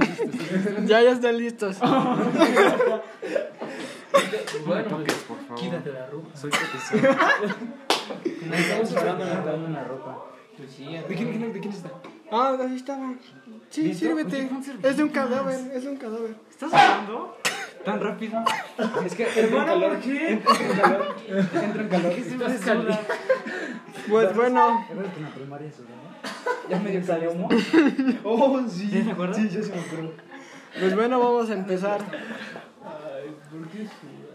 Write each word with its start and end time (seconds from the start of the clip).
Ya, 0.86 1.02
ya 1.02 1.10
están 1.12 1.36
listos. 1.38 1.76
Bueno, 4.66 4.84
toques, 4.84 5.14
por 5.14 5.38
favor. 5.38 5.54
quítate 5.60 5.92
la 5.92 6.06
ropa. 6.06 6.28
Soy 6.36 6.50
petición. 6.50 7.16
No 8.46 8.54
estamos 8.54 8.88
esperando 8.90 9.24
levantando 9.24 9.66
una 9.68 9.84
ropa. 9.84 10.26
Pues 10.56 10.70
sí, 10.72 10.84
¿De 10.84 11.02
quién, 11.14 11.32
de 11.32 11.38
quién, 11.38 11.52
de 11.52 11.60
quién 11.60 11.72
está? 11.72 11.90
Ah, 12.30 12.56
ahí 12.60 12.76
estaba. 12.76 13.14
Sí, 13.70 13.82
¿Listo? 13.82 14.06
sírvete. 14.06 14.50
Es 14.82 14.96
de 14.96 15.02
un 15.04 15.08
cadáver, 15.10 15.58
es 15.74 15.84
de 15.84 15.90
un 15.90 15.96
cadáver. 15.96 16.36
¿Estás 16.50 16.72
hablando? 16.74 17.36
¿Tan 17.84 18.00
rápido? 18.00 18.42
Es 19.06 19.14
que 19.14 19.24
entra 19.26 19.60
en 19.60 19.66
calor. 19.66 19.98
qué? 20.00 20.32
Entra 20.32 20.54
en 20.54 20.76
calor. 20.78 21.16
Entra 21.28 21.82
en 21.82 21.88
calor. 21.88 22.14
¿Qué 22.14 22.22
se 22.24 22.30
suda? 22.58 23.00
Pues 24.08 24.34
bueno, 24.36 24.86
¿Recuerdas 24.88 25.12
que 25.14 25.18
en 25.20 25.24
la 25.24 25.30
primaria 25.34 25.70
sudaba? 25.72 26.00
Ya 26.68 26.78
medio 26.80 27.04
salió 27.04 27.32
humo. 27.32 27.48
Oh, 28.24 28.60
sí. 28.68 28.88
¿Sí 28.90 29.02
te 29.02 29.10
acuerdas? 29.10 29.36
Sí, 29.36 29.48
yo 29.48 29.62
sí 29.62 29.72
me 29.74 29.80
acuerdo. 29.80 30.12
pues 30.78 30.94
bueno, 30.94 31.18
vamos 31.20 31.50
a 31.50 31.54
empezar. 31.54 32.00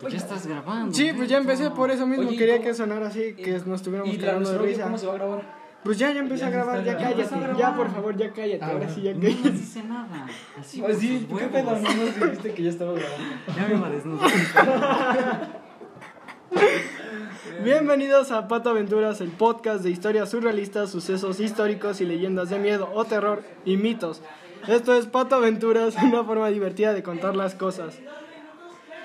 Pues 0.01 0.13
ya 0.13 0.19
estás 0.19 0.45
grabando. 0.47 0.93
Sí, 0.93 1.11
pues 1.15 1.29
ya 1.29 1.37
empecé 1.37 1.69
por 1.71 1.89
eso 1.91 2.05
mismo. 2.05 2.27
Oye, 2.27 2.37
Quería 2.37 2.55
¿cómo- 2.57 2.65
que 2.67 2.73
sonara 2.73 3.07
así, 3.07 3.33
que 3.35 3.51
nos 3.65 3.79
estuviéramos 3.81 4.13
¿Y 4.13 4.17
la 4.17 4.27
cagando 4.27 4.51
de 4.51 4.57
risa. 4.59 4.83
cómo 4.83 4.97
se 4.97 5.05
va 5.07 5.13
a 5.13 5.15
grabar? 5.15 5.64
Pues 5.85 5.99
ya, 5.99 6.11
ya 6.11 6.19
empecé 6.21 6.45
a 6.45 6.49
grabar, 6.49 6.83
ya 6.83 6.97
cállate. 6.97 7.29
Ya, 7.59 7.75
por 7.75 7.91
favor, 7.91 8.17
ya 8.17 8.33
cállate. 8.33 8.65
Ahora 8.65 8.89
sí, 8.89 9.03
ya 9.03 9.13
No 9.13 9.19
cállate. 9.21 9.43
nos 9.43 9.53
dice 9.59 9.83
nada. 9.83 10.25
Así 10.59 10.83
Ah, 10.83 10.87
sí, 10.99 11.27
¿qué 11.37 11.45
pedo? 11.45 11.71
No 11.75 11.93
nos 11.93 12.15
dijiste 12.19 12.53
que 12.55 12.63
ya 12.63 12.69
estaba 12.71 12.93
grabando. 12.93 13.25
Ya 13.55 13.67
me 13.67 13.75
iba 13.75 13.87
a 13.87 13.91
desnudar. 13.91 14.31
Bienvenidos 17.63 18.31
a 18.31 18.47
Pato 18.47 18.71
Aventuras, 18.71 19.21
el 19.21 19.29
podcast 19.29 19.83
de 19.83 19.91
historias 19.91 20.31
surrealistas, 20.31 20.89
sucesos 20.89 21.39
históricos 21.39 22.01
y 22.01 22.05
leyendas 22.05 22.49
de 22.49 22.57
miedo 22.57 22.89
o 22.95 23.05
terror 23.05 23.43
y 23.63 23.77
mitos. 23.77 24.23
Esto 24.67 24.95
es 24.95 25.05
Pato 25.05 25.35
Aventuras, 25.35 25.95
una 26.03 26.23
forma 26.23 26.49
divertida 26.49 26.93
de 26.93 27.03
contar 27.03 27.35
las 27.35 27.53
cosas. 27.53 27.99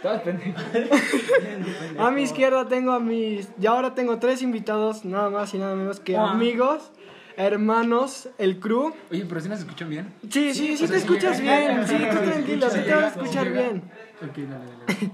A 1.99 2.11
mi 2.11 2.23
izquierda 2.23 2.67
tengo 2.69 2.93
a 2.93 3.01
mis... 3.01 3.49
Y 3.61 3.67
ahora 3.67 3.95
tengo 3.95 4.19
tres 4.19 4.43
invitados, 4.43 5.05
nada 5.05 5.31
más 5.31 5.53
y 5.55 5.59
nada 5.59 5.75
menos 5.75 6.01
que 6.01 6.17
Ah. 6.17 6.31
amigos, 6.31 6.91
hermanos, 7.37 8.29
el 8.39 8.59
crew. 8.61 8.93
Oye, 9.11 9.25
pero 9.29 9.41
si 9.41 9.49
nos 9.49 9.59
escuchan 9.61 9.89
bien. 9.91 10.13
Sí, 10.31 10.55
sí, 10.55 10.77
sí 10.77 10.85
o 10.85 10.87
te 10.89 10.95
sí 10.95 11.01
escuchas 11.01 11.41
bien, 11.41 11.87
sí, 11.87 11.97
tú 11.97 12.17
tranquilo, 12.19 12.71
sí 12.71 12.81
te 12.81 12.95
vas 12.95 13.05
a 13.05 13.11
Sí 13.15 13.21
escuchar 13.21 13.45
llega. 13.49 13.61
bien. 13.63 13.83
Ok, 14.23 14.37
dale, 14.37 14.65
dale. 14.87 15.13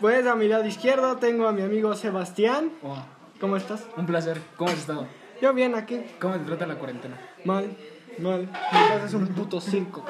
Pues 0.00 0.26
a 0.26 0.34
mi 0.34 0.48
lado 0.48 0.66
izquierdo 0.66 1.16
tengo 1.16 1.46
a 1.48 1.52
mi 1.52 1.62
amigo 1.62 1.94
Sebastián. 1.94 2.70
Oh, 2.82 3.02
¿Cómo 3.40 3.56
estás? 3.56 3.86
un 3.96 4.06
placer. 4.06 4.40
¿Cómo 4.56 4.70
has 4.70 4.78
estado? 4.78 5.06
Yo 5.40 5.52
bien 5.52 5.74
aquí. 5.74 6.00
¿Cómo 6.20 6.34
te 6.34 6.44
trata 6.44 6.66
la 6.66 6.76
cuarentena? 6.76 7.16
Mal, 7.44 7.76
mal. 8.18 8.48
Casa 8.50 9.06
es 9.06 9.14
un 9.14 9.26
puto 9.28 9.60
circo. 9.60 10.04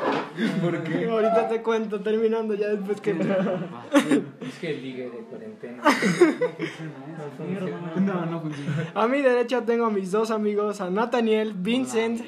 ¿Por 0.60 0.82
qué? 0.82 1.08
Ahorita 1.08 1.48
te 1.48 1.62
cuento, 1.62 2.00
terminando 2.00 2.54
ya 2.54 2.68
después 2.68 3.00
que... 3.00 3.12
Es 4.40 4.58
que 4.60 4.70
el 4.70 4.82
ligue 4.82 5.10
de 5.10 5.18
cuarentena. 5.18 5.82
No, 7.96 8.26
no 8.26 8.40
funciona. 8.40 8.92
A 8.94 9.06
mi 9.06 9.22
derecha 9.22 9.64
tengo 9.64 9.86
a 9.86 9.90
mis 9.90 10.10
dos 10.10 10.30
amigos, 10.30 10.80
a 10.80 10.90
Nathaniel, 10.90 11.54
Vincent 11.56 12.20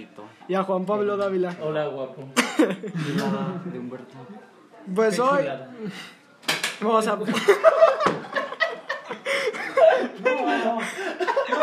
y 0.48 0.54
a 0.54 0.62
Juan 0.62 0.86
Pablo 0.86 1.16
Dávila. 1.16 1.56
Hola, 1.60 1.86
guapo. 1.86 2.28
Chulada 2.56 3.62
de 3.64 3.78
Humberto. 3.78 4.14
Pues 4.94 5.16
Qué 5.16 5.20
hoy 5.20 5.44
vamos 6.80 7.06
a... 7.06 7.14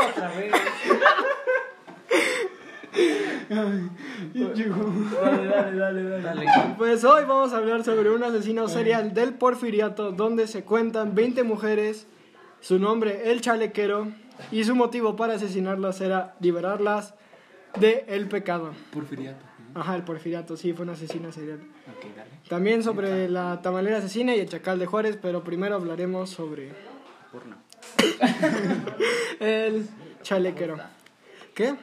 Otra 0.10 0.30
vez. 0.36 0.54
Dale, 3.50 3.90
dale, 5.48 6.04
dale, 6.04 6.22
dale. 6.22 6.46
Pues 6.78 7.04
hoy 7.04 7.24
vamos 7.26 7.54
a 7.54 7.58
hablar 7.58 7.84
sobre 7.84 8.10
un 8.12 8.24
asesino 8.24 8.68
serial 8.68 9.14
del 9.14 9.34
porfiriato 9.34 10.12
donde 10.12 10.48
se 10.48 10.64
cuentan 10.64 11.16
20 11.16 11.44
mujeres, 11.44 12.08
su 12.62 12.80
nombre 12.80 13.32
el 13.32 13.42
chalequero 13.42 14.08
y 14.52 14.64
su 14.64 14.76
motivo 14.76 15.16
para 15.16 15.36
asesinarlas 15.36 16.02
era 16.02 16.36
liberarlas 16.40 17.16
de 17.80 18.06
el 18.08 18.28
pecado. 18.28 18.72
Porfiriato. 18.92 19.44
Ajá, 19.76 19.96
el 19.96 20.04
porfiriato, 20.04 20.56
sí, 20.56 20.74
fue 20.74 20.86
un 20.86 20.92
asesino 20.92 21.32
serial. 21.32 21.60
Ok, 21.98 22.16
dale. 22.16 22.30
También 22.48 22.84
sobre 22.84 23.28
la 23.28 23.60
tamalera 23.62 23.98
asesina 23.98 24.36
y 24.36 24.40
el 24.40 24.48
chacal 24.48 24.78
de 24.78 24.86
Juárez, 24.86 25.18
pero 25.20 25.44
primero 25.44 25.76
hablaremos 25.76 26.30
sobre 26.30 26.72
Porno. 27.32 27.56
el 29.40 29.88
chalequero. 30.22 30.78
¿Qué? 31.56 31.74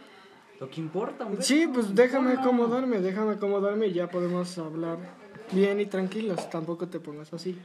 Lo 0.61 0.69
que 0.69 0.81
importa, 0.81 1.25
hombre. 1.25 1.43
Sí, 1.43 1.67
pues 1.73 1.95
déjame 1.95 2.35
acomodarme, 2.35 3.01
déjame 3.01 3.33
acomodarme 3.33 3.87
y 3.87 3.95
ya 3.95 4.09
podemos 4.11 4.57
hablar 4.59 4.99
bien 5.53 5.81
y 5.81 5.87
tranquilos. 5.87 6.51
Tampoco 6.51 6.87
te 6.87 7.01
pongas 7.01 7.33
así. 7.33 7.59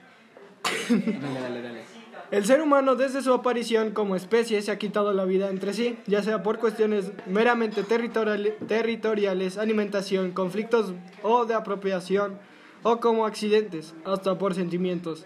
Dale, 0.90 1.40
dale, 1.42 1.62
dale. 1.62 1.84
El 2.32 2.46
ser 2.46 2.62
humano 2.62 2.96
desde 2.96 3.22
su 3.22 3.34
aparición 3.34 3.92
como 3.92 4.16
especie 4.16 4.62
se 4.62 4.72
ha 4.72 4.80
quitado 4.80 5.14
la 5.14 5.26
vida 5.26 5.50
entre 5.50 5.74
sí, 5.74 5.98
ya 6.08 6.24
sea 6.24 6.42
por 6.42 6.58
cuestiones 6.58 7.12
meramente 7.28 7.84
territorial- 7.84 8.56
territoriales, 8.68 9.58
alimentación, 9.58 10.32
conflictos 10.32 10.94
o 11.22 11.46
de 11.46 11.54
apropiación, 11.54 12.40
o 12.82 13.00
como 13.00 13.26
accidentes, 13.26 13.94
hasta 14.06 14.38
por 14.38 14.56
sentimientos. 14.56 15.26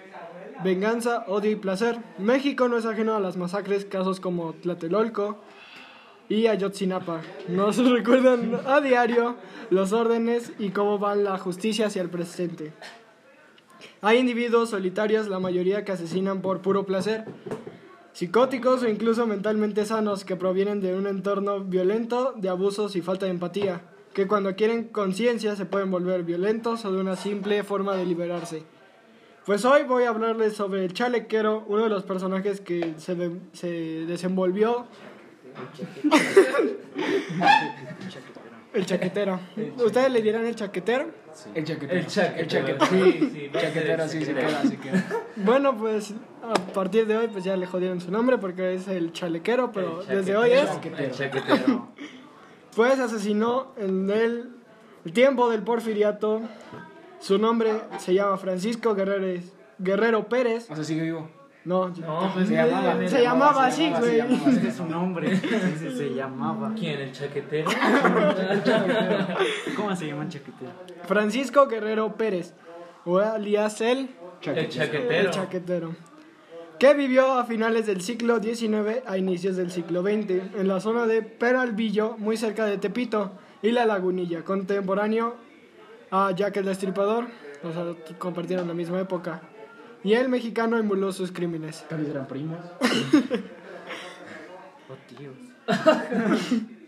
Venganza, 0.63 1.23
odio 1.27 1.51
y 1.51 1.55
placer. 1.55 1.99
México 2.17 2.67
no 2.67 2.77
es 2.77 2.85
ajeno 2.85 3.15
a 3.15 3.19
las 3.21 3.37
masacres, 3.37 3.85
casos 3.85 4.19
como 4.19 4.53
Tlatelolco 4.53 5.37
y 6.29 6.47
Ayotzinapa. 6.47 7.21
Nos 7.49 7.77
recuerdan 7.91 8.61
a 8.65 8.79
diario 8.79 9.35
los 9.71 9.91
órdenes 9.91 10.53
y 10.59 10.69
cómo 10.69 10.99
va 10.99 11.15
la 11.15 11.37
justicia 11.37 11.87
hacia 11.87 12.01
el 12.01 12.09
presente. 12.09 12.71
Hay 14.01 14.17
individuos 14.17 14.69
solitarios, 14.69 15.27
la 15.27 15.39
mayoría 15.39 15.83
que 15.83 15.91
asesinan 15.91 16.41
por 16.41 16.61
puro 16.61 16.85
placer, 16.85 17.25
psicóticos 18.13 18.83
o 18.83 18.87
incluso 18.87 19.25
mentalmente 19.27 19.85
sanos 19.85 20.23
que 20.23 20.35
provienen 20.35 20.79
de 20.81 20.95
un 20.95 21.07
entorno 21.07 21.61
violento, 21.61 22.33
de 22.37 22.49
abusos 22.49 22.95
y 22.95 23.01
falta 23.01 23.25
de 23.25 23.31
empatía, 23.31 23.81
que 24.13 24.27
cuando 24.27 24.55
quieren 24.55 24.85
conciencia 24.85 25.55
se 25.55 25.65
pueden 25.65 25.91
volver 25.91 26.23
violentos 26.23 26.85
o 26.85 26.91
de 26.91 27.01
una 27.01 27.15
simple 27.15 27.63
forma 27.63 27.95
de 27.95 28.05
liberarse. 28.05 28.63
Pues 29.45 29.65
hoy 29.65 29.83
voy 29.83 30.03
a 30.03 30.09
hablarles 30.09 30.53
sobre 30.53 30.85
el 30.85 30.93
chalequero, 30.93 31.63
uno 31.67 31.83
de 31.83 31.89
los 31.89 32.03
personajes 32.03 32.61
que 32.61 32.93
se, 32.97 33.31
se 33.53 33.69
desenvolvió. 34.05 34.85
El 38.73 38.85
chaquetero. 38.85 39.39
¿Ustedes 39.83 40.11
le 40.11 40.21
dirán 40.21 40.45
el 40.45 40.55
chaquetero? 40.55 41.07
El 41.55 41.63
chaquetero. 41.65 41.99
El 41.99 42.07
chaquetero. 42.07 42.39
El 42.39 42.47
chaquetero. 42.47 42.85
Sí, 42.85 43.29
sí, 43.33 43.49
Chaquetero, 43.51 44.07
sí, 44.07 44.25
se 44.25 44.33
queda, 44.35 44.61
se 44.63 44.77
queda. 44.77 45.05
Bueno, 45.37 45.75
pues 45.75 46.13
a 46.43 46.53
partir 46.73 47.07
de 47.07 47.17
hoy 47.17 47.27
pues 47.29 47.43
ya 47.43 47.55
le 47.57 47.65
jodieron 47.65 47.99
su 47.99 48.11
nombre 48.11 48.37
porque 48.37 48.75
es 48.75 48.87
el 48.87 49.11
chalequero, 49.11 49.71
pero 49.71 50.01
El 50.01 50.07
desde 50.17 50.37
hoy 50.37 50.51
es... 50.51 50.65
chaquetero. 50.67 51.03
El 51.03 51.11
chaquetero. 51.11 51.87
Pues 52.75 52.99
asesinó 52.99 53.73
en 53.77 54.09
el, 54.11 54.51
el 55.03 55.13
tiempo 55.13 55.49
del 55.49 55.63
porfiriato. 55.63 56.41
Su 57.19 57.39
nombre 57.39 57.71
se 57.97 58.13
llama 58.13 58.37
Francisco 58.37 58.93
Guerrero, 58.93 59.41
Guerrero 59.79 60.29
Pérez. 60.29 60.69
O 60.69 60.75
sea, 60.75 60.83
sigue 60.83 61.01
vivo. 61.01 61.29
No, 61.65 61.89
No, 61.89 62.31
pues 62.33 62.47
Se 62.47 62.53
llamaba. 62.55 63.07
se 63.07 63.21
llamaba 63.21 63.65
así, 63.65 63.91
se 63.93 63.99
güey. 63.99 64.19
Este 64.19 64.67
es 64.69 64.75
su 64.75 64.85
nombre. 64.85 65.31
Ese 65.33 65.91
se 65.95 66.09
llamaba. 66.15 66.73
¿Quién? 66.77 66.99
¿El 67.01 67.11
chaquetero? 67.11 67.69
¿Cómo 69.75 69.95
se 69.95 70.07
llama 70.07 70.23
el 70.23 70.29
chaquetero? 70.29 70.71
Francisco 71.05 71.67
Guerrero 71.67 72.15
Pérez, 72.15 72.53
o 73.05 73.19
alias 73.19 73.81
el, 73.81 74.09
El 74.43 74.69
chaquetero. 74.69 75.11
el 75.11 75.29
chaquetero, 75.31 75.95
que 76.79 76.93
vivió 76.93 77.33
a 77.33 77.45
finales 77.45 77.85
del 77.87 78.01
siglo 78.01 78.41
XIX 78.41 79.03
a 79.05 79.17
inicios 79.17 79.57
del 79.57 79.69
siglo 79.71 80.01
XX 80.01 80.55
en 80.57 80.67
la 80.67 80.79
zona 80.79 81.05
de 81.07 81.21
Peralvillo, 81.21 82.15
muy 82.17 82.37
cerca 82.37 82.65
de 82.65 82.77
Tepito 82.77 83.33
y 83.61 83.71
La 83.71 83.85
Lagunilla, 83.85 84.43
contemporáneo 84.43 85.35
a 86.11 86.31
Jack 86.31 86.57
el 86.57 86.65
Destripador, 86.65 87.25
o 87.63 87.71
sea, 87.71 88.15
compartieron 88.17 88.67
la 88.67 88.73
misma 88.73 88.99
época. 88.99 89.41
Y 90.03 90.13
el 90.13 90.29
mexicano 90.29 90.77
emuló 90.77 91.11
sus 91.11 91.31
crímenes. 91.31 91.85
Tal 91.89 91.99
vez 91.99 92.09
eran 92.09 92.27
primos. 92.27 92.59
Oh, 94.89 94.95
tíos. 95.15 95.35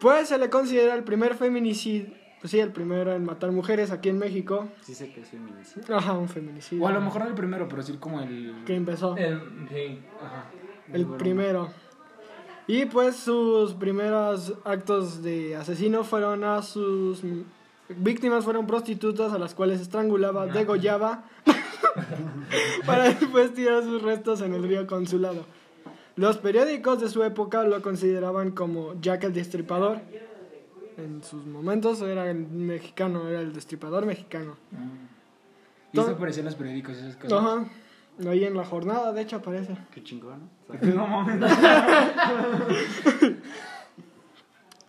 Pues 0.00 0.28
se 0.28 0.36
le 0.36 0.50
considera 0.50 0.94
el 0.94 1.02
primer 1.02 1.34
feminicidio, 1.34 2.12
pues 2.38 2.50
sí, 2.50 2.60
el 2.60 2.72
primero 2.72 3.14
en 3.14 3.24
matar 3.24 3.50
mujeres 3.52 3.90
aquí 3.90 4.10
en 4.10 4.18
México. 4.18 4.68
Sí 4.82 4.94
sé 4.94 5.10
que 5.10 5.22
es 5.22 5.28
feminicidio. 5.28 5.96
Ajá, 5.96 6.12
un 6.12 6.28
feminicidio. 6.28 6.84
O 6.84 6.88
a 6.88 6.92
lo 6.92 7.00
mejor 7.00 7.22
no 7.22 7.28
el 7.28 7.34
primero, 7.34 7.66
pero 7.68 7.82
sí 7.82 7.94
como 7.94 8.20
el. 8.20 8.64
Que 8.66 8.74
empezó. 8.74 9.16
El, 9.16 9.40
sí. 9.70 10.00
Ajá. 10.20 10.50
El 10.92 11.06
primero. 11.06 11.70
Y 12.66 12.84
pues 12.84 13.16
sus 13.16 13.72
primeros 13.72 14.52
actos 14.64 15.22
de 15.22 15.56
asesino 15.56 16.04
fueron 16.04 16.44
a 16.44 16.60
sus 16.60 17.22
víctimas 17.88 18.44
fueron 18.44 18.66
prostitutas 18.66 19.32
a 19.32 19.38
las 19.38 19.54
cuales 19.54 19.80
estrangulaba, 19.80 20.46
degollaba 20.46 21.24
para 22.86 23.04
después 23.04 23.54
tirar 23.54 23.82
sus 23.82 24.02
restos 24.02 24.40
en 24.40 24.54
el 24.54 24.62
río 24.62 24.86
Consulado. 24.86 25.44
Los 26.16 26.38
periódicos 26.38 27.00
de 27.00 27.08
su 27.08 27.22
época 27.24 27.64
lo 27.64 27.82
consideraban 27.82 28.52
como 28.52 29.00
Jack 29.00 29.24
el 29.24 29.32
Destripador. 29.32 30.00
en 30.96 31.22
sus 31.24 31.44
momentos 31.44 32.00
era 32.02 32.30
el 32.30 32.46
mexicano, 32.46 33.28
era 33.28 33.40
el 33.40 33.52
destripador 33.52 34.06
mexicano. 34.06 34.56
Y 35.92 35.98
esto 35.98 36.12
apareció 36.12 36.40
en 36.40 36.46
los 36.46 36.54
periódicos, 36.54 36.96
esas 36.96 37.16
cosas. 37.16 37.32
Ajá. 37.38 37.66
Ahí 38.28 38.44
en 38.44 38.56
la 38.56 38.64
jornada, 38.64 39.12
de 39.12 39.22
hecho, 39.22 39.36
aparece. 39.36 39.76
Qué 39.92 40.04
chingón. 40.04 40.48
No 40.82 41.06
mames. 41.08 41.50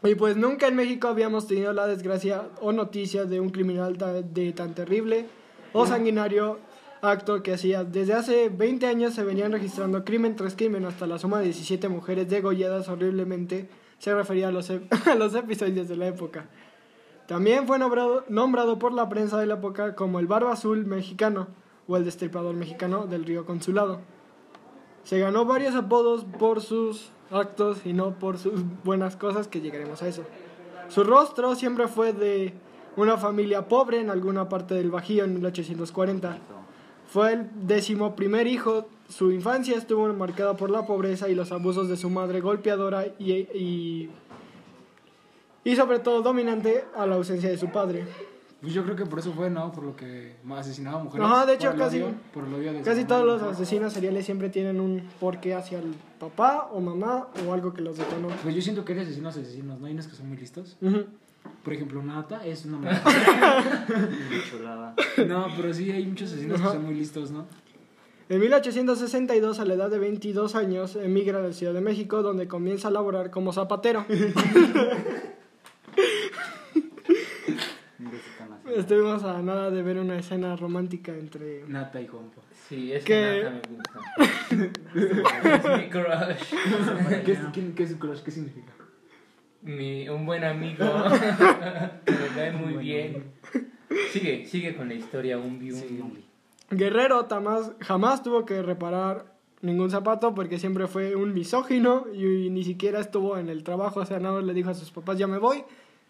Y 0.05 0.13
pues 0.13 0.37
nunca 0.37 0.67
en 0.67 0.75
México 0.75 1.07
habíamos 1.07 1.47
tenido 1.47 1.73
la 1.73 1.87
desgracia 1.87 2.43
o 2.61 2.71
noticia 2.71 3.25
de 3.25 3.39
un 3.39 3.49
criminal 3.49 3.97
de 3.97 4.51
tan 4.53 4.75
terrible 4.75 5.25
o 5.73 5.87
sanguinario 5.87 6.59
acto 7.05 7.41
que 7.43 7.53
hacía. 7.53 7.83
Desde 7.83 8.13
hace 8.13 8.49
20 8.49 8.87
años 8.87 9.13
se 9.13 9.23
venían 9.23 9.51
registrando 9.51 10.03
crimen 10.03 10.35
tras 10.35 10.55
crimen 10.55 10.85
hasta 10.85 11.07
la 11.07 11.19
suma 11.19 11.39
de 11.39 11.45
17 11.45 11.87
mujeres 11.89 12.29
degolladas 12.29 12.89
horriblemente. 12.89 13.69
Se 13.97 14.13
refería 14.13 14.49
a 14.49 14.51
los, 14.51 14.69
a 15.05 15.15
los 15.15 15.35
episodios 15.35 15.87
de 15.87 15.97
la 15.97 16.07
época. 16.07 16.49
También 17.27 17.65
fue 17.65 17.79
nombrado, 17.79 18.23
nombrado 18.29 18.77
por 18.77 18.93
la 18.93 19.09
prensa 19.09 19.39
de 19.39 19.47
la 19.47 19.55
época 19.55 19.95
como 19.95 20.19
el 20.19 20.27
Barba 20.27 20.51
Azul 20.51 20.85
mexicano 20.85 21.47
o 21.87 21.97
el 21.97 22.05
Destripador 22.05 22.55
mexicano 22.55 23.07
del 23.07 23.25
Río 23.25 23.45
Consulado. 23.45 24.01
Se 25.03 25.19
ganó 25.19 25.45
varios 25.45 25.75
apodos 25.75 26.25
por 26.39 26.61
sus 26.61 27.11
actos 27.31 27.85
y 27.85 27.93
no 27.93 28.17
por 28.19 28.37
sus 28.37 28.63
buenas 28.83 29.15
cosas, 29.15 29.47
que 29.47 29.61
llegaremos 29.61 30.01
a 30.01 30.07
eso. 30.07 30.23
Su 30.87 31.03
rostro 31.03 31.55
siempre 31.55 31.87
fue 31.87 32.13
de 32.13 32.53
una 32.95 33.17
familia 33.17 33.67
pobre 33.67 33.99
en 33.99 34.09
alguna 34.09 34.47
parte 34.47 34.75
del 34.75 34.91
Bajío 34.91 35.25
en 35.25 35.33
1840. 35.33 36.37
Fue 37.15 37.31
el 37.31 37.47
décimo 37.65 38.13
primer 38.13 38.45
hijo. 38.45 38.89
Su 39.07 39.31
infancia 39.31 39.77
estuvo 39.77 40.05
marcada 40.13 40.57
por 40.57 40.69
la 40.69 40.85
pobreza 40.85 41.29
y 41.29 41.33
los 41.33 41.49
abusos 41.53 41.87
de 41.87 41.95
su 41.95 42.09
madre 42.09 42.41
golpeadora 42.41 43.05
y, 43.17 43.31
y, 43.31 44.09
y 45.63 45.75
sobre 45.77 45.99
todo 45.99 46.21
dominante 46.21 46.83
a 46.93 47.05
la 47.07 47.15
ausencia 47.15 47.49
de 47.49 47.57
su 47.57 47.71
padre. 47.71 48.03
Pues 48.59 48.73
yo 48.73 48.83
creo 48.83 48.97
que 48.97 49.05
por 49.05 49.19
eso 49.19 49.31
fue, 49.31 49.49
¿no? 49.49 49.71
Por 49.71 49.85
lo 49.85 49.95
que 49.95 50.35
más 50.43 50.59
asesinaba 50.67 51.01
mujeres. 51.01 51.25
Ajá, 51.25 51.45
de 51.45 51.53
hecho, 51.53 51.69
Por 51.69 51.79
casi- 51.79 52.01
odio- 52.01 52.15
por 52.33 52.49
de 52.49 52.81
Casi 52.81 53.05
todos 53.05 53.25
los 53.25 53.41
asesinos 53.43 53.93
seriales 53.93 54.25
siempre 54.25 54.49
tienen 54.49 54.81
un 54.81 55.07
porqué 55.21 55.53
hacia 55.55 55.79
el 55.79 55.95
papá 56.19 56.67
o 56.73 56.81
mamá 56.81 57.29
o 57.47 57.53
algo 57.53 57.73
que 57.73 57.81
los 57.81 57.95
detonó. 57.97 58.27
Pues 58.43 58.53
yo 58.53 58.61
siento 58.61 58.83
que 58.83 58.91
hay 58.91 58.99
asesinos 58.99 59.37
asesinos, 59.37 59.79
¿no? 59.79 59.85
Hay 59.85 59.93
unos 59.93 60.07
que 60.07 60.15
son 60.17 60.27
muy 60.27 60.35
listos. 60.37 60.75
Ujú. 60.81 61.05
Por 61.63 61.73
ejemplo, 61.73 62.01
Nata 62.03 62.45
es 62.45 62.65
una 62.65 62.77
mujer. 62.79 62.97
chulada. 64.49 64.95
no, 65.27 65.47
pero 65.57 65.73
sí 65.73 65.89
hay 65.91 66.05
muchos 66.05 66.31
asesinos 66.31 66.61
que 66.61 66.67
son 66.67 66.85
muy 66.85 66.95
listos, 66.95 67.31
¿no? 67.31 67.45
En 68.27 68.39
1862, 68.39 69.59
a 69.59 69.65
la 69.65 69.73
edad 69.75 69.89
de 69.91 69.99
22 69.99 70.55
años, 70.55 70.95
emigra 70.95 71.37
a 71.39 71.41
la 71.43 71.53
Ciudad 71.53 71.73
de 71.73 71.81
México, 71.81 72.23
donde 72.23 72.47
comienza 72.47 72.87
a 72.87 72.91
laborar 72.91 73.29
como 73.29 73.53
zapatero. 73.53 74.03
Estuvimos 78.75 79.23
a 79.23 79.41
nada 79.41 79.69
de 79.71 79.81
ver 79.83 79.97
una 79.99 80.17
escena 80.17 80.55
romántica 80.55 81.13
entre... 81.13 81.63
Nata 81.67 82.01
y 82.01 82.07
Juanpa. 82.07 82.41
Sí, 82.67 82.91
es 82.91 83.03
Que- 83.05 83.13
que 83.13 83.43
nada 83.43 83.51
me 83.51 83.61
gusta. 83.75 83.99
es 85.69 85.83
mi 85.83 85.89
crush. 85.89 87.23
¿Qué, 87.25 87.31
es- 87.33 87.39
quién- 87.53 87.73
qué 87.75 87.83
es 87.83 87.89
su 87.91 87.99
crush? 87.99 88.21
¿Qué 88.23 88.31
significa? 88.31 88.73
Mi, 89.65 90.07
un 90.07 90.25
buen 90.25 90.43
amigo. 90.43 90.85
que 92.05 92.11
me 92.11 92.27
cae 92.35 92.51
muy 92.53 92.75
bien. 92.77 93.31
Sigue, 94.11 94.45
sigue 94.45 94.75
con 94.75 94.87
la 94.87 94.93
historia, 94.93 95.37
un 95.37 95.55
un- 95.61 95.73
Sí. 95.73 95.99
Guerrero 96.69 97.27
jamás, 97.29 97.71
jamás 97.81 98.23
tuvo 98.23 98.45
que 98.45 98.61
reparar 98.61 99.35
ningún 99.61 99.89
zapato 99.89 100.33
porque 100.33 100.59
siempre 100.59 100.87
fue 100.87 101.15
un 101.15 101.33
misógino 101.33 102.05
y, 102.13 102.49
ni 102.49 102.63
siquiera 102.63 102.99
estuvo 102.99 103.37
en 103.37 103.49
el 103.49 103.63
trabajo. 103.63 103.99
O 104.01 104.05
sea, 104.05 104.19
nada 104.19 104.35
más 104.35 104.43
le 104.43 104.53
dijo 104.53 104.69
a 104.69 104.73
sus 104.73 104.91
papás, 104.91 105.17
ya 105.17 105.27
me 105.27 105.37
voy, 105.39 105.63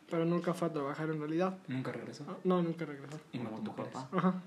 pero 0.09 0.25
nunca 0.25 0.53
fue 0.53 0.67
a 0.67 0.73
trabajar 0.73 1.09
en 1.09 1.19
realidad. 1.19 1.57
Nunca 1.67 1.91
regresó. 1.91 2.25
No, 2.43 2.61
nunca 2.61 2.85
regresó. 2.85 3.17
Y 3.33 3.39
mató 3.39 3.61
tu 3.61 3.75
papá. 3.75 4.09
Ajá. 4.11 4.41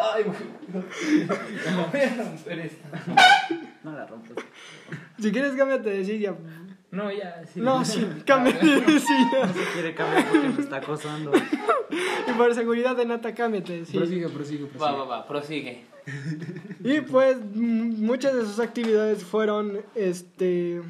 Ay, 0.00 0.22
güey. 0.24 0.36
No 0.72 1.88
voy 1.92 2.00
a 2.00 2.14
romper 2.16 2.58
esta. 2.60 2.88
No 3.82 3.92
la 3.92 4.06
rompes. 4.06 4.36
Si 5.18 5.32
quieres, 5.32 5.54
cámbiate 5.54 5.90
de 5.90 6.04
silla. 6.04 6.34
No, 6.90 7.10
ya, 7.10 7.42
sí. 7.52 7.60
No, 7.60 7.84
sí, 7.84 8.06
cámbiate 8.24 8.66
de 8.66 9.00
silla. 9.00 9.46
No 9.46 9.52
se 9.52 9.72
quiere 9.72 9.94
cambiar 9.94 10.24
porque 10.28 10.48
me 10.48 10.62
está 10.62 10.76
acosando. 10.76 11.32
Y 12.28 12.32
por 12.32 12.54
seguridad 12.54 12.96
de 12.96 13.04
nata, 13.04 13.34
cámbiate 13.34 13.80
de 13.80 13.84
silla. 13.84 14.00
Prosigue, 14.00 14.28
prosigue, 14.28 14.66
prosigue. 14.66 14.84
Va, 14.84 14.92
va, 14.92 15.04
va, 15.04 15.26
prosigue. 15.26 15.84
Y 16.84 17.00
pues 17.00 17.36
muchas 17.54 18.34
de 18.34 18.42
sus 18.42 18.60
actividades 18.60 19.24
fueron 19.24 19.80
este 19.94 20.82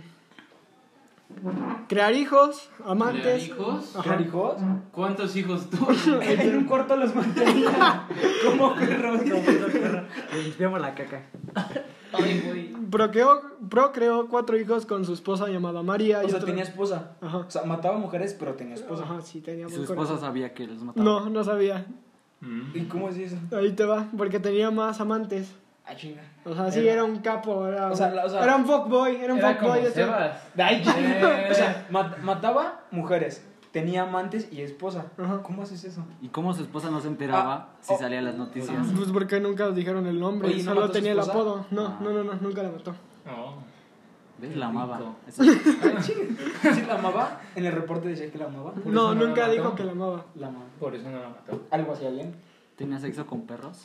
crear 1.88 2.14
hijos, 2.14 2.70
amantes. 2.84 3.22
¿Crear 3.22 3.40
hijos? 3.40 3.96
¿Crear 4.02 4.20
hijos? 4.20 4.54
¿Cuántos 4.92 5.36
hijos 5.36 5.69
tuvo? 5.70 5.88
En 6.22 6.56
un 6.58 6.64
cuarto 6.64 6.96
los 6.96 7.14
mantenía 7.14 8.06
como 8.46 8.75
perros. 8.75 9.20
Limpiamos 10.44 10.81
la 10.81 10.94
caca. 10.94 11.22
Procreó, 12.90 13.42
procreó 13.69 14.28
cuatro 14.28 14.56
hijos 14.58 14.86
con 14.86 15.04
su 15.04 15.12
esposa 15.12 15.48
llamada 15.48 15.82
María. 15.82 16.22
y 16.22 16.26
O 16.26 16.28
sea, 16.28 16.36
otro- 16.38 16.46
tenía 16.48 16.62
esposa. 16.62 17.16
Ajá. 17.20 17.38
O 17.38 17.50
sea, 17.50 17.64
mataba 17.64 17.98
mujeres, 17.98 18.34
pero 18.38 18.54
tenía 18.54 18.75
esposa. 18.76 19.02
Ajá, 19.04 19.20
sí, 19.20 19.40
tenía 19.40 19.66
Y 19.66 19.70
su 19.70 19.76
corazón. 19.84 19.98
esposa 20.04 20.20
sabía 20.20 20.54
que 20.54 20.66
los 20.66 20.82
mataba. 20.82 21.04
No, 21.04 21.28
no 21.31 21.42
sabía. 21.44 21.86
¿Y 22.75 22.82
cómo 22.84 23.08
es 23.08 23.16
eso? 23.16 23.36
Ahí 23.56 23.72
te 23.72 23.84
va, 23.84 24.08
porque 24.16 24.38
tenía 24.38 24.70
más 24.70 25.00
amantes. 25.00 25.50
Ah, 25.86 25.94
chinga. 25.94 26.22
O 26.46 26.54
sea, 26.54 26.70
sí, 26.70 26.81
Era- 26.81 26.92
era 26.94 27.04
un 27.04 27.19
capo. 27.19 27.66
Era, 27.66 27.90
O 27.90 27.94
sea, 27.96 28.08
la- 28.10 28.25
o 28.25 28.28
sea- 28.28 28.42
era 28.42 28.56
un 28.56 28.64
fuckboy. 28.64 29.16
Era 29.16 29.34
un 29.34 29.40
fuckboy. 29.40 29.81
O 31.50 31.54
sea, 31.54 31.86
mat- 31.90 32.19
mataba 32.22 32.81
mujeres, 32.90 33.46
tenía 33.70 34.02
amantes 34.04 34.48
y 34.50 34.62
esposa. 34.62 35.06
Ajá. 35.19 35.42
¿Cómo 35.42 35.62
haces 35.62 35.84
eso? 35.84 36.02
¿Y 36.22 36.28
cómo 36.28 36.54
su 36.54 36.62
esposa 36.62 36.90
no 36.90 37.00
se 37.00 37.08
enteraba 37.08 37.54
Ah, 37.54 37.69
si 37.81 37.92
oh. 37.94 37.98
salía 37.98 38.22
las 38.22 38.34
noticias? 38.36 38.86
Pues 38.96 39.10
porque 39.10 39.40
nunca 39.40 39.70
dijeron 39.70 40.06
el 40.06 40.19
nombre. 40.19 40.48
Oye, 40.48 40.62
¿no 40.62 40.75
solo 40.75 40.90
tenía 40.90 41.12
el 41.12 41.20
apodo. 41.20 41.66
No, 41.70 42.00
no, 42.00 42.10
no, 42.12 42.25
no, 42.25 42.34
nunca 42.34 42.62
la 42.62 42.70
mató. 42.70 42.94
No. 43.26 43.75
¿Ves? 44.38 44.56
La 44.56 44.66
amaba. 44.66 44.98
Rico. 44.98 45.16
Eso- 45.28 45.42
Ay, 45.42 45.96
chinga. 46.02 46.72
¿Sí 46.75 46.82
la 46.86 46.94
amaba? 46.94 47.40
En 47.54 47.66
el 47.66 47.72
reporte 47.72 48.08
decía 48.08 48.31
que 48.32 48.38
la 48.38 48.46
amaba. 48.46 48.72
No, 48.84 49.14
nunca 49.14 49.48
dijo 49.48 49.75
que 49.75 49.84
la 49.84 49.92
amaba. 49.92 50.25
La 50.34 50.48
amaba. 50.48 50.64
Por 50.81 50.94
eso 50.94 51.08
no 51.10 51.20
la 51.20 51.28
mató. 51.28 51.60
Algo 51.70 51.92
hacía 51.92 52.10
bien. 52.10 52.34
¿Tenía 52.76 52.98
sexo 52.98 53.26
con 53.26 53.46
perros? 53.46 53.82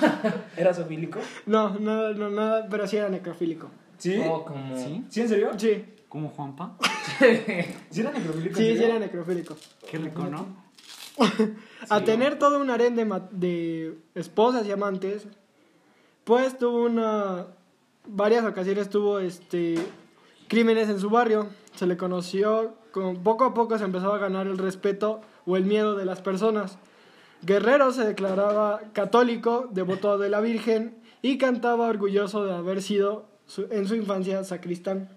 ¿Era 0.56 0.72
sofílico? 0.72 1.18
No, 1.46 1.78
nada, 1.78 2.12
no, 2.14 2.30
nada, 2.30 2.66
pero 2.70 2.86
sí 2.86 2.96
era 2.96 3.08
necrofílico. 3.08 3.68
¿Sí? 3.98 4.20
Oh, 4.26 4.44
como... 4.44 4.76
¿Sí? 4.76 5.04
¿Sí, 5.10 5.20
en 5.20 5.28
serio? 5.28 5.50
Sí, 5.58 5.84
¿Como 6.10 6.28
Juanpa? 6.30 6.76
¿Sí 7.90 8.00
era 8.00 8.10
necrofílico? 8.10 8.56
sí, 8.56 8.76
sí 8.76 8.82
era 8.82 8.98
necrofílico. 8.98 9.56
Qué 9.88 9.96
rico, 9.96 10.24
¿no? 10.24 10.44
A 11.88 12.02
tener 12.02 12.36
todo 12.36 12.60
un 12.60 12.68
harén 12.68 12.96
de, 12.96 13.04
de 13.30 13.96
esposas 14.16 14.66
y 14.66 14.72
amantes, 14.72 15.28
pues 16.24 16.58
tuvo 16.58 16.84
una. 16.84 17.46
Varias 18.06 18.44
ocasiones 18.44 18.90
tuvo 18.90 19.20
este 19.20 19.76
crímenes 20.48 20.88
en 20.88 20.98
su 20.98 21.10
barrio. 21.10 21.48
Se 21.76 21.86
le 21.86 21.96
conoció, 21.96 22.74
con, 22.90 23.22
poco 23.22 23.44
a 23.44 23.54
poco 23.54 23.78
se 23.78 23.84
empezó 23.84 24.12
a 24.12 24.18
ganar 24.18 24.48
el 24.48 24.58
respeto 24.58 25.20
o 25.46 25.56
el 25.56 25.64
miedo 25.64 25.94
de 25.94 26.06
las 26.06 26.20
personas. 26.22 26.76
Guerrero 27.42 27.92
se 27.92 28.04
declaraba 28.06 28.80
católico, 28.92 29.68
devoto 29.72 30.18
de 30.18 30.28
la 30.28 30.40
Virgen 30.40 30.98
y 31.22 31.38
cantaba 31.38 31.86
orgulloso 31.88 32.44
de 32.44 32.54
haber 32.54 32.82
sido 32.82 33.26
su- 33.46 33.66
en 33.70 33.86
su 33.86 33.94
infancia 33.94 34.44
sacristán. 34.44 35.08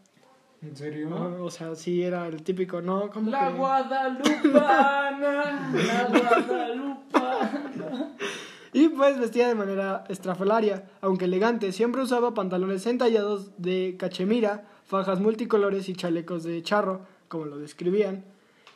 ¿En 0.62 0.78
serio? 0.78 1.10
O 1.42 1.50
sea, 1.52 1.76
sí 1.76 2.02
era 2.04 2.26
el 2.28 2.42
típico, 2.44 2.82
¿no? 2.82 3.10
¿Cómo 3.10 3.30
La 3.30 3.50
que- 3.50 3.54
Guadalupana, 3.58 5.72
la 5.74 6.08
Guadalupana. 6.10 8.14
Y 8.76 8.90
pues 8.90 9.20
vestía 9.20 9.48
de 9.48 9.54
manera 9.54 10.04
estrafalaria, 10.10 10.86
aunque 11.02 11.26
elegante. 11.26 11.72
Siempre 11.72 12.02
usaba 12.02 12.34
pantalones 12.34 12.88
entallados 12.88 13.52
de 13.62 13.98
cachemira, 14.00 14.68
fajas 14.86 15.20
multicolores 15.20 15.90
y 15.90 15.94
chalecos 15.94 16.44
de 16.44 16.60
charro, 16.64 17.02
como 17.28 17.46
lo 17.46 17.60
describían. 17.60 18.26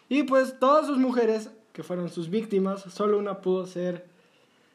Y 0.08 0.22
pues 0.22 0.60
todas 0.60 0.86
sus 0.86 1.00
mujeres, 1.00 1.50
que 1.78 1.84
fueron 1.84 2.10
sus 2.10 2.32
víctimas, 2.32 2.82
solo 2.82 3.20
una 3.20 3.40
pudo 3.40 3.68
ser 3.68 4.04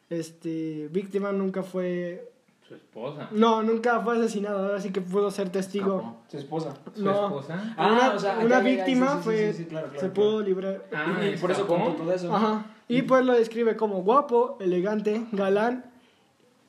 este 0.08 0.86
víctima, 0.92 1.32
nunca 1.32 1.64
fue 1.64 2.30
Su 2.68 2.76
esposa. 2.76 3.28
no, 3.32 3.60
nunca 3.64 4.00
fue 4.02 4.18
asesinada, 4.18 4.76
así 4.76 4.92
que 4.92 5.00
pudo 5.00 5.28
ser 5.32 5.50
testigo. 5.50 6.18
Su 6.28 6.38
esposa. 6.38 6.76
Su 6.94 7.02
No. 7.04 7.26
esposa. 7.26 7.74
Ah, 7.76 7.90
una 7.92 8.10
o 8.14 8.18
sea, 8.20 8.38
una 8.38 8.60
víctima 8.60 9.16
sí, 9.16 9.22
fue 9.24 9.52
sí, 9.52 9.64
sí, 9.64 9.68
claro, 9.68 9.88
claro, 9.88 10.00
se 10.00 10.12
claro. 10.12 10.14
pudo 10.14 10.40
librar. 10.42 10.86
Ah, 10.94 11.20
y 11.26 11.36
por 11.38 11.50
eso 11.50 11.66
contó 11.66 11.90
todo 11.94 12.12
eso. 12.12 12.32
Ajá. 12.32 12.66
Y 12.86 13.02
pues 13.02 13.24
lo 13.24 13.32
describe 13.32 13.76
como 13.76 14.02
guapo, 14.02 14.58
elegante, 14.60 15.26
galán 15.32 15.84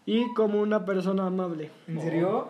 y 0.07 0.33
como 0.33 0.59
una 0.61 0.83
persona 0.83 1.27
amable. 1.27 1.69
¿En 1.87 2.01
serio? 2.01 2.49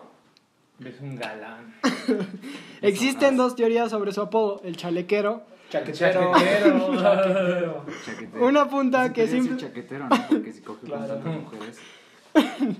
Es 0.82 0.98
un 1.02 1.16
galán. 1.16 1.74
Existen 2.80 3.36
dos 3.36 3.54
teorías 3.56 3.90
sobre 3.90 4.12
su 4.12 4.22
apodo, 4.22 4.62
el 4.64 4.74
chalequero. 4.78 5.42
Chaquetero. 5.70 6.32
Chaquetero. 6.32 6.96
Chaquetero. 7.02 7.84
Chaquetero. 8.04 8.46
Una 8.46 8.68
punta 8.68 9.12
que 9.12 9.26
simple- 9.28 9.56
chaquetero, 9.56 10.08
¿no? 10.08 10.16
Porque 10.28 10.52
si 10.52 10.60
coge 10.60 10.86
Claro. 10.86 11.20
con 11.20 11.42
mujeres. 11.42 11.78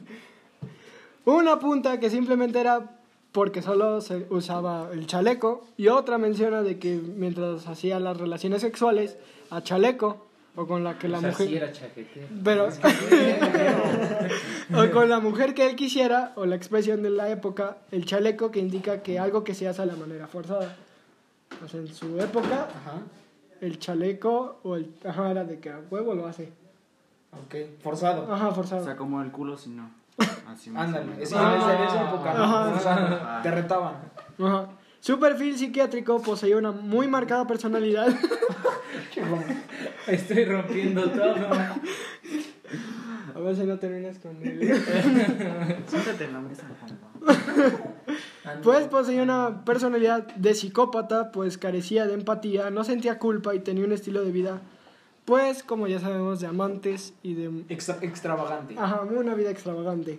Una 1.25 1.59
punta 1.59 1.99
que 2.00 2.11
simplemente 2.11 2.61
era 2.61 2.91
porque 3.33 3.62
solo 3.62 4.00
se 4.00 4.26
usaba 4.31 4.91
el 4.93 5.07
chaleco. 5.07 5.67
Y 5.76 5.88
otra 5.88 6.19
menciona 6.19 6.62
de 6.62 6.79
que 6.79 6.95
mientras 6.97 7.67
hacía 7.67 7.99
las 7.99 8.17
relaciones 8.19 8.61
sexuales, 8.61 9.17
a 9.50 9.62
chaleco, 9.62 10.26
o 10.57 10.67
con 10.67 10.85
la 10.85 10.99
que 10.99 11.09
la 11.09 11.19
o 11.19 11.21
sea, 11.23 11.31
mujer... 11.31 11.49
sí 11.49 11.57
era 11.57 11.73
chaquetero. 11.73 12.26
Pero, 12.45 12.69
o 14.76 14.91
con 14.93 15.09
la 15.09 15.19
mujer 15.19 15.55
que 15.55 15.67
él 15.69 15.75
quisiera, 15.76 16.33
o 16.37 16.47
la 16.47 16.55
expresión 16.57 17.03
de 17.03 17.11
la 17.11 17.29
época, 17.31 17.79
el 17.91 18.05
chaleco 18.05 18.50
que 18.53 18.61
indica 18.61 19.03
que 19.03 19.19
algo 19.19 19.43
que 19.43 19.55
se 19.55 19.67
hace 19.67 19.83
a 19.83 19.87
la 19.87 19.97
manera 19.97 20.29
forzada. 20.29 20.76
O 21.63 21.69
sea, 21.69 21.81
en 21.81 21.89
su 21.95 22.19
época, 22.21 22.69
Ajá. 22.69 23.03
el 23.61 23.79
chaleco, 23.79 24.61
o 24.63 24.77
el, 24.77 24.95
ajá, 25.05 25.31
era 25.31 25.45
de 25.45 25.59
que 25.61 25.71
a 25.71 25.81
huevo 25.91 26.15
lo 26.15 26.27
hace. 26.27 26.53
Ok. 27.33 27.55
Forzado. 27.83 28.33
Ajá, 28.33 28.49
O 28.49 28.55
forzado. 28.55 28.85
sea, 28.85 28.97
como 28.97 29.21
el 29.23 29.31
culo, 29.31 29.57
si 29.57 29.71
no. 29.71 29.91
Así 30.49 30.71
más 30.71 30.85
o 30.85 30.87
Ándale. 30.97 31.27
Sí, 31.27 31.35
Ah. 31.37 31.55
desde 31.69 31.85
esa 31.87 32.09
época. 32.09 32.31
Ajá. 32.33 32.71
Forzado. 32.73 33.43
Te 33.43 33.51
retaban. 33.51 33.95
Ajá. 34.39 34.69
Su 35.01 35.19
perfil 35.21 35.57
psiquiátrico 35.59 36.23
poseía 36.23 36.57
una 36.57 36.73
muy 36.73 37.07
marcada 37.09 37.47
personalidad. 37.47 38.09
Estoy 40.07 40.45
rompiendo 40.47 41.11
todo. 41.11 41.35
A 43.35 43.39
ver 43.41 43.57
si 43.57 43.65
no 43.65 43.79
terminas 43.79 44.19
con 44.19 44.37
él. 44.47 44.61
Siéntate 45.89 46.25
en 46.25 46.33
la 46.33 46.41
mesa. 46.41 46.65
Pues 48.63 48.87
poseía 48.89 49.23
una 49.23 49.65
personalidad 49.65 50.27
de 50.37 50.55
psicópata, 50.55 51.33
pues 51.33 51.57
carecía 51.59 52.07
de 52.07 52.15
empatía, 52.15 52.71
no 52.71 52.85
sentía 52.85 53.19
culpa 53.19 53.55
y 53.55 53.61
tenía 53.61 53.85
un 53.85 53.93
estilo 53.93 54.23
de 54.23 54.31
vida, 54.33 54.61
pues 55.25 55.63
como 55.63 55.87
ya 55.87 55.99
sabemos, 56.01 56.41
de 56.41 56.47
amantes 56.47 57.15
y 57.23 57.35
de... 57.35 57.65
Extra- 57.69 57.99
extravagante. 58.03 58.77
Ajá, 58.79 59.01
una 59.03 59.35
vida 59.35 59.51
extravagante. 59.51 60.19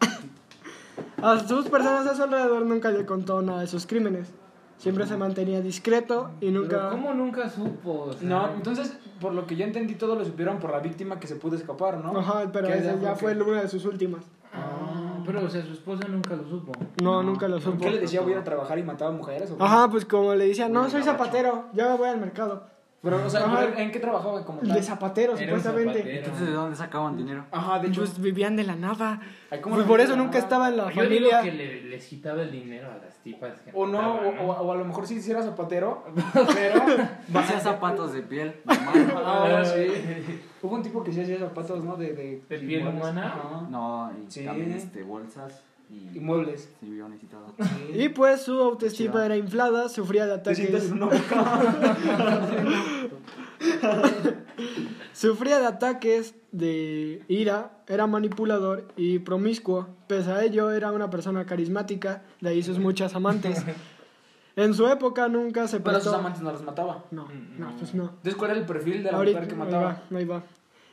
A 1.22 1.40
sus 1.40 1.68
personas 1.68 2.06
a 2.06 2.14
su 2.14 2.22
alrededor 2.22 2.64
nunca 2.64 2.90
le 2.90 3.04
contó 3.04 3.42
nada 3.42 3.60
de 3.60 3.66
sus 3.66 3.86
crímenes. 3.86 4.28
Siempre 4.78 5.04
se 5.08 5.16
mantenía 5.16 5.60
discreto 5.60 6.30
y 6.40 6.46
Pero 6.50 6.60
nunca... 6.60 6.90
¿Cómo 6.90 7.12
nunca 7.12 7.50
supo? 7.50 8.02
O 8.04 8.12
sea, 8.12 8.28
No, 8.28 8.52
entonces, 8.54 8.96
por 9.20 9.34
lo 9.34 9.44
que 9.44 9.56
yo 9.56 9.64
entendí, 9.64 9.96
todo 9.96 10.14
lo 10.14 10.24
supieron 10.24 10.58
por 10.60 10.70
la 10.70 10.78
víctima 10.78 11.18
que 11.18 11.26
se 11.26 11.34
pudo 11.34 11.56
escapar, 11.56 11.98
¿no? 11.98 12.16
Ajá, 12.16 12.48
pero 12.52 12.68
Que 12.68 12.78
esa 12.78 12.94
ya 13.00 13.16
fue 13.16 13.36
que- 13.36 13.42
una 13.42 13.62
de 13.62 13.68
sus 13.68 13.84
últimas. 13.84 14.24
Pero 15.28 15.44
o 15.44 15.48
sea, 15.50 15.62
su 15.62 15.72
esposa 15.74 16.08
nunca 16.08 16.34
lo 16.34 16.48
supo. 16.48 16.72
No, 17.02 17.22
nunca 17.22 17.46
lo 17.48 17.60
supo. 17.60 17.78
¿Qué 17.84 17.90
le 17.90 18.00
decía? 18.00 18.22
Voy 18.22 18.32
a 18.34 18.42
trabajar 18.42 18.78
y 18.78 18.82
mataba 18.82 19.10
mujeres. 19.12 19.50
¿o 19.50 19.58
qué? 19.58 19.62
Ajá, 19.62 19.88
pues 19.90 20.04
como 20.06 20.34
le 20.34 20.48
decía, 20.48 20.68
no, 20.68 20.88
soy 20.88 21.02
zapatero, 21.02 21.66
ya 21.74 21.94
voy 21.96 22.08
al 22.08 22.18
mercado. 22.18 22.66
Pero, 23.00 23.24
o 23.24 23.30
sea, 23.30 23.44
Ajá. 23.44 23.64
¿en- 23.66 23.78
¿en 23.78 23.90
qué 23.92 24.00
trabajaba 24.00 24.44
como 24.44 24.60
De 24.60 24.82
zapatero, 24.82 25.34
Era 25.36 25.54
un 25.54 25.60
supuestamente. 25.60 25.98
zapatero. 26.00 26.18
Entonces, 26.18 26.46
¿de 26.48 26.52
dónde 26.52 26.76
sacaban 26.76 27.16
dinero? 27.16 27.44
Ajá, 27.52 27.78
de 27.78 27.88
hecho. 27.88 28.00
Pues 28.00 28.20
vivían 28.20 28.56
de 28.56 28.64
la 28.64 28.74
nada. 28.74 29.20
Ay, 29.50 29.60
¿cómo 29.60 29.76
Pues 29.76 29.86
no 29.86 29.92
por 29.92 30.00
eso 30.00 30.16
nunca 30.16 30.38
estaba 30.38 30.68
en 30.68 30.78
la 30.78 30.88
Yo 30.90 31.02
familia. 31.02 31.42
digo 31.42 31.52
que 31.52 31.52
le, 31.64 31.82
les 31.84 32.06
quitaba 32.06 32.42
el 32.42 32.50
dinero 32.50 32.88
a 32.90 32.96
las 33.04 33.07
tipas 33.24 33.60
que 33.60 33.70
O 33.74 33.86
no, 33.86 34.14
o, 34.16 34.28
o- 34.46 34.60
o 34.62 34.72
a 34.72 34.76
lo 34.76 34.84
mejor 34.84 35.06
sí 35.06 35.16
hiciera 35.16 35.42
zapatero, 35.42 36.04
pero... 36.54 36.82
Hacía 37.34 37.60
zapatos 37.60 38.12
de 38.12 38.22
piel, 38.22 38.54
normal. 38.64 39.22
Ah, 39.24 39.62
sí. 39.64 40.40
Hubo 40.62 40.74
un 40.74 40.82
tipo 40.82 41.02
que 41.04 41.12
sí 41.12 41.20
hacía 41.20 41.38
zapatos, 41.38 41.84
¿no? 41.84 41.96
De, 41.96 42.12
de, 42.14 42.42
¿De 42.48 42.58
piel 42.58 42.86
humana? 42.88 43.66
No, 43.70 44.10
y 44.26 44.30
Sí. 44.30 44.44
también 44.44 44.72
este, 44.72 45.02
bolsas 45.02 45.62
y, 45.90 46.16
Y 46.16 46.20
muebles. 46.20 46.68
y 46.82 47.26
todo. 47.26 47.54
Y 47.94 48.08
pues 48.10 48.42
su 48.42 48.60
autoestima 48.60 49.24
era 49.24 49.36
inflada, 49.36 49.88
sufría 49.88 50.26
de 50.26 50.34
ataques. 50.34 50.90
Sufría 55.18 55.58
de 55.58 55.66
ataques 55.66 56.36
de 56.52 57.24
ira, 57.26 57.72
era 57.88 58.06
manipulador 58.06 58.86
y 58.96 59.18
promiscuo. 59.18 59.88
Pese 60.06 60.30
a 60.30 60.44
ello, 60.44 60.70
era 60.70 60.92
una 60.92 61.10
persona 61.10 61.44
carismática, 61.44 62.22
de 62.40 62.50
ahí 62.50 62.62
sus 62.62 62.78
muchas 62.78 63.14
amantes. 63.16 63.64
En 64.54 64.74
su 64.74 64.88
época 64.88 65.28
nunca 65.28 65.68
se 65.68 65.78
Pero 65.78 65.90
a 65.96 66.00
sus 66.00 66.04
prestó. 66.10 66.18
amantes 66.18 66.42
no 66.42 66.50
los 66.50 66.62
mataba. 66.64 67.04
No, 67.12 67.26
Mm, 67.26 67.60
no, 67.60 67.70
no. 67.70 67.76
pues 67.76 67.94
no. 67.94 68.02
Entonces, 68.04 68.34
¿cuál 68.34 68.50
era 68.52 68.60
el 68.60 68.66
perfil 68.66 69.04
de 69.04 69.12
la 69.12 69.18
Ahorita, 69.18 69.38
mujer 69.40 69.48
que 69.54 69.54
ahí 69.60 69.66
mataba? 69.70 70.02
va, 70.10 70.18
ahí 70.18 70.24
va. 70.24 70.42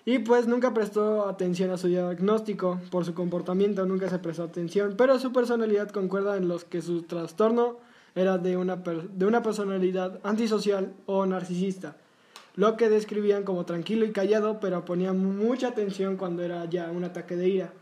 Y 0.06 0.20
pues 0.20 0.46
nunca 0.48 0.72
prestó 0.74 1.28
atención 1.28 1.72
a 1.72 1.78
su 1.78 1.88
diagnóstico, 1.88 2.80
por 2.92 3.06
su 3.06 3.16
comportamiento 3.16 3.84
nunca 3.88 4.08
se 4.10 4.20
prestó 4.20 4.44
atención, 4.44 4.94
pero 4.98 5.18
su 5.18 5.32
personalidad 5.34 5.90
concuerda 5.90 6.38
en 6.38 6.48
los 6.48 6.64
que 6.64 6.84
su 6.84 7.04
trastorno 7.04 7.78
era 8.14 8.38
de 8.38 8.56
una, 8.56 8.84
per- 8.84 9.10
de 9.10 9.26
una 9.26 9.42
personalidad 9.42 10.20
antisocial 10.24 10.94
o 11.08 11.26
narcisista, 11.26 11.98
lo 12.56 12.78
que 12.78 12.90
describían 12.90 13.44
como 13.44 13.66
tranquilo 13.66 14.06
y 14.06 14.12
callado, 14.12 14.60
pero 14.60 14.86
ponía 14.86 15.14
mucha 15.14 15.70
atención 15.70 16.18
cuando 16.18 16.44
era 16.44 16.66
ya 16.66 16.90
un 16.92 17.04
ataque 17.04 17.36
de 17.36 17.50
ira. 17.50 17.74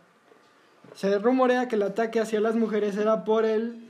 Se 0.95 1.17
rumorea 1.19 1.67
que 1.67 1.75
el 1.75 1.83
ataque 1.83 2.19
hacia 2.19 2.39
las 2.39 2.55
mujeres 2.55 2.97
era 2.97 3.23
por 3.23 3.45
el, 3.45 3.89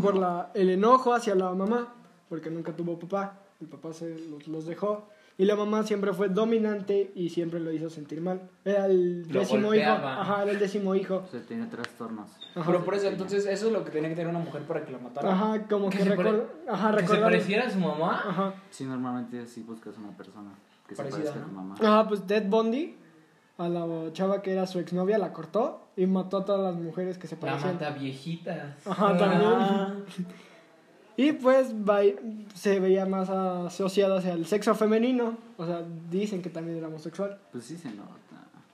por 0.00 0.14
la, 0.14 0.50
el 0.54 0.70
enojo 0.70 1.14
hacia 1.14 1.34
la 1.34 1.52
mamá, 1.52 1.94
porque 2.28 2.50
nunca 2.50 2.72
tuvo 2.72 2.98
papá, 2.98 3.38
el 3.60 3.68
papá 3.68 3.92
se 3.92 4.18
los, 4.28 4.46
los 4.46 4.66
dejó, 4.66 5.08
y 5.36 5.44
la 5.44 5.56
mamá 5.56 5.82
siempre 5.82 6.12
fue 6.12 6.28
dominante 6.28 7.10
y 7.14 7.28
siempre 7.30 7.58
lo 7.60 7.72
hizo 7.72 7.90
sentir 7.90 8.20
mal. 8.20 8.42
Era 8.64 8.86
el 8.86 9.22
Lo 9.28 9.40
décimo 9.40 9.74
hijo, 9.74 9.90
ajá, 9.90 10.42
era 10.42 10.52
el 10.52 10.58
décimo 10.58 10.94
hijo. 10.94 11.24
O 11.26 11.26
sea, 11.26 11.40
tenía 11.42 11.68
trastornos. 11.68 12.30
Ajá. 12.54 12.64
Pero 12.66 12.84
por 12.84 12.94
eso, 12.94 13.08
entonces, 13.08 13.46
eso 13.46 13.66
es 13.66 13.72
lo 13.72 13.84
que 13.84 13.90
tenía 13.90 14.08
que 14.10 14.14
tener 14.14 14.30
una 14.30 14.38
mujer 14.44 14.62
para 14.62 14.84
que 14.84 14.92
la 14.92 14.98
matara. 14.98 15.32
Ajá, 15.32 15.66
como 15.68 15.90
Que 15.90 15.98
que, 15.98 16.42
ajá, 16.68 16.96
¿Que 16.96 17.06
se 17.06 17.16
pareciera 17.16 17.66
a 17.66 17.70
su 17.70 17.78
mamá? 17.80 18.22
Ajá. 18.26 18.54
Sí, 18.70 18.84
normalmente 18.84 19.40
así 19.40 19.62
buscas 19.62 19.98
una 19.98 20.16
persona 20.16 20.50
que 20.88 20.94
Parecida, 20.94 21.18
se 21.24 21.30
parezca 21.30 21.40
¿no? 21.40 21.44
a 21.44 21.48
tu 21.48 21.54
mamá. 21.54 21.74
Ajá, 21.80 22.08
pues 22.08 22.26
Ted 22.26 22.44
Bundy, 22.48 22.96
a 23.58 23.68
la 23.68 24.12
chava 24.12 24.40
que 24.40 24.52
era 24.52 24.66
su 24.68 24.78
exnovia, 24.78 25.18
la 25.18 25.32
cortó 25.32 25.88
y 25.96 26.06
mató 26.06 26.38
a 26.38 26.44
todas 26.44 26.60
las 26.74 26.80
mujeres 26.82 27.18
que 27.18 27.26
se 27.26 27.34
La 27.36 27.40
parecían. 27.40 27.74
mata 27.74 27.90
viejitas. 27.90 28.86
Ajá, 28.86 29.16
también. 29.16 30.04
Y 31.16 31.32
pues 31.32 31.68
se 32.54 32.80
veía 32.80 33.06
más 33.06 33.30
asociado 33.30 34.16
hacia 34.16 34.32
el 34.32 34.46
sexo 34.46 34.74
femenino. 34.74 35.36
O 35.56 35.64
sea, 35.66 35.82
dicen 36.10 36.42
que 36.42 36.50
también 36.50 36.78
era 36.78 36.88
homosexual. 36.88 37.38
Pues 37.52 37.64
sí 37.64 37.76
se 37.76 37.88
nota. 37.90 38.10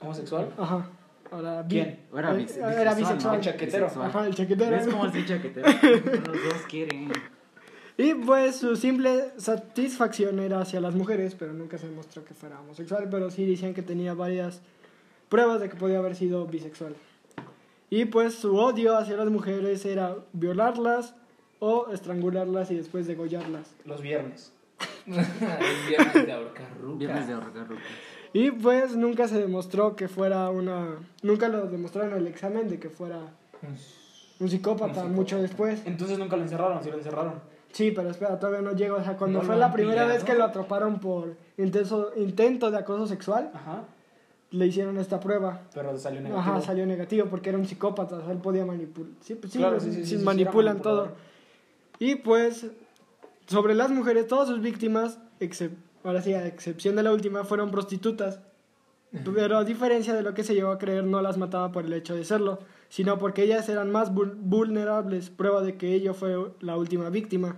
¿Homosexual? 0.01 0.51
Ajá. 0.57 0.89
Ahora, 1.31 1.63
bi- 1.63 1.69
¿Quién? 1.75 2.01
O 2.13 2.19
era 2.19 2.33
eh, 2.33 2.37
bis- 2.39 2.57
Era 2.57 2.95
bisexual. 2.95 3.37
¿no? 3.37 3.41
Chaquetero. 3.43 3.85
Bisexual. 3.87 4.09
Ajá, 4.09 4.27
el 4.27 4.35
chaquetero. 4.35 4.71
¿Ves 4.71 4.89
cómo 4.89 5.07
es 5.07 5.27
chaquetero? 5.27 5.69
Los 5.69 6.45
dos 6.45 6.63
quieren. 6.69 7.13
Y 7.99 8.15
pues 8.15 8.57
su 8.57 8.77
simple 8.77 9.33
satisfacción 9.37 10.39
era 10.39 10.61
hacia 10.61 10.81
las 10.81 10.95
mujeres, 10.95 11.35
pero 11.39 11.53
nunca 11.53 11.77
se 11.77 11.87
demostró 11.89 12.25
que 12.25 12.33
fuera 12.33 12.59
homosexual, 12.61 13.09
pero 13.11 13.31
sí 13.31 13.45
decían 13.45 13.75
que 13.75 13.83
tenía 13.83 14.15
varias 14.15 14.63
pruebas 15.29 15.61
de 15.61 15.69
que 15.69 15.77
podía 15.77 15.99
haber 15.99 16.17
sido 16.17 16.47
bisexual. 16.47 16.97
Y 17.91 18.07
pues 18.07 18.35
su 18.35 18.57
odio 18.57 18.97
hacia 18.97 19.17
las 19.19 19.29
mujeres 19.29 19.85
era 19.85 20.17
violarlas 20.33 21.15
o 21.61 21.89
estrangularlas 21.93 22.71
y 22.71 22.77
después 22.77 23.07
degollarlas. 23.07 23.73
Los 23.85 24.01
viernes. 24.03 24.53
Viernes 25.07 26.27
de 26.27 26.33
ahorcar 26.33 26.69
ruca. 26.81 26.99
Viernes 26.99 27.27
de 27.27 27.33
ahorcar 27.35 27.69
rucas. 27.69 27.85
Y 28.33 28.51
pues 28.51 28.97
nunca 28.97 29.29
se 29.29 29.39
demostró 29.39 29.97
que 29.97 30.09
fuera 30.09 30.49
una... 30.51 30.97
Nunca 31.23 31.49
lo 31.49 31.67
demostraron 31.67 32.13
en 32.13 32.19
el 32.19 32.27
examen 32.29 32.69
de 32.69 32.79
que 32.79 32.89
fuera 32.91 33.19
un 33.63 33.77
psicópata, 33.77 34.43
Un 34.45 34.49
psicópata. 34.49 35.05
mucho 35.05 35.41
después. 35.43 35.83
Entonces 35.85 36.19
nunca 36.19 36.37
lo 36.37 36.43
encerraron, 36.45 36.83
sí 36.83 36.91
lo 36.91 36.97
encerraron. 36.99 37.35
Sí, 37.73 37.91
pero 37.91 38.11
espera, 38.11 38.39
todavía 38.39 38.63
no 38.63 38.75
llega. 38.75 38.95
O 38.95 39.05
sea, 39.05 39.17
cuando 39.17 39.41
¿No 39.41 39.45
fue 39.45 39.57
la 39.57 39.73
primera 39.73 39.95
pillado? 40.05 40.09
vez 40.15 40.25
que 40.25 40.35
lo 40.35 40.45
atraparon 40.45 40.99
por 40.99 41.35
intenso, 41.59 42.13
intento 42.17 42.71
de 42.71 42.79
acoso 42.79 43.07
sexual, 43.07 43.51
Ajá. 43.55 43.85
le 44.51 44.67
hicieron 44.67 44.97
esta 44.99 45.21
prueba. 45.21 45.61
Pero 45.75 45.97
salió 45.99 46.21
negativo. 46.21 46.41
Ajá, 46.41 46.61
salió 46.63 46.87
negativo 46.87 47.27
porque 47.27 47.51
era 47.51 47.59
un 47.59 47.67
psicópata, 47.67 48.17
o 48.17 48.23
sea, 48.23 48.33
él 48.33 48.39
podía 48.39 48.65
manipular. 48.65 49.11
Sí, 49.21 49.35
pues 49.35 49.53
sí, 49.53 49.59
Claro, 49.59 49.79
sí, 49.79 49.87
sí, 49.91 49.93
sí, 49.97 50.01
sí, 50.05 50.11
sí, 50.13 50.19
sí, 50.19 50.25
manipulan 50.25 50.81
todo. 50.81 51.09
Y 52.01 52.17
pues, 52.17 52.67
sobre 53.47 53.75
las 53.77 53.91
mujeres, 53.91 54.27
todas 54.27 54.49
sus 54.49 54.61
víctimas, 54.61 55.21
excep- 55.39 55.77
ahora 56.03 56.21
sí, 56.23 56.35
a 56.35 56.47
excepción 56.47 56.97
de 56.97 57.05
la 57.05 57.13
última, 57.13 57.45
fueron 57.45 57.71
prostitutas. 57.71 58.41
Pero 59.35 59.59
a 59.59 59.65
diferencia 59.65 60.15
de 60.15 60.23
lo 60.23 60.35
que 60.35 60.45
se 60.45 60.55
llevó 60.55 60.71
a 60.71 60.79
creer, 60.79 61.05
no 61.05 61.21
las 61.21 61.37
mataba 61.37 61.73
por 61.73 61.85
el 61.85 61.93
hecho 61.93 62.15
de 62.15 62.25
serlo, 62.25 62.61
sino 62.89 63.19
porque 63.19 63.43
ellas 63.43 63.69
eran 63.69 63.91
más 63.91 64.13
vul- 64.15 64.35
vulnerables, 64.37 65.31
prueba 65.31 65.63
de 65.63 65.77
que 65.77 65.93
ello 65.95 66.15
fue 66.15 66.37
la 66.61 66.77
última 66.77 67.11
víctima 67.11 67.57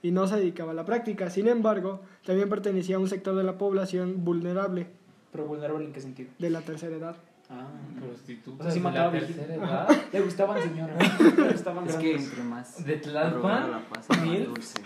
y 0.00 0.12
no 0.12 0.26
se 0.28 0.36
dedicaba 0.36 0.70
a 0.70 0.74
la 0.74 0.84
práctica. 0.84 1.28
Sin 1.28 1.48
embargo, 1.48 2.00
también 2.24 2.48
pertenecía 2.48 2.96
a 2.96 2.98
un 3.00 3.08
sector 3.08 3.34
de 3.34 3.42
la 3.42 3.58
población 3.58 4.24
vulnerable 4.24 4.86
Pero 5.32 5.44
vulnerable 5.44 5.84
en 5.84 5.92
qué 5.92 6.00
sentido. 6.00 6.30
de 6.38 6.50
la 6.50 6.60
tercera 6.60 6.94
edad. 6.96 7.16
Ah. 7.52 7.68
Prostitutas 8.00 8.60
O 8.60 8.62
sea, 8.62 8.72
sí 8.72 8.78
de 8.78 8.84
la 8.84 8.90
mataba 8.90 9.12
tercera 9.12 9.54
edad. 9.54 9.88
Le 10.12 10.20
gustaban 10.20 10.62
señoras. 10.62 11.20
Le 11.20 11.52
gustaban 11.52 11.86
Es 11.86 11.96
que 11.96 12.14
entre 12.14 12.42
más. 12.42 12.84
¿De 12.84 12.96
Tlalpan? 12.96 13.84
¿Mil? 14.22 14.46
dulce. 14.46 14.80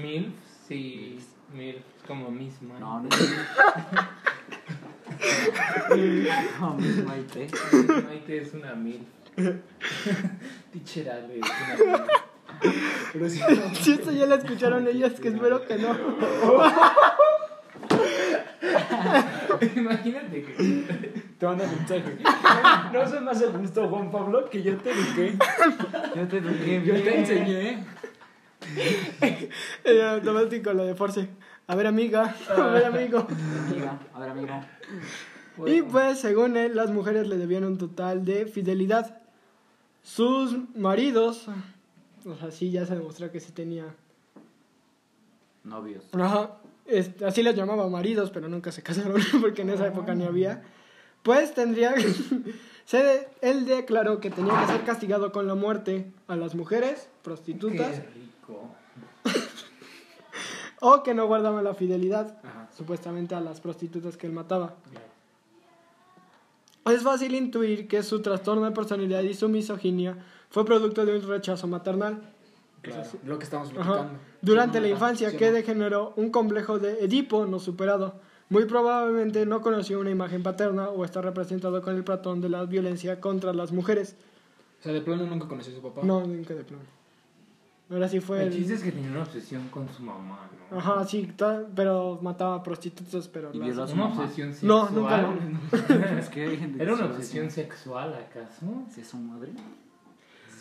Mil, 0.00 0.34
sí, 0.66 1.18
mil, 1.52 1.82
como 2.06 2.30
misma. 2.30 2.78
No, 2.78 3.00
no 3.00 3.08
es. 3.08 3.16
No, 6.60 6.74
mis 6.74 7.04
maite. 7.04 7.48
Maite 8.06 8.42
es 8.42 8.54
una 8.54 8.74
mil. 8.74 9.06
Teacher 10.72 11.10
Ale 11.10 11.40
es 11.40 11.46
una 11.46 11.96
mil. 11.96 12.02
Pero 13.12 13.30
sí. 13.30 13.40
Si 13.80 13.92
esto 13.92 14.10
ya 14.12 14.26
la 14.26 14.36
escucharon 14.36 14.86
ellas, 14.86 15.20
que 15.20 15.28
espero 15.28 15.66
que 15.66 15.76
no. 15.76 15.96
Imagínate 19.76 20.42
que 20.42 21.17
Te 21.38 21.46
manda 21.46 21.66
mensaje. 21.66 22.18
No 22.92 23.06
se 23.06 23.20
me 23.20 23.30
hace 23.30 23.46
justo, 23.46 23.88
Juan 23.88 24.10
Pablo, 24.10 24.50
que 24.50 24.62
yo 24.62 24.76
te 24.78 24.90
eduqué. 24.90 25.38
Yo 26.16 26.28
te 26.28 26.38
eduqué 26.38 26.82
Yo 26.84 26.94
te 26.94 27.18
enseñé. 27.18 27.84
Eh, 29.84 30.02
automático, 30.02 30.72
lo 30.72 30.84
de 30.84 30.94
Force. 30.94 31.28
A 31.68 31.76
ver, 31.76 31.86
amiga. 31.86 32.34
A 32.48 32.66
ver, 32.66 32.84
amigo. 32.86 33.26
Amiga, 33.68 33.98
a 34.12 34.20
ver, 34.20 34.30
amigo. 34.30 34.60
Y 35.66 35.82
pues, 35.82 36.18
según 36.18 36.56
él, 36.56 36.74
las 36.74 36.90
mujeres 36.90 37.28
le 37.28 37.36
debían 37.36 37.64
un 37.64 37.78
total 37.78 38.24
de 38.24 38.46
fidelidad. 38.46 39.22
Sus 40.02 40.56
maridos, 40.74 41.48
o 42.24 42.34
sea, 42.34 42.50
sí, 42.50 42.70
ya 42.70 42.84
se 42.84 42.96
demostró 42.96 43.30
que 43.30 43.40
sí 43.40 43.52
tenía. 43.52 43.84
Novios. 45.64 46.04
Ajá, 46.12 46.58
este, 46.86 47.24
así 47.24 47.42
les 47.42 47.54
llamaba 47.54 47.88
maridos, 47.88 48.30
pero 48.30 48.48
nunca 48.48 48.72
se 48.72 48.82
casaron 48.82 49.20
porque 49.40 49.62
en 49.62 49.70
esa 49.70 49.86
época 49.86 50.14
ni 50.14 50.24
había. 50.24 50.62
Pues 51.28 51.52
tendría. 51.52 51.94
se, 52.86 53.28
él 53.42 53.66
declaró 53.66 54.18
que 54.18 54.30
tenía 54.30 54.58
que 54.62 54.72
ser 54.72 54.84
castigado 54.84 55.30
con 55.30 55.46
la 55.46 55.54
muerte 55.54 56.10
a 56.26 56.36
las 56.36 56.54
mujeres, 56.54 57.10
prostitutas, 57.22 58.00
Qué 58.00 58.08
rico. 58.14 58.70
o 60.80 61.02
que 61.02 61.12
no 61.12 61.26
guardaban 61.26 61.64
la 61.64 61.74
fidelidad, 61.74 62.38
Ajá. 62.42 62.70
supuestamente 62.74 63.34
a 63.34 63.42
las 63.42 63.60
prostitutas 63.60 64.16
que 64.16 64.26
él 64.26 64.32
mataba. 64.32 64.76
Es 66.86 67.02
fácil 67.02 67.34
intuir 67.34 67.88
que 67.88 68.02
su 68.02 68.22
trastorno 68.22 68.64
de 68.64 68.70
personalidad 68.70 69.20
y 69.20 69.34
su 69.34 69.50
misoginia 69.50 70.16
fue 70.48 70.64
producto 70.64 71.04
de 71.04 71.18
un 71.18 71.28
rechazo 71.28 71.66
maternal. 71.66 72.22
Claro, 72.80 73.02
lo 73.26 73.38
que 73.38 73.44
estamos 73.44 73.68
platicando. 73.70 74.18
Durante 74.40 74.78
Sí, 74.78 74.82
la 74.82 74.88
no, 74.88 74.94
infancia 74.94 75.30
sí, 75.30 75.36
que 75.36 75.48
no. 75.48 75.52
degeneró 75.52 76.14
un 76.16 76.30
complejo 76.30 76.78
de 76.78 77.04
Edipo 77.04 77.44
no 77.44 77.58
superado. 77.58 78.26
Muy 78.50 78.64
probablemente 78.64 79.44
no 79.44 79.60
conoció 79.60 80.00
una 80.00 80.10
imagen 80.10 80.42
paterna 80.42 80.88
o 80.88 81.04
está 81.04 81.20
representado 81.20 81.82
con 81.82 81.94
el 81.96 82.04
patrón 82.04 82.40
de 82.40 82.48
la 82.48 82.64
violencia 82.64 83.20
contra 83.20 83.52
las 83.52 83.72
mujeres. 83.72 84.16
O 84.80 84.82
sea, 84.82 84.92
de 84.92 85.00
plano 85.02 85.26
nunca 85.26 85.46
conocí 85.48 85.70
a 85.70 85.74
su 85.74 85.82
papá. 85.82 86.00
No, 86.04 86.20
nunca 86.26 86.54
de 86.54 86.64
plano. 86.64 86.82
Ahora 87.90 88.08
sí 88.08 88.20
fue 88.20 88.42
El 88.42 88.48
el... 88.48 88.54
chiste 88.54 88.74
es 88.74 88.82
que 88.82 88.92
tenía 88.92 89.10
una 89.10 89.22
obsesión 89.22 89.68
con 89.70 89.88
su 89.88 90.02
mamá, 90.02 90.48
¿no? 90.70 90.78
Ajá, 90.78 91.04
sí, 91.06 91.32
ta- 91.36 91.62
pero 91.74 92.18
mataba 92.22 92.62
prostitutas, 92.62 93.26
pero... 93.28 93.50
Y 93.52 93.58
las- 93.58 93.66
violó 93.68 93.82
a 93.84 93.88
su 93.88 93.94
Una 93.94 94.08
mamá. 94.08 94.22
obsesión 94.22 94.48
No, 94.62 94.86
sexual. 94.86 95.38
nunca 95.80 96.18
Es 96.18 96.28
que 96.28 96.56
gente 96.56 96.82
¿Era 96.82 96.94
una 96.94 97.06
obsesión 97.06 97.50
sexual 97.50 98.14
acaso? 98.14 98.66
¿Sí 98.94 99.00
es 99.00 99.08
su 99.08 99.16
madre? 99.16 99.52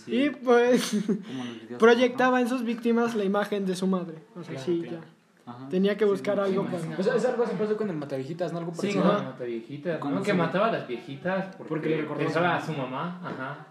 Y 0.07 0.29
pues 0.29 0.95
proyectaba 1.79 2.39
en 2.39 2.47
sus 2.47 2.63
víctimas 2.63 3.13
la 3.15 3.25
imagen 3.25 3.65
de 3.65 3.75
su 3.75 3.87
madre. 3.87 4.15
O 4.35 4.43
sea, 4.43 4.53
Claro, 4.53 4.65
sí, 4.65 4.81
claro. 4.83 4.97
ya. 5.03 5.07
Ajá. 5.47 5.69
Tenía 5.69 5.95
que 5.97 6.05
buscar 6.05 6.35
sí, 6.35 6.41
algo 6.41 6.63
sí, 6.63 6.69
para... 6.71 7.03
sí. 7.03 7.09
Es 7.17 7.25
algo 7.25 7.43
que 7.45 7.51
pasó 7.55 7.77
con 7.77 7.89
el 7.89 7.95
Mataviejitas, 7.95 8.51
¿no? 8.53 8.59
Algo 8.59 8.71
Sí, 8.73 8.79
parecido. 8.81 9.01
con 9.03 9.11
Ajá. 9.11 9.19
las 9.23 9.31
mata 9.31 9.43
viejitas. 9.45 9.99
Con 9.99 10.15
¿no? 10.15 10.21
Que 10.21 10.33
mataba 10.33 10.67
a 10.67 10.71
las 10.73 10.87
viejitas 10.87 11.45
porque, 11.55 11.69
Porque 11.69 11.89
le 11.89 12.01
recordaba 12.01 12.55
a 12.57 12.61
su 12.61 12.73
mamá. 12.73 13.21
Ajá. 13.23 13.65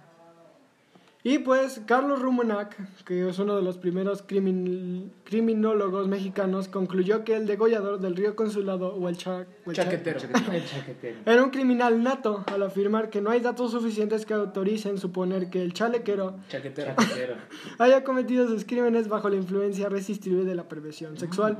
Y 1.28 1.40
pues 1.40 1.80
Carlos 1.86 2.22
Rumenac, 2.22 2.76
que 3.04 3.28
es 3.28 3.40
uno 3.40 3.56
de 3.56 3.62
los 3.62 3.78
primeros 3.78 4.24
crimin- 4.24 5.10
criminólogos 5.24 6.06
mexicanos, 6.06 6.68
concluyó 6.68 7.24
que 7.24 7.34
el 7.34 7.46
degollador 7.48 7.98
del 7.98 8.14
río 8.14 8.36
Consulado 8.36 8.94
o 8.94 9.08
el, 9.08 9.16
cha- 9.16 9.44
o 9.66 9.70
el 9.70 9.76
cha- 9.76 9.82
Chaquetero. 9.82 10.20
El 10.52 10.64
chaquetero. 10.64 11.16
era 11.26 11.42
un 11.42 11.50
criminal 11.50 12.00
nato 12.00 12.44
al 12.46 12.62
afirmar 12.62 13.10
que 13.10 13.20
no 13.20 13.30
hay 13.30 13.40
datos 13.40 13.72
suficientes 13.72 14.24
que 14.24 14.34
autoricen 14.34 14.98
suponer 14.98 15.50
que 15.50 15.60
el 15.62 15.72
chalequero 15.72 16.36
Chaquetero. 16.48 16.94
Chaquetero. 16.96 17.34
haya 17.80 18.04
cometido 18.04 18.46
sus 18.46 18.64
crímenes 18.64 19.08
bajo 19.08 19.28
la 19.28 19.34
influencia 19.34 19.86
irresistible 19.86 20.44
de 20.44 20.54
la 20.54 20.68
perversión 20.68 21.18
sexual 21.18 21.58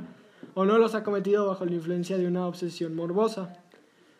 o 0.54 0.64
no 0.64 0.78
los 0.78 0.94
ha 0.94 1.02
cometido 1.02 1.44
bajo 1.48 1.64
la 1.64 1.72
influencia 1.72 2.16
de 2.18 2.28
una 2.28 2.46
obsesión 2.46 2.94
morbosa. 2.94 3.58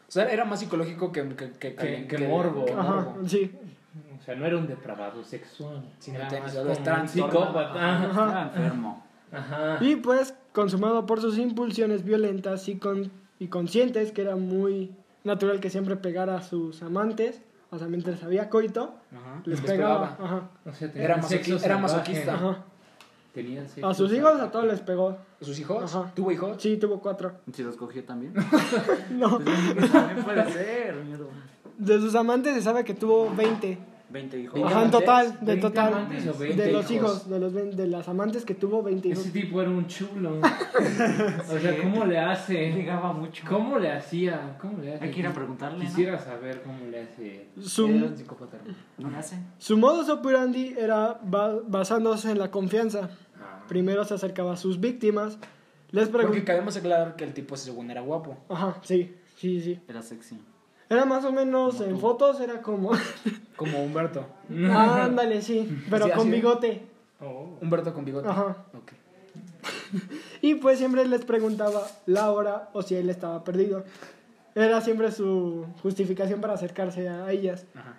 O 0.09 0.11
sea, 0.11 0.29
era 0.29 0.45
más 0.45 0.59
psicológico 0.59 1.13
que, 1.13 1.23
que, 1.37 1.53
que, 1.53 1.75
Que- 1.77 2.07
que 2.09 2.19
morbo. 2.27 2.65
que 2.65 2.73
Ajá, 2.73 2.83
morbo. 3.13 3.29
sí. 3.29 3.53
O 4.19 4.23
sea, 4.25 4.35
no 4.35 4.47
era 4.47 4.57
un 4.57 4.67
depravado 4.67 5.23
sexual. 5.25 5.85
Sino 5.99 6.19
era 6.19 6.41
más 6.41 6.55
un 6.55 7.09
psicópata. 7.09 8.07
Estaba 8.07 8.43
enfermo. 8.43 9.05
Ajá. 9.33 9.79
Y 9.81 9.97
pues, 9.97 10.35
consumado 10.53 11.07
por 11.07 11.21
sus 11.21 11.39
impulsiones 11.39 12.05
violentas 12.05 12.69
y, 12.69 12.79
con, 12.79 13.11
y 13.39 13.49
conscientes, 13.49 14.13
que 14.13 14.23
era 14.23 14.37
muy 14.37 14.95
natural 15.25 15.61
que 15.61 15.71
siempre 15.71 15.97
pegara 15.97 16.37
a 16.37 16.43
sus 16.43 16.83
amantes, 16.83 17.43
o 17.71 17.79
sea, 17.79 17.89
mientras 17.89 18.23
había 18.23 18.49
coito, 18.49 18.95
Ajá. 19.13 19.43
les 19.45 19.61
pegaba. 19.61 20.17
Ajá, 20.21 20.51
O 20.65 20.73
sea, 20.73 20.91
tenía 20.91 21.05
Era 21.07 21.17
masoqui- 21.21 21.81
masoquista. 21.81 22.35
ajá. 22.35 22.59
Tenía 23.35 23.67
sexo 23.69 23.87
A 23.87 23.93
sus 23.93 24.11
hijos 24.15 24.41
a 24.41 24.51
todos 24.51 24.65
les 24.65 24.81
pegó. 24.81 25.11
¿A 25.11 25.45
¿Sus 25.45 25.59
hijos? 25.59 25.95
Ajá. 25.95 26.11
¿Tuvo 26.15 26.31
hijos? 26.33 26.57
Sí, 26.63 26.79
tuvo 26.79 27.01
cuatro. 27.01 27.33
¿Si 27.53 27.63
los 27.63 27.77
cogió 27.77 28.03
también? 28.05 28.33
No, 29.11 29.39
Pues 29.41 29.93
también 29.93 30.25
puede 30.25 30.53
ser, 30.53 30.95
miedo. 31.05 31.29
De 31.79 32.01
sus 32.01 32.15
amantes 32.15 32.55
se 32.55 32.63
sabe 32.63 32.85
que 32.85 32.95
tuvo 32.95 33.35
20. 33.35 33.79
20 34.09 34.39
hijos. 34.41 34.55
¿Veinte 34.55 34.73
Ajá, 34.73 34.85
en 34.85 34.91
total, 34.93 35.33
de 35.41 35.47
20 35.47 35.61
total. 35.61 35.95
amantes 35.95 36.27
o 36.29 36.35
20 36.39 36.63
De 36.63 36.73
los 36.73 36.91
hijos? 36.93 37.11
hijos, 37.27 37.29
de, 37.31 37.41
los, 37.41 37.53
de 37.77 37.87
las 37.89 38.09
amantes 38.09 38.45
que 38.45 38.55
tuvo 38.55 38.81
20 38.83 39.09
hijos. 39.09 39.19
Ese 39.21 39.31
tipo 39.33 39.61
era 39.61 39.71
un 39.71 39.87
chulo. 39.89 40.39
O 41.51 41.59
sea, 41.59 41.77
¿cómo 41.83 42.05
le 42.05 42.19
hace? 42.19 42.71
Llegaba 42.73 43.13
mucho. 43.13 43.45
¿Cómo 43.49 43.79
le 43.81 43.91
hacía? 43.91 44.57
¿Cómo 44.61 44.79
le 44.81 44.95
hace? 44.95 45.05
Hay 45.05 45.11
que 45.11 45.21
ir 45.21 45.27
a 45.27 45.33
preguntarle, 45.33 45.79
¿no? 45.79 45.85
Quisiera 45.91 46.19
saber 46.21 46.63
cómo 46.63 46.87
le 46.91 47.03
hace. 47.03 47.49
Era 47.57 47.67
Su, 47.69 47.87
un 47.87 48.17
psicópata. 48.17 48.59
¿No 48.99 49.11
le 49.11 49.17
hace? 49.17 49.39
su 49.59 49.77
modus 49.77 50.09
operandi 50.09 50.75
era 50.79 51.19
ba- 51.25 51.59
basándose 51.67 52.31
en 52.31 52.39
la 52.39 52.51
confianza. 52.51 53.11
Ah. 53.41 53.65
Primero 53.69 54.05
se 54.05 54.15
acercaba 54.15 54.53
a 54.53 54.57
sus 54.57 54.79
víctimas, 54.79 55.39
les 55.91 56.09
Porque 56.09 56.27
preguntaba... 56.29 56.45
cabemos 56.47 56.77
aclarar 56.77 57.17
que 57.17 57.25
el 57.25 57.33
tipo 57.35 57.57
según 57.57 57.91
era 57.91 58.03
guapo. 58.03 58.37
Ajá, 58.49 58.77
sí, 58.83 59.15
sí, 59.37 59.61
sí. 59.61 59.81
Era 59.89 60.01
sexy. 60.03 60.39
Era 60.89 61.05
más 61.05 61.25
o 61.25 61.33
menos 61.33 61.81
en 61.81 61.99
fotos, 61.99 62.41
era 62.41 62.63
como. 62.63 62.93
Como 63.57 63.83
Humberto. 63.83 64.27
Ándale, 64.51 65.41
sí, 65.41 65.83
pero 65.89 66.05
Sí, 66.05 66.13
con 66.13 66.31
bigote. 66.31 66.83
Oh. 67.23 67.57
Humberto 67.63 67.95
con 67.95 68.05
bigote. 68.05 68.29
Ajá. 68.29 68.55
Ok. 68.75 68.93
Y 70.43 70.57
pues 70.57 70.77
siempre 70.77 71.07
les 71.07 71.25
preguntaba 71.25 71.87
la 72.05 72.31
hora 72.33 72.69
o 72.75 72.83
si 72.83 72.97
él 72.97 73.09
estaba 73.09 73.43
perdido. 73.45 73.85
Era 74.55 74.83
siempre 74.83 75.11
su 75.11 75.65
justificación 75.83 76.43
para 76.43 76.53
acercarse 76.53 77.09
a 77.09 77.31
ellas. 77.33 77.65
Ajá. 77.75 77.97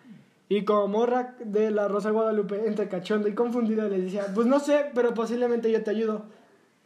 Y 0.49 0.63
como 0.63 0.87
morra 0.87 1.35
de 1.43 1.71
la 1.71 1.87
Rosa 1.87 2.11
Guadalupe, 2.11 2.67
entre 2.67 2.87
cachondo 2.87 3.27
y 3.27 3.33
confundida, 3.33 3.87
les 3.89 4.03
decía: 4.03 4.27
Pues 4.33 4.47
no 4.47 4.59
sé, 4.59 4.91
pero 4.93 5.13
posiblemente 5.13 5.71
yo 5.71 5.83
te 5.83 5.91
ayudo. 5.91 6.25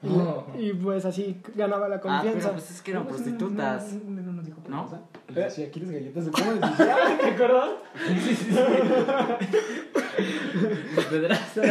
Y, 0.03 0.07
Oh. 0.09 0.47
y 0.57 0.73
pues 0.73 1.05
así 1.05 1.39
ganaba 1.55 1.87
la 1.87 1.97
Ah, 1.97 2.01
confianza. 2.01 2.39
pero 2.49 2.53
pues 2.53 2.71
es 2.71 2.81
que 2.81 2.89
eran 2.91 3.05
prostitutas. 3.07 3.93
No, 3.93 4.09
no, 4.09 4.21
no, 4.23 4.31
no 4.33 4.41
dijo 4.41 4.59
¿No? 4.67 4.83
cosa. 4.85 5.01
Le 5.27 5.41
decía, 5.41 5.69
¿quieres 5.71 5.91
galletas 5.91 6.25
de 6.25 6.31
cómo 6.31 6.51
les 6.53 6.61
decía? 6.61 6.95
¿Te 7.21 7.27
acuerdas? 7.27 7.69
Pedraza. 11.09 11.61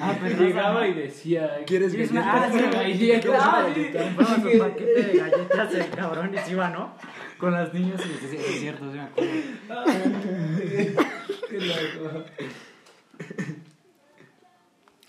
Ah, 0.00 0.14
pero 0.20 0.36
Llegaba 0.44 0.86
y 0.86 0.94
decía: 0.94 1.62
¿Quieres 1.66 1.90
¿Quieres 1.92 2.12
galletas? 2.12 2.52
una- 2.52 2.80
ah, 2.80 2.82
sí, 2.92 3.08
galletas. 3.08 3.42
Ah, 3.42 3.66
sí. 3.74 3.80
galleta? 3.80 4.02
Compraba 4.04 4.34
su 4.36 4.58
paquete 4.58 5.02
de 5.02 5.18
galletas 5.18 5.74
el 5.74 5.90
cabrón 5.90 6.34
y 6.34 6.38
se 6.38 6.50
iba, 6.52 6.70
¿no? 6.70 6.92
Con 7.38 7.52
las 7.52 7.74
niñas 7.74 8.00
y 8.04 8.08
les 8.08 8.22
decía, 8.22 8.40
es 8.40 8.60
cierto, 8.60 8.84
sí 8.92 8.98
me 8.98 9.02
acuerdo. 9.02 9.30
Qué 11.50 11.60
loco. 11.60 12.24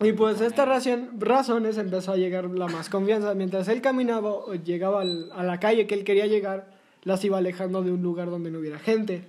Y 0.01 0.13
pues 0.13 0.39
esta 0.39 0.65
razón, 0.65 1.09
razones 1.19 1.77
empezó 1.77 2.13
a 2.13 2.17
llegar 2.17 2.45
la 2.45 2.67
más 2.67 2.89
confianza. 2.89 3.33
Mientras 3.33 3.67
él 3.67 3.81
caminaba 3.81 4.31
o 4.31 4.53
llegaba 4.55 5.01
a 5.01 5.43
la 5.43 5.59
calle 5.59 5.87
que 5.87 5.95
él 5.95 6.05
quería 6.05 6.25
llegar, 6.25 6.67
las 7.03 7.23
iba 7.25 7.37
alejando 7.37 7.83
de 7.83 7.91
un 7.91 8.01
lugar 8.01 8.29
donde 8.29 8.49
no 8.49 8.59
hubiera 8.59 8.79
gente. 8.79 9.25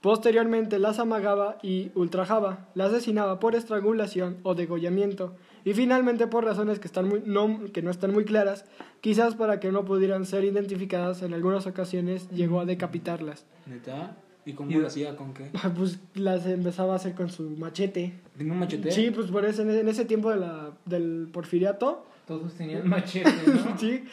Posteriormente 0.00 0.78
las 0.78 0.98
amagaba 0.98 1.58
y 1.62 1.90
ultrajaba, 1.94 2.68
las 2.74 2.92
asesinaba 2.92 3.40
por 3.40 3.54
estrangulación 3.54 4.38
o 4.42 4.54
degollamiento. 4.54 5.34
Y 5.64 5.72
finalmente 5.72 6.26
por 6.26 6.44
razones 6.44 6.78
que, 6.78 6.86
están 6.86 7.08
muy, 7.08 7.22
no, 7.24 7.72
que 7.72 7.80
no 7.80 7.90
están 7.90 8.12
muy 8.12 8.24
claras, 8.24 8.66
quizás 9.00 9.34
para 9.34 9.60
que 9.60 9.72
no 9.72 9.84
pudieran 9.86 10.26
ser 10.26 10.44
identificadas, 10.44 11.22
en 11.22 11.32
algunas 11.32 11.66
ocasiones 11.66 12.28
llegó 12.30 12.60
a 12.60 12.66
decapitarlas. 12.66 13.46
¿Neta? 13.66 14.16
¿Y 14.46 14.52
cómo 14.52 14.70
lo 14.78 14.86
hacía? 14.86 15.16
¿Con 15.16 15.32
qué? 15.32 15.50
Pues 15.76 15.98
las 16.14 16.46
empezaba 16.46 16.92
a 16.92 16.96
hacer 16.96 17.14
con 17.14 17.30
su 17.30 17.50
machete. 17.50 18.12
¿Tenía 18.36 18.52
un 18.52 18.58
machete? 18.58 18.90
Sí, 18.90 19.10
pues 19.10 19.30
por 19.30 19.44
eso 19.44 19.62
en 19.62 19.70
en 19.70 19.88
ese 19.88 20.04
tiempo 20.04 20.30
de 20.30 20.36
la, 20.36 20.72
del 20.84 21.28
porfiriato, 21.32 22.06
Todos 22.26 22.54
tenían 22.54 22.88
machete, 22.88 23.30
¿no? 23.46 23.78
sí, 23.78 24.04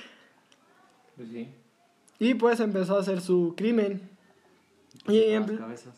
Pues 1.16 1.30
sí. 1.30 1.50
Y 2.20 2.36
pues 2.36 2.60
empezó 2.60 2.98
a 2.98 3.02
hacer 3.02 3.20
su 3.20 3.56
crimen. 3.58 4.02
Y, 5.08 5.32
Las 5.32 5.52
cabezas. 5.52 5.96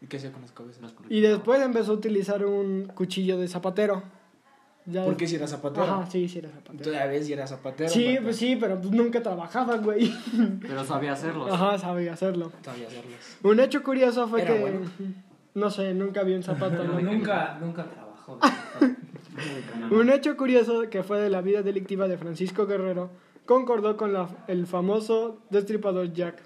¿Y 0.00 0.06
qué 0.06 0.16
hacía 0.16 0.32
con 0.32 0.42
las 0.42 0.50
cabezas? 0.52 0.82
Las 0.82 0.92
y 1.08 1.20
después 1.20 1.62
empezó 1.62 1.92
a 1.92 1.94
utilizar 1.94 2.44
un 2.44 2.86
cuchillo 2.94 3.38
de 3.38 3.46
zapatero. 3.46 4.02
Ya 4.84 5.04
¿Por 5.04 5.16
qué 5.16 5.28
si 5.28 5.36
era 5.36 5.46
zapatero? 5.46 5.84
Ajá, 5.84 6.06
sí, 6.10 6.28
sí 6.28 6.38
era 6.40 6.50
zapatero. 6.50 6.82
Todavía 6.90 7.22
si 7.22 7.32
era 7.32 7.46
zapatero. 7.46 7.88
Sí, 7.88 8.18
pues 8.22 8.36
sí, 8.36 8.56
pero 8.56 8.80
pues 8.80 8.90
nunca 8.92 9.22
trabajaba, 9.22 9.76
güey. 9.76 10.12
Pero 10.60 10.82
sabía 10.84 11.12
hacerlos. 11.12 11.52
Ajá, 11.52 11.78
sabía 11.78 12.12
hacerlo. 12.14 12.50
Sabía 12.62 12.88
hacerlos. 12.88 13.14
Un 13.44 13.60
hecho 13.60 13.82
curioso 13.82 14.26
fue 14.26 14.42
Era 14.42 14.54
que... 14.54 14.60
bueno. 14.60 14.80
No 15.54 15.70
sé, 15.70 15.94
nunca 15.94 16.22
vi 16.24 16.34
un 16.34 16.42
zapato. 16.42 16.82
¿no? 16.82 16.98
nunca, 17.00 17.58
nunca 17.60 17.84
trabajó. 17.84 18.38
Un 19.90 20.10
hecho 20.10 20.36
curioso 20.36 20.88
que 20.90 21.02
fue 21.02 21.20
de 21.20 21.30
la 21.30 21.40
vida 21.42 21.62
delictiva 21.62 22.08
de 22.08 22.18
Francisco 22.18 22.66
Guerrero 22.66 23.10
concordó 23.46 23.96
con 23.96 24.12
la- 24.12 24.28
el 24.48 24.66
famoso 24.66 25.38
destripador 25.50 26.12
Jack. 26.12 26.42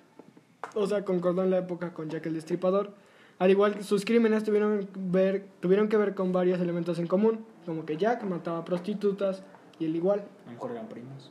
o 0.75 0.87
sea, 0.87 1.05
concordó 1.05 1.43
en 1.43 1.51
la 1.51 1.59
época 1.59 1.93
con 1.95 2.09
Jack 2.11 2.27
el 2.27 2.35
Destripador. 2.35 2.93
Al 3.39 3.51
igual 3.51 3.77
que 3.77 3.83
sus 3.85 4.05
crímenes 4.05 4.45
tuvieron, 4.45 4.89
ver, 4.97 5.45
tuvieron 5.61 5.89
que 5.89 5.97
ver 5.97 6.15
con 6.15 6.33
varios 6.33 6.61
elementos 6.61 6.99
en 6.99 7.07
común, 7.07 7.45
como 7.67 7.85
que 7.85 7.97
Jack 7.97 8.23
mataba 8.25 8.65
prostitutas 8.65 9.43
y 9.79 9.85
él 9.85 9.97
igual. 9.97 10.21
A 10.21 10.47
lo 10.47 10.53
mejor 10.53 10.71
eran 10.73 10.89
primos. 10.89 11.31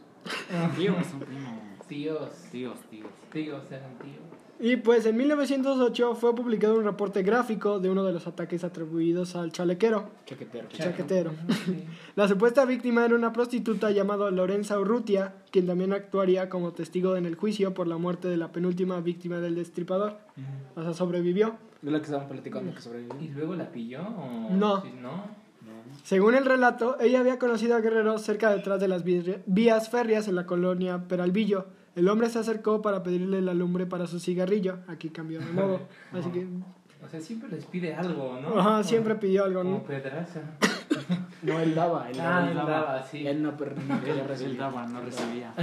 Tíos, 0.78 1.06
son 1.08 1.20
primos. 1.22 1.54
Tíos. 1.88 2.30
Tíos, 2.52 2.80
tíos. 2.90 3.10
Tíos 3.32 3.72
eran 3.72 3.98
tíos. 4.00 4.20
Y 4.58 4.78
pues 4.78 5.06
en 5.06 5.18
1908 5.18 6.16
fue 6.16 6.34
publicado 6.34 6.78
un 6.78 6.86
reporte 6.86 7.24
gráfico 7.24 7.80
de 7.80 7.90
uno 7.90 8.06
de 8.06 8.14
los 8.14 8.26
ataques 8.26 8.64
atribuidos 8.64 9.36
al 9.36 9.52
chalequero, 9.52 10.10
Chaquetero. 10.26 10.68
chaquetero. 10.70 11.32
Sí. 11.66 11.84
La 12.16 12.26
supuesta 12.30 12.64
víctima 12.64 13.04
era 13.04 13.16
una 13.16 13.34
prostituta 13.34 13.92
llamada 13.92 14.32
Lorenza 14.32 14.80
Urrutia, 14.80 15.34
quien 15.52 15.68
también 15.68 15.92
actuaría 15.92 16.48
como 16.48 16.72
testigo 16.72 17.18
en 17.18 17.26
el 17.26 17.36
juicio 17.36 17.74
por 17.74 17.88
la 17.88 17.98
muerte 17.98 18.30
de 18.30 18.38
la 18.38 18.54
penúltima 18.54 19.02
víctima 19.02 19.40
del 19.42 19.56
destripador. 19.56 20.18
O 20.76 20.82
sea, 20.84 20.94
sobrevivió. 20.94 21.58
¿De 21.82 21.92
la 21.92 21.98
que 22.00 22.06
estaban 22.06 22.30
platicando 22.30 22.74
que 22.74 22.80
sobrevivió? 22.82 23.22
¿Y 23.22 23.28
luego 23.28 23.56
la 23.56 23.70
pilló? 23.70 24.02
o- 24.08 24.50
No. 24.54 24.82
sí, 24.82 24.94
¿No? 25.02 25.26
Según 26.04 26.36
el 26.36 26.46
relato, 26.46 26.98
ella 27.00 27.20
había 27.20 27.40
conocido 27.40 27.76
a 27.76 27.80
Guerrero 27.82 28.18
cerca 28.20 28.50
detrás 28.52 28.80
de 28.80 28.88
las 28.88 29.04
vías 29.04 29.90
férreas 29.90 30.28
en 30.28 30.36
la 30.36 30.46
colonia 30.46 31.08
Peralvillo. 31.08 31.66
El 31.96 32.10
hombre 32.10 32.30
se 32.30 32.40
acercó 32.40 32.82
para 32.82 33.02
pedirle 33.04 33.42
la 33.42 33.54
lumbre 33.54 33.86
para 33.86 34.06
su 34.06 34.20
cigarrillo. 34.20 34.80
Aquí 34.88 35.10
cambió 35.10 35.40
de 35.40 35.52
modo. 35.52 35.80
Así 36.14 36.30
que, 36.30 36.46
O 37.04 37.08
sea, 37.10 37.22
siempre 37.22 37.50
les 37.50 37.66
pide 37.66 37.94
algo, 37.96 38.38
¿no? 38.42 38.60
ajá, 38.60 38.70
Como- 38.70 38.84
siempre 38.84 39.16
pidió 39.16 39.46
algo. 39.46 39.62
Como 39.64 39.78
¿no? 39.78 39.84
Pedraza. 39.84 40.42
No, 41.44 41.60
él 41.60 41.74
daba. 41.76 42.10
Él 42.10 42.18
Ah, 42.20 42.24
daba. 42.24 42.50
él 42.50 42.58
daba, 42.58 43.04
sí. 43.04 43.26
Él 43.28 43.42
no, 43.44 43.56
pero 43.56 43.76
no 43.88 44.00
quería 44.04 44.26
Él 44.26 44.58
daba, 44.58 44.86
no 44.88 45.02
recibía. 45.02 45.54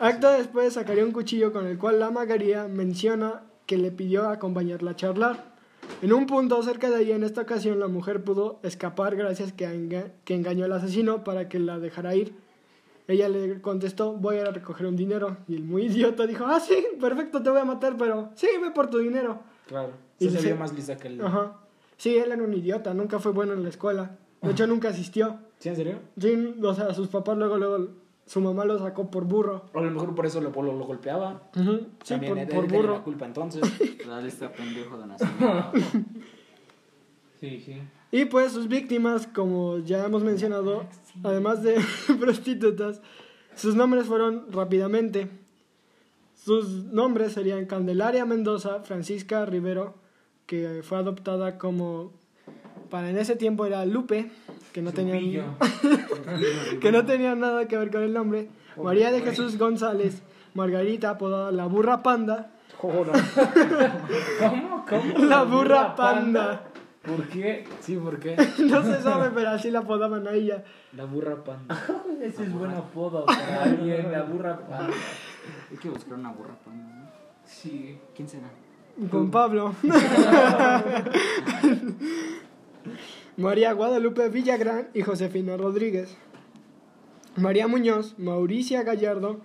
Acto 0.00 0.30
después 0.30 0.74
sacaría 0.74 1.04
un 1.04 1.12
cuchillo 1.12 1.52
con 1.52 1.66
el 1.66 1.78
cual 1.78 1.98
la 1.98 2.10
Magaría 2.10 2.68
menciona 2.68 3.42
que 3.66 3.78
le 3.78 3.90
pidió 3.90 4.28
acompañarla 4.28 4.92
a 4.92 4.96
charlar. 4.96 5.55
En 6.02 6.12
un 6.12 6.26
punto 6.26 6.62
cerca 6.62 6.90
de 6.90 6.96
ahí, 6.96 7.12
en 7.12 7.24
esta 7.24 7.40
ocasión, 7.42 7.80
la 7.80 7.88
mujer 7.88 8.22
pudo 8.22 8.58
escapar 8.62 9.16
gracias 9.16 9.52
que, 9.52 9.66
a 9.66 9.74
enga- 9.74 10.12
que 10.24 10.34
engañó 10.34 10.64
al 10.66 10.72
asesino 10.72 11.24
para 11.24 11.48
que 11.48 11.58
la 11.58 11.78
dejara 11.78 12.14
ir. 12.14 12.34
Ella 13.08 13.28
le 13.28 13.60
contestó, 13.60 14.12
voy 14.12 14.36
a 14.36 14.40
ir 14.42 14.46
a 14.46 14.50
recoger 14.50 14.86
un 14.86 14.96
dinero. 14.96 15.38
Y 15.48 15.54
el 15.56 15.62
muy 15.64 15.82
idiota 15.86 16.26
dijo, 16.26 16.44
ah, 16.46 16.60
sí, 16.60 16.86
perfecto, 17.00 17.42
te 17.42 17.50
voy 17.50 17.60
a 17.60 17.64
matar, 17.64 17.96
pero 17.96 18.30
sí, 18.34 18.46
ve 18.60 18.70
por 18.72 18.90
tu 18.90 18.98
dinero. 18.98 19.40
Claro. 19.68 19.92
Y 20.18 20.28
Se 20.28 20.38
se- 20.38 20.54
más 20.54 20.72
lista 20.74 20.96
que 20.96 21.08
él. 21.08 21.20
Ajá. 21.22 21.56
Sí, 21.96 22.16
él 22.16 22.30
era 22.30 22.42
un 22.42 22.52
idiota, 22.52 22.92
nunca 22.92 23.18
fue 23.18 23.32
bueno 23.32 23.54
en 23.54 23.62
la 23.62 23.68
escuela. 23.70 24.16
De 24.42 24.50
hecho, 24.50 24.66
nunca 24.66 24.90
asistió. 24.90 25.38
¿Sí, 25.58 25.70
en 25.70 25.76
serio? 25.76 25.98
Sí, 26.20 26.54
o 26.62 26.74
sea, 26.74 26.92
sus 26.92 27.08
papás 27.08 27.38
luego, 27.38 27.56
luego, 27.56 27.88
su 28.26 28.40
mamá 28.40 28.64
lo 28.64 28.78
sacó 28.78 29.10
por 29.10 29.24
burro. 29.24 29.64
O 29.72 29.78
a 29.78 29.82
lo 29.82 29.90
mejor 29.90 30.14
por 30.14 30.26
eso 30.26 30.40
lo, 30.40 30.50
lo, 30.50 30.72
lo 30.76 30.84
golpeaba. 30.84 31.42
Sí, 31.54 31.86
También 32.08 32.32
por, 32.34 32.38
él- 32.42 32.48
por 32.48 32.64
él 32.64 32.70
tenía 32.70 32.82
burro. 32.82 32.94
la 32.94 33.02
culpa 33.04 33.24
entonces. 33.26 33.62
Dale 34.06 34.28
este 34.28 34.48
pendejo 34.48 34.98
de 34.98 35.06
nacimiento. 35.06 35.72
Sí, 37.40 37.60
sí. 37.60 37.76
Y 38.12 38.24
pues 38.24 38.52
sus 38.52 38.66
víctimas, 38.66 39.26
como 39.26 39.78
ya 39.80 40.06
hemos 40.06 40.22
mencionado, 40.22 40.84
además 41.22 41.62
de 41.62 41.76
prostitutas, 42.20 43.02
sus 43.54 43.74
nombres 43.74 44.06
fueron 44.06 44.50
rápidamente. 44.50 45.28
Sus 46.34 46.84
nombres 46.84 47.32
serían 47.32 47.66
Candelaria 47.66 48.24
Mendoza, 48.24 48.80
Francisca 48.84 49.44
Rivero, 49.44 49.94
que 50.46 50.80
fue 50.82 50.96
adoptada 50.98 51.58
como 51.58 52.12
para 52.88 53.10
en 53.10 53.18
ese 53.18 53.36
tiempo 53.36 53.66
era 53.66 53.84
Lupe, 53.84 54.30
que 54.76 54.82
no 54.82 54.92
tenía 54.92 55.14
Chupillo. 55.14 55.44
que 56.82 56.92
no 56.92 57.06
tenía 57.06 57.34
nada 57.34 57.66
que 57.66 57.78
ver 57.78 57.90
con 57.90 58.02
el 58.02 58.12
nombre, 58.12 58.50
María 58.76 59.10
de 59.10 59.22
Jesús 59.22 59.56
González, 59.56 60.22
Margarita 60.52 61.08
apodada 61.08 61.50
la 61.50 61.64
burra 61.64 62.02
panda, 62.02 62.50
Joder. 62.76 63.08
¿Cómo? 64.38 64.84
¿Cómo? 64.86 65.18
la 65.24 65.44
burra 65.44 65.96
panda. 65.96 66.64
¿Por 67.02 67.26
qué? 67.28 67.66
Sí, 67.80 67.96
¿por 67.96 68.18
qué? 68.18 68.36
No 68.58 68.82
se 68.82 69.00
sabe, 69.00 69.30
pero 69.34 69.48
así 69.48 69.70
la 69.70 69.78
apodaban 69.78 70.28
a 70.28 70.32
ella. 70.32 70.62
La 70.92 71.06
burra 71.06 71.42
panda. 71.42 71.74
Ese 72.20 72.42
es 72.42 72.52
buen 72.52 72.72
apodo 72.72 73.24
para 73.24 73.62
alguien, 73.62 74.12
la 74.12 74.24
burra 74.24 74.58
panda. 74.58 74.92
Hay 75.70 75.76
que 75.78 75.88
buscar 75.88 76.18
una 76.18 76.32
burra 76.32 76.54
panda, 76.62 76.94
¿no? 76.96 77.10
Sí. 77.46 77.98
¿Quién 78.14 78.28
será? 78.28 78.50
Con 79.10 79.30
Pablo. 79.30 79.74
María 83.36 83.74
Guadalupe 83.74 84.30
Villagrán 84.30 84.88
y 84.94 85.02
Josefina 85.02 85.58
Rodríguez. 85.58 86.16
María 87.36 87.68
Muñoz, 87.68 88.14
Mauricia 88.18 88.82
Gallardo 88.82 89.40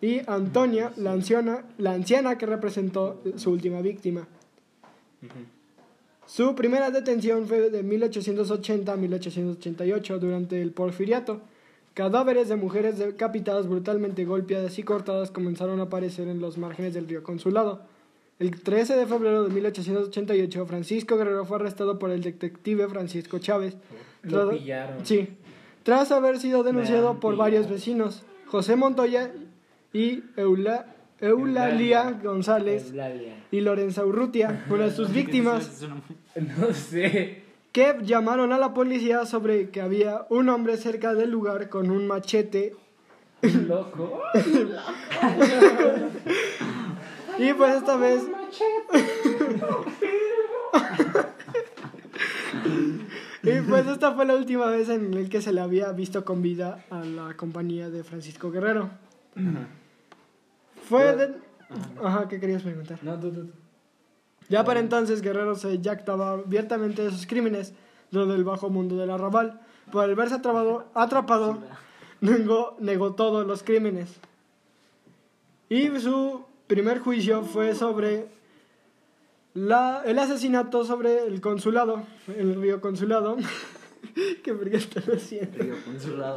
y 0.00 0.20
Antonia, 0.26 0.92
la 0.96 1.12
anciana, 1.12 1.66
la 1.76 1.92
anciana 1.92 2.38
que 2.38 2.46
representó 2.46 3.20
su 3.36 3.50
última 3.50 3.82
víctima. 3.82 4.26
Su 6.24 6.54
primera 6.54 6.90
detención 6.90 7.46
fue 7.46 7.68
de 7.68 7.82
1880 7.82 8.90
a 8.90 8.96
1888 8.96 10.18
durante 10.18 10.62
el 10.62 10.72
porfiriato. 10.72 11.42
Cadáveres 11.92 12.48
de 12.48 12.56
mujeres 12.56 12.96
decapitadas 12.96 13.68
brutalmente 13.68 14.24
golpeadas 14.24 14.78
y 14.78 14.82
cortadas 14.82 15.30
comenzaron 15.30 15.80
a 15.80 15.84
aparecer 15.84 16.28
en 16.28 16.40
los 16.40 16.56
márgenes 16.56 16.94
del 16.94 17.06
río 17.06 17.22
Consulado. 17.22 17.82
El 18.38 18.60
13 18.60 18.96
de 18.96 19.06
febrero 19.06 19.44
de 19.44 19.50
1888, 19.54 20.66
Francisco 20.66 21.16
Guerrero 21.16 21.44
fue 21.46 21.56
arrestado 21.56 21.98
por 21.98 22.10
el 22.10 22.22
detective 22.22 22.86
Francisco 22.88 23.38
Chávez. 23.38 23.76
Lo 24.22 24.48
Tras- 24.50 24.58
pillaron. 24.58 25.06
Sí, 25.06 25.28
tras 25.82 26.12
haber 26.12 26.38
sido 26.38 26.62
denunciado 26.62 27.18
por 27.20 27.36
varios 27.36 27.70
vecinos, 27.70 28.24
José 28.46 28.76
Montoya 28.76 29.32
y 29.92 30.22
Eula- 30.36 30.86
Eulalia 31.18 32.02
Eulalia. 32.02 32.20
González 32.22 32.90
Eulalia. 32.90 33.44
y 33.50 33.60
Lorenza 33.60 34.04
Urrutia, 34.04 34.66
una 34.70 34.84
de 34.84 34.90
sus 34.90 35.10
víctimas, 35.12 35.82
no- 36.34 36.74
sé. 36.74 37.42
que 37.72 37.96
llamaron 38.02 38.52
a 38.52 38.58
la 38.58 38.74
policía 38.74 39.24
sobre 39.24 39.70
que 39.70 39.80
había 39.80 40.26
un 40.28 40.50
hombre 40.50 40.76
cerca 40.76 41.14
del 41.14 41.30
lugar 41.30 41.70
con 41.70 41.90
un 41.90 42.06
machete 42.06 42.74
loco. 43.40 44.20
y 47.38 47.54
pues 47.54 47.76
esta 47.76 47.96
vez 47.96 48.22
y 53.42 53.60
pues 53.60 53.86
esta 53.86 54.14
fue 54.14 54.24
la 54.24 54.34
última 54.34 54.66
vez 54.66 54.88
en 54.88 55.14
la 55.14 55.28
que 55.28 55.42
se 55.42 55.52
le 55.52 55.60
había 55.60 55.92
visto 55.92 56.24
con 56.24 56.42
vida 56.42 56.84
a 56.90 57.00
la 57.00 57.36
compañía 57.36 57.90
de 57.90 58.02
Francisco 58.04 58.50
Guerrero. 58.50 58.90
Fue 60.88 61.16
de... 61.16 61.34
Ajá, 62.02 62.28
¿qué 62.28 62.40
querías 62.40 62.62
preguntar? 62.62 62.98
No, 63.02 63.18
tú, 63.18 63.32
tú. 63.32 63.50
Ya 64.48 64.64
para 64.64 64.80
entonces 64.80 65.22
Guerrero 65.22 65.56
se 65.56 65.80
jactaba 65.82 66.32
abiertamente 66.32 67.02
de 67.02 67.10
sus 67.10 67.26
crímenes 67.26 67.74
dentro 68.10 68.32
del 68.32 68.44
bajo 68.44 68.70
mundo 68.70 68.96
del 68.96 69.10
arrabal. 69.10 69.60
Por 69.90 70.08
el 70.08 70.14
verse 70.14 70.36
atrapado, 70.36 70.88
atrapado 70.94 71.58
negó, 72.20 72.76
negó 72.80 73.14
todos 73.14 73.46
los 73.46 73.62
crímenes. 73.62 74.14
Y 75.68 75.88
su 75.98 76.44
primer 76.66 76.98
juicio 77.00 77.42
fue 77.42 77.74
sobre 77.74 78.26
la, 79.54 80.02
el 80.04 80.18
asesinato 80.18 80.84
sobre 80.84 81.26
el 81.26 81.40
consulado, 81.40 82.02
el 82.36 82.60
río 82.60 82.80
consulado. 82.80 83.36
¿Qué 84.42 84.52
verga 84.52 84.78
están 84.78 85.02
haciendo? 85.14 85.58
Río. 85.58 85.74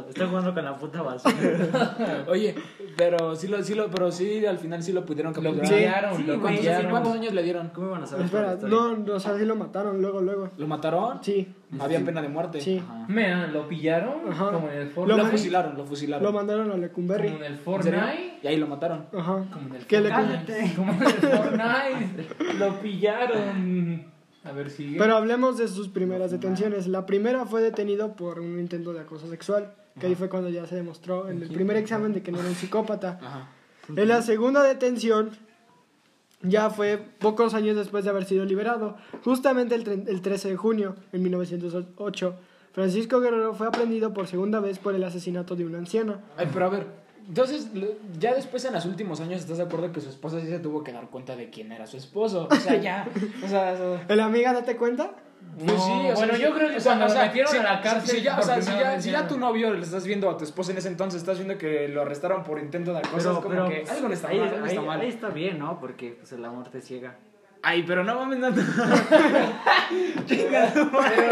Está 0.08 0.26
jugando 0.26 0.52
con 0.54 0.64
la 0.64 0.76
puta 0.76 1.02
basura. 1.02 2.24
Oye, 2.28 2.54
pero 2.96 3.34
sí, 3.36 3.48
lo, 3.48 3.62
sí 3.62 3.74
lo, 3.74 3.90
pero 3.90 4.10
sí, 4.12 4.44
al 4.44 4.58
final 4.58 4.82
sí 4.82 4.92
lo 4.92 5.04
pudieron 5.06 5.32
Lo 5.32 5.42
capturar. 5.42 5.68
pillaron, 5.68 6.16
Sí, 6.16 6.22
lo 6.24 6.42
pillaron. 6.46 6.90
¿Cuántos 6.90 7.12
años 7.14 7.32
le 7.32 7.42
dieron? 7.42 7.68
¿Cómo 7.70 7.88
iban 7.88 8.02
a 8.02 8.06
saber 8.06 8.26
Espera, 8.26 8.54
historia? 8.54 8.76
no, 8.78 9.14
o 9.14 9.20
sea, 9.20 9.38
sí 9.38 9.44
lo 9.44 9.56
mataron 9.56 10.00
luego, 10.02 10.20
luego. 10.20 10.50
¿Lo 10.56 10.66
mataron? 10.66 11.22
Sí, 11.22 11.54
Había 11.78 12.04
pena 12.04 12.20
de 12.20 12.28
muerte. 12.28 12.60
sí. 12.60 12.78
Ajá. 12.84 13.04
Mira, 13.08 13.46
lo 13.46 13.68
pillaron 13.68 14.30
Ajá. 14.30 14.50
como 14.52 14.68
en 14.68 14.78
el 14.78 14.86
Lo, 14.88 14.92
Fortnite. 14.92 15.30
fusilaron, 15.30 15.76
lo 15.76 15.84
fusilaron. 15.86 16.24
Lo 16.24 16.32
mandaron 16.32 16.66
a 16.68 16.70
como 16.72 16.82
Lecumberri. 16.82 17.28
en 17.28 17.34
el 17.34 17.42
¿En 17.42 17.48
serio? 17.48 17.62
Fortnite. 17.64 18.38
Y 18.42 18.46
ahí 18.46 18.56
lo 18.56 18.66
mataron. 18.66 19.06
Ajá. 19.16 19.44
Como 19.52 19.68
en 19.68 19.74
el 19.76 19.86
Que 19.86 20.00
le- 20.00 20.10
Fortnite. 20.10 20.72
Como 20.76 20.92
en 20.92 21.02
el 21.02 21.12
Fortnite. 21.12 22.54
Lo 22.58 22.80
pillaron. 22.80 24.19
A 24.44 24.52
ver, 24.52 24.70
sigue. 24.70 24.98
Pero 24.98 25.16
hablemos 25.16 25.58
de 25.58 25.68
sus 25.68 25.88
primeras 25.88 26.30
detenciones. 26.30 26.86
La 26.86 27.06
primera 27.06 27.44
fue 27.44 27.60
detenido 27.60 28.16
por 28.16 28.40
un 28.40 28.58
intento 28.58 28.92
de 28.92 29.00
acoso 29.00 29.28
sexual, 29.28 29.74
que 29.98 30.06
ahí 30.06 30.14
fue 30.14 30.28
cuando 30.28 30.48
ya 30.48 30.66
se 30.66 30.76
demostró 30.76 31.28
en 31.28 31.42
el 31.42 31.50
primer 31.50 31.76
examen 31.76 32.12
de 32.12 32.22
que 32.22 32.32
no 32.32 32.40
era 32.40 32.48
un 32.48 32.54
psicópata. 32.54 33.18
Ajá. 33.20 33.48
En 33.96 34.08
la 34.08 34.22
segunda 34.22 34.62
detención 34.62 35.30
ya 36.42 36.70
fue 36.70 36.98
pocos 37.18 37.54
años 37.54 37.76
después 37.76 38.04
de 38.04 38.10
haber 38.10 38.24
sido 38.24 38.44
liberado, 38.44 38.96
justamente 39.24 39.74
el, 39.74 40.04
el 40.08 40.22
13 40.22 40.50
de 40.50 40.56
junio 40.56 40.96
en 41.12 41.22
1908. 41.22 42.34
Francisco 42.72 43.20
Guerrero 43.20 43.52
fue 43.54 43.66
aprendido 43.66 44.14
por 44.14 44.26
segunda 44.28 44.60
vez 44.60 44.78
por 44.78 44.94
el 44.94 45.02
asesinato 45.02 45.56
de 45.56 45.66
una 45.66 45.78
anciana. 45.78 46.20
Ay, 46.36 46.48
pero 46.52 46.66
a 46.66 46.68
ver, 46.68 46.86
entonces, 47.28 47.68
ya 48.18 48.34
después 48.34 48.64
en 48.64 48.74
los 48.74 48.84
últimos 48.86 49.20
años, 49.20 49.40
¿estás 49.40 49.58
de 49.58 49.64
acuerdo 49.64 49.92
que 49.92 50.00
su 50.00 50.08
esposa 50.10 50.40
sí 50.40 50.46
se 50.48 50.58
tuvo 50.58 50.82
que 50.84 50.92
dar 50.92 51.08
cuenta 51.08 51.36
de 51.36 51.50
quién 51.50 51.72
era 51.72 51.86
su 51.86 51.96
esposo? 51.96 52.48
O 52.50 52.54
sea, 52.56 52.76
ya, 52.76 53.06
o 53.44 53.48
sea, 53.48 53.72
eso- 53.74 53.98
¿La 54.08 54.24
amiga 54.24 54.52
date 54.52 54.76
cuenta? 54.76 55.12
Pues 55.58 55.82
sí, 55.82 55.90
o 55.90 56.02
sea, 56.02 56.14
bueno, 56.14 56.36
yo 56.36 56.54
creo 56.54 56.68
que 56.70 56.76
O 56.76 56.80
sea, 56.80 56.92
cuando 56.92 57.06
o 57.06 57.08
sea, 57.08 57.22
metieron 57.26 57.50
si- 57.50 57.58
a 57.58 57.62
la 57.62 57.80
cárcel. 57.80 58.16
Si 58.16 58.22
ya, 58.22 58.38
o 58.38 58.42
sea, 58.42 58.60
si 58.60 58.70
ya, 58.72 59.00
si 59.00 59.10
ya 59.10 59.26
tu 59.26 59.38
novio 59.38 59.72
le 59.72 59.80
estás 59.82 60.04
viendo 60.06 60.28
a 60.28 60.36
tu 60.36 60.44
esposa 60.44 60.72
en 60.72 60.78
ese 60.78 60.88
entonces, 60.88 61.20
estás 61.20 61.38
viendo 61.38 61.56
que 61.58 61.88
lo 61.88 62.02
arrestaron 62.02 62.42
por 62.44 62.58
intento 62.58 62.92
de 62.92 62.98
acoso, 62.98 63.32
es 63.32 63.38
como 63.38 63.68
que 63.68 63.84
algo 63.90 64.08
no 64.08 64.14
está 64.14 64.28
ahí, 64.28 64.38
mal, 64.38 64.48
algo 64.48 64.64
ahí- 64.64 64.68
está 64.70 64.80
mal. 64.82 65.00
ahí 65.00 65.08
está 65.08 65.28
bien, 65.30 65.58
¿no? 65.58 65.80
Porque 65.80 66.10
pues, 66.18 66.30
el 66.32 66.44
amor 66.44 66.68
te 66.68 66.80
ciega. 66.82 67.16
Ay, 67.62 67.84
pero 67.86 68.02
no 68.04 68.14
mames, 68.14 68.38
no. 68.38 68.48
Chinga 70.26 70.72
madre. 70.90 71.28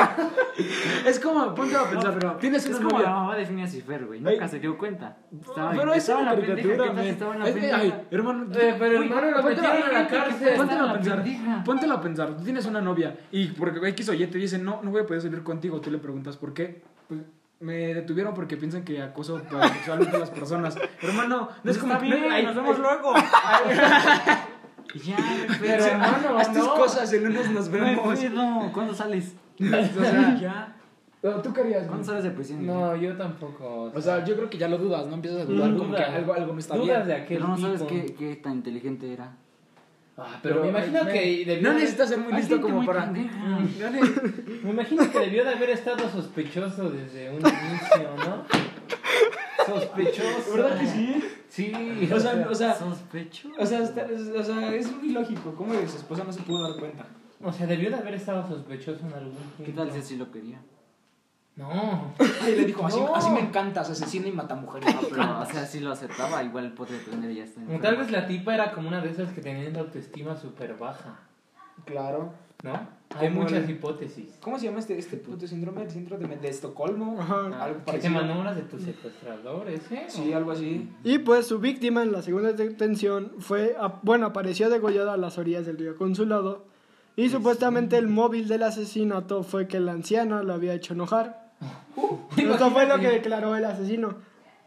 Es 1.06 1.18
como, 1.20 1.54
ponte 1.54 1.74
a 1.74 1.84
pensar, 1.84 2.12
No, 2.12 2.18
pero 2.18 2.32
tienes 2.36 2.66
es 2.66 2.76
como 2.78 2.98
la 2.98 3.10
mamá 3.10 3.36
de 3.36 3.46
Phineas 3.46 3.74
y 3.74 3.80
Fer, 3.80 4.04
güey. 4.04 4.20
Nunca 4.20 4.46
se 4.46 4.58
dio 4.58 4.76
cuenta. 4.76 5.16
Estaba, 5.40 5.70
Pero 5.70 5.92
es 5.94 5.98
estaba 5.98 6.20
una 6.20 6.32
en 6.34 6.40
la 6.40 6.46
pendeja, 6.46 6.68
caricatura, 6.68 6.84
¿qué 6.84 6.94
tal 6.94 6.96
si 6.98 7.02
men. 7.04 7.12
estaba 7.14 7.32
en 7.34 7.40
la 7.40 7.48
Es 7.48 7.54
que, 7.54 7.60
pendeja? 7.60 7.80
ay, 7.80 8.06
hermano, 8.10 8.46
Eh, 8.54 8.76
pero 8.78 9.00
Uy, 9.00 9.06
hermano, 9.06 9.30
lo 9.30 9.42
metieron 9.42 9.82
a 9.82 9.92
la 9.92 10.06
cárcel. 10.06 10.54
Póntelo 10.56 10.84
a 10.84 10.92
pensar, 10.92 11.22
pendeja. 11.22 11.64
póntelo 11.64 11.94
a 11.94 12.00
pensar, 12.02 12.36
tú 12.36 12.44
tienes 12.44 12.66
una 12.66 12.80
novia 12.82 13.16
y 13.32 13.46
porque 13.48 13.88
X 13.88 14.08
o 14.10 14.12
Y 14.12 14.26
te 14.26 14.36
dice, 14.38 14.58
no, 14.58 14.80
no 14.82 14.90
voy 14.90 15.00
a 15.02 15.06
poder 15.06 15.22
salir 15.22 15.42
contigo, 15.42 15.80
tú 15.80 15.90
le 15.90 15.98
preguntas, 15.98 16.36
¿por 16.36 16.52
qué? 16.52 16.82
Pues, 17.08 17.20
me 17.60 17.94
detuvieron 17.94 18.34
porque 18.34 18.56
piensan 18.56 18.84
que 18.84 19.02
acoso 19.02 19.40
sexualmente 19.40 20.14
a 20.14 20.20
las 20.20 20.30
personas. 20.30 20.76
Hermano, 21.02 21.38
no 21.40 21.48
Pues 21.62 21.76
es 21.76 21.80
como 21.82 21.94
está 21.94 22.04
bien, 22.04 22.44
nos 22.44 22.54
vemos 22.54 22.78
luego. 22.78 23.14
Ya, 24.94 25.16
Pero, 25.60 25.84
hermano, 25.86 26.38
haz 26.38 26.52
tus 26.52 26.64
no. 26.64 26.74
cosas, 26.74 27.12
el 27.12 27.24
lunes 27.24 27.50
nos 27.50 27.68
no 27.68 27.72
vemos. 27.72 28.18
pedo. 28.18 28.70
¿Cuándo 28.72 28.94
sales? 28.94 29.34
O 29.60 29.64
sea, 30.02 30.38
Ya. 30.40 30.74
¿Tú 31.42 31.52
querías? 31.52 31.84
¿Cuándo 31.86 32.04
sales 32.04 32.22
de 32.24 32.30
prisión? 32.30 32.64
No, 32.64 32.94
yo 32.94 33.16
tampoco. 33.16 33.90
O 33.94 34.00
sea, 34.00 34.24
yo 34.24 34.36
creo 34.36 34.48
que 34.48 34.56
ya 34.56 34.68
lo 34.68 34.78
dudas, 34.78 35.06
¿no? 35.08 35.14
Empiezas 35.14 35.40
a 35.42 35.44
dudar 35.46 35.76
como 35.76 35.94
que 35.94 36.02
algo, 36.02 36.32
algo 36.32 36.52
no 36.52 36.58
está 36.60 36.76
Dudas 36.76 37.04
bien. 37.04 37.08
de 37.08 37.14
aquel 37.24 37.38
Pero 37.38 37.48
no 37.48 37.58
sabes 37.58 37.82
qué, 37.82 38.14
qué 38.16 38.36
tan 38.36 38.52
inteligente 38.54 39.12
era. 39.12 39.32
Ah, 40.16 40.38
pero, 40.42 40.62
me 40.62 40.68
imagino 40.70 41.04
me- 41.04 41.12
que 41.12 41.44
debió 41.44 41.62
No 41.68 41.74
necesitas 41.74 42.08
ser 42.08 42.18
muy 42.18 42.32
listo 42.32 42.60
como 42.60 42.76
muy 42.78 42.86
para... 42.86 43.06
No 43.06 43.12
Me 43.12 44.70
imagino 44.70 45.10
que 45.10 45.18
debió 45.20 45.44
de 45.44 45.50
haber 45.54 45.70
estado 45.70 46.08
sospechoso 46.08 46.90
desde 46.90 47.30
un 47.30 47.36
inicio, 47.36 48.16
¿no? 48.16 48.44
Sospechoso. 49.68 50.52
¿Verdad 50.56 50.78
que 50.80 50.86
sí? 50.86 51.24
Sí. 51.48 52.10
O 52.12 52.20
sea, 52.20 52.46
o 52.50 52.54
sea, 52.54 52.74
Sospecho. 52.74 53.48
o 53.58 53.66
sea, 53.66 53.80
está- 53.80 54.06
es, 54.06 54.20
o 54.28 54.42
sea, 54.44 54.74
es 54.74 54.90
muy 54.96 55.10
lógico. 55.10 55.54
¿Cómo 55.56 55.72
de 55.74 55.86
su 55.88 55.96
esposa 55.96 56.24
no 56.24 56.32
se 56.32 56.42
pudo 56.42 56.68
dar 56.70 56.78
cuenta? 56.78 57.04
o 57.42 57.52
sea, 57.52 57.66
debió 57.66 57.88
de 57.90 57.96
haber 57.96 58.14
estado 58.14 58.46
sospechoso 58.48 59.06
en 59.06 59.12
algún 59.12 59.32
punto. 59.34 59.64
¿Qué 59.64 59.72
tal 59.72 59.90
si 59.92 59.98
así 59.98 60.16
lo 60.16 60.30
quería? 60.32 60.60
No. 61.56 62.12
Y 62.46 62.50
le 62.52 62.64
dijo, 62.66 62.86
así, 62.86 63.00
No. 63.00 63.14
así 63.16 63.30
me 63.30 63.40
encantas, 63.40 63.90
asesina 63.90 64.28
y 64.28 64.32
mata 64.32 64.54
mujeres. 64.54 64.94
No, 64.94 65.00
pero, 65.08 65.40
o 65.40 65.44
sea, 65.46 65.66
si 65.66 65.80
lo 65.80 65.90
aceptaba, 65.92 66.42
igual 66.44 66.72
podría 66.72 67.00
tener 67.04 67.32
ya 67.34 67.44
está. 67.44 67.60
Tal 67.80 67.96
vez 67.96 68.10
la 68.10 68.26
tipa 68.26 68.54
era 68.54 68.72
como 68.72 68.88
una 68.88 69.00
de 69.00 69.10
esas 69.10 69.32
que 69.32 69.40
tenían 69.40 69.72
la 69.72 69.80
autoestima 69.80 70.36
súper 70.36 70.76
baja, 70.76 71.18
Claro. 71.84 72.32
¿No? 72.62 72.98
Hay 73.16 73.28
Como 73.28 73.42
muchas 73.42 73.64
el- 73.64 73.70
hipótesis. 73.70 74.36
¿Cómo 74.40 74.58
se 74.58 74.66
llama 74.66 74.80
este, 74.80 74.98
este 74.98 75.16
puto 75.16 75.46
síndrome? 75.46 75.82
¿El 75.82 75.90
síndrome 75.90 76.26
de, 76.28 76.36
de 76.36 76.48
Estocolmo? 76.48 77.20
Ajá. 77.20 77.64
Algo 77.64 77.84
Que 77.84 77.98
te 77.98 78.06
enamoras 78.08 78.56
de 78.56 78.62
tus 78.62 78.82
secuestradores, 78.82 79.80
¿eh? 79.90 80.04
Sí, 80.08 80.32
algo 80.32 80.50
así. 80.52 80.88
Y 81.04 81.18
pues 81.18 81.46
su 81.46 81.58
víctima 81.58 82.02
en 82.02 82.12
la 82.12 82.20
segunda 82.22 82.52
detención 82.52 83.32
fue, 83.38 83.76
a- 83.78 83.98
bueno, 84.02 84.26
apareció 84.26 84.68
degollada 84.70 85.14
a 85.14 85.16
las 85.16 85.38
orillas 85.38 85.64
del 85.66 85.78
río 85.78 85.96
Consulado. 85.96 86.66
Y 87.16 87.30
supuestamente 87.30 87.96
el 87.96 88.06
móvil 88.08 88.46
del 88.46 88.62
asesinato 88.62 89.42
fue 89.42 89.66
que 89.66 89.80
la 89.80 89.92
anciana 89.92 90.42
lo 90.42 90.52
había 90.52 90.74
hecho 90.74 90.94
enojar. 90.94 91.48
Esto 92.36 92.70
fue 92.70 92.86
lo 92.86 92.98
que 93.00 93.08
declaró 93.08 93.56
el 93.56 93.64
asesino. 93.64 94.16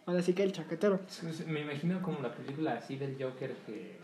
Ahora 0.06 0.22
sí 0.22 0.34
que 0.34 0.44
el 0.44 0.52
chaquetero. 0.52 1.00
Pues, 1.22 1.46
Me 1.48 1.62
imagino 1.62 2.02
como 2.02 2.20
la 2.22 2.34
película 2.34 2.74
así 2.74 2.96
del 2.98 3.16
Joker 3.22 3.54
que 3.66 4.00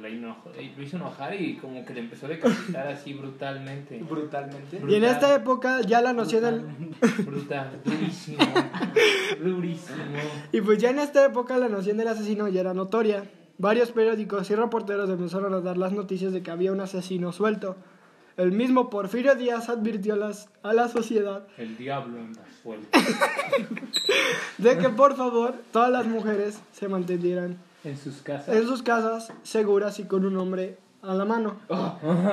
lo, 0.00 0.08
lo 0.08 0.82
hizo 0.82 0.96
enojar 0.96 1.34
y 1.40 1.56
como 1.56 1.84
que 1.84 1.94
le 1.94 2.00
empezó 2.00 2.26
a 2.26 2.28
decapitar 2.30 2.86
así 2.88 3.14
brutalmente. 3.14 3.98
Brutalmente. 4.10 4.80
Y 4.88 4.94
en 4.94 5.04
esta 5.04 5.34
época 5.34 5.80
ya 5.82 6.00
la 6.00 6.12
noción 6.12 6.42
del... 6.44 6.60
Brutal, 7.24 7.80
durísimo. 7.84 8.38
Durísimo. 9.42 9.98
Y 10.52 10.60
pues 10.60 10.78
ya 10.78 10.90
en 10.90 10.98
esta 10.98 11.24
época 11.24 11.56
la 11.58 11.68
noción 11.68 11.96
del 11.96 12.08
asesino 12.08 12.48
ya 12.48 12.60
era 12.60 12.74
notoria. 12.74 13.24
Varios 13.58 13.90
periódicos 13.92 14.50
y 14.50 14.54
reporteros 14.54 15.08
empezaron 15.08 15.54
a 15.54 15.60
dar 15.60 15.78
las 15.78 15.92
noticias 15.92 16.32
de 16.32 16.42
que 16.42 16.50
había 16.50 16.72
un 16.72 16.80
asesino 16.80 17.32
suelto. 17.32 17.76
El 18.36 18.52
mismo 18.52 18.90
Porfirio 18.90 19.34
Díaz 19.34 19.70
advirtió 19.70 20.12
a, 20.12 20.16
las- 20.18 20.50
a 20.62 20.74
la 20.74 20.88
sociedad 20.88 21.46
El 21.56 21.74
diablo 21.78 22.18
anda 22.20 22.42
suelto. 22.62 22.86
de 24.58 24.76
que 24.78 24.88
por 24.90 25.16
favor 25.16 25.54
todas 25.72 25.90
las 25.90 26.06
mujeres 26.06 26.58
se 26.72 26.88
mantuvieran 26.88 27.56
En 27.86 27.96
sus 27.96 28.20
casas. 28.22 28.54
en 28.54 28.66
sus 28.66 28.82
casas 28.82 29.32
seguras 29.42 29.98
y 30.00 30.04
con 30.04 30.24
un 30.26 30.36
hombre 30.36 30.78
a 31.02 31.14
la 31.14 31.24
mano. 31.24 31.56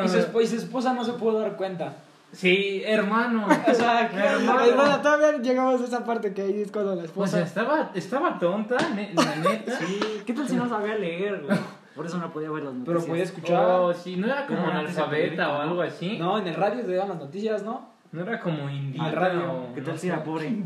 Y 0.04 0.08
su, 0.08 0.18
esp- 0.18 0.44
y 0.44 0.48
su 0.48 0.56
esposa 0.58 0.94
no 0.94 1.04
se 1.04 1.14
pudo 1.14 1.40
dar 1.40 1.56
cuenta. 1.56 1.94
Sí, 2.32 2.82
hermano. 2.86 3.46
O 3.70 3.74
sea, 3.74 4.10
¿qué 4.10 4.18
Hermano. 4.18 4.76
Bueno, 4.76 5.02
todavía 5.02 5.38
llegamos 5.40 5.80
a 5.82 5.84
esa 5.84 6.04
parte 6.04 6.34
que 6.34 6.42
ahí 6.42 6.62
es 6.62 6.72
cuando 6.72 6.96
la 6.96 7.04
O 7.04 7.06
esposa... 7.06 7.38
sea, 7.38 7.46
estaba, 7.46 7.92
estaba 7.94 8.40
tonta, 8.40 8.76
ne- 8.90 9.14
la 9.14 9.36
neta. 9.36 9.78
Sí, 9.80 10.00
¿qué 10.26 10.34
tal 10.34 10.48
si 10.50 10.56
no 10.56 10.68
sabía 10.68 10.96
leer, 10.96 11.44
güey? 11.44 11.58
Por 11.96 12.08
eso 12.08 12.18
no 12.18 12.34
podía 12.34 12.50
ver 12.50 12.64
las 12.64 12.74
noticias. 12.74 12.98
Pero 12.98 13.08
podía 13.08 13.24
escuchar. 13.24 13.66
Oh, 13.70 13.94
sí, 13.94 14.16
no 14.16 14.26
era 14.26 14.48
como 14.48 14.64
el 14.66 14.72
analfabeta 14.72 15.50
o 15.50 15.54
¿no? 15.58 15.62
algo 15.62 15.82
así. 15.84 16.18
No, 16.18 16.40
en 16.40 16.48
el 16.48 16.56
radio 16.56 16.84
te 16.84 16.92
daban 16.96 17.10
las 17.10 17.20
noticias, 17.20 17.62
¿no? 17.64 17.90
No 18.12 18.22
era 18.24 18.40
como 18.40 18.68
indita. 18.68 19.06
Al 19.06 19.12
radio. 19.12 19.52
o 19.54 19.74
¿Qué 19.76 19.82
no 19.82 19.86
tal 19.88 20.00
si 20.00 20.08
era 20.08 20.24
pobre? 20.24 20.64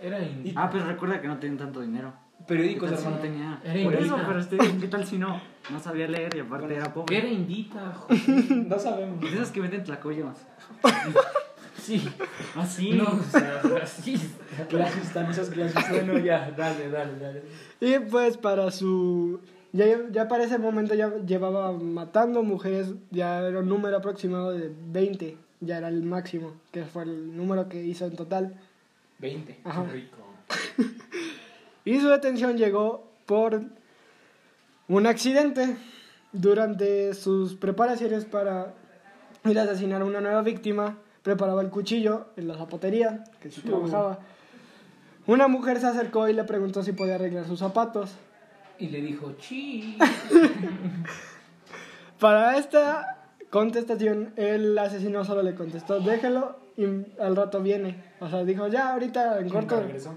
Era 0.00 0.20
indita. 0.20 0.62
Ah, 0.62 0.68
pero 0.70 0.84
recuerda 0.86 1.20
que 1.20 1.26
no 1.26 1.38
tenían 1.38 1.58
tanto 1.58 1.80
dinero. 1.80 2.12
¿Qué 2.50 2.56
Periódicos, 2.56 2.90
tal 2.90 2.98
si 2.98 3.04
no 3.04 3.10
hermano. 3.16 3.22
tenía? 3.22 3.60
Era 3.64 3.84
Por 3.84 3.94
eso, 3.94 4.18
pero 4.26 4.40
este, 4.40 4.56
¿qué 4.80 4.88
tal 4.88 5.06
si 5.06 5.18
no? 5.18 5.40
No 5.70 5.78
sabía 5.78 6.08
leer 6.08 6.34
y 6.34 6.40
aparte 6.40 6.74
era 6.74 6.84
Era 6.84 6.92
pobre. 6.94 7.28
indita, 7.32 7.92
joder. 7.94 8.20
No 8.66 8.76
sabemos. 8.78 9.20
De 9.20 9.28
esas 9.28 9.50
que 9.52 9.60
venden 9.60 9.84
tlacoyos. 9.84 10.36
Sí. 11.80 12.06
Así. 12.56 12.90
No, 12.92 13.04
o 13.04 13.22
sea, 13.22 13.62
racista. 13.62 14.66
Clasistas, 14.68 15.26
no 15.26 15.32
seas 15.32 15.48
clasista. 15.48 15.88
Bueno, 15.90 16.18
ya, 16.18 16.50
dale, 16.56 16.90
dale, 16.90 17.18
dale. 17.18 17.42
Y 17.80 17.98
pues 18.00 18.36
para 18.36 18.70
su... 18.70 19.40
Ya, 19.72 19.86
ya 20.10 20.28
para 20.28 20.44
ese 20.44 20.58
momento 20.58 20.94
ya 20.94 21.10
llevaba 21.24 21.72
matando 21.72 22.42
mujeres, 22.42 22.92
ya 23.10 23.38
era 23.38 23.60
un 23.60 23.68
número 23.68 23.96
aproximado 23.96 24.50
de 24.52 24.70
20, 24.90 25.36
ya 25.60 25.78
era 25.78 25.88
el 25.88 26.02
máximo, 26.02 26.52
que 26.70 26.84
fue 26.84 27.04
el 27.04 27.34
número 27.36 27.68
que 27.68 27.82
hizo 27.82 28.04
en 28.04 28.14
total. 28.16 28.54
20. 29.20 29.60
Ajá. 29.64 29.86
Qué 29.86 29.92
rico. 29.92 30.16
Y 31.84 32.00
su 32.00 32.08
detención 32.08 32.56
llegó 32.56 33.10
por 33.26 33.62
un 34.88 35.06
accidente 35.06 35.76
durante 36.32 37.14
sus 37.14 37.54
preparaciones 37.54 38.24
para 38.24 38.74
ir 39.44 39.58
a 39.58 39.62
asesinar 39.62 40.02
a 40.02 40.04
una 40.04 40.20
nueva 40.20 40.42
víctima. 40.42 40.98
Preparaba 41.22 41.60
el 41.62 41.70
cuchillo 41.70 42.28
en 42.36 42.48
la 42.48 42.56
zapatería, 42.56 43.24
que 43.40 43.50
sí 43.50 43.60
trabajaba. 43.60 44.20
Una 45.26 45.48
mujer 45.48 45.78
se 45.80 45.86
acercó 45.86 46.28
y 46.28 46.32
le 46.32 46.44
preguntó 46.44 46.82
si 46.82 46.92
podía 46.92 47.16
arreglar 47.16 47.46
sus 47.46 47.58
zapatos. 47.58 48.16
Y 48.78 48.88
le 48.88 49.02
dijo, 49.02 49.32
chi. 49.38 49.98
Para 52.18 52.56
esta 52.56 53.18
contestación, 53.50 54.32
el 54.36 54.76
asesino 54.78 55.24
solo 55.24 55.42
le 55.42 55.54
contestó, 55.54 56.00
déjelo 56.00 56.58
y 56.76 56.84
al 57.20 57.36
rato 57.36 57.60
viene. 57.60 58.02
O 58.20 58.28
sea, 58.28 58.44
dijo, 58.44 58.68
ya, 58.68 58.92
ahorita 58.92 59.38
en 59.40 59.48
corto. 59.50 59.80
regresó. 59.80 60.16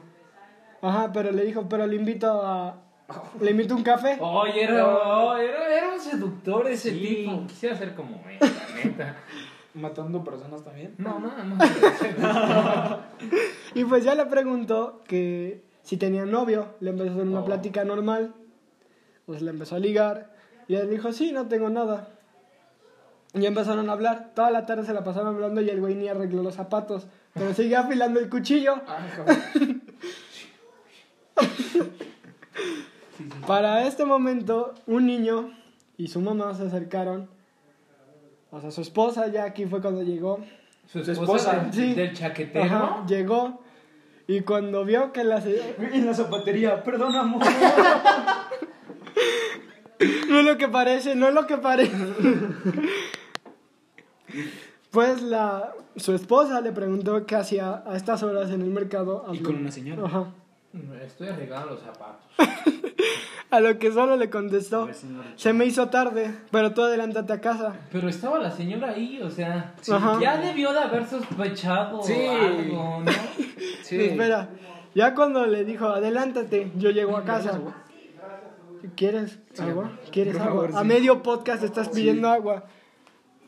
Ajo, 0.84 1.10
pero 1.14 1.32
le 1.32 1.44
dijo, 1.46 1.68
pero 1.68 1.88
le 1.88 1.96
invito 1.96 2.42
a... 2.46 2.76
Le 3.42 3.52
invito 3.52 3.76
un 3.76 3.84
café. 3.84 4.18
Oye, 4.20 4.64
era, 4.64 4.88
oh, 4.88 5.36
era, 5.38 5.68
era 5.78 5.94
un 5.94 6.00
seductor 6.00 6.68
ese 6.68 6.92
Sí. 6.92 7.00
tipo. 7.26 7.46
Quisiera 7.48 7.78
ser 7.78 7.96
como 7.96 8.22
él, 8.30 8.38
la 8.40 8.84
neta. 8.84 9.16
Matando 9.76 10.24
personas 10.24 10.64
también. 10.64 10.94
No, 10.98 11.20
nada 11.20 11.44
más. 11.44 13.00
Y 13.76 13.84
pues 13.86 14.04
ya 14.04 14.14
le 14.16 14.26
preguntó 14.28 15.02
que 15.08 15.64
si 15.82 15.98
tenía 15.98 16.26
novio, 16.26 16.76
le 16.80 16.92
empezó 16.92 17.10
a 17.10 17.14
hacer 17.14 17.28
una 17.28 17.40
Oh. 17.42 17.46
plática 17.46 17.84
normal, 17.84 18.34
pues 19.26 19.42
le 19.42 19.50
empezó 19.52 19.76
a 19.76 19.80
ligar, 19.80 20.32
y 20.68 20.76
él 20.76 20.90
dijo, 20.90 21.12
sí, 21.12 21.32
no 21.32 21.48
tengo 21.48 21.70
nada. 21.70 22.08
Y 23.34 23.46
empezaron 23.48 23.90
a 23.90 23.94
hablar, 23.94 24.32
toda 24.36 24.52
la 24.52 24.66
tarde 24.68 24.86
se 24.86 24.94
la 24.94 25.04
pasaron 25.04 25.34
hablando 25.36 25.60
y 25.62 25.70
el 25.70 25.80
güey 25.80 25.96
ni 25.96 26.08
arregló 26.08 26.44
los 26.44 26.54
zapatos, 26.56 27.08
pero 27.34 27.52
sigue 27.54 27.76
afilando 27.76 28.20
el 28.20 28.30
cuchillo. 28.30 28.76
Ah, 28.88 29.00
cabrón. 29.16 29.82
Para 33.48 33.86
este 33.88 34.06
momento, 34.06 34.74
un 34.88 35.06
niño 35.06 35.52
y 35.98 36.08
su 36.08 36.20
mamá 36.22 36.54
se 36.56 36.64
acercaron, 36.64 37.30
o 38.52 38.60
sea, 38.62 38.72
su 38.72 38.82
esposa 38.82 39.28
ya 39.28 39.44
aquí 39.46 39.66
fue 39.66 39.82
cuando 39.82 40.02
llegó, 40.04 40.40
Su 40.92 41.00
esposa, 41.00 41.22
esposa. 41.22 41.60
del, 41.60 41.74
Sí. 41.74 41.94
del 41.94 42.14
chaquetero. 42.14 42.66
Ajá, 42.66 43.06
llegó, 43.08 43.62
y 44.28 44.42
cuando 44.42 44.86
vio 44.86 45.12
que 45.12 45.24
la... 45.24 45.38
En 45.94 46.06
la 46.06 46.14
zapatería, 46.14 46.84
perdón, 46.84 47.16
amor. 47.16 47.42
No 50.30 50.40
es 50.40 50.46
lo 50.46 50.58
que 50.58 50.68
parece, 50.68 51.16
no 51.16 51.28
es 51.30 51.34
lo 51.34 51.46
que 51.48 51.58
parece. 51.58 51.96
Pues 54.92 55.22
la, 55.22 55.74
su 55.96 56.14
esposa 56.14 56.60
le 56.60 56.72
preguntó 56.72 57.26
qué 57.26 57.36
hacía 57.36 57.84
a 57.86 57.96
estas 57.96 58.22
horas 58.24 58.50
en 58.52 58.62
el 58.64 58.70
mercado. 58.70 59.26
Y 59.32 59.40
con 59.40 59.56
una 59.58 59.72
señora. 59.72 60.04
Ajá. 60.06 60.34
Estoy 61.06 61.28
arreglando 61.28 61.72
los 61.72 61.82
zapatos. 61.82 62.26
A 63.52 63.60
lo 63.60 63.78
que 63.78 63.92
solo 63.92 64.16
le 64.18 64.32
contestó, 64.32 64.88
Richo. 64.88 65.00
se 65.36 65.54
me 65.54 65.66
hizo 65.66 65.90
tarde, 65.90 66.34
pero 66.50 66.74
tú 66.74 66.82
adelántate 66.82 67.34
a 67.34 67.40
casa. 67.40 67.76
Pero 67.92 68.10
estaba 68.10 68.40
la 68.40 68.50
señora 68.50 68.90
ahí, 68.90 69.22
o 69.22 69.30
sea, 69.30 69.76
Ajá. 69.92 70.20
ya 70.20 70.38
debió 70.38 70.74
de 70.74 70.80
haber 70.80 71.06
sospechado 71.06 72.02
Sí. 72.02 72.14
algo, 72.26 73.02
¿no? 73.06 73.12
Sí. 73.84 74.00
Espera, 74.02 74.50
ya 74.96 75.14
cuando 75.14 75.46
le 75.46 75.64
dijo, 75.66 75.86
adelántate, 75.86 76.72
yo 76.78 76.90
llego 76.90 77.16
a 77.16 77.24
casa. 77.24 77.60
¿Quieres 78.96 79.38
agua? 79.60 79.92
¿Quieres 80.12 80.34
por 80.38 80.48
agua? 80.48 80.64
favor, 80.68 80.80
A 80.80 80.84
medio 80.84 81.22
podcast 81.22 81.64
estás 81.64 81.90
pidiendo 81.90 82.30
agua. 82.30 82.64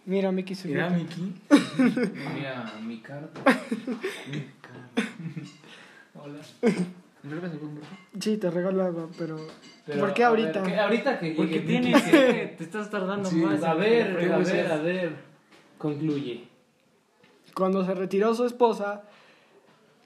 Mira, 0.06 0.32
Miki 0.32 0.54
su 0.54 0.68
Mira, 0.68 0.90
Miki. 0.92 1.34
Mira, 2.36 2.72
mi 2.84 3.00
carta. 3.00 3.42
Hola. 6.14 6.40
¿Me 7.26 7.36
regalas 7.36 7.52
algo, 7.54 7.68
favor? 7.68 7.84
Sí, 8.20 8.38
te 8.38 8.50
regalo 8.52 8.84
agua, 8.84 9.08
pero... 9.18 9.38
Pero, 9.86 10.00
¿Por 10.00 10.14
qué 10.16 10.24
a 10.24 10.32
ver, 10.32 10.40
ahorita? 10.48 10.64
¿qué- 10.64 10.80
ahorita 10.80 11.20
que 11.20 11.32
Porque 11.38 11.60
tienes 11.60 12.02
que. 12.02 12.56
Te 12.58 12.64
estás 12.64 12.90
tardando 12.90 13.30
Sí, 13.30 13.36
más. 13.36 13.62
A 13.64 13.76
ver, 13.76 14.32
a 14.34 14.38
ver, 14.40 14.72
a 14.72 14.78
ver. 14.78 15.16
Concluye. 15.78 16.48
Cuando 17.54 17.86
se 17.86 17.94
retiró 17.94 18.34
su 18.34 18.46
esposa, 18.46 19.04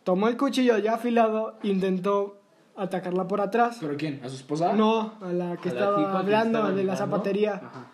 tomó 0.04 0.28
el 0.28 0.36
cuchillo 0.36 0.78
ya 0.80 0.96
afilado, 0.96 1.58
intentó 1.64 2.42
atacarla 2.76 3.26
por 3.26 3.40
atrás. 3.40 3.78
¿Pero 3.80 3.96
quién? 3.96 4.20
¿A 4.22 4.28
su 4.28 4.36
esposa? 4.36 4.74
No, 4.74 5.14
a 5.22 5.32
la 5.32 5.56
que 5.56 5.70
¿A 5.70 5.72
estaba 5.72 6.20
hablando, 6.20 6.58
estaba 6.60 6.76
de 6.76 6.84
la 6.84 6.98
zapatería. 6.98 7.54
Ajá. 7.54 7.88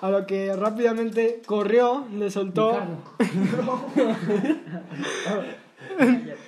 A 0.00 0.10
lo 0.10 0.26
que 0.26 0.56
rápidamente 0.56 1.42
corrió, 1.44 2.06
le 2.14 2.30
soltó. 2.30 2.74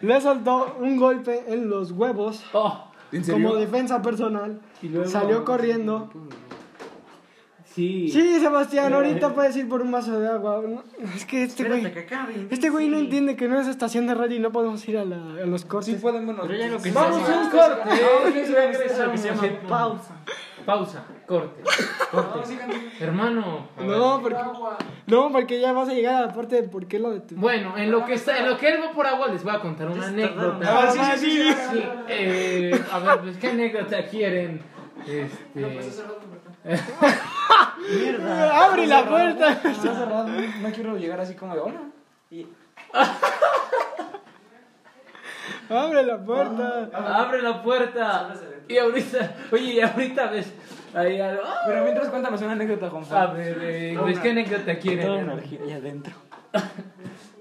le 0.00 0.20
soltó 0.20 0.76
un 0.80 0.96
golpe 0.96 1.44
en 1.48 1.68
los 1.68 1.92
huevos 1.92 2.44
Oh, 2.52 2.90
¿En 3.12 3.24
serio? 3.24 3.48
como 3.48 3.58
defensa 3.60 4.00
personal. 4.02 4.60
y 4.82 4.88
luego. 4.88 5.08
Salió 5.08 5.44
corriendo. 5.44 6.10
Sí. 7.64 8.08
Sí, 8.10 8.40
Sebastián, 8.40 8.92
ahorita 8.92 9.32
puedes 9.32 9.56
ir 9.56 9.68
por 9.68 9.80
un 9.80 9.92
vaso 9.92 10.18
de 10.18 10.26
agua. 10.26 10.60
No, 10.66 10.82
es 11.14 11.24
que 11.24 11.44
este 11.44 11.62
Espérate 11.62 11.80
güey, 11.82 11.92
que 11.94 12.00
acabe. 12.00 12.46
este 12.50 12.68
güey 12.68 12.88
no 12.88 12.98
entiende 12.98 13.36
que 13.36 13.46
no 13.46 13.60
es 13.60 13.68
estación 13.68 14.08
de 14.08 14.14
radio 14.16 14.36
y 14.36 14.40
no 14.40 14.50
podemos 14.50 14.86
ir 14.88 14.98
a, 14.98 15.04
la- 15.04 15.16
a 15.42 15.46
los 15.46 15.64
cortes. 15.66 15.94
Sí 15.94 16.00
que 16.82 16.90
Vamos 16.90 17.28
a 17.28 17.38
un 17.42 17.50
corte. 17.50 17.90
Lo 19.04 19.12
que 19.12 19.18
se 19.18 19.28
llama 19.28 19.42
pausa. 19.68 20.14
Pausa, 20.70 21.02
corte. 21.26 21.62
Corte. 22.12 22.58
Hermano. 23.00 23.68
No, 23.76 24.20
porque, 24.22 24.38
no, 25.08 25.32
porque 25.32 25.60
ya 25.60 25.72
vas 25.72 25.88
a 25.88 25.92
llegar 25.94 26.14
a 26.14 26.26
la 26.26 26.32
parte 26.32 26.62
de 26.62 26.68
por 26.68 26.86
qué 26.86 27.00
lo 27.00 27.10
detuviste. 27.10 27.34
Bueno, 27.34 27.76
en 27.76 27.90
lo 27.90 28.04
que 28.04 28.14
está, 28.14 28.38
en 28.38 28.48
lo 28.48 28.56
que 28.56 28.68
él 28.68 28.80
va 28.80 28.92
por 28.92 29.04
agua 29.04 29.26
les 29.26 29.42
voy 29.42 29.52
a 29.52 29.58
contar 29.60 29.88
una 29.88 30.06
anécdota. 30.06 30.82
Ah, 30.86 30.92
sí, 30.92 30.98
sí, 31.18 31.30
sí, 31.42 31.52
sí. 31.52 31.54
Sí, 31.72 31.82
eh, 32.08 32.84
a 32.92 32.98
ver, 33.00 33.20
pues, 33.20 33.36
¿qué 33.38 33.48
anécdota 33.48 34.06
quieren? 34.06 34.62
Este. 35.04 35.80
Mierda. 37.90 38.64
¡Abre 38.66 38.86
la 38.86 39.04
puerta! 39.08 39.52
Está 39.52 39.74
cerrado. 39.74 40.28
No 40.28 40.70
quiero 40.72 40.96
llegar 40.96 41.18
así 41.20 41.34
como 41.34 41.52
de 41.54 41.60
hola. 41.62 41.80
Y- 42.30 42.46
¡Abre 45.68 46.02
la 46.04 46.18
puerta! 46.24 46.90
Abre 46.92 47.42
la 47.42 47.62
puerta. 47.62 48.34
Y 48.68 48.78
ahorita, 48.78 49.36
oye, 49.52 49.64
y 49.74 49.80
ahorita 49.80 50.30
ves 50.30 50.52
ahí 50.94 51.20
algo. 51.20 51.42
¡Ah! 51.44 51.62
Pero 51.66 51.82
mientras 51.84 52.08
cuéntanos 52.08 52.40
una 52.42 52.52
anécdota, 52.52 52.88
Juan 52.90 53.04
A 53.10 53.26
ver, 53.26 53.58
eh, 53.62 53.96
pues, 54.00 54.18
¿qué 54.20 54.30
anécdota 54.30 54.64
Toda 54.64 54.78
quieren? 54.78 55.10
energía 55.12 55.60
ahí 55.64 55.72
adentro. 55.72 56.12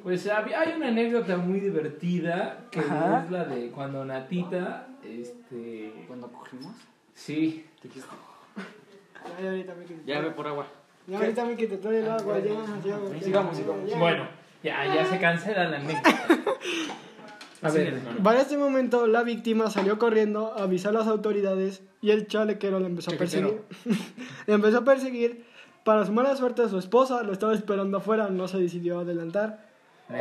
Pues 0.01 0.25
había- 0.29 0.61
hay 0.61 0.73
una 0.77 0.87
anécdota 0.87 1.35
muy 1.35 1.59
divertida 1.59 2.59
que 2.71 2.79
Ajá. 2.79 3.23
es 3.25 3.31
la 3.31 3.43
de 3.43 3.69
cuando 3.69 4.05
Natita, 4.05 4.87
este, 5.03 6.05
Cuando 6.07 6.31
cogimos, 6.31 6.73
sí, 7.13 7.65
te 7.81 7.89
dijiste, 7.89 8.07
Ya, 9.41 9.49
ahorita 9.49 9.75
me 9.75 9.83
quito. 9.85 9.99
ya 10.05 10.21
ve 10.21 10.31
por 10.31 10.47
agua. 10.47 10.67
Ya, 11.05 11.17
ahorita 11.17 11.43
me 11.43 11.55
quito 11.57 11.77
todo 11.79 11.91
el 11.91 12.09
agua, 12.09 12.39
ya, 12.39 12.45
ya. 12.83 13.19
Sigamos, 13.21 13.57
sigamos. 13.57 13.99
bueno, 13.99 14.25
ya, 14.63 14.85
ya 14.95 15.05
se 15.05 15.19
cancela 15.19 15.65
la 15.67 15.77
anécdota. 15.77 16.15
A 17.61 17.69
ver. 17.69 17.99
Para 18.23 18.41
este 18.41 18.57
momento, 18.57 19.07
la 19.07 19.23
víctima 19.23 19.69
salió 19.69 19.99
corriendo, 19.99 20.53
avisó 20.57 20.89
a 20.89 20.91
las 20.93 21.07
autoridades 21.07 21.81
y 22.01 22.11
el 22.11 22.27
chalequero 22.27 22.79
le 22.79 22.87
empezó 22.87 23.11
a 23.11 23.17
perseguir. 23.17 23.61
le 24.47 24.53
empezó 24.53 24.79
a 24.79 24.83
perseguir. 24.85 25.45
Para 25.83 26.05
su 26.05 26.11
mala 26.11 26.35
suerte, 26.35 26.67
su 26.69 26.77
esposa 26.77 27.23
lo 27.23 27.33
estaba 27.33 27.53
esperando 27.53 27.97
afuera, 27.97 28.29
no 28.29 28.47
se 28.47 28.57
decidió 28.59 28.99
adelantar. 28.99 29.68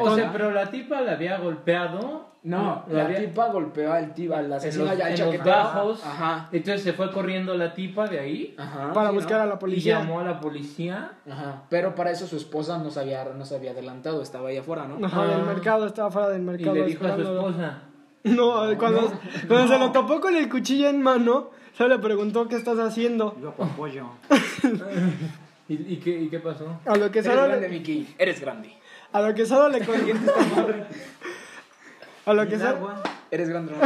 O 0.01 0.14
sea, 0.14 0.31
pero 0.33 0.51
la 0.51 0.70
tipa 0.70 1.01
la 1.01 1.12
había 1.12 1.38
golpeado. 1.38 2.27
No, 2.44 2.85
la 2.88 2.94
la 2.94 3.05
había- 3.07 3.18
tipa 3.18 3.48
golpeó 3.48 3.92
al 3.92 4.14
tío, 4.14 4.35
al 4.35 4.46
en 4.46 4.53
asesino 4.53 4.85
los, 4.85 4.96
ya 4.96 5.11
en 5.11 5.18
los 5.18 5.44
bajos. 5.44 6.07
Ajá. 6.07 6.48
Entonces 6.53 6.83
se 6.83 6.92
fue 6.92 7.11
corriendo 7.11 7.55
la 7.55 7.74
tipa 7.74 8.07
de 8.07 8.20
ahí 8.20 8.55
Ajá. 8.57 8.92
para 8.92 9.09
sí, 9.11 9.16
buscar 9.16 9.38
¿no? 9.38 9.42
a 9.42 9.46
la 9.46 9.55
y 9.55 9.59
policía. 9.59 9.98
llamó 9.98 10.20
a 10.20 10.24
la 10.24 10.40
policía. 10.40 11.12
Ajá. 11.29 11.62
Pero 11.68 11.94
para 11.94 12.11
eso 12.12 12.27
su 12.27 12.37
esposa 12.37 12.79
no 12.79 12.90
se 12.90 13.01
había, 13.01 13.24
no 13.24 13.44
se 13.44 13.57
había 13.57 13.72
adelantado, 13.72 14.22
estaba 14.22 14.51
ahí 14.51 14.57
afuera, 14.57 14.87
¿no? 14.87 15.05
Ajá, 15.05 15.27
del 15.27 15.40
Ah. 15.40 15.44
mercado, 15.46 15.85
estaba 15.87 16.11
fuera 16.11 16.29
del 16.29 16.42
Y 16.42 16.44
mercado. 16.44 16.74
le 16.77 16.85
dijo 16.85 17.05
a 17.07 17.14
su 17.16 17.22
esposa. 17.22 17.79
No, 18.24 18.55
cuando, 18.79 19.12
cuando 19.46 19.68
se 19.68 19.79
lo 19.79 19.90
topó 19.92 20.20
con 20.20 20.35
el 20.37 20.48
cuchillo 20.48 20.88
en 20.88 21.01
mano, 21.03 21.51
se 21.77 21.88
le 21.88 21.98
preguntó 21.98 22.46
qué 22.48 22.57
estás 22.57 22.79
haciendo. 22.79 23.35
Iba 23.40 23.53
por 23.53 23.68
pollo. 23.70 24.07
¿Y, 25.68 25.74
y 25.74 25.96
qué, 26.03 26.22
y 26.22 26.29
qué 26.29 26.38
pasó? 26.40 26.79
A 26.87 26.96
lo 26.96 27.11
que 27.11 27.18
Eres 27.20 27.33
grande, 27.33 27.61
le, 27.61 27.68
Miki. 27.68 28.09
Eres 28.18 28.40
grande. 28.40 28.72
A 29.18 29.28
lo 29.28 29.35
que 29.35 29.46
solo 29.46 29.68
le 29.68 29.85
con- 29.85 29.96
a 32.26 32.33
lo 32.33 32.46
que 32.48 32.54
¿El 32.54 32.61
solo 32.61 32.70
agua? 32.76 33.02
Eres 33.31 33.48
grande. 33.48 33.72
¿no? 33.72 33.78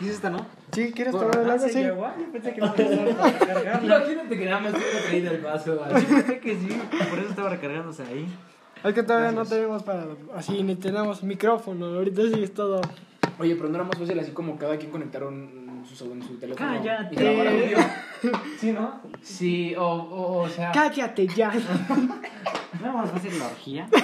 ¿Y 0.00 0.04
es 0.08 0.14
esta, 0.14 0.30
no? 0.30 0.46
Sí, 0.72 0.92
¿quieres 0.92 1.12
tomar 1.12 1.38
el 1.38 1.50
agua? 1.50 1.58
sí, 1.68 1.72
Sí. 1.72 1.84
agua. 1.84 2.14
Yo 2.18 2.32
pensé 2.32 2.52
que 2.54 2.60
no. 2.60 2.74
Imagínate 2.76 4.38
que 4.38 4.44
nada 4.46 4.60
más 4.60 4.72
hubiera 4.74 5.00
traído 5.06 5.32
el 5.32 5.40
vaso. 5.40 5.76
Yo 5.76 6.06
pensé 6.06 6.40
que 6.40 6.54
sí, 6.56 6.68
por 7.10 7.18
eso 7.18 7.28
estaba 7.30 7.48
recargándose 7.50 8.02
ahí. 8.04 8.26
Es 8.82 8.94
que 8.94 9.02
todavía 9.02 9.32
no 9.32 9.44
tenemos 9.44 9.82
para 9.82 10.06
así 10.34 10.62
ni 10.62 10.74
tenemos 10.74 11.22
micrófono, 11.22 11.86
ahorita 11.86 12.22
sí 12.34 12.42
es 12.42 12.54
todo. 12.54 12.80
Oye, 13.38 13.54
pero 13.56 13.68
no 13.68 13.74
era 13.76 13.84
más 13.84 13.98
fácil 13.98 14.18
así 14.18 14.32
como 14.32 14.56
cada 14.58 14.76
quien 14.78 14.90
conectaron 14.90 15.84
su, 15.86 16.04
en 16.12 16.22
su 16.22 16.36
teléfono. 16.38 16.68
Cállate. 16.78 17.14
Y. 17.14 18.28
Sí, 18.58 18.72
¿no? 18.72 19.00
Sí, 19.22 19.74
o, 19.76 19.84
o, 19.86 20.38
o 20.42 20.48
sea. 20.48 20.72
Cállate 20.72 21.26
ya. 21.26 21.52
¿No 22.78 22.80
era 22.80 22.92
más 22.92 23.10
fácil 23.10 23.38
la 23.38 23.46
orgía? 23.46 23.88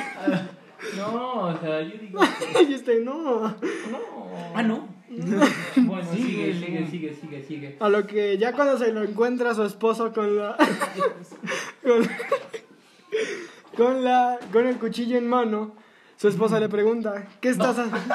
No, 0.95 1.49
o 1.49 1.59
sea, 1.59 1.81
yo 1.81 1.99
digo. 1.99 2.21
y 2.69 2.75
este 2.75 3.01
no. 3.01 3.41
No. 3.41 3.57
Ah, 4.55 4.63
no. 4.63 4.89
Bueno, 5.77 6.13
sigue, 6.13 6.53
sigue, 6.53 6.87
sigue, 6.91 7.15
sigue, 7.15 7.43
sigue. 7.43 7.77
A 7.81 7.89
lo 7.89 8.07
que 8.07 8.37
ya 8.39 8.53
cuando 8.53 8.77
se 8.77 8.93
lo 8.93 9.03
encuentra 9.03 9.55
su 9.55 9.63
esposo 9.63 10.13
con 10.13 10.37
la 10.37 10.57
con, 11.83 12.09
con 13.77 14.05
la 14.05 14.39
con 14.53 14.67
el 14.67 14.77
cuchillo 14.77 15.17
en 15.17 15.29
mano, 15.29 15.75
su 16.17 16.29
esposa 16.29 16.61
le 16.61 16.69
pregunta, 16.69 17.27
"¿Qué 17.41 17.51
estás 17.51 17.79
haciendo?" 17.79 18.15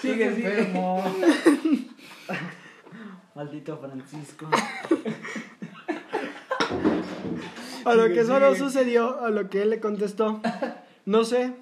Sigue, 0.00 0.34
sigue. 0.34 1.81
Maldito 3.34 3.78
Francisco. 3.78 4.46
A 7.84 7.94
lo 7.94 8.08
que 8.08 8.24
solo 8.24 8.54
sucedió, 8.54 9.20
a 9.24 9.30
lo 9.30 9.48
que 9.50 9.62
él 9.62 9.70
le 9.70 9.80
contestó, 9.80 10.40
"No 11.04 11.24
sé, 11.24 11.52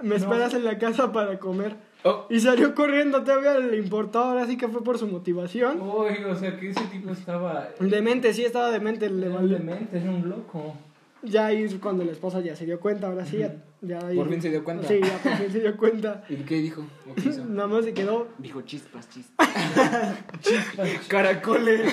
me 0.00 0.16
esperas 0.16 0.54
en 0.54 0.64
la 0.64 0.78
casa 0.78 1.12
para 1.12 1.38
comer." 1.38 1.76
Oh. 2.04 2.26
Y 2.30 2.40
salió 2.40 2.74
corriendo, 2.74 3.22
todavía 3.22 3.58
le 3.58 3.76
importó, 3.76 4.20
ahora 4.20 4.46
sí 4.46 4.56
que 4.56 4.66
fue 4.68 4.82
por 4.82 4.98
su 4.98 5.06
motivación. 5.06 5.80
Uy, 5.80 6.24
o 6.24 6.34
sea, 6.34 6.58
que 6.58 6.70
ese 6.70 6.84
tipo 6.86 7.12
estaba. 7.12 7.68
Demente, 7.78 8.32
sí 8.32 8.44
estaba 8.44 8.70
demente, 8.70 9.08
le 9.10 9.28
demente, 9.28 9.98
era 9.98 10.10
un 10.10 10.28
loco. 10.28 10.74
Ya 11.22 11.46
ahí 11.46 11.68
cuando 11.80 12.02
la 12.02 12.12
esposa 12.12 12.40
ya 12.40 12.56
se 12.56 12.64
dio 12.64 12.80
cuenta, 12.80 13.06
ahora 13.06 13.24
sí, 13.24 13.38
ya, 13.38 13.54
ya 13.82 13.98
ahí- 14.06 14.16
Por 14.16 14.28
fin 14.30 14.40
se 14.40 14.48
dio 14.50 14.64
cuenta. 14.64 14.88
Sí, 14.88 15.00
ya 15.02 15.18
por 15.18 15.32
fin 15.36 15.50
se 15.52 15.60
dio 15.60 15.76
cuenta. 15.76 16.24
¿Y 16.28 16.36
qué 16.36 16.54
dijo? 16.56 16.86
¿O 17.10 17.14
qué 17.14 17.28
hizo? 17.28 17.44
Nada 17.44 17.68
más 17.68 17.84
se 17.84 17.92
quedó. 17.92 18.28
Dijo 18.38 18.62
chispas, 18.62 19.08
chispas. 19.10 19.48
Caracoles. 21.08 21.92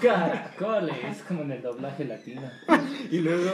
Caracoles, 0.00 0.94
es 1.10 1.22
como 1.22 1.42
en 1.42 1.52
el 1.52 1.62
doblaje 1.62 2.04
latino. 2.04 2.42
Y 3.10 3.18
luego. 3.20 3.50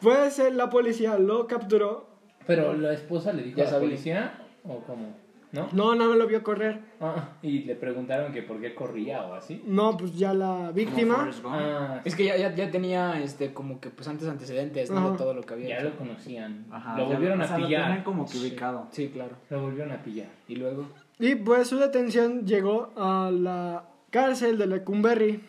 Pues 0.00 0.38
eh, 0.38 0.50
la 0.50 0.70
policía 0.70 1.18
lo 1.18 1.46
capturó. 1.46 2.08
Pero 2.46 2.72
la 2.74 2.92
esposa 2.94 3.32
le 3.32 3.42
dijo 3.42 3.58
Ya 3.58 3.64
a 3.64 3.66
la 3.66 3.72
sabía. 3.72 3.88
policía, 3.88 4.38
¿o 4.64 4.80
cómo? 4.84 5.14
¿No? 5.50 5.68
No, 5.72 5.94
no 5.94 6.10
me 6.10 6.16
lo 6.16 6.26
vio 6.26 6.42
correr. 6.42 6.80
Ah, 7.00 7.30
y 7.40 7.60
le 7.60 7.74
preguntaron 7.74 8.32
que 8.32 8.42
por 8.42 8.60
qué 8.60 8.74
corría 8.74 9.22
o 9.24 9.32
así. 9.34 9.62
No, 9.66 9.96
pues 9.96 10.14
ya 10.18 10.34
la 10.34 10.70
víctima. 10.72 11.30
Ah, 11.46 12.00
Es 12.04 12.14
que 12.14 12.24
ya, 12.26 12.36
ya, 12.36 12.54
ya 12.54 12.70
tenía 12.70 13.18
este 13.22 13.54
como 13.54 13.80
que 13.80 13.88
pues 13.88 14.06
antes 14.08 14.28
antecedentes, 14.28 14.90
¿no? 14.90 14.98
Ajá. 14.98 15.10
De 15.12 15.16
todo 15.18 15.32
lo 15.34 15.40
que 15.42 15.54
había. 15.54 15.68
ya 15.68 15.76
hecho. 15.78 15.84
lo 15.90 15.96
conocían. 15.96 16.66
Ajá, 16.70 16.98
lo 16.98 17.04
ya- 17.08 17.14
volvieron 17.14 17.40
o 17.40 17.44
a 17.44 17.46
sea, 17.48 17.58
Lo 17.58 17.66
pillar. 17.66 17.82
tenían 17.84 18.04
como 18.04 18.26
que 18.28 18.36
ubicado. 18.38 18.88
Sí, 18.90 19.08
claro. 19.08 19.36
Lo 19.48 19.62
volvieron 19.62 19.92
a 19.92 20.02
pillar. 20.02 20.28
Y 20.48 20.56
luego. 20.56 20.86
Y 21.18 21.34
pues 21.36 21.68
su 21.68 21.78
detención 21.78 22.46
llegó 22.46 22.90
a 22.96 23.30
la 23.32 23.84
cárcel 24.10 24.58
de 24.58 24.66
Lecumberri. 24.66 25.42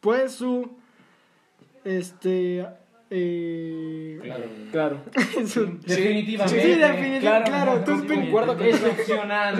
Pues 0.00 0.32
su. 0.32 0.70
Este. 1.84 2.66
Eh, 3.10 4.18
Claro. 4.22 4.44
Claro. 4.72 5.00
Definitivamente. 5.86 6.60
Sí, 6.62 6.68
definitivamente, 6.68 7.20
claro, 7.20 7.44
claro, 7.44 7.84
tú 7.84 8.06
concuerdo 8.06 8.56
con 8.56 8.66
Excepcional. 8.66 9.54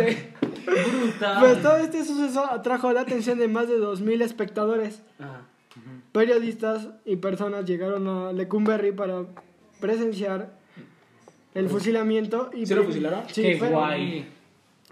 Brutal. 0.66 1.36
Pues 1.40 1.62
todo 1.62 1.76
este 1.76 2.04
suceso 2.04 2.44
atrajo 2.44 2.92
la 2.92 3.02
atención 3.02 3.38
de 3.38 3.46
más 3.48 3.68
de 3.68 3.78
2.000 3.78 4.22
espectadores. 4.22 5.02
Ajá. 5.18 5.42
Periodistas 6.12 6.88
y 7.04 7.16
personas 7.16 7.66
llegaron 7.66 8.08
a 8.08 8.32
Lecumberri 8.32 8.90
para 8.92 9.24
presenciar 9.80 10.56
el 11.54 11.68
fusilamiento. 11.68 12.50
Y 12.54 12.66
¿Sí 12.66 12.74
lo 12.74 12.84
fusilaron? 12.84 13.22
Sí, 13.28 13.42
Qué 13.42 13.56
pero, 13.60 13.76
guay. 13.78 14.26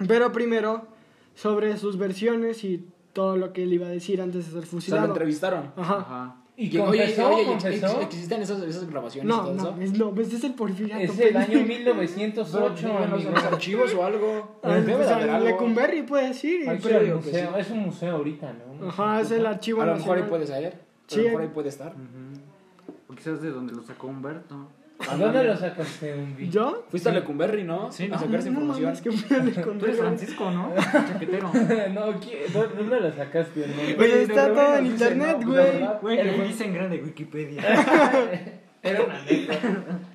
pero 0.07 0.33
primero 0.33 0.87
sobre 1.35 1.77
sus 1.79 1.97
versiones 1.99 2.63
y 2.63 2.87
todo 3.15 3.37
lo 3.37 3.53
que 3.53 3.63
él 3.65 3.73
iba 3.73 3.87
a 3.87 3.91
decir 3.91 4.21
antes 4.21 4.47
de 4.47 4.51
ser 4.53 4.59
O 4.59 4.63
sea, 4.63 4.67
lo 4.67 4.67
fusilado. 4.71 5.07
entrevistaron. 5.09 5.73
Ajá. 5.77 5.97
Ajá. 5.99 6.37
Y 6.57 6.69
oye, 6.79 6.79
confesó, 6.79 7.29
oye, 7.35 7.45
confesó. 7.47 7.87
ex- 7.87 8.03
¿existen 8.05 8.43
esas, 8.43 8.63
esas 8.63 8.89
grabaciones 8.89 9.25
y 9.25 9.37
No, 9.37 9.43
todo 9.45 9.55
no, 9.55 9.63
eso? 9.63 9.77
es, 9.83 9.93
no, 9.99 10.15
ese 10.21 10.37
es 10.37 10.45
el 10.45 10.55
porfiriato. 10.55 11.03
Es 11.03 11.19
el 11.19 11.37
año 11.37 11.47
pendejo. 11.49 11.67
1908, 11.67 12.87
Díganos 12.87 13.25
en 13.25 13.33
los 13.35 13.45
archivos 13.45 13.95
o 13.95 14.05
algo. 14.05 14.59
Ah, 14.63 14.75
Debe 14.75 15.05
de 15.05 15.11
haber 15.13 15.29
en 15.29 15.35
algo. 15.35 15.49
Lecumberri 15.49 16.03
puedes 16.03 16.45
ir. 16.45 16.61
y 16.63 16.69
Hay 16.69 16.79
que 16.79 16.83
pre- 16.89 17.05
ir 17.05 17.11
al 17.11 17.17
museo. 17.17 17.57
Es 17.57 17.71
un 17.71 17.79
museo 17.81 18.17
ahorita, 18.17 18.53
¿no? 18.81 18.89
Ajá, 18.89 19.21
es 19.21 19.31
el 19.33 19.45
archivo 19.47 19.83
A 19.83 19.87
lo 19.87 19.97
mejor 19.97 20.17
ahí 20.19 20.23
puede 20.25 20.47
ser. 20.47 20.67
A 21.13 21.17
lo 21.17 21.23
mejor 21.25 21.43
ahí 21.43 21.49
puede 21.49 21.69
estar. 21.71 21.93
O 23.09 23.15
quizás 23.15 23.43
de 23.43 23.51
donde 23.51 23.73
lo 23.75 23.83
sacó 23.83 24.07
Humberto. 24.07 24.69
¿A 25.11 25.17
dónde 25.17 25.45
lo 25.45 25.57
sacaste, 25.57 26.15
un 26.15 26.37
bicho? 26.37 26.53
¿Yo? 26.53 26.85
Fuiste 26.91 27.09
a 27.09 27.13
Lecumberri, 27.13 27.65
¿no? 27.65 27.91
Sí, 27.93 28.09
a 28.13 28.19
sacar 28.19 28.37
esa 28.41 28.51
No 28.51 28.61
información. 28.61 28.85
mames, 28.85 29.01
que 29.03 29.11
fui 29.13 29.25
a 29.37 29.41
Tú 29.41 29.47
eres 29.47 29.57
Lecumberri. 29.57 29.93
Francisco, 29.95 30.51
¿no? 30.51 30.73
Chaquetero. 31.09 31.51
no, 31.95 32.21
¿qué? 32.21 32.47
¿Dó- 32.53 32.69
¿dónde 32.77 33.01
lo 33.01 33.13
sacaste, 33.13 33.65
hermano? 33.65 33.89
Pues 33.97 34.13
está 34.15 34.49
todo 34.53 34.77
en 34.77 34.87
internet, 34.87 35.37
no, 35.41 35.47
güey. 35.49 35.89
Güey, 36.03 36.19
El- 36.19 36.39
lo 36.39 36.45
dice 36.45 36.65
en 36.67 36.75
grande 36.75 37.03
Wikipedia. 37.03 37.63
Era 38.83 39.03
una 39.03 39.19
anécdota. 39.19 39.59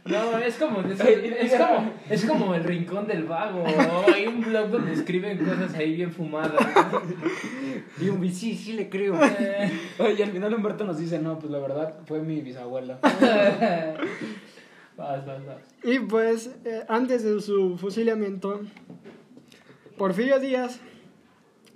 No, 0.06 0.38
es 0.38 0.56
como, 0.58 0.82
es, 0.82 1.00
es 1.00 1.54
como, 1.56 1.92
es 2.08 2.26
como 2.26 2.54
el 2.54 2.64
rincón 2.64 3.08
del 3.08 3.24
vago. 3.24 3.64
¿no? 3.64 4.14
Hay 4.14 4.28
un 4.28 4.42
blog 4.42 4.70
donde 4.70 4.94
escriben 4.94 5.40
cosas 5.40 5.74
ahí 5.74 5.96
bien 5.96 6.12
fumadas. 6.12 6.54
Y 8.00 8.10
un 8.10 8.32
sí, 8.32 8.54
sí 8.56 8.74
le 8.74 8.88
creo. 8.88 9.16
Eh, 9.24 9.72
Oye, 9.98 10.24
al 10.24 10.30
final 10.30 10.54
Humberto 10.54 10.84
nos 10.84 11.00
dice, 11.00 11.18
no, 11.18 11.40
pues 11.40 11.52
la 11.52 11.58
verdad 11.58 11.96
fue 12.06 12.20
mi 12.22 12.42
bisabuela. 12.42 13.00
Vas, 15.00 15.26
vas, 15.26 15.45
vas. 15.45 15.62
Y 15.82 16.00
pues, 16.00 16.54
eh, 16.66 16.84
antes 16.89 17.24
de 17.24 17.39
su 17.39 17.78
fusilamiento, 17.78 18.60
Porfirio 19.97 20.41
Díaz 20.41 20.82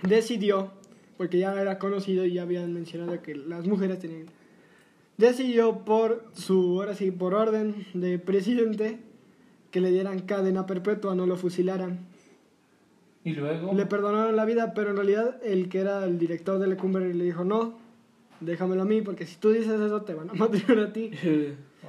decidió, 0.01 0.71
porque 1.15 1.39
ya 1.39 1.59
era 1.61 1.79
conocido 1.79 2.25
y 2.25 2.33
ya 2.33 2.41
habían 2.41 2.73
mencionado 2.73 3.21
que 3.21 3.33
las 3.33 3.65
mujeres 3.65 3.99
tenían, 3.99 4.25
decidió 5.15 5.85
por 5.85 6.25
su, 6.33 6.81
ahora 6.81 6.95
sí, 6.95 7.11
por 7.11 7.33
orden 7.33 7.85
de 7.93 8.19
presidente, 8.19 8.99
que 9.71 9.79
le 9.79 9.91
dieran 9.91 10.19
cadena 10.23 10.65
perpetua, 10.65 11.15
no 11.15 11.25
lo 11.25 11.37
fusilaran. 11.37 11.99
Y 13.23 13.31
luego. 13.35 13.73
Le 13.73 13.85
perdonaron 13.85 14.35
la 14.35 14.43
vida, 14.43 14.73
pero 14.73 14.89
en 14.89 14.97
realidad 14.97 15.39
el 15.45 15.69
que 15.69 15.79
era 15.79 16.03
el 16.03 16.19
director 16.19 16.59
de 16.59 16.67
Lecumberri 16.67 17.13
le 17.13 17.23
dijo, 17.23 17.45
no, 17.45 17.79
déjamelo 18.41 18.81
a 18.81 18.85
mí, 18.85 19.01
porque 19.01 19.25
si 19.25 19.37
tú 19.37 19.51
dices 19.51 19.79
eso 19.79 20.01
te 20.01 20.13
van 20.13 20.29
a 20.29 20.33
matar 20.33 20.77
a 20.77 20.91
ti. 20.91 21.11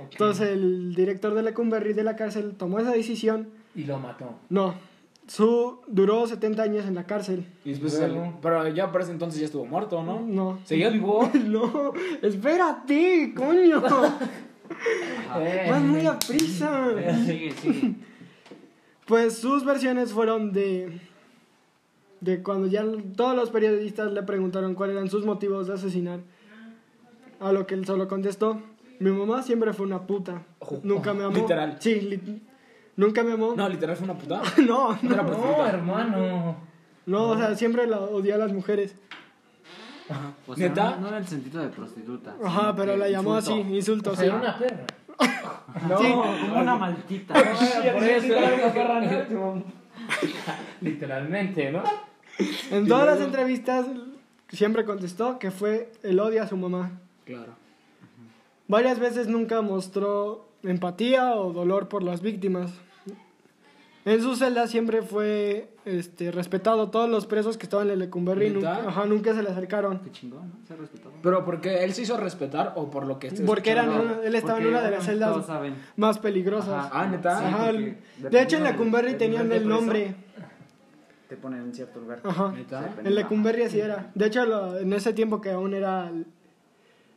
Ok. 0.02 0.12
Entonces 0.12 0.50
el 0.50 0.94
director 0.94 1.34
de 1.34 1.42
Lecumberri 1.42 1.92
de 1.92 2.04
la 2.04 2.16
cárcel 2.16 2.54
tomó 2.56 2.78
esa 2.78 2.92
decisión. 2.92 3.48
Y 3.74 3.84
lo 3.84 3.98
mató. 3.98 4.34
No, 4.48 4.74
su 5.26 5.80
duró 5.86 6.26
70 6.26 6.62
años 6.62 6.86
en 6.86 6.94
la 6.94 7.06
cárcel. 7.06 7.46
Y 7.64 7.70
después 7.70 7.94
salió. 7.94 8.34
Pero 8.42 8.68
ya 8.68 8.92
para 8.92 9.04
ese 9.04 9.12
entonces 9.12 9.40
ya 9.40 9.46
estuvo 9.46 9.64
muerto, 9.64 10.02
¿no? 10.02 10.20
No. 10.20 10.58
¿Seguía 10.64 10.90
vivo? 10.90 11.30
No, 11.44 11.92
espérate, 12.22 13.32
coño. 13.34 13.82
Vas 15.70 15.82
muy 15.82 16.06
a 16.06 16.18
prisa. 16.18 16.88
Sigue, 17.24 17.52
sigue. 17.52 17.94
Pues 19.06 19.38
sus 19.38 19.64
versiones 19.64 20.12
fueron 20.12 20.52
de 20.52 21.00
de 22.24 22.42
cuando 22.42 22.66
ya 22.66 22.84
todos 23.16 23.36
los 23.36 23.50
periodistas 23.50 24.12
le 24.12 24.22
preguntaron 24.22 24.74
cuáles 24.74 24.96
eran 24.96 25.10
sus 25.10 25.26
motivos 25.26 25.66
de 25.66 25.74
asesinar. 25.74 26.20
A 27.38 27.52
lo 27.52 27.66
que 27.66 27.74
él 27.74 27.84
solo 27.84 28.08
contestó, 28.08 28.62
mi 29.00 29.10
mamá 29.10 29.42
siempre 29.42 29.72
fue 29.72 29.86
una 29.86 30.00
puta. 30.06 30.42
Ojo, 30.58 30.80
Nunca 30.82 31.12
me 31.14 31.24
amó. 31.24 31.34
literal. 31.36 31.76
Sí, 31.80 32.00
li- 32.00 32.42
nunca 32.96 33.22
me 33.22 33.32
amó. 33.32 33.54
No, 33.56 33.68
literal 33.68 33.96
fue 33.96 34.04
una 34.04 34.14
puta. 34.18 34.42
no, 34.58 34.98
no. 35.02 35.16
No, 35.16 35.26
prostituta. 35.26 35.68
hermano. 35.68 36.56
No, 37.06 37.28
o 37.30 37.36
sea, 37.36 37.54
siempre 37.54 37.86
la 37.86 37.98
odié 38.00 38.32
a 38.34 38.38
las 38.38 38.52
mujeres. 38.52 38.96
O 40.46 40.54
sea, 40.54 40.68
¿Neta? 40.68 40.96
no, 40.96 41.02
no 41.02 41.08
en 41.08 41.14
el 41.14 41.26
sentido 41.26 41.60
de 41.62 41.68
prostituta. 41.68 42.34
Ajá, 42.44 42.74
pero 42.76 42.96
la 42.96 43.08
llamó 43.08 43.36
insultó. 43.36 43.60
así, 43.62 43.74
insulto, 43.74 44.10
O 44.10 44.14
sí. 44.14 44.20
sea, 44.20 44.26
era 44.26 44.36
una 44.36 44.58
perra. 44.58 44.86
No, 45.88 45.98
Sí. 45.98 46.10
como 46.12 46.60
una 46.60 46.74
maldita. 46.76 47.34
Por 47.34 48.04
eso. 48.04 49.62
Literalmente, 50.80 51.72
¿no? 51.72 51.82
En 52.70 52.86
todas 52.88 53.06
las 53.06 53.20
entrevistas 53.26 53.86
siempre 54.48 54.84
contestó 54.84 55.38
que 55.38 55.50
fue 55.50 55.92
el 56.02 56.18
odio 56.20 56.42
a 56.42 56.46
su 56.46 56.56
mamá. 56.56 56.92
Claro. 57.24 57.54
Varias 58.68 58.98
veces 58.98 59.28
nunca 59.28 59.60
mostró 59.62 60.48
empatía 60.62 61.34
o 61.34 61.52
dolor 61.52 61.88
por 61.88 62.02
las 62.02 62.22
víctimas. 62.22 62.70
En 64.06 64.20
su 64.20 64.36
celda 64.36 64.66
siempre 64.66 65.00
fue 65.00 65.70
este, 65.86 66.30
respetado. 66.30 66.90
Todos 66.90 67.08
los 67.08 67.24
presos 67.26 67.56
que 67.56 67.64
estaban 67.64 67.86
en 67.86 67.94
el 67.94 67.98
Lecumberri 68.00 68.50
nunca, 68.50 68.86
ajá, 68.86 69.06
nunca 69.06 69.34
se 69.34 69.42
le 69.42 69.48
acercaron. 69.48 69.98
Qué 70.00 70.12
chingón, 70.12 70.48
¿no? 70.48 70.66
Se 70.66 70.74
ha 70.74 70.76
respetado. 70.76 71.14
Pero 71.22 71.42
porque 71.46 71.84
él 71.84 71.94
se 71.94 72.02
hizo 72.02 72.18
respetar 72.18 72.74
o 72.76 72.90
por 72.90 73.06
lo 73.06 73.18
que 73.18 73.28
estoy 73.28 73.46
Porque 73.46 73.70
eran 73.70 73.88
una- 73.88 74.20
él 74.22 74.34
estaba 74.34 74.58
en 74.58 74.66
una 74.66 74.82
de 74.82 74.90
las 74.90 75.04
celdas 75.06 75.46
saben. 75.46 75.76
más 75.96 76.18
peligrosas. 76.18 76.90
Ah, 76.92 77.06
¿neta? 77.06 77.38
Sí, 77.38 77.44
Ajá, 77.46 77.72
de 77.72 78.42
hecho, 78.42 78.56
en 78.58 78.64
Lecumberri 78.64 79.14
tenían 79.14 79.50
el 79.52 79.66
nombre. 79.66 80.14
Te 81.28 81.36
ponen 81.38 81.60
en 81.62 81.74
cierto 81.74 81.98
lugar. 82.00 82.20
Ajá. 82.24 82.52
¿Neta? 82.52 82.94
En 83.02 83.14
Lecumberri 83.14 83.62
así 83.62 83.80
era. 83.80 84.10
De 84.14 84.26
hecho, 84.26 84.44
lo- 84.44 84.76
en 84.78 84.92
ese 84.92 85.14
tiempo 85.14 85.40
que 85.40 85.50
aún 85.50 85.72
era. 85.72 86.10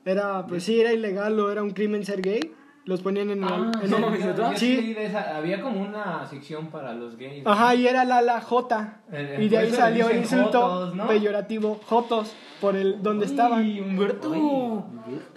Era, 0.08 0.46
pues 0.48 0.64
sí, 0.64 0.80
era 0.80 0.94
ilegal 0.94 1.40
o 1.40 1.52
era 1.52 1.62
un 1.64 1.72
crimen 1.72 2.06
ser 2.06 2.22
gay. 2.22 2.54
Los 2.86 3.02
ponían 3.02 3.30
en 3.32 3.44
el. 3.44 3.50
Ah, 3.50 3.70
en 3.84 3.92
no 3.92 4.52
el- 4.52 4.58
sí 4.58 4.96
Había 5.36 5.60
como 5.62 5.82
una 5.82 6.26
sección 6.26 6.68
para 6.68 6.94
los 6.94 7.18
gays. 7.18 7.46
Ajá, 7.46 7.76
y 7.76 7.86
era 7.86 8.06
la 8.06 8.22
la 8.22 8.40
J. 8.40 9.02
Eh, 9.12 9.40
Y 9.42 9.50
de 9.50 9.58
ahí 9.58 9.72
salió 9.72 10.10
el 10.10 10.20
insulto 10.20 10.62
jotos, 10.62 10.96
¿no? 10.96 11.08
peyorativo, 11.08 11.82
Jotos, 11.86 12.34
por 12.62 12.78
el 12.78 13.04
donde 13.04 13.26
estaban. 13.26 13.60
Humberto. 13.82 14.30
Humberto. 14.32 14.86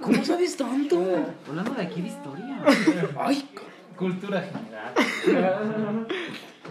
¿Cómo 0.01 0.25
sabes 0.25 0.57
tanto? 0.57 1.03
Hablando 1.49 1.75
de 1.75 1.83
aquí 1.83 2.03
de 2.03 2.09
historia. 2.09 2.63
Ay, 3.19 3.49
Cultura 3.97 4.41
general. 4.41 4.95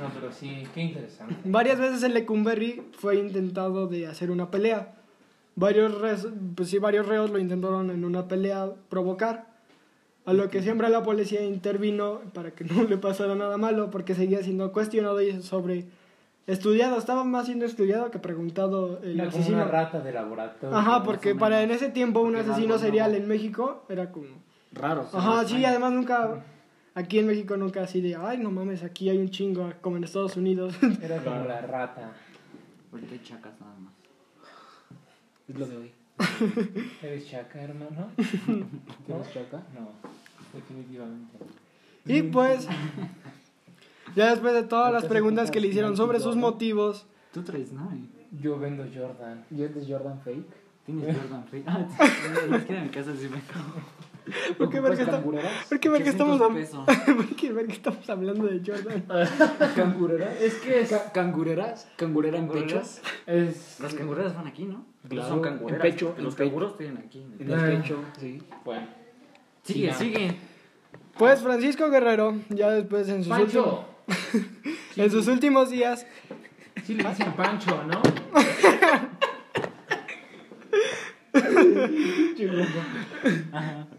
no, 0.01 0.09
pero 0.15 0.31
sí, 0.31 0.63
qué 0.73 0.81
interesante. 0.81 1.35
Varias 1.43 1.77
veces 1.79 2.01
en 2.03 2.13
Lecumberri 2.13 2.83
fue 2.97 3.17
intentado 3.17 3.87
de 3.87 4.07
hacer 4.07 4.31
una 4.31 4.49
pelea. 4.49 4.95
Varios, 5.59 5.99
res- 5.99 6.27
pues 6.55 6.69
sí, 6.69 6.79
varios 6.79 7.05
reos 7.07 7.29
lo 7.29 7.37
intentaron 7.39 7.89
en 7.89 8.05
una 8.05 8.27
pelea 8.27 8.69
provocar. 8.89 9.47
A 10.25 10.33
lo 10.33 10.49
que 10.49 10.61
siempre 10.61 10.89
la 10.89 11.03
policía 11.03 11.41
intervino 11.43 12.21
para 12.33 12.51
que 12.51 12.63
no 12.73 12.83
le 12.83 12.97
pasara 12.97 13.35
nada 13.35 13.57
malo 13.57 13.89
porque 13.89 14.15
seguía 14.15 14.41
siendo 14.43 14.71
cuestionado 14.71 15.21
y 15.21 15.41
sobre 15.41 15.85
estudiado. 16.47 16.97
Estaba 16.97 17.23
más 17.23 17.45
siendo 17.47 17.65
estudiado 17.65 18.09
que 18.11 18.19
preguntado 18.19 18.99
el 19.03 19.15
Era 19.19 19.25
como 19.25 19.37
asesino. 19.37 19.57
una 19.57 19.65
rata 19.67 19.99
de 19.99 20.11
laboratorio. 20.13 20.77
Ajá, 20.77 21.03
porque 21.03 21.35
para 21.35 21.61
en 21.63 21.71
ese 21.71 21.89
tiempo 21.89 22.21
un 22.21 22.35
asesino 22.35 22.75
algo 22.75 22.79
serial 22.85 23.11
no. 23.11 23.17
en 23.17 23.27
México 23.27 23.83
era 23.89 24.11
como... 24.11 24.27
raro. 24.71 25.05
Ajá, 25.13 25.45
sí, 25.45 25.63
además 25.65 25.91
nunca... 25.93 26.43
Aquí 26.95 27.19
en 27.19 27.27
México 27.27 27.55
nunca 27.55 27.83
así 27.83 28.01
de, 28.01 28.15
ay, 28.15 28.39
no 28.39 28.51
mames, 28.51 28.83
aquí 28.83 29.09
hay 29.09 29.17
un 29.19 29.29
chingo, 29.29 29.71
como 29.81 29.95
en 29.97 30.03
Estados 30.03 30.35
Unidos. 30.37 30.73
Era 31.01 31.17
como 31.23 31.45
la 31.45 31.61
rata. 31.61 32.11
Ahorita 32.91 33.15
chacas 33.23 33.53
nada 33.61 33.75
más. 33.79 33.93
Es 35.49 35.57
lo 35.57 35.65
de 35.67 35.77
hoy. 35.77 35.91
¿Eres 37.01 37.29
chaca, 37.29 37.61
hermano? 37.61 38.07
¿Tienes 39.05 39.33
chaca? 39.33 39.63
No, 39.73 39.89
definitivamente. 40.53 41.37
Y 42.05 42.23
pues, 42.23 42.67
ya 44.15 44.29
después 44.31 44.53
de 44.53 44.63
todas 44.63 44.91
las 44.91 45.05
preguntas 45.05 45.49
que 45.51 45.59
le 45.59 45.67
hicieron 45.67 45.95
sobre 45.97 46.19
sus 46.19 46.35
motivos, 46.35 47.05
Tú 47.33 47.43
traes 47.43 47.71
Nike. 47.71 48.09
Yo 48.41 48.57
vendo 48.59 48.83
Jordan. 48.93 49.43
¿Y 49.51 49.61
es 49.63 49.75
de 49.75 49.85
Jordan 49.93 50.19
Fake? 50.21 50.45
Tienes 50.85 51.15
Jordan 51.21 51.45
Fake. 51.45 51.63
Ah, 51.67 51.87
es 51.87 52.63
que 52.65 52.73
en 52.75 52.83
mi 52.83 52.89
casa 52.89 53.13
sí 53.15 53.27
me 53.29 53.37
¿por 54.57 54.69
qué 54.69 54.79
por 54.81 55.79
qué 55.79 55.89
ver 55.89 56.03
que 56.03 56.09
estamos, 56.09 56.39
800 56.41 56.41
hab- 56.41 56.53
pesos. 56.55 57.15
por 57.15 57.35
qué 57.35 57.51
ver 57.53 57.67
que 57.67 57.73
estamos 57.73 58.09
hablando 58.09 58.45
de 58.47 58.61
Jordan? 58.65 59.05
¿Cangureras? 59.75 60.41
Es 60.41 60.55
que 60.55 60.81
es. 60.81 60.89
Ca- 60.89 61.11
¿Cangureras? 61.11 61.87
¿Cangurera 61.95 62.37
en 62.39 62.47
pecho? 62.47 62.59
¿Cangureras? 62.59 63.01
es 63.27 63.79
Las 63.79 63.93
cangureras 63.93 64.35
van 64.35 64.47
aquí, 64.47 64.65
¿no? 64.65 64.85
Claro, 65.07 65.29
Son 65.29 65.41
cangureras. 65.41 65.85
en 65.85 65.91
pecho, 65.91 66.15
en 66.17 66.23
Los 66.23 66.35
canguros 66.35 66.77
tienen 66.77 66.97
aquí. 66.97 67.25
En 67.39 67.51
el 67.51 67.77
pecho, 67.81 68.03
sí. 68.19 68.41
bueno. 68.65 68.87
Sigue, 69.63 69.93
sigue. 69.93 70.35
Pues 71.17 71.41
Francisco 71.41 71.89
Guerrero, 71.89 72.35
ya 72.49 72.71
después 72.71 73.07
en 73.09 73.23
sus, 73.23 73.37
últimos, 73.37 73.85
Pancho. 74.07 74.47
en 74.95 75.11
sus 75.11 75.27
últimos 75.27 75.69
días, 75.69 76.05
Sí 76.85 76.95
le 76.95 77.03
dicen 77.03 77.33
Pancho, 77.33 77.83
¿no? 77.83 78.01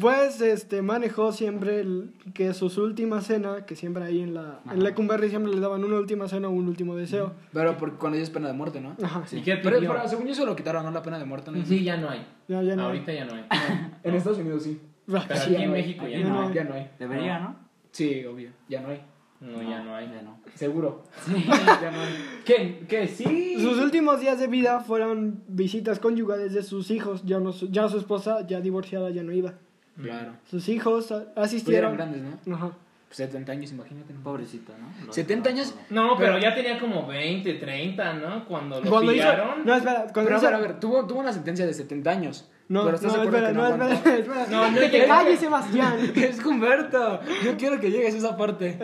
Pues 0.00 0.40
este 0.40 0.82
manejó 0.82 1.32
siempre 1.32 1.80
el- 1.80 2.12
que 2.34 2.52
su 2.54 2.66
última 2.82 3.20
cena, 3.20 3.64
que 3.66 3.74
siempre 3.76 4.04
ahí 4.04 4.20
en 4.20 4.34
la 4.34 4.60
en 4.70 4.82
Lecumberri 4.84 5.28
siempre 5.28 5.52
le 5.52 5.60
daban 5.60 5.82
una 5.84 5.96
última 5.96 6.28
cena 6.28 6.48
o 6.48 6.52
un 6.52 6.68
último 6.68 6.94
deseo. 6.96 7.32
Pero 7.52 7.76
porque 7.76 7.96
cuando 7.96 8.18
es 8.18 8.30
pena 8.30 8.48
de 8.48 8.54
muerte, 8.54 8.80
¿no? 8.80 8.96
Ajá. 9.02 9.24
¿Y 9.32 9.40
qué 9.42 9.56
Pero, 9.56 9.80
según 10.08 10.26
yo 10.26 10.34
se 10.34 10.44
lo 10.46 10.54
quitaron, 10.54 10.84
¿no? 10.84 10.90
La 10.90 11.02
pena 11.02 11.18
de 11.18 11.24
muerte. 11.24 11.50
¿no? 11.50 11.64
Sí, 11.64 11.82
ya 11.82 11.96
no 11.96 12.10
hay. 12.10 12.26
Ya, 12.48 12.62
ya 12.62 12.76
no. 12.76 12.84
Ahorita 12.84 13.12
ya 13.12 13.24
no 13.24 13.34
hay. 13.34 13.44
En 14.04 14.14
Estados 14.14 14.38
Unidos 14.38 14.62
sí. 14.62 14.80
Ah, 15.12 15.24
Pero 15.26 15.40
sí, 15.40 15.54
aquí 15.54 15.64
en. 15.64 15.72
México 15.72 16.06
ya 16.06 16.20
no 16.20 16.28
no 16.28 16.40
hay. 16.42 16.48
hay. 16.48 16.54
Ya 16.54 16.64
no 16.64 16.74
hay. 16.74 16.90
Debería, 16.98 17.38
¿no? 17.40 17.56
Sí, 17.92 18.24
obvio. 18.24 18.50
Ya 18.68 18.80
no 18.80 18.88
hay. 18.88 19.02
No, 19.40 19.62
ya 19.62 19.82
no 19.82 19.94
hay. 19.94 20.06
Ya 20.08 20.22
no. 20.22 20.38
Seguro. 20.54 21.04
Sí. 21.26 21.44
Ya 21.46 21.90
no 21.90 22.00
hay. 22.00 22.14
¿Qué? 22.44 22.84
¿Qué? 22.88 23.08
Sí. 23.08 23.56
Sus 23.60 23.78
últimos 23.78 24.20
días 24.20 24.38
de 24.38 24.46
vida 24.48 24.80
fueron 24.80 25.42
visitas 25.48 25.98
conyugales 25.98 26.52
de 26.54 26.62
sus 26.62 26.90
hijos. 26.90 27.22
Ya, 27.24 27.38
no, 27.40 27.52
su- 27.52 27.68
ya 27.70 27.88
su 27.88 27.98
esposa, 27.98 28.46
ya 28.46 28.60
divorciada, 28.60 29.10
ya 29.10 29.22
no 29.22 29.32
iba. 29.32 29.54
Claro. 30.02 30.32
Sus 30.50 30.68
hijos 30.68 31.10
a- 31.12 31.16
Pues 31.16 31.26
eran 31.32 31.44
asistieron. 31.44 31.96
grandes, 31.96 32.22
¿no? 32.46 32.54
Ajá. 32.56 32.70
70 33.10 33.52
años, 33.52 33.72
imagínate. 33.72 34.12
¿no? 34.12 34.22
Pobrecito, 34.22 34.72
¿no? 34.78 35.06
Lo 35.06 35.12
70 35.14 35.48
dejaba 35.48 35.62
años. 35.62 35.74
No, 35.88 36.16
pero 36.18 36.38
ya 36.38 36.54
tenía 36.54 36.78
como 36.78 37.06
20, 37.06 37.54
30, 37.54 38.12
¿no? 38.14 38.44
Cuando 38.46 38.80
lo 38.82 38.90
Cuando 38.90 39.12
hizo, 39.12 39.22
pillaron. 39.24 39.64
no, 39.64 39.74
espera, 39.74 39.94
cuando 40.12 40.24
Pero 40.24 40.34
a 40.34 40.38
hizo- 40.38 40.46
ver, 40.46 40.54
a 40.54 40.58
ver, 40.58 40.78
tuvo, 40.80 41.06
tuvo 41.06 41.20
una 41.20 41.32
sentencia 41.32 41.64
de 41.66 41.72
70 41.72 42.10
años. 42.10 42.50
No, 42.68 42.84
pero 42.84 42.98
no, 43.00 43.22
espera, 43.22 43.48
que 43.48 43.54
no, 43.54 43.64
aguantó. 43.64 43.88
espera, 43.88 44.16
espera. 44.18 44.46
No, 44.50 44.70
no, 44.70 44.78
que 44.78 44.88
te 44.90 45.06
calles, 45.06 45.40
Sebastián. 45.40 46.12
Es 46.16 46.44
Humberto. 46.44 47.20
Yo 47.42 47.56
quiero 47.56 47.80
que 47.80 47.90
llegues 47.90 48.14
a 48.14 48.18
esa 48.18 48.36
parte. 48.36 48.78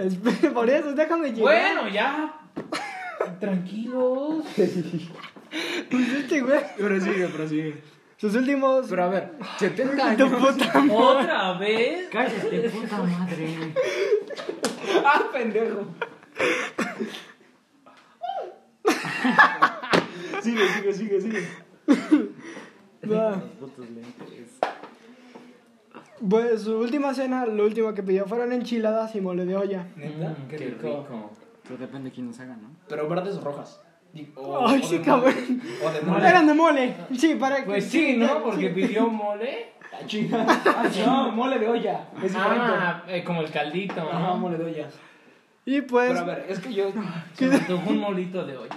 Por 0.55 0.71
eso, 0.71 0.93
déjame 0.95 1.29
llegar. 1.33 1.43
Bueno, 1.43 1.89
ya. 1.93 2.35
Tranquilos. 3.41 4.45
Pues 5.89 6.09
este 6.13 6.41
güey. 6.41 6.59
Pero 6.77 7.01
sigue, 7.01 7.29
pero 7.29 7.49
sigue. 7.49 7.75
Sus 8.17 8.35
últimos. 8.35 8.87
Pero 8.89 9.05
a 9.05 9.09
ver, 9.09 9.33
70 9.59 10.17
Tu 10.17 10.25
años. 10.25 10.41
puta 10.41 10.75
madre. 10.81 10.95
¿Otra 10.95 11.53
vez? 11.59 12.09
Cállate, 12.11 12.71
puta 12.71 12.99
madre. 12.99 13.75
¡Ah, 15.05 15.23
pendejo! 15.33 15.87
sigue, 20.43 20.69
sigue, 20.69 20.93
sigue, 20.93 21.21
sigue. 21.21 21.49
Pues 26.29 26.63
su 26.63 26.79
última 26.79 27.13
cena, 27.15 27.45
lo 27.47 27.65
último 27.65 27.93
que 27.93 28.03
pidió 28.03 28.27
fueron 28.27 28.53
enchiladas 28.53 29.15
y 29.15 29.21
mole 29.21 29.45
de 29.45 29.57
olla. 29.57 29.87
¿Neta? 29.97 30.31
Mm, 30.31 30.49
qué 30.49 30.57
rico. 30.57 31.31
Pero 31.65 31.77
depende 31.79 32.11
de 32.11 32.15
quién 32.15 32.27
nos 32.29 32.39
haga, 32.41 32.57
¿no? 32.57 32.71
Pero 32.89 33.09
verdes 33.09 33.37
o 33.37 33.41
rojas. 33.41 33.81
O- 34.37 34.67
Ay, 34.67 34.81
o 34.83 34.87
sí, 34.87 34.99
de 34.99 35.05
cabrón. 35.05 35.35
mole. 35.35 35.87
O 35.87 35.93
de 35.93 36.01
mole. 36.03 36.29
Eran 36.29 36.47
de 36.47 36.55
mole. 36.55 36.95
Sí, 37.17 37.35
para 37.35 37.65
Pues 37.65 37.85
sí, 37.87 38.17
¿no? 38.17 38.43
Porque 38.43 38.69
pidió 38.71 39.07
mole. 39.09 39.73
Ah, 40.33 40.89
no, 41.07 41.31
mole 41.33 41.59
de 41.59 41.69
olla. 41.69 42.09
Es. 42.23 42.33
Ah, 42.37 43.03
eh, 43.07 43.23
como 43.25 43.43
el 43.43 43.51
caldito, 43.51 44.01
Ajá, 44.01 44.19
¿no? 44.19 44.37
mole 44.39 44.59
de 44.59 44.65
olla. 44.65 44.89
Y 45.65 45.81
pues. 45.83 46.09
Pero 46.11 46.21
a 46.21 46.25
ver, 46.25 46.47
es 46.49 46.59
que 46.59 46.73
yo. 46.75 46.91
Se 47.35 47.47
me 47.47 47.75
un 47.75 47.99
molito 47.99 48.45
de 48.45 48.57
olla. 48.57 48.77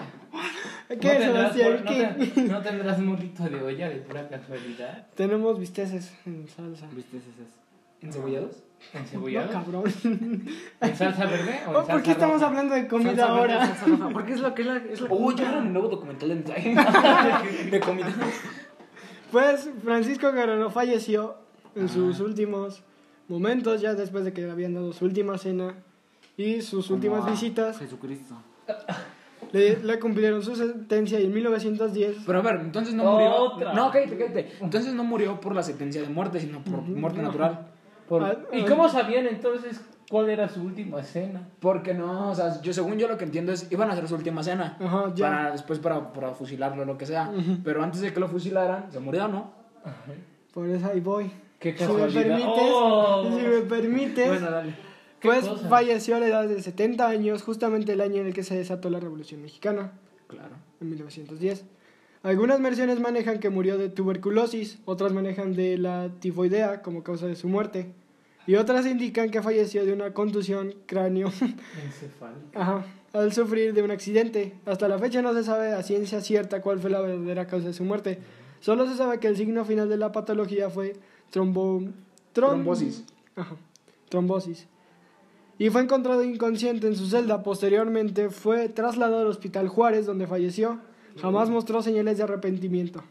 ¿Qué, 0.87 0.95
¿No 0.95 1.01
tendrás, 1.01 1.53
Sebastián? 1.53 2.15
por- 2.17 2.43
no, 2.43 2.51
¿No 2.53 2.61
tendrás 2.61 2.99
molito 2.99 3.43
de 3.43 3.61
olla 3.61 3.89
de 3.89 3.95
pura 3.97 4.27
casualidad? 4.29 5.07
Tenemos 5.15 5.59
bisteces 5.59 6.15
en 6.25 6.47
salsa. 6.47 6.85
¿Viste 6.93 7.17
esas? 7.17 7.59
¿Encebollados? 8.01 8.63
¿En 8.93 9.33
No, 9.33 9.49
cabrón. 9.51 9.83
¿En 10.81 10.95
salsa 10.95 11.25
verde 11.25 11.59
o 11.67 11.69
en 11.71 11.75
Oh, 11.75 11.79
salsa 11.79 11.93
¿Por 11.93 12.03
qué 12.03 12.11
estamos 12.11 12.35
roja? 12.35 12.47
hablando 12.47 12.75
de 12.75 12.87
comida 12.87 13.15
Salsa 13.15 13.33
verde, 13.33 13.53
ahora? 13.53 13.67
salsa 13.67 13.85
roja. 13.85 14.09
Porque 14.09 14.33
es 14.33 14.39
lo 14.39 14.55
que 14.55 14.61
es 14.61 14.67
la. 14.67 14.77
Es 14.77 15.01
Uy, 15.09 15.35
ya 15.35 15.49
era 15.49 15.57
un 15.59 15.73
nuevo 15.73 15.87
documental 15.89 16.29
de, 16.29 16.35
de 17.71 17.79
comida. 17.79 18.07
Pues 19.31 19.69
Francisco 19.83 20.31
Guerrero 20.31 20.69
falleció 20.69 21.35
en 21.75 21.89
sus 21.89 22.19
últimos 22.21 22.83
momentos, 23.27 23.81
ya 23.81 23.93
después 23.93 24.23
de 24.23 24.31
que 24.33 24.41
le 24.41 24.51
habían 24.51 24.73
dado 24.73 24.93
su 24.93 25.05
última 25.05 25.37
cena 25.37 25.75
y 26.37 26.61
sus 26.61 26.89
últimas 26.89 27.29
visitas. 27.29 27.77
Jesucristo. 27.77 28.35
Le, 29.51 29.77
le 29.77 29.99
cumplieron 29.99 30.41
su 30.43 30.55
sentencia 30.55 31.19
y 31.19 31.25
en 31.25 31.33
1910. 31.33 32.17
Pero 32.25 32.39
a 32.39 32.41
ver, 32.41 32.55
entonces 32.61 32.93
no 32.93 33.03
murió. 33.11 33.35
Otra. 33.35 33.73
No, 33.73 33.91
cállate, 33.91 34.17
cállate. 34.17 34.51
Entonces 34.61 34.93
no 34.93 35.03
murió 35.03 35.39
por 35.39 35.55
la 35.55 35.63
sentencia 35.63 36.01
de 36.01 36.09
muerte, 36.09 36.39
sino 36.39 36.63
por 36.63 36.81
muerte 36.81 37.21
natural. 37.21 37.67
Por- 38.07 38.23
Ah, 38.23 38.37
¿Y 38.53 38.61
ah. 38.61 38.65
cómo 38.67 38.87
sabían 38.89 39.27
entonces 39.27 39.81
cuál 40.09 40.29
era 40.29 40.47
su 40.47 40.61
última 40.63 41.03
cena? 41.03 41.47
Porque 41.59 41.93
no, 41.93 42.29
o 42.31 42.35
sea, 42.35 42.61
yo 42.61 42.71
según 42.73 42.97
yo 42.97 43.07
lo 43.07 43.17
que 43.17 43.25
entiendo 43.25 43.51
es, 43.51 43.71
iban 43.71 43.89
a 43.89 43.93
hacer 43.93 44.07
su 44.07 44.15
última 44.15 44.43
cena. 44.43 44.77
Ajá, 44.79 45.11
ya. 45.15 45.27
Para 45.29 45.51
después 45.51 45.79
para, 45.79 46.13
para 46.13 46.31
fusilarlo 46.33 46.83
o 46.83 46.85
lo 46.85 46.97
que 46.97 47.05
sea. 47.05 47.31
Pero 47.63 47.83
antes 47.83 48.01
de 48.01 48.13
que 48.13 48.19
lo 48.19 48.27
fusilaran, 48.29 48.91
se 48.91 48.99
murió, 48.99 49.27
¿no? 49.27 49.51
Por 50.53 50.67
eso 50.69 50.87
ahí 50.87 50.99
voy. 50.99 51.29
Qué 51.59 51.73
Si 51.75 51.83
me 51.83 51.89
casualidad. 51.89 52.21
permites, 52.23 52.51
Oh. 52.71 53.23
si 53.37 53.45
me 53.47 53.61
permites, 53.61 54.27
Bueno, 54.27 54.51
dale. 54.51 54.75
¿Qué 55.19 55.27
pues 55.29 55.47
cosa? 55.47 55.67
falleció 55.67 56.15
a 56.15 56.19
la 56.19 56.27
edad 56.27 56.47
de 56.47 56.61
70 56.61 57.07
años, 57.07 57.41
justamente 57.41 57.91
el 57.93 58.01
año 58.01 58.21
en 58.21 58.27
el 58.27 58.33
que 58.33 58.43
se 58.43 58.55
desató 58.55 58.89
la 58.91 58.99
Revolución 58.99 59.41
Mexicana, 59.41 59.91
Claro. 60.27 60.55
en 60.79 60.89
1910. 60.89 61.65
Algunas 62.23 62.61
versiones 62.61 62.99
manejan 62.99 63.39
que 63.39 63.49
murió 63.49 63.77
de 63.77 63.89
tuberculosis, 63.89 64.79
otras 64.85 65.13
manejan 65.13 65.53
de 65.53 65.77
la 65.77 66.09
tifoidea 66.19 66.81
como 66.81 67.03
causa 67.03 67.27
de 67.27 67.35
su 67.35 67.47
muerte, 67.47 67.91
y 68.47 68.55
otras 68.55 68.85
indican 68.85 69.29
que 69.29 69.41
falleció 69.41 69.85
de 69.85 69.93
una 69.93 70.13
contusión 70.13 70.73
cráneo. 70.85 71.27
Ajá, 72.55 72.85
al 73.13 73.33
sufrir 73.33 73.73
de 73.73 73.83
un 73.83 73.91
accidente. 73.91 74.53
Hasta 74.65 74.87
la 74.87 74.97
fecha 74.99 75.21
no 75.21 75.33
se 75.33 75.43
sabe 75.43 75.73
a 75.73 75.83
ciencia 75.83 76.21
cierta 76.21 76.61
cuál 76.61 76.79
fue 76.79 76.89
la 76.89 77.01
verdadera 77.01 77.45
causa 77.47 77.67
de 77.67 77.73
su 77.73 77.83
muerte. 77.83 78.19
Solo 78.59 78.87
se 78.87 78.95
sabe 78.95 79.19
que 79.19 79.27
el 79.27 79.37
signo 79.37 79.63
final 79.65 79.87
de 79.89 79.97
la 79.97 80.11
patología 80.11 80.69
fue 80.69 80.93
trombo... 81.29 81.79
trom- 81.81 81.91
Trombosis. 82.33 83.03
Ajá, 83.35 83.55
trombosis. 84.09 84.67
Y 85.59 85.69
fue 85.69 85.81
encontrado 85.81 86.23
inconsciente 86.23 86.87
en 86.87 86.95
su 86.95 87.07
celda. 87.07 87.43
Posteriormente 87.43 88.29
fue 88.29 88.69
trasladado 88.69 89.21
al 89.21 89.27
Hospital 89.27 89.67
Juárez, 89.67 90.05
donde 90.05 90.25
falleció. 90.27 90.79
Jamás 91.21 91.49
mostró 91.49 91.81
señales 91.81 92.17
de 92.17 92.23
arrepentimiento. 92.23 93.03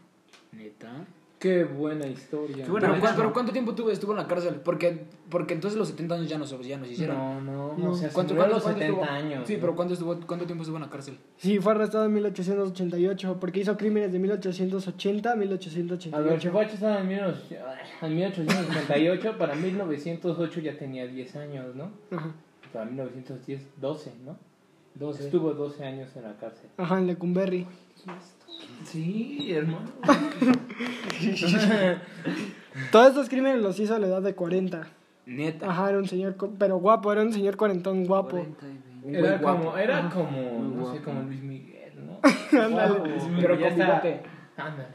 Neta. 0.51 1.05
Qué 1.39 1.65
buena 1.65 2.07
historia. 2.07 2.65
Qué 2.65 2.71
buena 2.71 2.87
Pero, 2.89 2.99
¿cu- 2.99 3.07
pero. 3.15 3.31
¿cuánto 3.33 3.51
tiempo 3.51 3.75
tuvo, 3.75 3.91
estuvo 3.91 4.11
en 4.13 4.17
la 4.17 4.25
cárcel? 4.27 4.55
Porque, 4.55 5.03
porque 5.29 5.53
entonces 5.53 5.77
los 5.77 5.87
70 5.89 6.15
años 6.15 6.27
ya 6.27 6.39
no, 6.39 6.47
se- 6.47 6.57
ya 6.63 6.77
no 6.79 6.85
se 6.85 6.93
hicieron. 6.93 7.15
No, 7.15 7.41
no, 7.41 7.77
No. 7.77 7.91
o 7.91 7.95
sea, 7.95 8.09
¿Cuánto, 8.09 8.33
¿Cuánto, 8.35 8.55
los 8.55 8.63
cuánto 8.63 8.79
70 8.79 9.03
estuvo? 9.03 9.17
años. 9.17 9.47
Sí, 9.47 9.57
pero 9.61 9.75
¿cuánto, 9.75 9.93
estuvo, 9.93 10.19
¿cuánto 10.25 10.45
tiempo 10.47 10.63
estuvo 10.63 10.77
en 10.77 10.81
la 10.83 10.89
cárcel? 10.89 11.19
Sí, 11.37 11.59
fue 11.59 11.73
arrestado 11.73 12.05
en 12.05 12.13
1888 12.15 13.37
porque 13.39 13.59
hizo 13.59 13.77
crímenes 13.77 14.11
de 14.13 14.17
1880 14.17 15.29
a 15.29 15.33
A 15.33 15.35
ver, 15.35 15.47
1888. 15.47 16.39
Chefacho 16.39 16.73
estaba 16.73 17.01
en, 17.01 17.09
19- 17.09 17.35
en 18.01 18.15
1888, 18.15 19.37
para 19.37 19.53
1908 19.53 20.59
ya 20.61 20.75
tenía 20.75 21.05
10 21.05 21.35
años, 21.35 21.75
¿no? 21.75 21.91
Ajá, 22.17 22.31
Para 22.73 22.85
1910, 22.85 23.61
12, 23.79 24.11
¿no? 24.25 24.37
12. 24.99 25.25
Estuvo 25.25 25.53
12 25.53 25.83
años 25.85 26.15
en 26.15 26.23
la 26.23 26.33
cárcel. 26.37 26.69
ajá, 26.77 26.97
en 26.99 27.07
Lecumberri. 27.07 27.67
Sí, 28.85 29.51
hermano. 29.51 29.91
Todos 32.91 33.07
estos 33.09 33.29
crímenes 33.29 33.61
los 33.61 33.79
hizo 33.79 33.95
a 33.95 33.99
la 33.99 34.07
edad 34.07 34.21
de 34.21 34.33
40. 34.35 34.87
Neta. 35.25 35.69
Ajá, 35.69 35.89
era 35.89 35.97
un 35.97 36.07
señor, 36.07 36.35
pero 36.57 36.77
guapo, 36.77 37.11
era 37.11 37.21
un 37.21 37.33
señor 37.33 37.57
cuarentón 37.57 38.05
guapo. 38.05 38.29
40 38.37 38.65
y 38.65 38.69
20. 38.69 39.07
Un 39.07 39.15
Era 39.15 39.37
guapo. 39.37 39.57
como, 39.65 39.77
era 39.77 40.09
como, 40.09 40.31
Muy 40.59 40.75
no 40.75 40.85
sé, 40.85 40.91
guapo. 40.99 41.03
como 41.05 41.21
Luis 41.23 41.41
Miguel, 41.41 41.93
¿no? 42.05 42.19
Ándale. 42.61 42.99
Guapo, 42.99 43.29
Pero 43.41 43.55
ya 43.55 43.69
con 43.69 43.81
está- 43.81 43.85
bigote. 44.01 44.21
Ándale. 44.57 44.87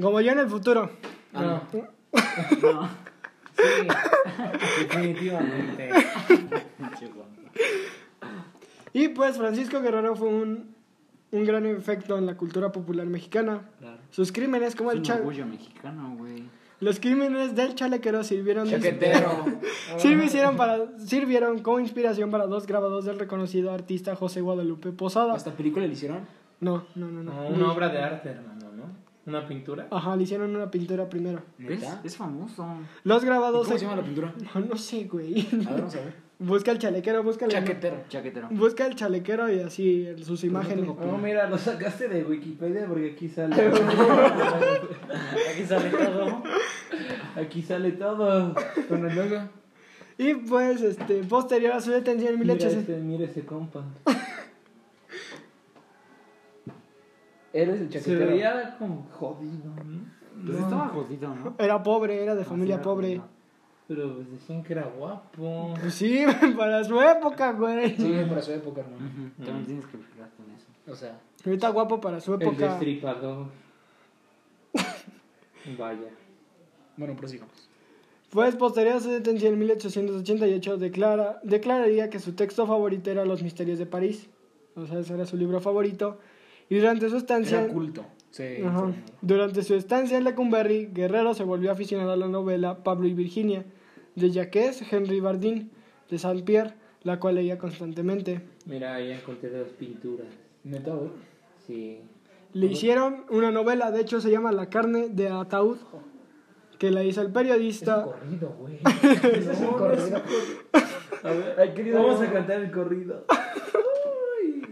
Como 0.00 0.20
yo 0.20 0.32
en 0.32 0.38
el 0.38 0.48
futuro. 0.48 0.90
No, 1.32 1.40
No. 1.42 1.62
sí, 3.56 3.86
definitivamente. 4.80 5.90
Y 8.92 9.08
pues 9.08 9.36
Francisco 9.36 9.80
Guerrero 9.80 10.16
fue 10.16 10.28
un, 10.28 10.74
un 11.32 11.44
gran 11.44 11.64
efecto 11.66 12.18
en 12.18 12.26
la 12.26 12.36
cultura 12.36 12.72
popular 12.72 13.06
mexicana. 13.06 13.62
Claro. 13.78 13.98
Sus 14.10 14.32
crímenes, 14.32 14.74
como 14.74 14.90
Es 14.90 14.94
el 14.94 14.98
un 15.00 15.04
cha- 15.04 15.14
orgullo 15.16 15.46
mexicano, 15.46 16.14
güey. 16.18 16.44
los 16.80 16.98
crímenes 16.98 17.54
del 17.54 17.74
chalequero 17.74 18.24
sirvieron, 18.24 18.64
de- 18.68 18.72
Chaquetero. 18.80 19.44
sirvieron, 19.98 20.56
para, 20.56 20.98
sirvieron 20.98 21.60
como 21.62 21.78
inspiración 21.80 22.30
para 22.30 22.46
dos 22.46 22.66
grabados 22.66 23.04
del 23.04 23.18
reconocido 23.18 23.72
artista 23.72 24.16
José 24.16 24.40
Guadalupe 24.40 24.90
Posada. 24.92 25.36
¿Esta 25.36 25.52
película 25.52 25.86
le 25.86 25.92
hicieron? 25.92 26.20
No, 26.60 26.84
no, 26.94 27.08
no, 27.10 27.22
no. 27.22 27.32
No, 27.32 27.48
una 27.48 27.72
obra 27.72 27.88
de 27.88 27.98
arte, 28.02 28.30
hermano, 28.30 28.66
¿no? 28.76 28.84
Una 29.26 29.46
pintura. 29.46 29.86
Ajá, 29.90 30.16
le 30.16 30.24
hicieron 30.24 30.54
una 30.56 30.70
pintura 30.70 31.08
primero. 31.08 31.42
¿Ves? 31.58 31.86
Es 32.02 32.16
famoso. 32.16 32.66
Los 33.04 33.22
¿Y 33.22 33.26
grabados... 33.26 33.66
¿Cómo 33.66 33.72
se- 33.72 33.78
se 33.78 33.84
llama 33.84 33.96
la 34.00 34.04
pintura? 34.06 34.34
No, 34.54 34.60
no 34.60 34.76
sé, 34.76 35.04
güey. 35.04 35.46
A 35.52 35.56
ver, 35.56 35.66
vamos 35.78 35.94
a 35.94 35.98
ver. 36.00 36.29
Busca 36.42 36.70
el 36.72 36.78
chalequero, 36.78 37.22
busca 37.22 37.44
el... 37.44 37.50
Chaquetero. 37.50 37.98
Chaquetero. 38.08 38.48
Busca 38.50 38.86
el 38.86 38.94
chalequero 38.94 39.52
y 39.52 39.60
así 39.60 40.08
sus 40.24 40.42
imágenes. 40.42 40.86
No, 40.86 41.18
mira, 41.18 41.46
lo 41.50 41.58
sacaste 41.58 42.08
de 42.08 42.24
Wikipedia 42.24 42.86
porque 42.86 43.10
aquí 43.12 43.28
sale. 43.28 43.54
Aquí 45.52 45.66
sale 45.66 45.90
todo. 45.90 46.42
aquí 47.36 47.60
sale 47.62 47.92
todo. 47.92 48.54
Con 48.88 49.06
el 49.10 49.14
logo. 49.16 49.42
Y 50.16 50.32
pues, 50.34 50.80
este, 50.80 51.24
posterior 51.24 51.72
a 51.72 51.80
su 51.80 51.90
detención 51.90 52.32
en 52.32 52.40
Mira, 52.40 52.54
1800... 52.54 52.88
este, 52.88 52.96
mira 53.04 53.24
ese 53.26 53.44
compa. 53.44 53.84
Eres 57.52 57.80
el 57.80 57.92
Se 57.92 57.98
chaquetero. 57.98 58.30
veía 58.30 58.76
como 58.78 59.06
jodido, 59.12 59.74
¿no? 59.84 60.04
Pues 60.46 60.58
estaba 60.58 60.88
jodido, 60.88 61.34
¿no? 61.34 61.54
Era 61.58 61.82
pobre, 61.82 62.22
era 62.22 62.34
de 62.34 62.44
familia 62.44 62.76
Así 62.76 62.82
era 62.82 62.90
pobre. 62.90 63.06
jodido. 63.08 63.39
Pero 63.90 64.14
pues 64.14 64.30
decían 64.30 64.62
que 64.62 64.72
era 64.72 64.84
guapo. 64.84 65.74
Pues 65.80 65.94
sí, 65.94 66.22
para 66.56 66.84
su 66.84 67.00
época, 67.00 67.50
güey. 67.54 67.96
Sí, 67.96 68.14
para 68.28 68.40
su 68.40 68.52
época, 68.52 68.82
hermano. 68.82 69.04
Ujú, 69.04 69.44
También 69.44 69.66
tienes 69.66 69.86
que 69.86 69.98
fijarte 69.98 70.42
en 70.44 70.54
eso. 70.54 70.66
O 70.86 70.94
sea, 70.94 71.18
Ahorita 71.44 71.70
guapo 71.70 72.00
para 72.00 72.20
su 72.20 72.34
El 72.34 72.42
época. 72.42 72.68
destripador. 72.68 73.46
Vaya. 75.76 75.98
bueno, 76.96 77.16
prosigamos. 77.16 77.68
Pues 78.30 78.54
posterior 78.54 78.94
a 78.98 79.00
su 79.00 79.10
detención 79.10 79.54
en 79.54 79.58
1888 79.58 80.76
declara, 80.76 81.40
declararía 81.42 82.10
que 82.10 82.20
su 82.20 82.34
texto 82.34 82.68
favorito 82.68 83.10
era 83.10 83.24
Los 83.24 83.42
Misterios 83.42 83.80
de 83.80 83.86
París. 83.86 84.28
O 84.76 84.86
sea, 84.86 85.00
ese 85.00 85.14
era 85.14 85.26
su 85.26 85.36
libro 85.36 85.60
favorito. 85.60 86.20
Y 86.68 86.76
durante 86.76 87.10
su 87.10 87.16
estancia... 87.16 87.64
Era 87.64 87.72
culto. 87.72 88.04
Sí. 88.30 88.44
Durante 89.20 89.64
su 89.64 89.74
estancia 89.74 90.16
en 90.16 90.22
Lecumberri, 90.22 90.90
Guerrero 90.92 91.34
se 91.34 91.42
volvió 91.42 91.72
aficionado 91.72 92.12
a 92.12 92.16
la 92.16 92.28
novela 92.28 92.84
Pablo 92.84 93.08
y 93.08 93.14
Virginia, 93.14 93.64
de 94.20 94.30
Jacques 94.30 94.82
Henry 94.92 95.20
Bardin, 95.20 95.70
de 96.08 96.18
Saint-Pierre, 96.18 96.74
la 97.02 97.18
cual 97.18 97.36
leía 97.36 97.58
constantemente. 97.58 98.40
Mira, 98.66 98.94
ahí 98.94 99.10
encontré 99.10 99.50
las 99.50 99.70
pinturas. 99.70 100.28
Neta. 100.64 100.94
Sí. 101.66 102.00
Le 102.52 102.66
hicieron 102.66 103.24
una 103.30 103.50
novela, 103.50 103.90
de 103.90 104.00
hecho 104.00 104.20
se 104.20 104.30
llama 104.30 104.52
La 104.52 104.68
carne 104.68 105.08
de 105.08 105.28
ataúd, 105.28 105.78
que 106.78 106.90
la 106.90 107.04
hizo 107.04 107.22
el 107.22 107.30
periodista... 107.32 108.04
Corrido, 108.04 108.56
güey. 108.58 108.78
Es 109.22 109.60
un 109.60 109.72
corrido. 109.74 110.22
A 111.22 111.30
ver, 111.30 111.54
ay, 111.58 111.74
querido. 111.74 112.02
Vamos 112.02 112.20
a 112.20 112.32
cantar 112.32 112.60
el 112.60 112.70
corrido. 112.70 113.24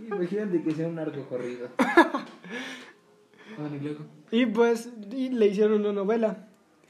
Imagínate 0.06 0.62
que 0.62 0.70
sea 0.72 0.88
un 0.88 0.94
narco 0.96 1.22
corrido. 1.28 1.68
Luego. 3.58 4.04
Y 4.30 4.46
pues 4.46 4.90
y 5.10 5.30
le 5.30 5.46
hicieron 5.48 5.80
una 5.80 5.92
novela, 5.92 6.48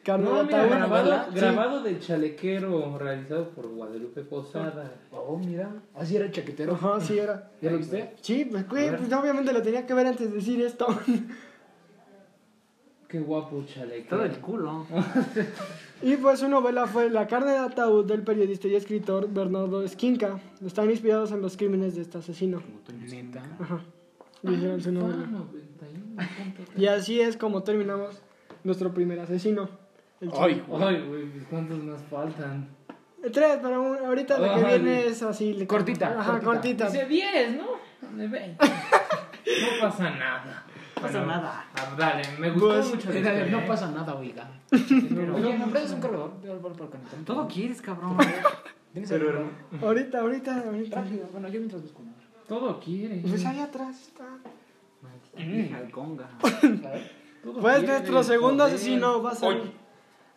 Carne 0.08 0.24
No, 0.24 0.36
de 0.38 0.44
mira, 0.44 0.66
grabado, 0.66 1.24
Sí. 1.30 1.34
grabado 1.38 1.82
del 1.82 2.00
chalequero 2.00 2.96
realizado 2.96 3.50
por 3.50 3.68
Guadalupe 3.68 4.22
Posada. 4.22 4.90
Oh, 5.12 5.36
mira. 5.36 5.70
Así 5.94 6.16
era 6.16 6.24
el 6.24 6.32
chaquetero. 6.32 6.72
Ajá, 6.72 6.98
sí 6.98 7.18
era. 7.18 7.50
¿Ya 7.60 7.70
lo 7.70 7.76
viste? 7.76 8.14
Sí, 8.22 8.46
pues, 8.50 8.66
güey, 8.66 8.96
pues 8.96 9.12
obviamente 9.12 9.52
lo 9.52 9.60
tenía 9.60 9.84
que 9.86 9.92
ver 9.92 10.06
antes 10.06 10.30
de 10.30 10.36
decir 10.36 10.62
esto. 10.62 10.86
Qué 13.06 13.20
guapo 13.20 13.62
chalequero. 13.66 14.16
Todo 14.16 14.24
el 14.24 14.38
culo. 14.40 14.86
Y 16.00 16.16
pues 16.16 16.40
su 16.40 16.48
novela 16.48 16.86
fue 16.86 17.10
La 17.10 17.26
carne 17.26 17.50
de 17.52 17.58
ataúd 17.58 18.06
del 18.06 18.22
periodista 18.22 18.66
y 18.68 18.76
escritor 18.76 19.28
Bernardo 19.30 19.82
Esquinca. 19.82 20.40
Están 20.64 20.90
inspirados 20.90 21.32
en 21.32 21.42
los 21.42 21.56
crímenes 21.58 21.96
de 21.96 22.02
este 22.02 22.16
asesino. 22.16 22.62
Neta. 23.10 23.42
Ajá. 23.60 23.80
Y 24.42 24.52
hicieron 24.52 24.80
su 24.80 24.88
Ah, 24.88 24.92
novela. 24.92 25.26
91, 25.26 26.22
Y 26.78 26.86
así 26.86 27.20
es 27.20 27.36
como 27.36 27.62
terminamos 27.62 28.22
nuestro 28.64 28.94
primer 28.94 29.20
asesino. 29.20 29.68
El 30.20 30.30
Ay. 30.36 30.62
Ay, 30.80 31.04
güey, 31.06 31.26
pues, 31.30 31.44
¿cuántos 31.48 31.78
nos 31.78 32.00
faltan? 32.02 32.68
Tres, 33.32 33.58
pero 33.62 33.82
un- 33.82 33.98
ahorita 33.98 34.38
la 34.38 34.54
que 34.54 34.64
Ay. 34.64 34.80
viene 34.80 35.06
es 35.06 35.22
así. 35.22 35.64
Cortita, 35.66 36.08
Ajá, 36.18 36.40
cortita. 36.40 36.44
cortita. 36.50 36.90
Dice 36.90 37.06
10, 37.06 37.56
¿no? 37.56 37.66
De 38.16 38.28
20. 38.28 38.64
No 39.48 39.80
pasa 39.88 40.10
nada. 40.10 40.66
No 40.96 41.02
pasa 41.02 41.24
nada. 41.24 41.64
ah, 41.74 41.94
dale, 41.96 42.22
me 42.38 42.50
gustó 42.50 42.68
Pues, 42.68 42.94
mucho. 42.94 43.08
Mira, 43.08 43.32
historia, 43.32 43.46
no 43.46 43.58
¿eh? 43.60 43.64
pasa 43.66 43.90
nada, 43.92 44.14
oiga. 44.14 44.50
Oye, 44.72 45.58
¿me 45.58 45.66
prestas 45.68 45.92
un 45.92 46.00
cargador? 46.02 46.32
Todo 47.24 47.48
quieres, 47.48 47.80
cabrón. 47.80 48.18
¿Tienes 48.92 49.08
Pero? 49.10 49.48
Ahorita, 49.82 50.20
ahorita, 50.20 50.62
ahorita. 50.66 51.04
Bueno, 51.32 51.48
yo 51.48 51.60
mientras 51.60 51.82
busco. 51.82 52.02
Todo 52.46 52.78
quiere. 52.80 53.22
Pues 53.26 53.44
ahí 53.46 53.60
atrás 53.60 54.00
está. 54.02 54.24
Alconga. 55.78 56.28
A 56.42 56.60
ver. 56.90 57.10
Todo 57.42 57.60
Pues 57.60 57.82
nuestro 57.84 58.22
segundo 58.22 58.64
asesino 58.64 59.22
va 59.22 59.30
a 59.30 59.34
ser. 59.34 59.62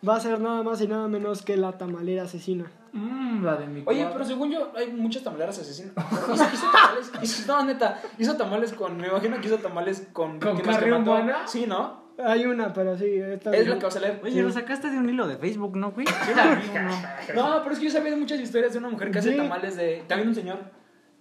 Va 0.06 0.16
a 0.16 0.20
ser 0.20 0.40
nada 0.40 0.62
más 0.62 0.80
y 0.80 0.88
nada 0.88 1.06
menos 1.08 1.42
que 1.42 1.56
la 1.56 1.72
tamalera 1.78 2.24
asesina. 2.24 2.64
Mmm, 2.92 3.44
la 3.44 3.56
de 3.56 3.66
mi 3.68 3.82
Oye, 3.86 4.00
cuadro. 4.00 4.12
pero 4.12 4.24
según 4.24 4.50
yo, 4.50 4.72
hay 4.76 4.90
muchas 4.92 5.22
tamaleras 5.22 5.58
asesinas. 5.58 5.92
Hizo, 6.34 6.44
hizo 6.52 6.70
tamales. 6.72 7.12
Hizo, 7.22 7.46
no, 7.56 7.64
neta. 7.64 8.02
Hizo 8.18 8.36
tamales 8.36 8.72
con. 8.72 8.96
Me 8.96 9.06
imagino 9.08 9.40
que 9.40 9.46
hizo 9.46 9.58
tamales 9.58 10.08
con. 10.12 10.40
¿Con 10.40 10.56
mató. 10.66 10.86
humana? 11.12 11.42
Sí, 11.46 11.66
¿no? 11.66 12.02
Hay 12.22 12.44
una, 12.44 12.72
pero 12.74 12.96
sí. 12.98 13.06
Esta 13.16 13.52
Es 13.52 13.66
lo 13.66 13.78
que 13.78 13.84
vas 13.86 13.96
a 13.96 14.00
leer. 14.00 14.20
Oye, 14.24 14.42
lo 14.42 14.50
sacaste 14.52 14.90
de 14.90 14.98
un 14.98 15.08
hilo 15.08 15.26
de 15.26 15.36
Facebook, 15.38 15.76
¿no, 15.76 15.92
güey? 15.92 16.06
Yo 16.06 16.12
la 16.36 16.54
vi 16.56 16.68
uno. 16.76 16.90
No, 17.34 17.62
pero 17.62 17.72
es 17.72 17.78
que 17.78 17.84
yo 17.86 17.90
sabía 17.90 18.10
de 18.10 18.16
muchas 18.16 18.40
historias 18.40 18.72
de 18.72 18.78
una 18.80 18.90
mujer 18.90 19.10
que 19.10 19.18
hace 19.20 19.30
Sí. 19.32 19.36
tamales 19.36 19.76
de. 19.76 20.04
También 20.08 20.28
un 20.28 20.34
señor. 20.34 20.58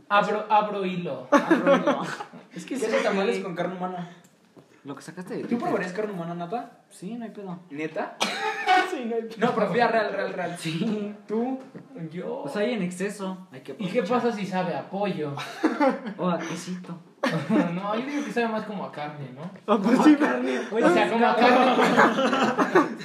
Abro, 0.10 0.46
abro 0.50 0.84
hilo. 0.86 1.28
Es 2.54 2.66
que 2.66 2.76
hace 2.76 2.90
tamales 3.02 3.40
con 3.40 3.56
carne 3.56 3.78
humana. 3.78 4.10
Lo 4.84 4.96
que 4.96 5.02
sacaste 5.04 5.38
de 5.38 5.44
¿Tú 5.44 5.58
probarías 5.58 5.94
carne 5.94 6.12
humana, 6.12 6.34
Nata? 6.36 6.80
Sí, 6.90 7.14
no 7.16 7.24
hay 7.24 7.32
pedo. 7.32 7.60
¿Neta? 7.70 8.18
Sí, 8.92 9.06
no 9.06 9.48
No, 9.48 9.56
pero 9.56 9.72
fía 9.72 9.88
real, 9.88 10.14
real, 10.14 10.34
real. 10.34 10.56
Sí. 10.58 11.16
¿Tú? 11.28 11.60
Yo. 12.12 12.42
Pues 12.44 12.56
hay 12.58 12.74
en 12.74 12.84
exceso. 12.84 13.48
Hay 13.52 13.62
que 13.62 13.76
¿Y 13.80 13.88
qué 13.88 14.04
pasa 14.04 14.32
si 14.32 14.46
sabe 14.46 14.76
a 14.76 14.90
pollo? 14.90 15.34
O 16.18 16.30
a 16.30 16.38
quesito. 16.38 16.98
no, 17.74 17.96
yo 17.96 18.06
digo 18.06 18.26
que 18.26 18.32
sabe 18.32 18.48
más 18.48 18.66
como 18.66 18.86
a 18.86 18.92
carne, 18.92 19.30
¿no? 19.36 19.44
Ah, 19.68 19.80
pues 19.82 20.00
sí. 20.04 20.18
o 20.20 20.94
sea, 20.94 21.10
como 21.10 21.28
a 21.28 21.36
carne. 21.36 21.76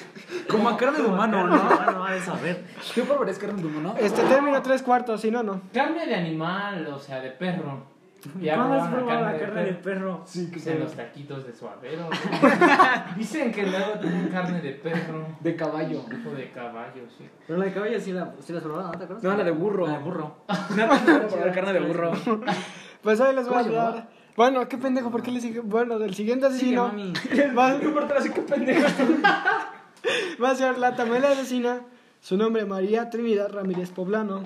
Como 0.49 0.68
a 0.68 0.76
carne 0.76 0.99
de 0.99 1.05
humano, 1.05 1.47
¿no? 1.47 1.57
No 1.57 2.01
va 2.01 2.12
a 2.12 2.20
saber. 2.20 2.64
¿Tú 2.95 3.03
probarías 3.03 3.39
carne 3.39 3.61
de 3.61 3.68
humano? 3.68 3.95
Este 3.99 4.22
término 4.22 4.61
tres 4.62 4.82
cuartos, 4.82 5.20
si 5.20 5.30
no, 5.30 5.43
no. 5.43 5.61
Carne 5.72 6.07
de 6.07 6.14
animal, 6.14 6.87
o 6.87 6.99
sea, 6.99 7.20
de 7.20 7.30
perro. 7.30 7.95
Ya 8.41 8.57
¿Cuándo 8.57 8.74
has 8.74 8.89
probado 8.93 9.24
la 9.24 9.39
carne 9.39 9.64
de 9.64 9.72
perro? 9.74 10.22
Sí, 10.27 10.51
que 10.51 10.70
En 10.70 10.81
los 10.81 10.93
taquitos 10.93 11.47
de 11.47 11.53
suadero. 11.53 12.09
Dicen 13.16 13.53
que 13.53 13.66
luego 13.66 13.99
tienen 14.01 14.29
carne 14.29 14.61
de 14.61 14.72
perro. 14.72 15.27
De 15.41 15.57
caballo. 15.57 16.05
O 16.27 16.31
de 16.35 16.51
caballo, 16.51 17.03
sí. 17.16 17.29
Pero 17.47 17.59
la 17.59 17.64
de 17.66 17.72
caballo 17.72 18.01
sí 18.01 18.12
la, 18.12 18.33
sí 18.41 18.53
la 18.53 18.59
has 18.59 18.64
probado, 18.64 18.93
¿no 18.93 18.99
te 18.99 19.05
acuerdas? 19.05 19.24
No, 19.24 19.37
la 19.37 19.45
de 19.45 19.51
burro. 19.51 19.87
La 19.87 19.93
de 19.95 20.05
burro. 20.05 20.37
No 20.77 20.85
a 20.93 21.27
probar 21.27 21.53
carne 21.55 21.72
de 21.72 21.81
burro. 21.81 22.12
Pues 23.03 23.20
hoy 23.20 23.35
les 23.35 23.49
voy 23.49 23.59
a 23.59 23.62
¿Cómo 23.62 23.70
se 23.70 23.79
hablar. 23.79 24.09
Bueno, 24.37 24.68
qué 24.68 24.77
pendejo, 24.77 25.11
¿por 25.11 25.22
qué 25.22 25.31
les 25.31 25.43
dije? 25.43 25.61
Bueno, 25.61 25.99
del 25.99 26.14
siguiente 26.14 26.51
Sigue, 26.51 26.77
asesino 26.77 26.89
mami. 26.89 27.12
va, 27.57 28.16
así 28.16 28.31
que 28.31 28.43
pendejo. 28.43 28.87
va 30.43 30.51
a 30.51 30.55
ser 30.55 30.77
la 30.79 30.95
tamalera 30.95 31.31
asesina. 31.31 31.81
Su 32.20 32.37
nombre 32.37 32.64
María 32.64 33.09
Trinidad 33.09 33.51
Ramírez 33.53 33.93
Poblano. 33.93 34.43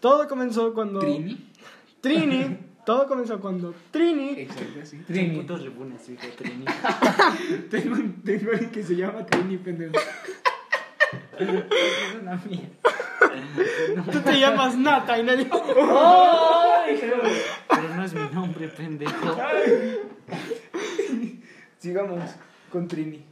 Todo 0.00 0.28
comenzó 0.28 0.72
cuando. 0.74 1.00
¿Trini? 1.00 1.50
Trini. 2.00 2.58
Todo 2.88 3.06
comenzó 3.06 3.38
cuando 3.38 3.74
Trini. 3.90 4.30
Exacto, 4.30 4.80
sí. 4.82 4.96
Trini. 5.06 5.36
Putos 5.36 5.62
rebunes, 5.62 6.08
hijo, 6.08 6.26
Trini. 6.38 6.64
Tengo, 7.70 7.96
tengo 8.24 8.50
alguien 8.50 8.70
que 8.70 8.82
se 8.82 8.96
llama 8.96 9.26
Trini, 9.26 9.58
pendejo. 9.58 9.92
Es 11.38 11.48
una 12.22 12.36
mierda. 12.46 14.10
Tú 14.10 14.20
te 14.20 14.40
llamas 14.40 14.78
Nata 14.78 15.18
y 15.18 15.22
nadie. 15.22 15.50
Pero 17.68 17.94
no 17.94 18.04
es 18.06 18.14
mi 18.14 18.26
nombre, 18.32 18.68
pendejo. 18.68 19.36
Sigamos 21.76 22.36
con 22.72 22.88
Trini. 22.88 23.22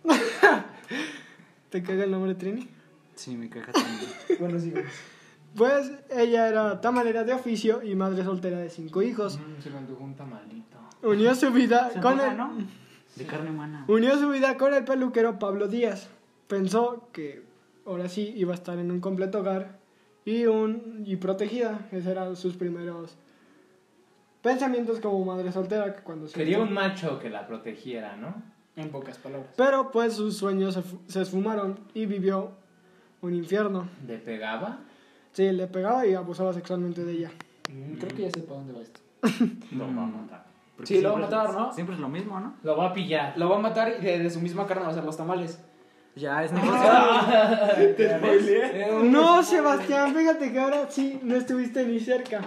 ¿Te 1.70 1.82
caga 1.82 2.04
el 2.04 2.10
nombre 2.10 2.34
Trini? 2.34 2.68
Sí, 3.14 3.34
me 3.34 3.48
caga 3.48 3.72
Trini. 3.72 4.38
Bueno, 4.38 4.60
sigamos. 4.60 5.15
Pues 5.56 5.90
ella 6.10 6.48
era 6.48 6.80
tamalera 6.80 7.24
de 7.24 7.32
oficio 7.32 7.82
y 7.82 7.94
madre 7.94 8.24
soltera 8.24 8.58
de 8.58 8.68
cinco 8.70 9.02
hijos. 9.02 9.38
Mm, 9.38 9.62
Se 9.62 9.70
me 9.70 9.78
antojó 9.78 10.04
un 10.04 10.14
tamalito. 10.14 10.76
Unió 11.02 11.34
su 11.34 11.50
vida 11.50 11.90
Se 11.92 12.00
con 12.00 12.20
el, 12.20 12.36
¿no? 12.36 12.52
De 13.16 13.24
carne 13.24 13.50
humana. 13.50 13.84
unió 13.88 14.18
su 14.18 14.28
vida 14.28 14.56
con 14.58 14.74
el 14.74 14.84
peluquero 14.84 15.38
Pablo 15.38 15.68
Díaz. 15.68 16.08
Pensó 16.48 17.08
que 17.12 17.44
ahora 17.86 18.08
sí 18.10 18.32
iba 18.36 18.52
a 18.52 18.54
estar 18.56 18.78
en 18.78 18.90
un 18.90 19.00
completo 19.00 19.38
hogar 19.40 19.78
y 20.26 20.44
un 20.44 21.02
y 21.06 21.16
protegida. 21.16 21.86
Esos 21.92 22.08
eran 22.08 22.36
sus 22.36 22.56
primeros 22.56 23.16
pensamientos 24.42 25.00
como 25.00 25.24
madre 25.24 25.50
soltera 25.52 25.94
que 25.94 26.02
cuando 26.02 26.28
se- 26.28 26.34
Quería 26.34 26.58
un 26.60 26.72
macho 26.72 27.18
que 27.18 27.30
la 27.30 27.46
protegiera, 27.46 28.16
¿no? 28.16 28.34
En 28.76 28.90
pocas 28.90 29.16
palabras. 29.18 29.50
Pero 29.56 29.90
pues 29.90 30.12
sus 30.14 30.36
sueños 30.36 30.74
se, 30.74 30.82
se 31.08 31.22
esfumaron 31.22 31.80
y 31.94 32.04
vivió 32.06 32.52
un 33.22 33.34
infierno. 33.34 33.88
¿Le 34.06 34.18
pegaba? 34.18 34.80
Sí, 35.36 35.52
le 35.52 35.66
pegaba 35.66 36.06
y 36.06 36.14
abusaba 36.14 36.54
sexualmente 36.54 37.04
de 37.04 37.12
ella. 37.12 37.30
Mm, 37.70 37.96
Creo 37.98 38.16
que 38.16 38.22
ya 38.22 38.30
sé 38.30 38.40
para 38.40 38.56
dónde 38.60 38.72
va 38.72 38.80
esto. 38.80 39.00
Lo 39.72 39.84
va 39.84 39.90
a 40.02 40.06
matar. 40.06 40.46
Porque 40.76 40.94
Sí, 40.94 41.00
lo 41.02 41.10
va 41.12 41.16
a 41.16 41.20
matar, 41.20 41.52
¿no? 41.52 41.72
Siempre 41.74 41.94
es 41.94 42.00
lo 42.00 42.08
mismo, 42.08 42.40
¿no? 42.40 42.54
Lo 42.62 42.76
va 42.78 42.86
a 42.86 42.92
pillar. 42.94 43.34
Lo 43.36 43.50
va 43.50 43.56
a 43.56 43.60
matar 43.60 43.92
y 44.00 44.02
de, 44.02 44.18
de 44.20 44.30
su 44.30 44.40
misma 44.40 44.66
carne 44.66 44.84
va 44.84 44.88
a 44.88 44.92
hacer 44.92 45.04
los 45.04 45.16
tamales. 45.18 45.62
Ya, 46.14 46.42
es 46.42 46.52
Eh, 47.78 49.00
No, 49.04 49.42
Sebastián, 49.42 50.14
fíjate 50.14 50.50
que 50.52 50.58
ahora 50.58 50.86
sí 50.88 51.20
no 51.22 51.36
estuviste 51.36 51.84
ni 51.84 52.00
cerca. 52.00 52.40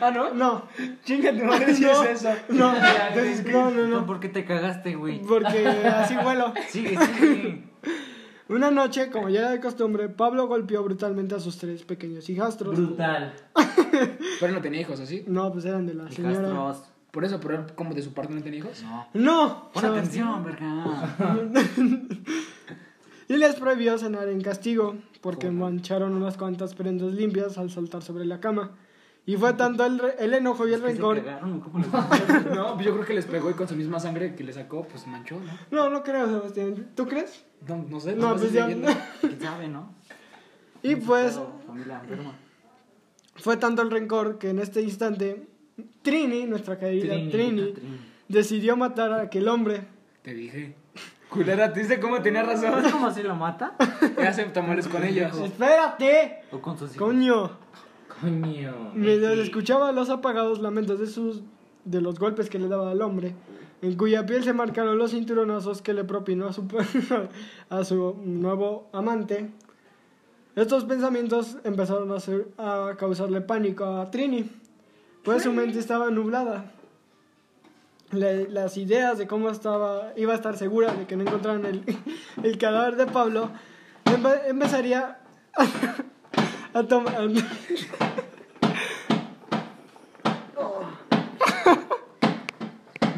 Ah, 0.00 0.10
¿no? 0.10 0.32
No, 0.34 0.62
Chinga 1.04 1.32
tu 1.32 1.44
madre 1.44 1.74
si 1.74 1.82
No. 1.82 2.02
es 2.02 2.22
eso. 2.24 2.30
no, 2.48 2.72
no, 2.72 3.70
no, 3.70 3.86
no, 3.86 4.06
¿Por 4.06 4.20
qué 4.20 4.28
te 4.28 4.44
cagaste, 4.44 4.94
güey? 4.94 5.20
porque 5.20 5.66
así 5.68 6.16
vuelo. 6.16 6.52
Sigue, 6.68 6.96
sigue. 6.98 7.64
Una 8.48 8.70
noche, 8.70 9.10
como 9.10 9.28
ya 9.28 9.40
era 9.40 9.50
de 9.50 9.60
costumbre, 9.60 10.08
Pablo 10.08 10.46
golpeó 10.46 10.82
brutalmente 10.84 11.34
a 11.34 11.40
sus 11.40 11.58
tres 11.58 11.82
pequeños 11.82 12.28
hijastros. 12.28 12.76
Brutal. 12.76 13.34
Pero 14.40 14.52
no 14.52 14.60
tenía 14.60 14.80
hijos, 14.80 15.00
¿así? 15.00 15.24
No, 15.26 15.52
pues 15.52 15.64
eran 15.64 15.86
de 15.86 15.94
la 15.94 16.10
señora. 16.10 16.32
Hijastros. 16.32 16.82
Por 17.10 17.24
eso, 17.24 17.40
pero 17.40 17.54
él, 17.54 17.74
como 17.74 17.94
de 17.94 18.02
su 18.02 18.12
parte 18.12 18.34
no 18.34 18.42
tenía 18.42 18.58
hijos. 18.58 18.82
No. 18.82 19.06
No, 19.14 19.70
Pon 19.72 19.86
atención, 19.86 20.44
verga. 20.44 20.84
y 23.28 23.36
les 23.38 23.54
prohibió 23.54 23.96
cenar 23.96 24.28
en 24.28 24.42
castigo 24.42 24.96
porque 25.22 25.50
mancharon 25.50 26.12
unas 26.12 26.36
cuantas 26.36 26.74
prendas 26.74 27.14
limpias 27.14 27.56
al 27.56 27.70
saltar 27.70 28.02
sobre 28.02 28.26
la 28.26 28.38
cama. 28.38 28.72
Y 29.28 29.36
fue 29.36 29.52
tanto 29.54 29.84
el, 29.84 29.98
re- 29.98 30.14
el 30.20 30.34
enojo 30.34 30.66
y 30.68 30.72
el 30.72 30.80
¿Que 30.80 30.86
se 30.86 30.92
rencor. 30.94 31.16
cagaron? 31.24 31.60
¿Cómo 31.60 31.78
les- 31.80 31.88
No, 32.54 32.74
pues 32.74 32.86
yo 32.86 32.92
creo 32.94 33.04
que 33.04 33.14
les 33.14 33.26
pegó 33.26 33.50
y 33.50 33.54
con 33.54 33.66
su 33.66 33.74
misma 33.74 33.98
sangre 33.98 34.34
que 34.36 34.44
le 34.44 34.52
sacó, 34.52 34.84
pues 34.86 35.06
manchó, 35.08 35.40
¿no? 35.40 35.52
No, 35.72 35.90
no 35.90 36.02
creo, 36.04 36.26
Sebastián. 36.28 36.90
¿Tú 36.94 37.06
crees? 37.08 37.44
No, 37.66 37.84
no 37.88 37.98
sé. 38.00 38.14
No, 38.14 38.30
no 38.30 38.36
pues 38.36 38.52
ya. 38.52 38.66
¿Quién 39.20 39.40
sabe, 39.40 39.66
no? 39.68 39.92
Y 40.82 40.94
pues 40.96 41.40
Familia 41.66 42.00
fue 43.34 43.56
tanto 43.56 43.82
el 43.82 43.90
rencor 43.90 44.38
que 44.38 44.50
en 44.50 44.60
este 44.60 44.80
instante 44.82 45.46
Trini, 46.02 46.44
nuestra 46.46 46.78
querida 46.78 47.14
Trini. 47.14 47.30
Trini, 47.30 47.74
decidió 48.28 48.76
matar 48.76 49.12
a 49.12 49.22
aquel 49.22 49.48
hombre. 49.48 49.82
Te 50.22 50.32
dije. 50.34 50.74
Culera, 51.28 51.72
¿te 51.72 51.80
diste 51.80 51.98
cómo 51.98 52.22
tenía 52.22 52.44
razón? 52.44 52.70
¿Sabes 52.72 52.92
cómo 52.92 53.10
se 53.10 53.22
lo 53.24 53.34
mata? 53.34 53.74
Y 54.16 54.22
hace 54.22 54.44
tamales 54.44 54.86
con 54.88 55.02
ellos. 55.04 55.36
¡Espérate! 55.40 56.42
¿O 56.52 56.60
con 56.60 56.78
sus 56.78 56.94
hijos? 56.94 57.06
¡Coño! 57.08 57.50
Coño. 58.20 58.92
Mientras 58.94 59.38
escuchaba 59.38 59.92
los 59.92 60.10
apagados 60.10 60.60
lamentos 60.60 60.98
de 60.98 61.06
sus 61.06 61.42
de 61.84 62.00
los 62.00 62.18
golpes 62.18 62.50
que 62.50 62.58
le 62.58 62.66
daba 62.66 62.90
al 62.90 63.00
hombre, 63.02 63.34
en 63.80 63.96
cuya 63.96 64.26
piel 64.26 64.42
se 64.42 64.52
marcaron 64.52 64.98
los 64.98 65.12
cinturonazos 65.12 65.82
que 65.82 65.92
le 65.94 66.02
propinó 66.02 66.48
a 66.48 66.52
su, 66.52 66.64
a 67.70 67.84
su 67.84 68.16
nuevo 68.24 68.88
amante. 68.92 69.50
Estos 70.56 70.84
pensamientos 70.84 71.58
empezaron 71.64 72.10
a, 72.10 72.16
hacer- 72.16 72.48
a 72.58 72.94
causarle 72.98 73.40
pánico 73.42 73.84
a 73.84 74.10
Trini, 74.10 74.50
pues 75.22 75.42
su 75.44 75.52
mente 75.52 75.78
estaba 75.78 76.10
nublada. 76.10 76.72
Le- 78.10 78.48
las 78.48 78.76
ideas 78.76 79.18
de 79.18 79.26
cómo 79.26 79.50
estaba, 79.50 80.12
iba 80.16 80.32
a 80.32 80.36
estar 80.36 80.56
segura 80.56 80.92
de 80.94 81.06
que 81.06 81.16
no 81.16 81.22
encontraran 81.22 81.66
el, 81.66 81.84
el 82.42 82.58
cadáver 82.58 82.96
de 82.96 83.06
Pablo, 83.06 83.50
empe- 84.06 84.40
empezaría 84.48 85.18
a 85.56 85.64
tomar... 86.84 87.28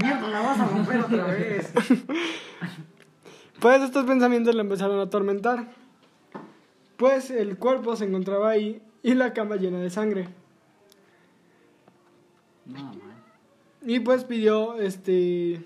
¡Mierda, 0.00 0.28
la 0.28 0.40
vas 0.40 0.60
a 0.60 0.66
romper 0.66 1.00
otra 1.00 1.26
vez! 1.26 1.72
Pues 3.60 3.82
estos 3.82 4.04
pensamientos 4.06 4.54
le 4.54 4.60
empezaron 4.60 5.00
a 5.00 5.04
atormentar. 5.04 5.66
Pues 6.96 7.30
el 7.30 7.58
cuerpo 7.58 7.96
se 7.96 8.04
encontraba 8.04 8.50
ahí 8.50 8.80
y 9.02 9.14
la 9.14 9.32
cama 9.32 9.56
llena 9.56 9.78
de 9.80 9.90
sangre. 9.90 10.28
No. 12.66 12.92
Y 13.84 14.00
pues 14.00 14.24
pidió, 14.24 14.74
este, 14.80 15.60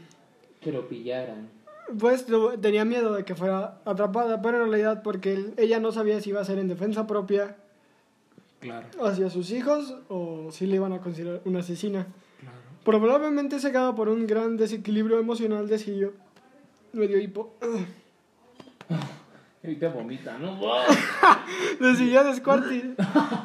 Que 0.60 0.72
lo 0.72 0.88
pillaran. 0.88 1.48
pues 1.98 2.26
tenía 2.60 2.84
miedo 2.84 3.12
de 3.14 3.24
que 3.24 3.34
fuera 3.34 3.80
atrapada, 3.84 4.40
pero 4.40 4.62
en 4.64 4.70
realidad 4.70 5.02
porque 5.02 5.32
él- 5.34 5.54
ella 5.56 5.80
no 5.80 5.92
sabía 5.92 6.20
si 6.20 6.30
iba 6.30 6.40
a 6.40 6.44
ser 6.44 6.58
en 6.58 6.68
defensa 6.68 7.06
propia 7.06 7.56
Claro, 8.62 8.86
hacia 9.06 9.28
sus 9.28 9.50
hijos 9.50 9.94
o 10.08 10.48
si 10.50 10.66
le 10.66 10.76
iban 10.76 10.92
a 10.94 11.00
considerar 11.00 11.42
una 11.44 11.58
asesina. 11.60 12.06
claro. 12.40 12.56
Probablemente 12.84 13.58
cegada 13.60 13.94
por 13.94 14.08
un 14.08 14.26
gran 14.26 14.56
desequilibrio 14.56 15.18
emocional 15.18 15.68
decidió, 15.68 16.12
medio 16.94 17.18
hipo, 17.20 17.54
Ahorita 19.64 19.88
vomita, 19.90 20.36
¿no? 20.38 20.58
decidió, 21.80 22.24
descuarti- 22.24 22.96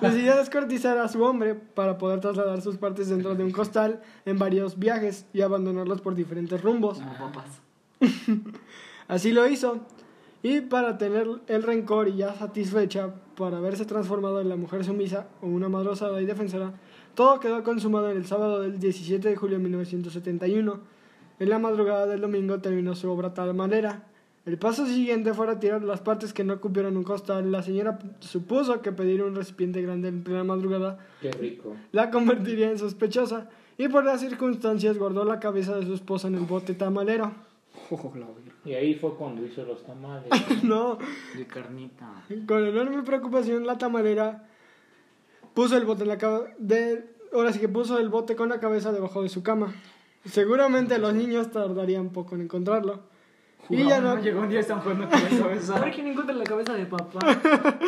decidió 0.01 0.35
descuartizar 0.35 0.97
a 0.97 1.07
su 1.07 1.21
hombre 1.23 1.53
para 1.53 1.99
poder 1.99 2.19
trasladar 2.21 2.61
sus 2.61 2.77
partes 2.77 3.09
dentro 3.09 3.35
de 3.35 3.43
un 3.43 3.51
costal 3.51 4.01
en 4.25 4.39
varios 4.39 4.79
viajes 4.79 5.27
y 5.31 5.41
abandonarlos 5.41 6.01
por 6.01 6.15
diferentes 6.15 6.59
rumbos. 6.63 6.99
Así 9.07 9.31
lo 9.31 9.47
hizo. 9.47 9.81
Y 10.41 10.61
para 10.61 10.97
tener 10.97 11.27
el 11.47 11.61
rencor 11.63 12.07
y 12.07 12.17
ya 12.17 12.33
satisfecha 12.33 13.13
por 13.37 13.53
haberse 13.53 13.85
transformado 13.85 14.41
en 14.41 14.49
la 14.49 14.55
mujer 14.55 14.83
sumisa 14.83 15.27
o 15.43 15.45
una 15.45 15.69
madre 15.69 15.89
osada 15.89 16.19
y 16.19 16.25
defensora, 16.25 16.73
todo 17.13 17.39
quedó 17.39 17.63
consumado 17.63 18.09
en 18.09 18.17
el 18.17 18.25
sábado 18.25 18.61
del 18.61 18.79
17 18.79 19.29
de 19.29 19.35
julio 19.35 19.57
de 19.57 19.63
1971. 19.63 20.79
En 21.39 21.49
la 21.49 21.59
madrugada 21.59 22.07
del 22.07 22.19
domingo 22.21 22.59
terminó 22.59 22.95
su 22.95 23.07
obra 23.11 23.35
tal 23.35 23.53
manera. 23.53 24.07
El 24.47 24.57
paso 24.57 24.87
siguiente 24.87 25.35
fue 25.35 25.45
retirar 25.45 25.83
las 25.83 26.01
partes 26.01 26.33
que 26.33 26.43
no 26.43 26.59
cupieron 26.59 26.97
un 26.97 27.03
costal. 27.03 27.51
La 27.51 27.61
señora 27.61 27.99
supuso 28.21 28.81
que 28.81 28.91
pedir 28.91 29.21
un 29.21 29.35
recipiente 29.35 29.83
grande 29.83 30.07
en 30.07 30.23
plena 30.23 30.43
madrugada 30.43 30.97
Qué 31.21 31.31
rico. 31.31 31.75
la 31.91 32.09
convertiría 32.09 32.71
en 32.71 32.79
sospechosa 32.79 33.49
y 33.77 33.87
por 33.87 34.03
las 34.03 34.21
circunstancias 34.21 34.97
guardó 34.97 35.25
la 35.25 35.39
cabeza 35.39 35.75
de 35.75 35.85
su 35.85 35.93
esposa 35.93 36.27
en 36.27 36.35
el 36.35 36.45
bote 36.45 36.73
tamalero. 36.73 37.33
Verga. 37.91 38.46
Y 38.67 38.73
ahí 38.73 38.95
fue 38.95 39.15
cuando 39.15 39.45
hizo 39.45 39.63
los 39.63 39.81
tamales. 39.85 40.29
No, 40.63 40.97
De 41.37 41.47
carnita. 41.47 42.05
Con 42.45 42.65
enorme 42.65 43.01
preocupación, 43.01 43.65
la 43.65 43.77
tamalera 43.77 44.43
puso 45.53 45.77
el 45.77 45.85
bote 45.85 46.03
en 46.03 46.09
la 46.09 46.17
cabeza. 46.17 46.53
Ahora 47.33 47.53
sí 47.53 47.59
que 47.59 47.69
puso 47.69 47.97
el 47.97 48.09
bote 48.09 48.35
con 48.35 48.49
la 48.49 48.59
cabeza 48.59 48.91
debajo 48.91 49.23
de 49.23 49.29
su 49.29 49.41
cama. 49.41 49.73
Seguramente 50.25 50.97
los 50.99 51.13
niños 51.13 51.49
tardarían 51.49 52.09
poco 52.09 52.35
en 52.35 52.41
encontrarlo. 52.41 53.03
Y 53.69 53.85
ya 53.85 54.01
no. 54.01 54.19
Llegó 54.19 54.41
un 54.41 54.49
día 54.49 54.57
y 54.57 54.61
están 54.61 54.81
jugando 54.81 55.07
con 55.09 55.21
la 55.23 55.29
cabeza. 55.43 55.75
¿Por 55.79 55.91
qué 55.91 56.03
no 56.03 56.09
encuentra 56.09 56.35
la 56.35 56.43
cabeza 56.43 56.73
de 56.73 56.85
papá? 56.85 57.19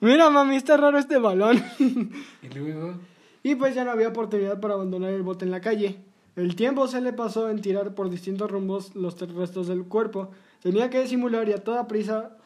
Mira, 0.00 0.28
mami, 0.28 0.56
está 0.56 0.76
raro 0.76 0.98
este 0.98 1.18
balón. 1.18 1.62
Y 1.78 2.48
luego. 2.54 2.94
y 3.42 3.54
pues 3.54 3.74
ya 3.74 3.84
no 3.84 3.92
había 3.92 4.08
oportunidad 4.08 4.60
para 4.60 4.74
abandonar 4.74 5.10
el 5.12 5.22
bote 5.22 5.46
en 5.46 5.50
la 5.50 5.62
calle. 5.62 5.98
El 6.38 6.54
tiempo 6.54 6.86
se 6.86 7.00
le 7.00 7.12
pasó 7.12 7.50
en 7.50 7.60
tirar 7.60 7.96
por 7.96 8.10
distintos 8.10 8.48
rumbos 8.48 8.94
los 8.94 9.18
restos 9.34 9.66
del 9.66 9.86
cuerpo. 9.86 10.30
Tenía 10.62 10.88
que 10.88 11.02
disimular 11.02 11.48
y 11.48 11.52
a 11.52 11.64
toda 11.64 11.88
prisa 11.88 12.36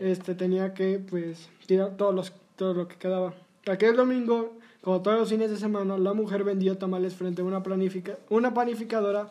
este 0.00 0.34
tenía 0.34 0.74
que 0.74 0.98
pues 0.98 1.48
tirar 1.66 1.96
todos 1.96 2.12
los, 2.12 2.32
todo 2.56 2.74
lo 2.74 2.88
que 2.88 2.96
quedaba. 2.96 3.34
Aquel 3.68 3.94
domingo, 3.94 4.54
como 4.82 5.02
todos 5.02 5.20
los 5.20 5.28
fines 5.28 5.50
de 5.50 5.56
semana, 5.56 5.96
la 5.98 6.14
mujer 6.14 6.42
vendió 6.42 6.78
tamales 6.78 7.14
frente 7.14 7.42
a 7.42 7.44
una, 7.44 7.62
planifica, 7.62 8.18
una 8.28 8.52
panificadora 8.52 9.28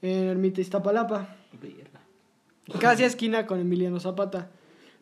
en 0.00 0.24
Ermita 0.24 0.60
Iztapalapa, 0.60 1.36
casi 2.80 3.04
a 3.04 3.06
esquina 3.06 3.46
con 3.46 3.60
Emiliano 3.60 4.00
Zapata. 4.00 4.50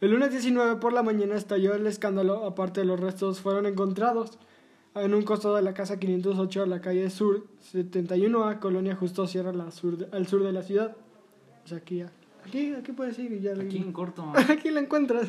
El 0.03 0.11
lunes 0.11 0.31
19 0.31 0.77
por 0.77 0.93
la 0.93 1.03
mañana 1.03 1.37
estalló 1.37 1.73
el 1.73 1.87
escándalo, 1.87 2.45
aparte 2.45 2.85
los 2.85 3.01
restos 3.01 3.41
fueron 3.41 3.65
encontrados 3.65 4.39
en 4.95 5.15
un 5.15 5.23
costado 5.23 5.57
de 5.57 5.63
la 5.63 5.73
casa 5.75 5.99
508 5.99 6.63
a 6.63 6.67
la 6.67 6.81
calle 6.81 7.09
Sur 7.11 7.47
71A, 7.73 8.59
Colonia 8.59 8.97
Justo 8.97 9.27
Sierra, 9.27 9.53
la 9.53 9.71
sur 9.71 9.97
de- 9.97 10.09
al 10.17 10.27
sur 10.27 10.43
de 10.43 10.53
la 10.53 10.63
ciudad. 10.63 10.97
O 11.65 11.69
sea, 11.69 11.79
aquí, 11.79 12.03
aquí, 12.45 12.73
aquí 12.75 12.93
puedes 12.93 13.19
ir 13.19 13.33
y 13.33 13.41
ya 13.41 13.53
Aquí 13.53 13.77
en 13.79 13.93
corto. 13.93 14.33
Aquí 14.49 14.71
la 14.71 14.81
encuentras. 14.81 15.29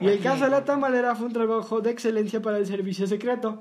Y 0.00 0.06
el 0.06 0.20
caso 0.20 0.44
de 0.44 0.50
la 0.50 0.64
tamalera 0.64 1.16
fue 1.16 1.26
un 1.26 1.32
trabajo 1.32 1.80
de 1.80 1.90
excelencia 1.90 2.40
para 2.40 2.58
el 2.58 2.66
servicio 2.66 3.06
secreto. 3.08 3.60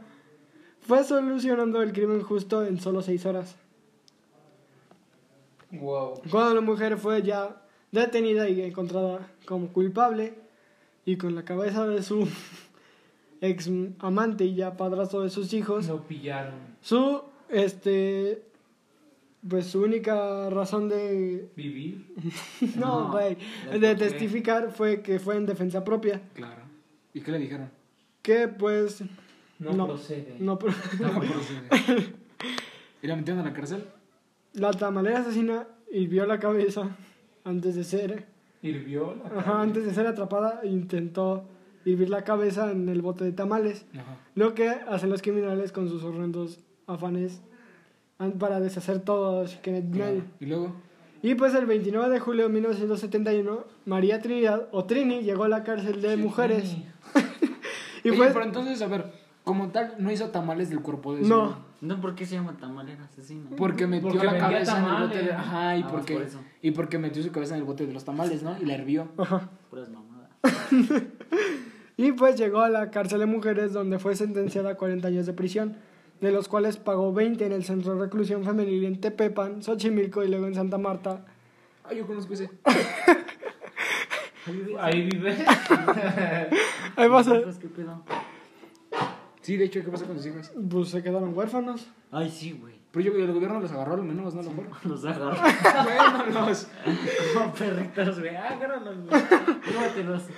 Fue 0.81 1.03
solucionando 1.03 1.81
el 1.81 1.91
crimen 1.93 2.21
justo 2.21 2.63
en 2.63 2.79
solo 2.79 3.01
seis 3.01 3.25
horas. 3.25 3.55
Wow. 5.71 6.21
Cuando 6.29 6.53
la 6.55 6.61
mujer 6.61 6.97
fue 6.97 7.21
ya 7.23 7.61
detenida 7.91 8.47
y 8.49 8.61
encontrada 8.61 9.27
como 9.45 9.67
culpable 9.73 10.35
y 11.05 11.17
con 11.17 11.35
la 11.35 11.43
cabeza 11.43 11.87
de 11.87 12.03
su 12.03 12.27
ex 13.41 13.69
amante 13.99 14.45
y 14.45 14.55
ya 14.55 14.75
padrastro 14.77 15.21
de 15.21 15.29
sus 15.29 15.53
hijos, 15.53 15.87
Lo 15.87 16.01
pillaron. 16.07 16.55
su 16.81 17.21
este 17.49 18.43
pues 19.47 19.67
su 19.67 19.81
única 19.83 20.49
razón 20.49 20.89
de 20.89 21.49
¿Vivir? 21.55 22.13
no, 22.75 23.11
güey, 23.11 23.37
¿de 23.71 23.79
de 23.79 23.89
por 23.89 23.97
qué? 23.97 24.09
testificar 24.09 24.71
fue 24.71 25.01
que 25.01 25.19
fue 25.19 25.35
en 25.37 25.45
defensa 25.45 25.83
propia. 25.83 26.21
Claro. 26.33 26.61
¿Y 27.13 27.21
qué 27.21 27.31
le 27.31 27.39
dijeron? 27.39 27.69
que 28.21 28.47
pues 28.49 29.01
No, 29.59 29.71
No. 29.73 29.87
procede. 29.87 30.35
no 30.39 30.59
pro- 30.59 30.73
No 30.99 31.11
procede. 31.19 32.13
¿Y 33.01 33.07
la 33.07 33.15
metieron 33.15 33.45
a 33.45 33.49
la 33.49 33.53
cárcel? 33.53 33.85
la 34.53 34.71
tamalera 34.71 35.19
asesina 35.19 35.67
hirvió 35.91 36.25
la 36.25 36.39
cabeza 36.39 36.89
antes 37.43 37.75
de 37.75 37.83
ser 37.83 38.25
Hirvió 38.63 39.15
la 39.15 39.39
ajá, 39.39 39.61
antes 39.61 39.85
de 39.85 39.93
ser 39.93 40.07
atrapada 40.07 40.61
intentó 40.65 41.45
hirvir 41.85 42.09
la 42.09 42.23
cabeza 42.23 42.71
en 42.71 42.89
el 42.89 43.01
bote 43.01 43.23
de 43.23 43.31
tamales 43.31 43.85
Ajá. 43.93 44.17
lo 44.35 44.53
que 44.53 44.69
hacen 44.69 45.09
los 45.09 45.21
criminales 45.21 45.71
con 45.71 45.87
sus 45.89 46.03
horrendos 46.03 46.59
afanes 46.85 47.41
an- 48.19 48.33
para 48.33 48.59
deshacer 48.59 48.99
todo 48.99 49.41
así 49.43 49.57
que 49.61 49.81
nadie- 49.81 50.23
¿Y 50.39 50.45
luego? 50.47 50.75
y 51.21 51.35
pues 51.35 51.53
el 51.55 51.65
29 51.65 52.09
de 52.09 52.19
julio 52.19 52.43
de 52.47 52.53
1971 52.53 53.63
María 53.85 54.21
Trinidad 54.21 54.67
o 54.71 54.85
Trini 54.85 55.21
llegó 55.21 55.45
a 55.45 55.49
la 55.49 55.63
cárcel 55.63 56.01
de 56.01 56.17
mujeres 56.17 56.75
y 58.03 58.09
Oye, 58.09 58.17
pues 58.17 58.33
pero 58.33 58.45
entonces, 58.45 58.81
a 58.81 58.87
ver, 58.87 59.11
como 59.43 59.69
tal, 59.69 59.95
no 59.99 60.11
hizo 60.11 60.29
tamales 60.29 60.69
del 60.69 60.81
cuerpo 60.81 61.15
de 61.15 61.23
su 61.23 61.29
no 61.29 61.57
No, 61.81 61.99
¿por 62.01 62.15
qué 62.15 62.25
se 62.25 62.35
llama 62.35 62.57
tamalera 62.57 63.03
asesina? 63.05 63.49
Porque 63.57 63.87
metió 63.87 64.09
Porque 64.09 64.25
la 64.25 64.37
cabeza 64.37 64.77
en 64.79 64.85
el 64.85 65.01
bote 65.07 65.23
de... 65.23 65.31
Ajá, 65.33 65.77
y 65.77 65.81
Ah, 65.83 65.87
porque, 65.89 66.13
por 66.15 66.25
y 66.61 66.71
porque 66.71 66.97
metió 66.97 67.23
su 67.23 67.31
cabeza 67.31 67.53
en 67.55 67.61
el 67.61 67.65
bote 67.65 67.85
de 67.87 67.93
los 67.93 68.03
tamales, 68.05 68.43
¿no? 68.43 68.57
Y 68.61 68.65
la 68.65 68.75
hervió. 68.75 69.07
ajá 69.17 69.49
Puras 69.69 69.89
mamadas. 69.89 70.06
Y 71.99 72.11
pues 72.11 72.35
llegó 72.35 72.61
a 72.61 72.69
la 72.69 72.91
cárcel 72.91 73.19
de 73.21 73.25
mujeres 73.25 73.73
donde 73.73 73.97
fue 73.97 74.15
sentenciada 74.15 74.69
a 74.69 74.75
40 74.75 75.07
años 75.07 75.25
de 75.25 75.33
prisión, 75.33 75.77
de 76.21 76.31
los 76.31 76.47
cuales 76.47 76.77
pagó 76.77 77.11
20 77.11 77.43
en 77.43 77.51
el 77.51 77.63
centro 77.63 77.95
de 77.95 78.01
reclusión 78.01 78.43
femenil 78.43 78.85
en 78.85 79.01
Tepepan, 79.01 79.63
Xochimilco 79.63 80.23
y 80.23 80.27
luego 80.27 80.45
en 80.45 80.53
Santa 80.53 80.77
Marta. 80.77 81.25
Ah, 81.83 81.93
yo 81.93 82.05
conozco 82.05 82.33
ese. 82.33 82.51
Ahí 84.79 85.09
vive. 85.09 85.35
Ahí 86.95 87.09
pasa. 87.09 87.41
¿qué 87.59 87.67
pedo? 87.67 88.03
Sí, 89.41 89.57
de 89.57 89.65
hecho, 89.65 89.83
¿qué 89.83 89.89
pasa 89.89 90.05
con 90.05 90.17
tus 90.17 90.25
hijos? 90.27 90.51
Pues 90.69 90.89
se 90.89 91.01
quedaron 91.01 91.35
huérfanos. 91.35 91.87
Ay, 92.11 92.29
sí, 92.29 92.51
güey. 92.51 92.75
Pero 92.97 93.13
yo, 93.13 93.23
el 93.23 93.31
gobierno 93.31 93.59
los 93.59 93.71
agarró 93.71 93.93
a 93.93 93.97
los 93.97 94.05
menos, 94.07 94.33
¿no? 94.33 94.41
A 94.41 94.43
lo 94.43 94.49
mejor. 94.49 94.85
Los 94.85 95.05
agarró. 95.05 95.35
bueno, 95.83 96.47
los... 96.49 96.67
Como 97.31 97.53
perritos, 97.53 98.19
güey. 98.19 98.35
Agárralos, 98.35 98.97
güey. 99.05 99.21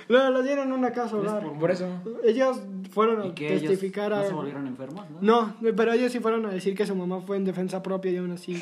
Luego 0.08 0.30
los 0.30 0.44
dieron 0.44 0.70
a 0.70 0.74
una 0.74 0.90
casa 0.92 1.16
hogar. 1.16 1.42
Por 1.58 1.70
eso. 1.70 1.88
Ellos 2.22 2.60
fueron 2.90 3.24
¿Y 3.24 3.30
a 3.30 3.34
que 3.34 3.54
ellos 3.54 3.62
testificar 3.62 4.10
no 4.10 4.16
a... 4.16 4.26
se 4.26 4.34
volvieron 4.34 4.66
enfermos, 4.66 5.06
no? 5.08 5.54
No, 5.62 5.74
pero 5.74 5.94
ellos 5.94 6.12
sí 6.12 6.20
fueron 6.20 6.44
a 6.44 6.50
decir 6.50 6.76
que 6.76 6.84
su 6.84 6.94
mamá 6.94 7.22
fue 7.22 7.38
en 7.38 7.44
defensa 7.44 7.82
propia 7.82 8.10
y 8.12 8.18
aún 8.18 8.32
así. 8.32 8.52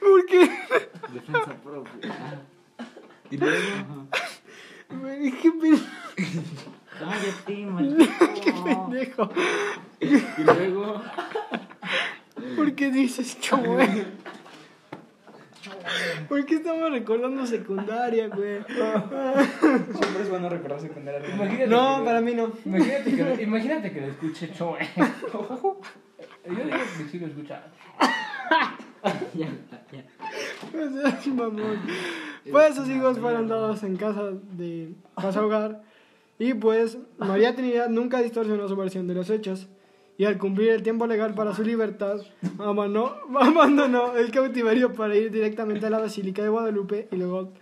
¿Por 0.00 0.26
qué? 0.26 0.50
Defensa 1.12 1.52
propia. 1.64 2.44
Y 3.32 3.38
luego... 3.38 4.06
¿Qué 4.88 5.52
Cállate, 6.98 7.66
maldito. 7.66 8.64
pendejo? 8.64 9.30
Y 10.00 10.42
luego... 10.42 11.02
¿Por 12.56 12.74
qué 12.74 12.90
dices 12.90 13.40
choe? 13.40 14.04
¿Por 16.28 16.44
qué 16.46 16.56
estamos 16.56 16.90
recordando 16.90 17.46
secundaria, 17.46 18.28
güey? 18.28 18.58
Siempre 18.64 20.22
es 20.22 20.30
bueno 20.30 20.48
recordar 20.48 20.80
secundaria. 20.80 21.28
Imagínate 21.28 21.66
No, 21.66 21.98
que- 21.98 22.04
para 22.04 22.20
mí 22.20 22.34
no. 22.34 22.52
Imagínate 22.64 23.16
que, 23.16 23.42
imagínate 23.42 23.92
que 23.92 24.00
lo 24.00 24.06
escuche 24.08 24.52
Choe. 24.52 24.78
Yo 24.96 26.54
digo 26.54 26.76
que 26.98 27.08
sí 27.10 27.18
lo 27.18 27.26
escucha. 27.26 27.62
Ya, 29.34 29.48
ya. 29.92 30.04
Pues, 30.72 31.26
mamón. 31.28 31.80
Pues 32.50 32.74
sus 32.76 32.88
hijos 32.88 33.18
fueron 33.18 33.48
dados 33.48 33.82
en 33.82 33.96
casa 33.96 34.22
de 34.52 34.92
casa 35.20 35.44
hogar 35.44 35.82
y 36.38 36.54
pues 36.54 36.98
María 37.18 37.54
Trinidad 37.54 37.88
nunca 37.88 38.20
distorsionó 38.22 38.68
su 38.68 38.76
versión 38.76 39.06
de 39.06 39.14
los 39.14 39.30
hechos 39.30 39.68
y 40.18 40.24
al 40.24 40.38
cumplir 40.38 40.70
el 40.70 40.82
tiempo 40.82 41.06
legal 41.06 41.34
para 41.34 41.54
su 41.54 41.62
libertad 41.62 42.18
abandonó, 42.58 43.12
abandonó 43.40 44.16
el 44.16 44.30
cautiverio 44.30 44.92
para 44.94 45.14
ir 45.16 45.30
directamente 45.30 45.86
a 45.86 45.90
la 45.90 45.98
Basílica 45.98 46.42
de 46.42 46.48
Guadalupe 46.48 47.08
y 47.12 47.16
luego 47.16 47.52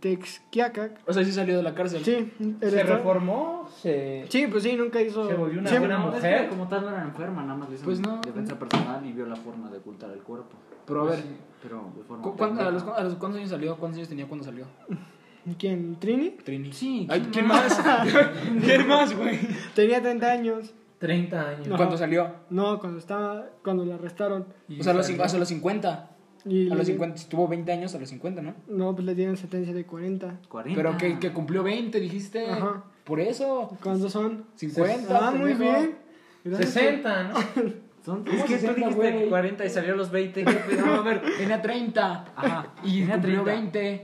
Texquiacac. 0.00 1.00
O 1.06 1.12
sea, 1.12 1.24
sí 1.24 1.32
salió 1.32 1.56
de 1.56 1.62
la 1.62 1.74
cárcel. 1.74 2.02
Sí, 2.04 2.32
Se 2.60 2.66
estado- 2.78 2.96
reformó, 2.96 3.68
se... 3.80 4.24
Sí, 4.28 4.46
pues 4.50 4.62
sí, 4.64 4.74
nunca 4.76 5.00
hizo. 5.00 5.28
Se 5.28 5.34
volvió 5.34 5.60
una 5.60 5.68
siempre- 5.70 5.94
buena 5.94 6.04
mujer. 6.10 6.42
que 6.42 6.48
como 6.48 6.68
tal 6.68 6.82
no 6.82 6.88
era 6.90 7.02
enferma, 7.02 7.42
nada 7.42 7.54
más 7.58 7.68
le 7.68 7.76
hizo 7.76 7.84
Pues 7.84 8.00
no. 8.00 8.20
defensa 8.20 8.58
personal 8.58 9.04
y 9.06 9.12
vio 9.12 9.26
la 9.26 9.36
forma 9.36 9.70
de 9.70 9.78
ocultar 9.78 10.10
el 10.10 10.20
cuerpo. 10.20 10.56
Pero 10.86 11.02
a 11.02 11.10
ver, 11.10 11.22
Pero 11.62 11.92
de 11.96 12.02
forma 12.02 12.22
¿cu- 12.24 12.42
a, 12.42 12.70
los, 12.70 12.82
a 12.84 13.04
los 13.04 13.14
cuántos 13.14 13.38
años 13.38 13.50
salió? 13.50 13.76
¿Cuántos 13.76 13.98
años 13.98 14.08
tenía 14.08 14.26
cuando 14.26 14.44
salió? 14.44 14.64
¿Quién? 15.58 15.96
¿Trini? 15.98 16.30
Trini. 16.30 16.72
Sí, 16.72 17.06
Ay, 17.10 17.28
¿quién 17.32 17.46
más? 17.46 17.80
¿Quién 18.64 18.86
más, 18.88 19.16
güey? 19.16 19.38
Tenía 19.74 20.00
30 20.00 20.30
años. 20.30 20.72
30 20.98 21.48
años. 21.48 21.66
No. 21.66 21.76
¿Cuándo 21.76 21.98
salió? 21.98 22.32
No, 22.50 22.78
cuando 22.78 22.98
estaba. 22.98 23.46
Cuando 23.64 23.84
la 23.84 23.96
arrestaron. 23.96 24.46
Y 24.68 24.80
O 24.80 24.84
sea, 24.84 24.92
a 24.92 24.96
los, 24.96 25.10
a 25.10 25.38
los 25.38 25.48
50. 25.48 26.10
Y 26.44 26.70
A 26.70 26.74
los 26.74 26.86
50. 26.86 27.18
Si 27.18 27.28
tuvo 27.28 27.48
20 27.48 27.72
años, 27.72 27.94
a 27.94 27.98
los 27.98 28.08
50, 28.08 28.42
¿no? 28.42 28.54
No, 28.68 28.94
pues 28.94 29.04
le 29.04 29.14
dieron 29.14 29.36
sentencia 29.36 29.74
de 29.74 29.84
40. 29.84 30.40
40. 30.48 30.80
Pero 30.80 30.96
que, 30.96 31.18
que 31.18 31.32
cumplió 31.32 31.62
20, 31.64 31.98
dijiste. 31.98 32.48
Ajá. 32.48 32.84
Por 33.04 33.18
eso. 33.20 33.76
¿Cuántos 33.82 34.12
son? 34.12 34.44
50. 34.54 35.28
Ah, 35.28 35.32
muy 35.32 35.54
bien. 35.54 35.96
Gracias. 36.44 36.70
60, 36.70 37.22
¿no? 37.24 37.34
Son, 38.04 38.24
¿Cómo 38.24 38.36
es 38.36 38.44
que 38.44 38.54
tú 38.56 38.60
60, 38.62 38.74
dijiste 38.74 39.12
güey? 39.12 39.28
40 39.28 39.64
y 39.64 39.70
salió 39.70 39.92
a 39.92 39.96
los 39.96 40.10
20. 40.10 40.44
¿qué 40.44 40.52
pedo? 40.52 40.86
No, 40.86 40.94
a 40.94 41.02
ver, 41.02 41.22
tenía 41.38 41.62
30. 41.62 42.24
Ajá. 42.34 42.74
Y 42.82 43.00
tenía 43.02 43.14
cumplió 43.14 43.44
30. 43.44 43.78
20. 43.78 44.02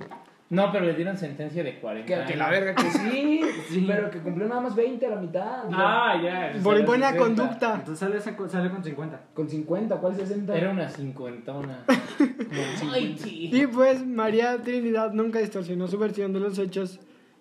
No, 0.50 0.72
pero 0.72 0.86
le 0.86 0.94
dieron 0.94 1.16
sentencia 1.18 1.62
de 1.62 1.78
40 1.78 2.06
Que, 2.06 2.14
años. 2.14 2.30
que 2.30 2.36
la 2.38 2.48
verga, 2.48 2.74
que 2.74 2.90
sí, 2.90 3.40
Sí. 3.68 3.84
Pero 3.86 4.10
que 4.10 4.18
cumplió 4.20 4.48
nada 4.48 4.62
más 4.62 4.74
20 4.74 5.04
a 5.06 5.10
la 5.10 5.16
mitad. 5.16 5.64
Ah, 5.72 6.18
ya. 6.22 6.52
Por 6.62 6.76
era 6.78 6.86
buena 6.86 7.10
60. 7.12 7.24
conducta. 7.24 7.74
Entonces 7.74 7.98
sale, 7.98 8.16
esa- 8.16 8.48
sale 8.48 8.70
con 8.70 8.82
50. 8.82 9.20
Con 9.34 9.48
50, 9.48 9.96
¿cuál 9.96 10.16
60? 10.16 10.56
Era 10.56 10.70
una 10.70 10.88
cincuentona. 10.88 11.84
Ay, 12.92 13.16
sí. 13.18 13.50
Y 13.52 13.66
pues 13.66 14.04
María 14.06 14.56
Trinidad 14.62 15.12
nunca 15.12 15.38
distorsionó 15.38 15.86
su 15.88 15.98
versión 15.98 16.32
de 16.32 16.40
los 16.40 16.58
hechos. 16.58 16.98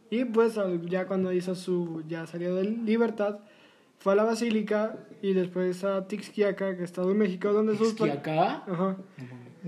Y 0.10 0.26
pues 0.26 0.60
ya 0.86 1.06
cuando 1.08 1.32
hizo 1.32 1.56
su. 1.56 2.04
ya 2.08 2.26
salió 2.28 2.56
de 2.56 2.64
libertad, 2.66 3.40
fue 4.00 4.14
a 4.14 4.16
la 4.16 4.24
Basílica 4.24 4.96
y 5.22 5.34
después 5.34 5.84
a 5.84 6.08
Tixquiaca, 6.08 6.78
que 6.78 6.84
Estado 6.84 7.10
de 7.10 7.16
México, 7.16 7.52
donde 7.54 7.76
sus. 7.78 7.94
que 7.94 8.06
pa- 8.08 8.14
acá. 8.14 8.64
Ajá. 8.68 8.96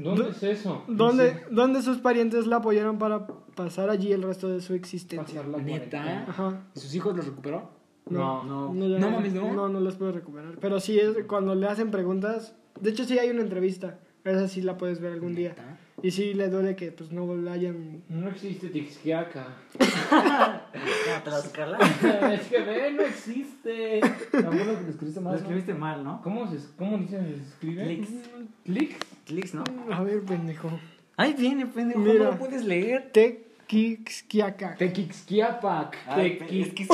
¿Dónde 0.03 0.29
es 0.29 0.43
eso? 0.43 0.83
Donde, 0.87 1.43
donde 1.51 1.81
sus 1.81 1.97
parientes 1.97 2.47
la 2.47 2.57
apoyaron 2.57 2.97
para 2.97 3.27
pasar 3.27 3.89
allí 3.89 4.11
el 4.11 4.23
resto 4.23 4.47
de 4.47 4.61
su 4.61 4.73
existencia. 4.73 5.41
Pasar 5.41 5.47
la 5.47 5.57
Neta. 5.57 6.25
Ajá. 6.27 6.63
¿Y 6.75 6.79
sus 6.79 6.93
hijos 6.95 7.15
los 7.15 7.25
recuperó? 7.25 7.69
No. 8.09 8.43
No. 8.43 8.73
No, 8.73 8.87
ya 8.87 8.99
No 8.99 9.11
mames, 9.11 9.33
¿no? 9.33 9.53
No, 9.53 9.69
no 9.69 9.79
los 9.79 9.95
puedo 9.95 10.11
recuperar. 10.11 10.57
Pero 10.59 10.79
sí, 10.79 10.99
es 10.99 11.15
cuando 11.27 11.55
le 11.55 11.67
hacen 11.67 11.91
preguntas. 11.91 12.55
De 12.79 12.89
hecho, 12.91 13.05
sí 13.05 13.19
hay 13.19 13.29
una 13.29 13.41
entrevista. 13.41 13.99
Esa 14.23 14.47
sí 14.47 14.61
la 14.61 14.77
puedes 14.77 14.99
ver 14.99 15.13
algún 15.13 15.35
día. 15.35 15.49
Neta. 15.49 15.77
Y 16.01 16.11
sí 16.11 16.33
le 16.33 16.49
duele 16.49 16.75
que 16.75 16.91
pues 16.91 17.11
no 17.11 17.35
la 17.35 17.53
hayan. 17.53 18.03
No 18.07 18.29
existe 18.29 18.69
Tixquiaca. 18.69 19.47
Tlaxcala. 21.23 21.77
es 22.33 22.47
que 22.47 22.61
ve, 22.61 22.91
no 22.91 23.01
existe. 23.03 23.99
Tampoco 24.31 24.57
lo 24.57 24.77
que 24.77 24.83
lo 24.83 24.89
escribiste 24.89 25.19
Lo 25.19 25.25
más. 25.25 25.33
¿no? 25.33 25.39
escribiste 25.39 25.73
mal, 25.73 26.03
¿no? 26.03 26.21
¿Cómo, 26.21 26.49
se, 26.49 26.57
cómo 26.77 26.97
dicen 26.97 27.25
se 27.25 27.41
escribe? 27.41 27.83
Clics. 27.83 28.09
¿Clics? 28.63 28.97
Clics, 29.29 29.53
¿no? 29.53 29.63
A 29.93 30.01
ver, 30.01 30.23
pendejo. 30.23 30.71
Ahí 31.15 31.33
viene, 31.33 31.67
pendejo. 31.67 31.99
Mira. 31.99 32.25
No 32.25 32.31
lo 32.31 32.37
puedes 32.39 32.65
leer. 32.65 33.11
Tequixquiaca. 33.13 34.73
Tequixquiapac. 34.75 35.95
Es 36.17 36.73
que 36.73 36.83
sí, 36.85 36.89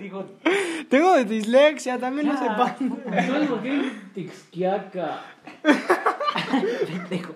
dijo. 0.00 0.24
Tengo 0.88 1.16
dislexia, 1.24 1.98
también 1.98 2.28
Ya. 2.28 2.36
sepan. 2.38 2.76
Entonces, 3.06 3.48
¿por 3.48 3.62
qué 3.62 3.90
Tixquiaca? 4.14 5.20
Pendejo. 6.86 7.34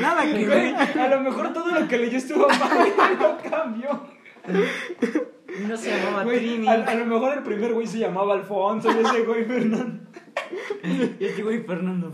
Nada 0.00 0.22
que 0.22 0.46
ver. 0.46 0.74
A 0.76 1.08
lo 1.08 1.20
mejor 1.22 1.52
todo 1.52 1.80
lo 1.80 1.88
que 1.88 1.98
leyó 1.98 2.18
estuvo 2.18 2.46
mal 2.48 2.86
y 2.86 3.16
lo 3.20 3.38
cambió. 3.50 4.06
No 5.68 5.76
se 5.76 5.90
llamaba 5.96 6.24
Güey, 6.24 6.38
Trini. 6.38 6.68
a, 6.68 6.72
a 6.84 6.94
lo 6.94 7.06
mejor 7.06 7.38
el 7.38 7.42
primer 7.44 7.72
güey 7.74 7.86
se 7.86 7.98
llamaba 7.98 8.34
Alfonso 8.34 8.88
y 8.90 9.04
ese 9.04 9.22
güey 9.24 9.44
Fernando. 9.44 10.04
Y 11.18 11.24
este 11.24 11.42
güey 11.42 11.62
Fernando. 11.62 12.10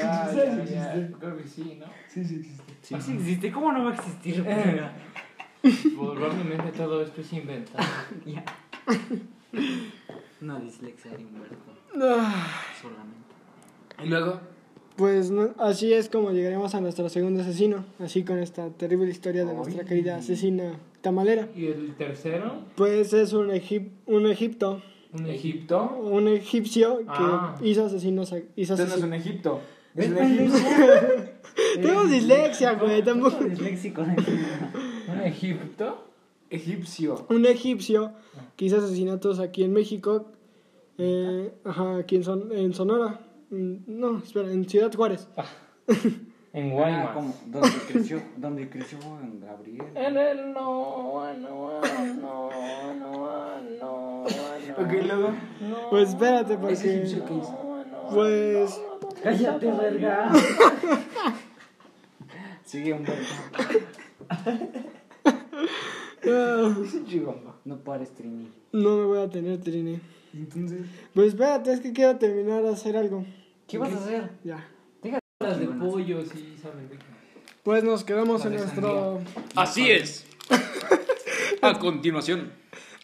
Ya, 0.00 0.32
ya. 0.64 1.08
Creo 1.18 1.36
que 1.36 1.44
sí, 1.44 1.76
¿no? 1.80 1.86
Sí, 2.08 2.24
sí 2.24 2.36
existe. 2.36 2.64
Sí, 2.82 2.94
sí 3.00 3.12
existe. 3.12 3.50
¿Cómo 3.52 3.72
no 3.72 3.84
va 3.84 3.90
a 3.92 3.94
existir? 3.94 4.42
verga? 4.42 4.92
Probablemente 5.96 6.72
todo 6.76 7.02
esto 7.02 7.20
es 7.20 7.32
inventado. 7.32 7.84
Ya. 8.26 8.44
Una 10.42 10.58
dislexia 10.58 11.10
de 11.12 11.24
Humberto. 11.24 11.56
Ah, 12.02 12.46
Solamente. 12.82 13.24
Y 14.04 14.08
luego, 14.08 14.40
Pues 14.96 15.30
no- 15.30 15.54
así 15.58 15.92
es 15.92 16.08
como 16.08 16.32
llegaremos 16.32 16.74
a 16.74 16.80
nuestro 16.80 17.08
segundo 17.08 17.40
asesino. 17.42 17.84
Así 18.00 18.24
con 18.24 18.38
esta 18.38 18.68
terrible 18.70 19.10
historia 19.10 19.44
de 19.44 19.54
nuestra 19.54 19.84
querida 19.84 20.16
asesina 20.16 20.74
tamalera. 21.04 21.48
¿Y 21.54 21.66
el 21.66 21.94
tercero? 21.96 22.64
Pues 22.74 23.12
es 23.12 23.32
un, 23.32 23.50
egip- 23.50 23.92
un 24.06 24.26
Egipto, 24.26 24.82
¿Un 25.12 25.26
Egipto? 25.26 25.96
un 26.02 26.26
egipcio 26.26 26.98
que 26.98 27.04
Ah. 27.08 27.54
hizo 27.62 27.84
asesinos. 27.86 28.34
Hizo 28.56 28.74
este 28.74 28.86
no 28.88 28.94
es 28.96 29.02
un 29.04 29.14
Egipto. 29.14 29.60
¿Ves, 29.94 30.06
Es 30.06 30.10
un 30.12 30.16
pendejo? 30.18 30.56
Egipto. 30.56 31.30
Tengo 31.82 32.04
dislexia, 32.06 32.72
güey, 32.74 33.04
tampoco. 33.04 33.44
Disléxico. 33.44 34.02
¿Un 34.02 35.20
Egipto? 35.20 36.08
Egipcio. 36.50 37.26
Un 37.30 37.46
egipcio 37.46 38.12
que 38.56 38.64
hizo 38.64 38.78
asesinatos 38.78 39.38
aquí 39.38 39.62
en 39.62 39.72
México. 39.72 40.32
eh, 40.98 41.52
ajá, 41.64 41.96
aquí 41.98 42.16
en, 42.16 42.24
Son- 42.24 42.50
en 42.52 42.72
Sonora. 42.74 43.20
Mm, 43.50 43.74
No, 43.86 44.18
espera, 44.18 44.50
en 44.52 44.68
Ciudad 44.68 44.92
Juárez. 44.92 45.28
En 46.54 46.70
Ah, 46.70 46.72
Guaymas. 46.72 47.10
como 47.14 47.34
donde 47.46 47.68
creció, 47.88 48.22
donde 48.36 48.70
creció 48.70 48.98
en 49.20 49.40
Gabriel. 49.40 49.86
En 49.96 50.16
el 50.16 50.52
no, 50.52 51.34
no, 51.34 51.80
no, 51.80 52.50
no, 52.94 52.94
no, 52.94 53.60
no. 53.80 54.22
Ok, 54.22 54.92
luego. 55.04 55.30
no, 55.60 55.90
Pues 55.90 56.10
espérate, 56.10 56.52
Ese 56.54 56.60
porque. 56.60 56.74
egipcio 56.74 57.24
que 57.26 57.34
hizo. 57.34 57.58
Pues. 58.12 58.80
Cállate, 59.22 59.66
verga. 59.72 60.30
Sigue 62.64 62.94
ah, 66.26 66.74
Ese 66.84 67.04
chihuahua. 67.04 67.56
No 67.64 67.78
pares, 67.78 68.10
Trini. 68.14 68.48
no 68.72 68.96
me 68.96 69.04
voy 69.06 69.18
a 69.18 69.28
tener, 69.28 69.60
Trini. 69.60 70.00
Entonces. 70.32 70.82
Pues 71.14 71.28
espérate, 71.28 71.72
es 71.72 71.80
que 71.80 71.92
quiero 71.92 72.16
terminar 72.16 72.62
de 72.62 72.70
hacer 72.70 72.96
algo. 72.96 73.24
¿Qué 73.66 73.78
vas 73.78 73.92
a 73.92 73.96
hacer? 73.96 74.30
Ya. 74.44 74.66
Las 75.40 75.58
de 75.58 75.66
pollo, 75.66 76.22
sí, 76.24 76.56
saben 76.62 76.88
rico. 76.88 77.02
Pues 77.64 77.82
nos 77.82 78.04
quedamos 78.04 78.44
en 78.44 78.54
nuestro. 78.54 79.20
Así 79.56 79.90
es. 79.90 80.26
A 81.60 81.78
continuación. 81.78 82.52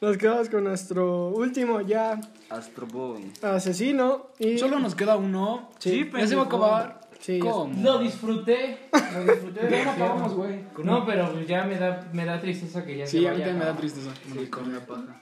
Nos 0.00 0.16
quedamos 0.16 0.48
con 0.48 0.64
nuestro 0.64 1.28
último 1.30 1.80
ya 1.80 2.20
Astro 2.48 2.86
Boy. 2.86 3.32
asesino. 3.42 4.28
Y. 4.38 4.58
Solo 4.58 4.78
nos 4.78 4.94
queda 4.94 5.16
uno. 5.16 5.70
Sí, 5.78 6.08
ya 6.16 6.26
se 6.26 6.36
va 6.36 6.42
a 6.42 6.46
acabar. 6.46 7.00
Sí, 7.18 7.38
¿Cómo? 7.40 7.74
Lo 7.82 7.98
disfruté. 7.98 8.78
Lo 8.92 9.32
disfruté. 9.32 9.60
Ya 9.70 9.84
no 9.84 9.90
acabamos, 9.90 10.34
güey. 10.34 10.64
No, 10.82 11.04
pero 11.04 11.32
pues 11.32 11.46
ya 11.46 11.64
me 11.64 11.76
da, 11.76 12.08
me 12.14 12.24
da 12.24 12.40
tristeza 12.40 12.84
que 12.84 12.96
ya 12.98 13.06
Sí, 13.06 13.20
se 13.22 13.28
a 13.28 13.32
mí 13.32 13.40
vaya 13.40 13.46
también 13.46 13.58
me 13.58 13.64
da 13.64 13.76
tristeza. 13.76 14.10
Sí, 14.32 14.46
con 14.46 14.72
la 14.72 14.80
paja. 14.80 15.20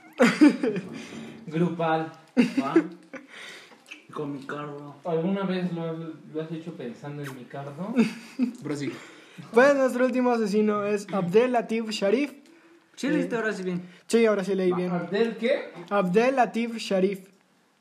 Grupal. 1.47 2.13
Va. 2.63 2.75
Con 4.13 4.33
mi 4.33 4.41
carro. 4.41 4.97
¿Alguna 5.05 5.43
vez 5.45 5.73
lo, 5.73 5.93
lo 5.95 6.43
has 6.43 6.51
hecho 6.51 6.73
pensando 6.75 7.23
en 7.23 7.35
mi 7.37 7.45
carro? 7.45 7.95
Pero 8.63 8.77
sí. 8.77 8.91
Pues 9.53 9.75
nuestro 9.77 10.07
último 10.07 10.31
asesino 10.31 10.85
es 10.85 11.07
Abdel 11.13 11.53
Latif 11.53 11.91
Sharif. 11.91 12.33
Sí, 12.97 13.09
leíste 13.09 13.37
ahora 13.37 13.53
sí 13.53 13.63
bien. 13.63 13.83
Sí, 14.07 14.27
ahora 14.27 14.43
sí 14.43 14.55
leí 14.55 14.73
bien. 14.73 14.91
¿Abdel 14.91 15.37
qué? 15.37 15.71
Abdel 15.91 16.37
Latif 16.37 16.77
Sharif. 16.79 17.21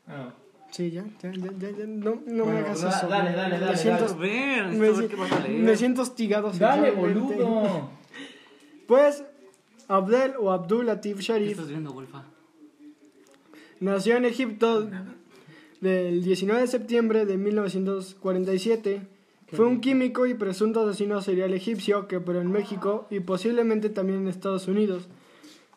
Ah. 0.06 0.30
Sí, 0.70 0.90
ya, 0.90 1.02
ya, 1.22 1.32
ya, 1.32 1.50
ya, 1.58 1.70
ya, 1.70 1.86
no, 1.86 2.20
no 2.26 2.44
me 2.44 2.58
hagas 2.58 2.82
da- 2.82 2.90
eso. 2.90 3.08
dale, 3.08 3.32
dale, 3.32 3.54
me 3.58 3.64
dale, 3.64 3.76
siento, 3.78 4.14
me, 4.16 4.58
esto 4.58 4.94
si- 4.94 5.00
ver 5.00 5.08
qué 5.08 5.16
vas 5.16 5.32
a 5.32 5.40
leer. 5.40 5.62
me 5.62 5.76
siento 5.76 6.02
hostigado 6.02 6.52
Dale, 6.52 6.88
sexualmente. 6.90 7.34
boludo. 7.36 7.90
Pues 8.86 9.24
Abdel 9.88 10.34
o 10.38 10.52
Abdul 10.52 10.84
Latif 10.86 11.16
¿Qué 11.16 11.22
Sharif 11.22 11.50
estás 11.52 11.68
viendo, 11.68 11.92
Wolfa? 11.92 12.22
nació 13.80 14.16
en 14.16 14.24
Egipto 14.26 14.88
del 15.80 16.22
19 16.22 16.60
de 16.62 16.66
septiembre 16.66 17.24
de 17.26 17.36
1947. 17.36 19.02
Fue 19.52 19.64
un 19.66 19.80
químico 19.80 20.26
y 20.26 20.34
presunto 20.34 20.86
asesino 20.86 21.22
serial 21.22 21.54
egipcio 21.54 22.06
que 22.06 22.16
operó 22.18 22.40
en 22.40 22.50
México 22.52 23.06
y 23.10 23.20
posiblemente 23.20 23.88
también 23.88 24.20
en 24.20 24.28
Estados 24.28 24.68
Unidos. 24.68 25.08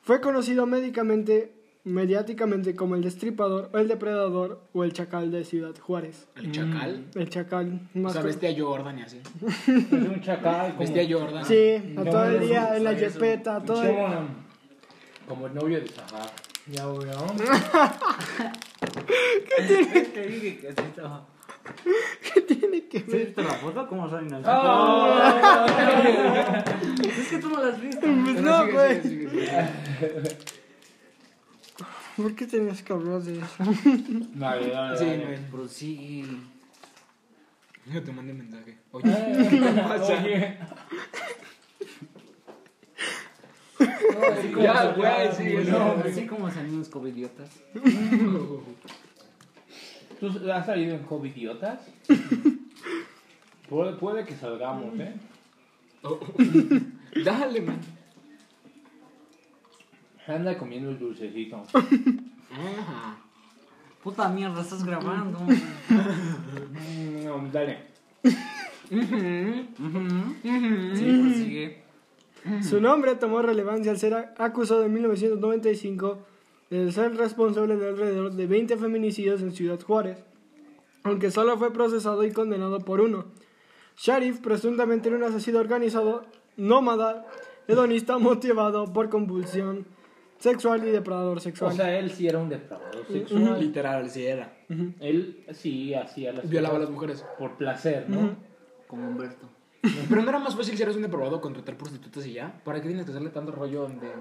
Fue 0.02 0.20
conocido 0.20 0.66
médicamente, 0.66 1.54
mediáticamente 1.86 2.76
como 2.76 2.95
el 2.95 3.02
destripador 3.02 3.70
o 3.74 3.78
el 3.78 3.88
depredador 3.88 4.60
o 4.74 4.84
el 4.84 4.91
chacal 4.91 5.32
de 5.32 5.45
Ciudad 5.45 5.74
Juárez. 5.80 6.28
El 6.36 6.52
chacal. 6.52 7.06
El 7.16 7.30
chacal. 7.30 7.89
O 7.95 7.99
Más 7.99 8.12
sea, 8.14 8.22
co- 8.24 8.28
vestía 8.28 8.54
Jordan 8.58 8.99
y 8.99 9.02
así. 9.04 9.20
Es 9.47 9.91
un 9.93 10.20
chacal. 10.22 10.72
Como, 10.76 10.80
Vestía 10.80 11.08
Jordan. 11.20 11.45
Sí, 11.45 11.76
a 11.95 12.04
No, 12.04 12.12
todo 12.12 12.26
el 12.26 12.39
no, 12.39 12.45
día 12.45 12.76
en 12.76 12.84
la 12.84 12.93
yepeta, 12.93 13.64
todo 13.64 13.84
el- 13.84 13.95
como, 13.95 14.28
como 15.30 15.47
el 15.47 15.54
novio 15.54 15.80
de 15.80 15.88
Sahar. 15.88 16.30
Ya, 16.68 16.88
weón. 16.88 17.38
Te 20.14 20.28
dije 20.28 20.59
que 20.59 20.68
sí 20.68 20.82
estaba. 20.89 21.26
tiene 22.47 22.88
que 22.88 22.99
¿Sí 22.99 23.05
ver. 23.07 23.26
viste 23.28 23.43
la 23.43 23.53
foto? 23.53 23.88
¿Cómo 23.88 24.09
salen 24.09 24.34
así? 24.34 24.43
Ah. 24.47 25.66
Es 27.03 27.28
que 27.30 27.38
tú 27.39 27.49
no 27.49 27.64
las 27.64 27.80
viste. 27.82 27.99
Pues 28.07 28.41
no, 28.41 28.68
güey. 28.72 29.01
sigue, 29.01 29.30
sigue, 29.30 29.45
sigue. 29.45 30.38
¿Por 32.18 32.36
qué 32.36 32.45
tenías 32.45 32.82
que 32.84 32.93
hablar 32.93 33.22
de 33.22 33.39
eso? 33.39 33.47
Dale, 34.36 34.68
dale, 34.70 34.97
Sí, 34.97 35.05
dale. 35.05 35.26
güey. 35.26 35.39
Prosigue. 35.49 36.38
Yo 37.88 38.03
te 38.03 38.12
mandé 38.12 38.32
un 38.34 38.38
mensaje. 38.39 38.78
Oye, 38.91 39.03
¿qué 39.49 39.59
pasa? 39.82 40.14
Oye. 40.24 40.57
Ya, 44.61 44.93
güey, 44.93 45.32
sí, 45.36 45.69
No, 45.69 45.95
Así 46.03 46.25
como 46.27 46.49
salen 46.51 46.77
los 46.79 46.89
covidiotas. 46.89 47.49
¿Tú 50.19 50.51
has 50.51 50.65
salido 50.65 50.95
en 50.95 51.03
COVID 51.03 51.36
idiotas? 51.36 51.79
puede, 53.67 53.93
puede 53.93 54.25
que 54.25 54.36
salgamos, 54.36 54.93
¿eh? 54.99 55.15
Dale, 57.25 57.61
man. 57.61 57.79
Anda 60.27 60.57
comiendo 60.57 60.91
el 60.91 60.99
dulcecito. 60.99 61.63
Puta 64.03 64.29
mierda, 64.29 64.61
estás 64.61 64.84
grabando. 64.84 65.39
No, 67.23 67.47
dale. 67.51 67.77
Sí, 68.89 68.97
prosigue. 71.21 71.80
Su 72.61 72.81
nombre 72.81 73.15
tomó 73.15 73.41
relevancia 73.41 73.91
al 73.91 73.97
ser 73.97 74.33
acusado 74.37 74.83
en 74.83 74.93
1995 74.93 76.19
de 76.69 76.91
ser 76.91 77.15
responsable 77.15 77.75
de 77.75 77.89
alrededor 77.89 78.31
de 78.33 78.47
20 78.47 78.77
feminicidios 78.77 79.41
en 79.41 79.51
Ciudad 79.51 79.79
Juárez, 79.79 80.23
aunque 81.03 81.29
solo 81.31 81.57
fue 81.57 81.71
procesado 81.73 82.23
y 82.23 82.31
condenado 82.31 82.79
por 82.79 83.01
uno. 83.01 83.25
Sharif 83.97 84.39
presuntamente 84.39 85.09
era 85.09 85.17
un 85.17 85.23
asesino 85.23 85.59
organizado, 85.59 86.25
nómada, 86.57 87.27
hedonista 87.67 88.17
motivado 88.17 88.91
por 88.91 89.09
compulsión 89.09 89.85
sexual 90.39 90.87
y 90.87 90.91
depredador 90.91 91.37
O 91.37 91.41
sexual. 91.41 91.73
sea, 91.75 91.99
él 91.99 92.09
sí 92.09 92.27
era 92.27 92.39
un 92.39 92.49
depredador 92.49 93.05
sexual. 93.11 93.59
Literal, 93.59 94.09
sí 94.09 94.25
era. 94.25 94.51
Él 94.99 95.45
sí 95.51 95.93
hacía 95.93 96.33
las 96.33 96.49
Violaba 96.49 96.77
a 96.77 96.79
las 96.79 96.89
mujeres. 96.89 97.23
por 97.37 97.57
placer, 97.57 98.09
¿no? 98.09 98.35
Como 98.87 99.07
Humberto. 99.07 99.47
Pero 99.82 100.21
no 100.21 100.29
era 100.29 100.39
más 100.39 100.55
fácil 100.55 100.75
si 100.77 100.84
eres 100.84 100.95
un 100.95 101.01
depravado 101.01 101.41
contratar 101.41 101.75
prostitutas 101.75 102.25
y 102.25 102.34
ya. 102.34 102.53
¿Para 102.63 102.79
qué 102.82 102.88
tienes 102.88 103.05
que 103.05 103.11
hacerle 103.11 103.29
tanto 103.29 103.51
rollo 103.51 103.88
de.? 103.88 104.11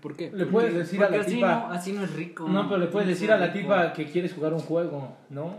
¿Por 0.00 0.14
qué? 0.14 0.30
Le 0.30 0.44
puedes 0.46 0.74
decir 0.74 1.00
a 1.02 1.04
Porque 1.06 1.16
la 1.18 1.24
así 1.24 1.34
tipa. 1.34 1.54
no, 1.54 1.72
así 1.72 1.92
no 1.92 2.02
es 2.04 2.12
rico. 2.14 2.46
No, 2.48 2.68
pero 2.68 2.78
le 2.78 2.86
puedes 2.88 3.08
decir 3.08 3.32
a 3.32 3.38
la 3.38 3.52
tipa 3.52 3.92
que 3.94 4.04
quieres 4.04 4.34
jugar 4.34 4.52
un 4.52 4.60
juego, 4.60 5.16
¿no? 5.30 5.54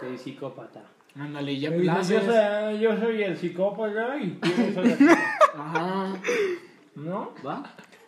De 0.00 0.16
psicópata. 0.16 0.82
Ándale, 1.18 1.58
ya 1.58 1.70
me 1.70 1.84
yo, 1.84 2.02
soy, 2.04 2.78
yo 2.80 2.96
soy 2.98 3.22
el 3.22 3.36
psicópata 3.36 4.16
y 4.16 4.30
tú 4.40 4.48
soy 4.74 4.88
la 4.88 4.96
tipa", 4.96 5.18
Ajá. 5.58 6.16
¿No? 6.94 7.30
¿Va? 7.44 7.62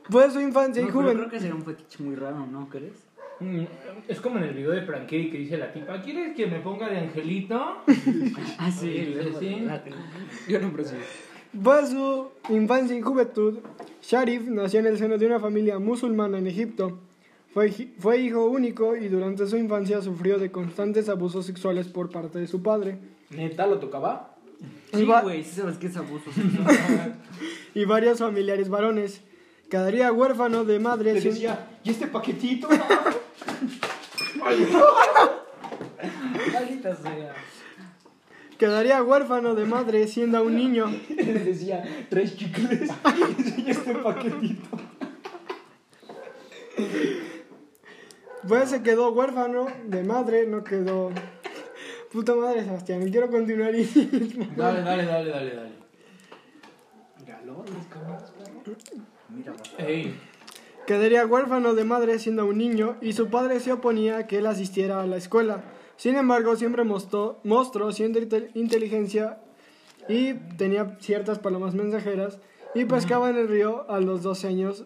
Fue 0.09 0.31
su 0.31 0.41
infancia 0.41 0.81
y 0.83 0.87
No, 0.87 0.93
juventud. 0.93 1.17
creo 1.19 1.31
que 1.31 1.41
sería 1.41 1.55
un 1.55 1.63
fetiche 1.65 2.03
muy 2.03 2.15
raro, 2.15 2.47
¿no 2.47 2.69
crees? 2.69 3.04
Mm, 3.41 3.65
Es 4.09 4.21
como 4.21 4.39
en 4.39 4.45
el 4.45 4.55
video 4.55 4.71
de 4.71 4.83
Prankey 4.83 5.31
que 5.31 5.39
dice 5.39 5.57
la 5.57 5.73
tipa, 5.73 6.01
¿quieres 6.03 6.35
que 6.37 6.47
me 6.47 6.61
ponga 6.61 6.89
de 6.89 6.99
angelito? 6.99 7.79
Ah, 8.59 8.71
sí, 8.71 9.15
sí. 9.41 9.67
Yo 10.49 10.61
no 10.61 10.73
prosigo. 10.73 11.01
Fue 11.63 11.87
su 11.87 12.29
infancia 12.51 12.97
y 12.97 13.01
juventud. 13.03 13.59
Sharif 14.03 14.43
nació 14.49 14.81
en 14.81 14.87
el 14.87 14.99
seno 14.99 15.19
de 15.19 15.27
una 15.27 15.39
familia 15.41 15.79
musulmana 15.79 16.39
en 16.39 16.47
Egipto. 16.47 16.99
Fue, 17.53 17.71
fue 17.99 18.19
hijo 18.19 18.47
único 18.47 18.97
y 18.97 19.09
durante 19.09 19.47
su 19.47 19.57
infancia 19.57 20.03
sufrió 20.03 20.39
de 20.39 20.51
constantes 20.51 21.09
abusos 21.09 21.47
sexuales 21.47 21.87
por 21.87 22.11
parte 22.11 22.41
de 22.41 22.49
su 22.49 22.63
padre 22.65 22.99
¿Neta 23.31 23.67
lo 23.69 23.79
tocaba? 23.79 24.35
Y 24.93 24.97
Sí, 24.99 25.05
güey, 25.05 25.45
sí 25.45 25.61
sabes 25.61 25.77
que 25.79 25.87
es 25.87 25.97
abuso 25.97 26.33
sexual. 26.33 27.15
y 27.75 27.85
varios 27.85 28.19
familiares 28.19 28.69
varones. 28.69 29.21
Quedaría 29.71 30.13
huérfano 30.13 30.65
de 30.65 30.79
madre. 30.79 31.15
Le 31.15 31.21
sin- 31.21 31.31
decía, 31.33 31.69
¿y 31.85 31.91
este 31.91 32.07
paquetito? 32.09 32.69
Maldita 36.53 36.97
sea. 36.97 37.35
Quedaría 38.59 39.03
huérfano 39.03 39.55
de 39.55 39.65
madre 39.65 40.07
siendo 40.07 40.39
aún 40.39 40.55
niño. 40.57 40.87
Le 41.09 41.25
decía, 41.45 41.85
tres 42.09 42.37
chicles. 42.37 42.91
¿Y 43.57 43.71
este 43.71 43.95
paquetito? 43.95 44.79
Pues 48.47 48.71
se 48.71 48.83
quedó 48.83 49.11
huérfano 49.11 49.67
de 49.87 50.05
madre, 50.05 50.47
no 50.47 50.63
quedó. 50.65 51.11
Puta 52.13 52.35
madre, 52.35 52.65
Sebastián, 52.65 53.11
quiero 53.11 53.29
continuar 53.31 53.75
y. 53.75 53.85
Dale, 54.57 54.83
dale, 54.83 55.05
dale, 55.05 55.31
dale, 55.31 55.55
dale. 55.55 55.85
Mira, 59.31 59.53
va. 59.53 59.85
Ey, 59.85 60.15
Quedaría 60.87 61.25
huérfano 61.27 61.75
de 61.75 61.85
madre 61.85 62.19
siendo 62.19 62.45
un 62.47 62.59
niño 62.59 62.97
y 63.01 63.15
su 63.15 63.29
padre 63.29 63.61
se 63.61 63.73
oponía 63.73 64.19
a 64.19 64.27
que 64.27 64.39
él 64.39 64.47
asistiera 64.47 65.01
a 65.01 65.07
la 65.07 65.17
escuela. 65.17 65.65
Sin 65.97 66.17
embargo, 66.17 66.57
siempre 66.57 66.85
mostró, 66.85 67.41
mostró 67.45 67.91
cierta 67.93 68.19
inte- 68.21 68.51
inteligencia 68.55 69.39
y 70.09 70.35
tenía 70.59 70.97
ciertas 71.01 71.39
palomas 71.39 71.75
mensajeras 71.75 72.39
y 72.75 72.85
pescaba 72.85 73.31
en 73.31 73.37
el 73.37 73.49
río 73.49 73.89
a 73.91 74.01
los 74.01 74.23
12 74.23 74.49
años. 74.49 74.85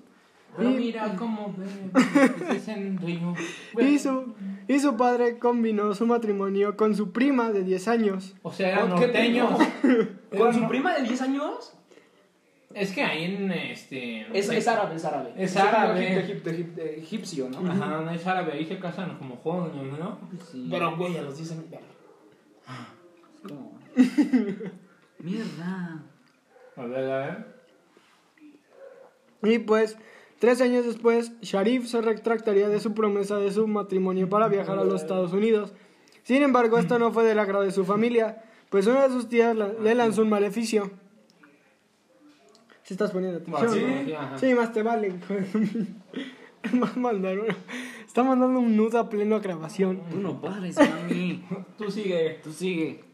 pero 0.57 0.71
Y, 0.71 0.75
mira 0.75 1.17
cómo 1.17 1.55
es 2.55 2.69
en 2.69 2.99
río. 2.99 3.35
y 3.81 3.99
su, 3.99 4.35
y 4.69 4.79
su 4.79 4.97
padre 4.97 5.39
combinó 5.39 5.95
su 5.95 6.07
matrimonio 6.07 6.77
con 6.77 6.95
su 6.95 7.11
prima 7.13 7.51
de 7.51 7.65
10 7.65 7.89
años. 7.89 8.37
O 8.43 8.53
sea, 8.53 8.73
eran 8.73 8.91
¿Por 8.91 9.01
qué 9.01 9.07
norteños. 9.07 9.59
¿Con 10.39 10.55
su 10.55 10.69
prima 10.69 10.95
de 10.95 11.03
10 11.03 11.23
años? 11.23 11.75
Es 12.79 12.93
que 12.93 13.03
ahí 13.03 13.25
en 13.25 13.51
este. 13.53 14.27
Es, 14.39 14.49
es 14.49 14.69
árabe, 14.69 14.97
es 14.97 15.05
árabe. 15.05 15.33
Es 15.37 15.57
árabe. 15.57 16.19
Egipto, 16.19 16.51
egipto, 16.51 16.51
egipto, 16.51 16.83
egipcio, 16.83 17.49
¿no? 17.51 17.71
Ajá, 17.71 18.01
no 18.03 18.11
es 18.11 18.27
árabe, 18.27 18.53
ahí 18.53 18.65
se 18.67 18.79
casan 18.79 19.19
como 19.19 19.37
jóvenes, 19.37 19.99
¿no? 19.99 20.19
Sí. 20.51 20.69
Pero, 20.71 20.97
güey, 20.97 21.17
a 21.17 21.23
los 21.23 21.37
10 21.37 21.53
años. 21.53 21.65
Es 23.35 23.41
como- 23.49 23.79
Mierda. 25.19 26.03
A 26.77 26.85
ver, 26.87 27.11
a 27.11 27.19
ver. 27.19 27.59
Y 29.43 29.59
pues, 29.61 29.97
tres 30.39 30.61
años 30.61 30.85
después, 30.87 31.33
Sharif 31.41 31.87
se 31.87 32.01
retractaría 32.01 32.69
de 32.69 32.81
su 32.81 32.95
promesa 32.95 33.37
de 33.39 33.51
su 33.51 33.67
matrimonio 33.67 34.29
para 34.29 34.49
viajar 34.49 34.79
a 34.79 34.85
los 34.85 35.03
Estados 35.03 35.33
Unidos. 35.33 35.73
Sin 36.23 36.43
embargo, 36.43 36.79
esto 36.79 36.99
no 36.99 37.13
fue 37.13 37.25
del 37.25 37.39
agrado 37.39 37.65
de 37.65 37.71
su 37.71 37.85
familia, 37.85 38.45
pues 38.71 38.87
una 38.87 39.05
de 39.09 39.11
sus 39.15 39.29
tías 39.29 39.57
la- 39.57 39.73
le 39.73 39.95
lanzó 39.95 40.23
un 40.23 40.29
maleficio. 40.29 40.91
Si 42.89 42.95
estás 42.95 43.11
poniendo 43.11 43.37
atención, 43.39 43.71
Sí, 44.07 44.13
¿no? 44.15 44.39
sí, 44.39 44.55
más 44.55 44.73
te 44.73 44.83
vale. 44.83 45.13
mandar 46.97 47.37
Está 48.07 48.23
mandando 48.25 48.61
un 48.61 48.79
nudo 48.79 48.99
a 48.99 49.11
pleno 49.11 49.39
grabación. 49.43 50.01
Tú 50.11 50.17
no 50.17 50.41
pares, 50.41 50.75
mami. 50.79 51.45
Tú 51.77 51.91
sigue. 51.91 52.41
Tú 52.43 52.51
sigue. 52.51 53.05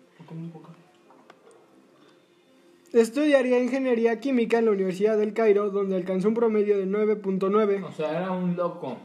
Estudiaría 2.93 3.59
ingeniería 3.59 4.20
química 4.20 4.61
en 4.61 4.66
la 4.66 4.70
Universidad 4.70 5.18
del 5.18 5.35
Cairo, 5.35 5.70
donde 5.70 5.97
alcanzó 5.97 6.29
un 6.29 6.35
promedio 6.35 6.79
de 6.79 6.87
9.9. 6.87 7.83
O 7.85 7.91
sea, 7.91 8.12
era 8.12 8.31
un 8.31 8.55
loco. 8.55 8.97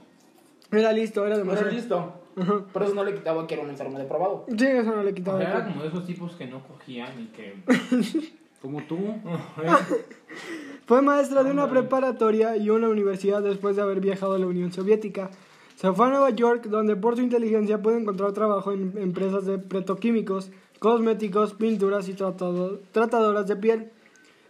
Era 0.72 0.94
listo, 0.94 1.26
era 1.26 1.40
demasiado. 1.40 1.72
listo. 1.72 2.14
Ajá. 2.38 2.64
Pero 2.72 2.86
eso 2.86 2.94
no 2.94 3.04
le 3.04 3.16
quitaba 3.16 3.48
que 3.48 3.56
era 3.56 3.64
un 3.64 3.72
enfermo 3.72 3.98
depravado. 3.98 4.46
Sí, 4.56 4.68
eso 4.68 4.96
no 4.96 5.02
le 5.02 5.10
O 5.10 5.16
quitaba. 5.16 5.40
sea, 5.40 5.50
era 5.50 5.66
como 5.66 5.82
de 5.82 5.88
esos 5.88 6.06
tipos 6.06 6.34
que 6.34 6.46
no 6.46 6.62
cogían 6.68 7.20
y 7.24 7.26
que. 7.30 7.56
Como 8.62 8.82
tú. 8.84 8.98
Fue 10.86 11.02
maestra 11.02 11.44
de 11.44 11.52
una 11.52 11.70
preparatoria 11.70 12.58
y 12.58 12.70
una 12.70 12.90
universidad 12.90 13.42
después 13.44 13.76
de 13.76 13.82
haber 13.84 14.00
viajado 14.02 14.34
a 14.34 14.40
la 14.40 14.48
Unión 14.48 14.72
Soviética. 14.72 15.30
Se 15.76 15.94
fue 15.94 16.08
a 16.08 16.10
Nueva 16.10 16.30
York, 16.32 16.66
donde 16.66 16.96
por 16.96 17.16
su 17.16 17.22
inteligencia 17.22 17.82
pudo 17.82 17.96
encontrar 17.96 18.34
trabajo 18.34 18.72
en 18.74 18.94
empresas 18.98 19.46
de 19.46 19.60
petroquímicos, 19.60 20.50
cosméticos, 20.80 21.54
pinturas 21.54 22.10
y 22.10 22.14
tratado- 22.16 22.82
tratadoras 22.92 23.48
de 23.48 23.56
piel. 23.56 23.92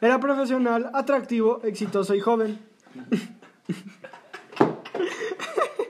Era 0.01 0.20
profesional, 0.20 0.89
atractivo, 0.93 1.60
exitoso 1.64 2.16
y 2.16 2.20
joven. 2.20 2.57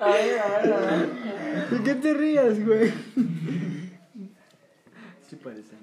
A 0.01 0.09
ver, 0.11 0.39
a 0.39 0.61
ver, 0.61 0.73
a 0.73 0.79
ver. 0.79 1.69
¿De 1.69 1.83
qué 1.83 1.95
te 1.95 2.13
rías, 2.13 2.65
güey? 2.65 2.91
Sí 5.39 5.43
parece. 5.43 5.75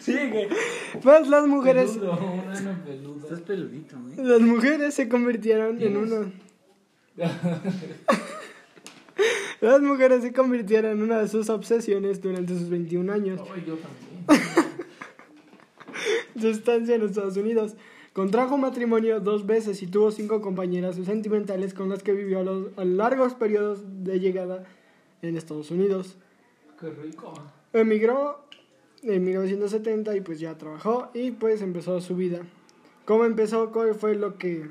Sigue. 0.00 0.48
Pues 1.02 1.28
las 1.28 1.46
mujeres, 1.46 1.92
Peludo, 1.92 2.12
un 2.12 2.82
peludo. 2.84 3.22
Estás 3.22 3.40
peludito, 3.40 3.96
¿eh? 3.96 4.22
las 4.22 4.40
mujeres 4.40 4.94
se 4.94 5.08
convirtieron 5.08 5.80
en 5.80 5.96
una... 5.96 6.32
Las 9.60 9.80
mujeres 9.80 10.22
se 10.22 10.32
convirtieron 10.32 10.92
en 10.92 11.02
una 11.02 11.20
de 11.20 11.28
sus 11.28 11.48
obsesiones 11.50 12.20
durante 12.20 12.58
sus 12.58 12.68
21 12.68 13.12
años. 13.12 13.40
Ay, 13.54 13.64
yo 13.64 13.76
también. 13.76 14.48
su 16.40 16.48
estancia 16.48 16.96
en 16.96 17.02
Estados 17.02 17.36
Unidos. 17.36 17.76
Contrajo 18.12 18.58
matrimonio 18.58 19.20
dos 19.20 19.46
veces 19.46 19.80
y 19.82 19.86
tuvo 19.86 20.10
cinco 20.10 20.40
compañeras 20.40 20.96
sentimentales 20.96 21.74
con 21.74 21.88
las 21.88 22.02
que 22.02 22.12
vivió 22.12 22.40
a, 22.40 22.42
los, 22.42 22.76
a 22.76 22.84
largos 22.84 23.34
periodos 23.34 23.84
de 24.04 24.18
llegada 24.18 24.64
en 25.22 25.36
Estados 25.36 25.70
Unidos. 25.70 26.16
Qué 26.80 26.90
rico. 26.90 27.32
Emigró 27.72 28.44
en 29.02 29.24
1970 29.24 30.16
y 30.16 30.20
pues 30.20 30.38
ya 30.40 30.56
trabajó 30.58 31.10
y 31.14 31.30
pues 31.32 31.62
empezó 31.62 32.00
su 32.00 32.14
vida. 32.16 32.40
¿Cómo 33.04 33.24
empezó? 33.24 33.70
¿Cuál 33.72 33.94
fue 33.94 34.14
lo 34.14 34.36
que 34.38 34.70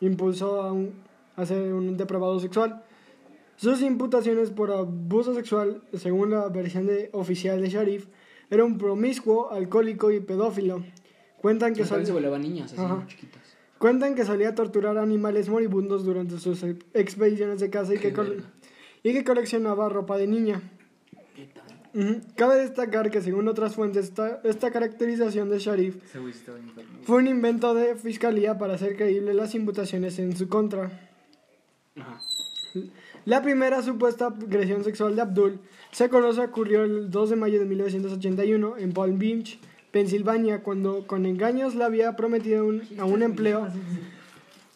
impulsó 0.00 0.62
a, 0.62 0.72
un- 0.72 0.94
a 1.36 1.44
ser 1.44 1.72
un 1.74 1.96
depravado 1.96 2.38
sexual? 2.40 2.82
Sus 3.56 3.80
imputaciones 3.82 4.50
por 4.50 4.70
abuso 4.70 5.34
sexual, 5.34 5.82
según 5.94 6.30
la 6.30 6.48
versión 6.48 6.86
de, 6.86 7.08
oficial 7.12 7.60
de 7.60 7.68
Sharif, 7.70 8.06
era 8.50 8.64
un 8.64 8.78
promiscuo, 8.78 9.50
alcohólico 9.50 10.10
y 10.12 10.20
pedófilo. 10.20 10.84
Cuentan 11.38 11.72
que 11.72 11.82
Que 11.82 11.88
también 11.88 12.06
se 12.06 12.12
niñas, 12.38 12.72
así, 12.72 12.82
chiquitas. 13.06 13.42
Cuentan 13.78 14.14
que 14.14 14.24
solía 14.24 14.54
torturar 14.54 14.96
animales 14.98 15.48
moribundos 15.48 16.04
durante 16.04 16.38
sus 16.38 16.62
ex- 16.62 16.84
expediciones 16.94 17.60
de 17.60 17.68
caza 17.70 17.94
y 17.94 17.98
que, 17.98 18.12
cole- 18.12 18.42
y 19.02 19.12
que 19.12 19.24
coleccionaba 19.24 19.88
ropa 19.88 20.16
de 20.16 20.26
niña. 20.26 20.62
Cabe 22.34 22.56
destacar 22.56 23.10
que 23.10 23.22
según 23.22 23.48
otras 23.48 23.74
fuentes 23.74 24.06
esta, 24.06 24.40
esta 24.44 24.70
caracterización 24.70 25.48
de 25.48 25.58
Sharif 25.58 25.96
fue 27.04 27.16
un 27.18 27.26
invento 27.26 27.74
de 27.74 27.94
fiscalía 27.96 28.58
para 28.58 28.74
hacer 28.74 28.96
creíbles 28.96 29.34
las 29.34 29.54
imputaciones 29.54 30.18
en 30.18 30.36
su 30.36 30.48
contra. 30.48 30.90
Ajá. 31.98 32.20
La 33.24 33.40
primera 33.42 33.82
supuesta 33.82 34.26
agresión 34.26 34.84
sexual 34.84 35.16
de 35.16 35.22
Abdul 35.22 35.60
se 35.92 36.08
conoce 36.10 36.42
ocurrió 36.42 36.84
el 36.84 37.10
2 37.10 37.30
de 37.30 37.36
mayo 37.36 37.58
de 37.58 37.64
1981 37.64 38.76
en 38.78 38.92
Palm 38.92 39.18
Beach, 39.18 39.58
Pensilvania, 39.90 40.62
cuando 40.62 41.06
con 41.06 41.24
engaños 41.24 41.74
le 41.74 41.84
había 41.84 42.14
prometido 42.16 42.66
un- 42.66 42.82
a 42.98 43.06
un 43.06 43.22
empleo 43.22 43.66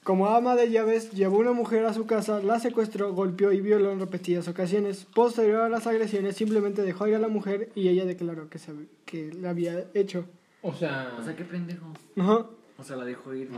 como 0.04 0.28
ama 0.28 0.56
de 0.56 0.70
llaves, 0.70 1.10
llevó 1.12 1.38
una 1.38 1.52
mujer 1.52 1.84
a 1.84 1.92
su 1.92 2.06
casa, 2.06 2.40
la 2.40 2.58
secuestró, 2.58 3.12
golpeó 3.12 3.52
y 3.52 3.60
violó 3.60 3.92
en 3.92 4.00
repetidas 4.00 4.48
ocasiones. 4.48 5.06
Posterior 5.14 5.60
a 5.62 5.68
las 5.68 5.86
agresiones, 5.86 6.36
simplemente 6.36 6.82
dejó 6.82 7.06
ir 7.06 7.14
a 7.14 7.18
la 7.18 7.28
mujer 7.28 7.70
y 7.74 7.88
ella 7.88 8.04
declaró 8.06 8.48
que, 8.48 8.58
se, 8.58 8.72
que 9.04 9.32
la 9.34 9.50
había 9.50 9.84
hecho. 9.94 10.24
O 10.62 10.72
sea. 10.74 11.14
O 11.18 11.22
sea, 11.22 11.36
qué 11.36 11.44
pendejo. 11.44 11.86
Ajá. 12.16 12.46
O 12.78 12.84
sea, 12.84 12.96
la 12.96 13.04
dejó 13.04 13.34
ir. 13.34 13.50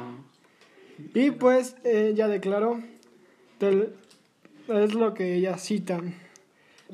Y 1.14 1.30
pues 1.30 1.76
ella 1.84 2.28
declaró, 2.28 2.80
tel- 3.58 3.90
es 4.68 4.94
lo 4.94 5.14
que 5.14 5.34
ella 5.34 5.58
cita. 5.58 6.00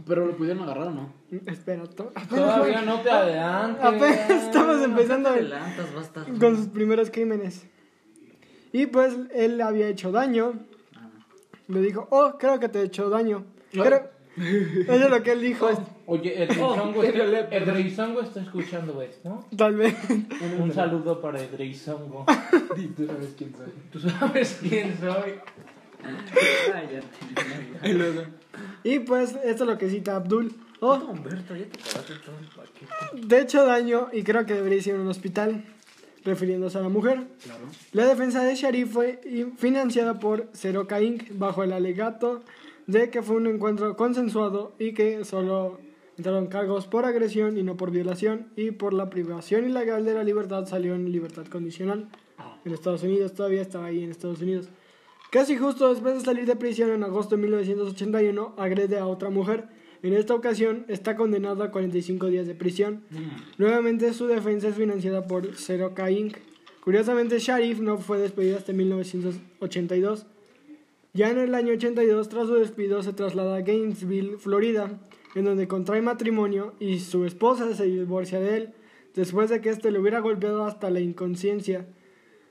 Pero 0.07 0.26
lo 0.26 0.36
pudieron 0.36 0.62
agarrar 0.62 0.88
o 0.88 0.90
no. 0.92 1.12
Espera, 1.46 1.84
to- 1.86 2.12
Todavía 2.30 2.82
no 2.82 3.01
te 3.01 3.11
adelantes. 3.11 3.82
apenas 3.84 4.30
estamos 4.30 4.82
empezando 4.84 5.30
Te 5.30 5.38
adelantas, 5.40 5.86
con 6.38 6.57
sus 6.57 6.66
primeros 6.68 7.11
crímenes. 7.11 7.64
Y 8.73 8.87
pues 8.87 9.16
él 9.35 9.57
le 9.57 9.62
había 9.62 9.89
hecho 9.89 10.12
daño. 10.12 10.55
Le 11.69 11.81
dijo, 11.81 12.07
oh, 12.11 12.37
creo 12.39 12.59
que 12.59 12.69
te 12.69 12.81
he 12.81 12.85
hecho 12.85 13.09
daño. 13.11 13.45
Creo... 13.73 14.19
Eso 14.41 14.93
es 14.93 15.11
lo 15.11 15.23
que 15.23 15.33
él 15.33 15.41
dijo. 15.41 15.69
Oye, 16.07 16.43
el 16.43 16.49
Dreisongo 16.49 18.23
está, 18.23 18.41
el 18.41 18.47
está 18.47 18.59
escuchando 18.59 19.03
esto. 19.03 19.45
Tal 19.57 19.75
vez. 19.75 19.95
Un 20.59 20.73
saludo 20.73 21.21
para 21.21 21.41
el 21.41 21.51
Dreisongo. 21.51 22.25
Di, 22.77 22.87
tú 22.89 23.07
sabes 23.07 23.35
quién 23.37 23.53
soy. 23.55 23.73
Tú 23.91 24.01
sabes 24.01 24.59
quién 24.62 24.97
soy. 24.99 25.35
Y 27.85 27.93
luego. 27.93 28.23
Y 28.85 29.01
pues 29.01 29.37
esto 29.45 29.64
es 29.64 29.71
lo 29.71 29.79
que 29.79 29.91
cita 29.91 30.16
Abdul. 30.16 30.55
Oh, 30.81 30.95
Humberto, 30.95 31.57
ya 31.57 31.64
te 31.64 31.79
cagaste 31.79 32.14
todo 32.25 32.39
el 32.39 32.47
paquete. 32.47 33.27
de 33.27 33.41
hecho 33.41 33.66
daño 33.66 34.09
y 34.12 34.23
creo 34.23 34.47
que 34.47 34.55
debería 34.55 34.79
ir 34.79 34.95
a 34.95 35.01
un 35.01 35.09
hospital, 35.09 35.64
refiriéndose 36.25 36.79
a 36.79 36.83
la 36.83 36.89
mujer. 36.89 37.27
Claro. 37.43 37.64
La 37.93 38.07
defensa 38.07 38.43
de 38.43 38.55
Sharif 38.55 38.93
fue 38.93 39.21
financiada 39.57 40.19
por 40.19 40.49
Seroca 40.53 41.01
Inc. 41.01 41.31
bajo 41.33 41.62
el 41.62 41.73
alegato 41.73 42.43
de 42.87 43.11
que 43.11 43.23
fue 43.23 43.37
un 43.37 43.47
encuentro 43.47 43.97
consensuado 43.97 44.75
y 44.79 44.95
que 44.95 45.25
solo 45.25 45.79
entraron 46.16 46.47
cargos 46.47 46.87
por 46.87 47.05
agresión 47.05 47.57
y 47.57 47.62
no 47.62 47.77
por 47.77 47.91
violación 47.91 48.49
y 48.57 48.73
por 48.73 48.93
la 48.93 49.09
privación 49.09 49.64
ilegal 49.64 50.05
de 50.05 50.14
la 50.14 50.25
libertad 50.25 50.66
salió 50.66 50.95
en 50.95 51.12
libertad 51.12 51.47
condicional 51.47 52.09
en 52.64 52.73
Estados 52.73 53.03
Unidos, 53.03 53.35
todavía 53.35 53.62
estaba 53.62 53.87
ahí 53.87 54.03
en 54.03 54.11
Estados 54.11 54.41
Unidos. 54.41 54.69
Casi 55.31 55.57
justo 55.57 55.89
después 55.91 56.14
de 56.14 56.21
salir 56.21 56.47
de 56.47 56.57
prisión 56.57 56.91
en 56.91 57.05
agosto 57.05 57.37
de 57.37 57.43
1981, 57.43 58.55
agrede 58.57 58.99
a 58.99 59.07
otra 59.07 59.31
mujer. 59.31 59.69
En 60.03 60.14
esta 60.14 60.34
ocasión 60.34 60.84
está 60.88 61.16
condenado 61.16 61.62
a 61.64 61.70
45 61.70 62.26
días 62.28 62.46
de 62.46 62.55
prisión. 62.55 63.03
Nuevamente 63.59 64.12
su 64.12 64.26
defensa 64.26 64.68
es 64.68 64.76
financiada 64.76 65.26
por 65.26 65.57
Seroca 65.57 66.11
Inc. 66.11 66.36
Curiosamente, 66.84 67.38
Sharif 67.38 67.80
no 67.80 67.99
fue 67.99 68.18
despedido 68.18 68.57
hasta 68.57 68.72
1982. 68.72 70.26
Ya 71.12 71.30
en 71.30 71.38
el 71.38 71.55
año 71.55 71.72
82, 71.72 72.28
tras 72.28 72.46
su 72.46 72.55
despido, 72.55 73.03
se 73.03 73.12
traslada 73.12 73.57
a 73.57 73.61
Gainesville, 73.61 74.38
Florida, 74.38 74.99
en 75.34 75.44
donde 75.44 75.68
contrae 75.68 76.01
matrimonio 76.01 76.74
y 76.78 77.01
su 77.01 77.24
esposa 77.24 77.74
se 77.74 77.84
divorcia 77.84 78.40
de 78.40 78.57
él, 78.57 78.74
después 79.14 79.51
de 79.51 79.61
que 79.61 79.70
éste 79.70 79.90
le 79.90 79.99
hubiera 79.99 80.20
golpeado 80.20 80.64
hasta 80.64 80.90
la 80.90 81.01
inconsciencia. 81.01 81.86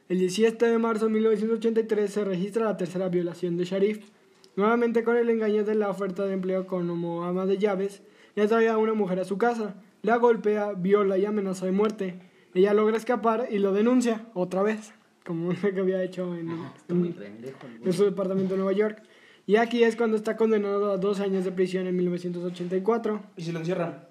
El 0.09 0.19
17 0.19 0.65
de 0.65 0.77
marzo 0.77 1.05
de 1.05 1.13
1983 1.13 2.11
se 2.11 2.23
registra 2.23 2.65
la 2.65 2.77
tercera 2.77 3.09
violación 3.09 3.57
de 3.57 3.65
Sharif, 3.65 4.09
nuevamente 4.57 5.05
con 5.05 5.15
el 5.15 5.29
engaño 5.29 5.63
de 5.63 5.75
la 5.75 5.89
oferta 5.89 6.25
de 6.25 6.33
empleo 6.33 6.67
como 6.67 7.23
ama 7.23 7.45
de 7.45 7.57
llaves, 7.57 8.01
y 8.35 8.41
atrae 8.41 8.67
a 8.67 8.77
una 8.77 8.93
mujer 8.93 9.19
a 9.19 9.23
su 9.23 9.37
casa, 9.37 9.75
la 10.01 10.17
golpea, 10.17 10.73
viola 10.73 11.17
y 11.17 11.25
amenaza 11.25 11.65
de 11.65 11.71
muerte. 11.71 12.19
Ella 12.53 12.73
logra 12.73 12.97
escapar 12.97 13.47
y 13.49 13.59
lo 13.59 13.71
denuncia 13.71 14.25
otra 14.33 14.63
vez, 14.63 14.93
como 15.25 15.53
lo 15.53 15.61
que 15.73 15.79
había 15.79 16.03
hecho 16.03 16.35
en, 16.35 16.49
pendejo 16.87 17.59
güey. 17.79 17.93
su 17.93 18.03
departamento 18.03 18.55
de 18.55 18.57
Nueva 18.57 18.73
York. 18.73 19.03
Y 19.45 19.55
aquí 19.55 19.83
es 19.83 19.95
cuando 19.95 20.17
está 20.17 20.35
condenado 20.35 20.91
a 20.91 20.97
dos 20.97 21.19
años 21.19 21.45
de 21.45 21.51
prisión 21.51 21.87
en 21.87 21.95
1984. 21.95 23.21
Y 23.37 23.43
si 23.43 23.51
lo 23.51 23.59
encierran. 23.59 24.07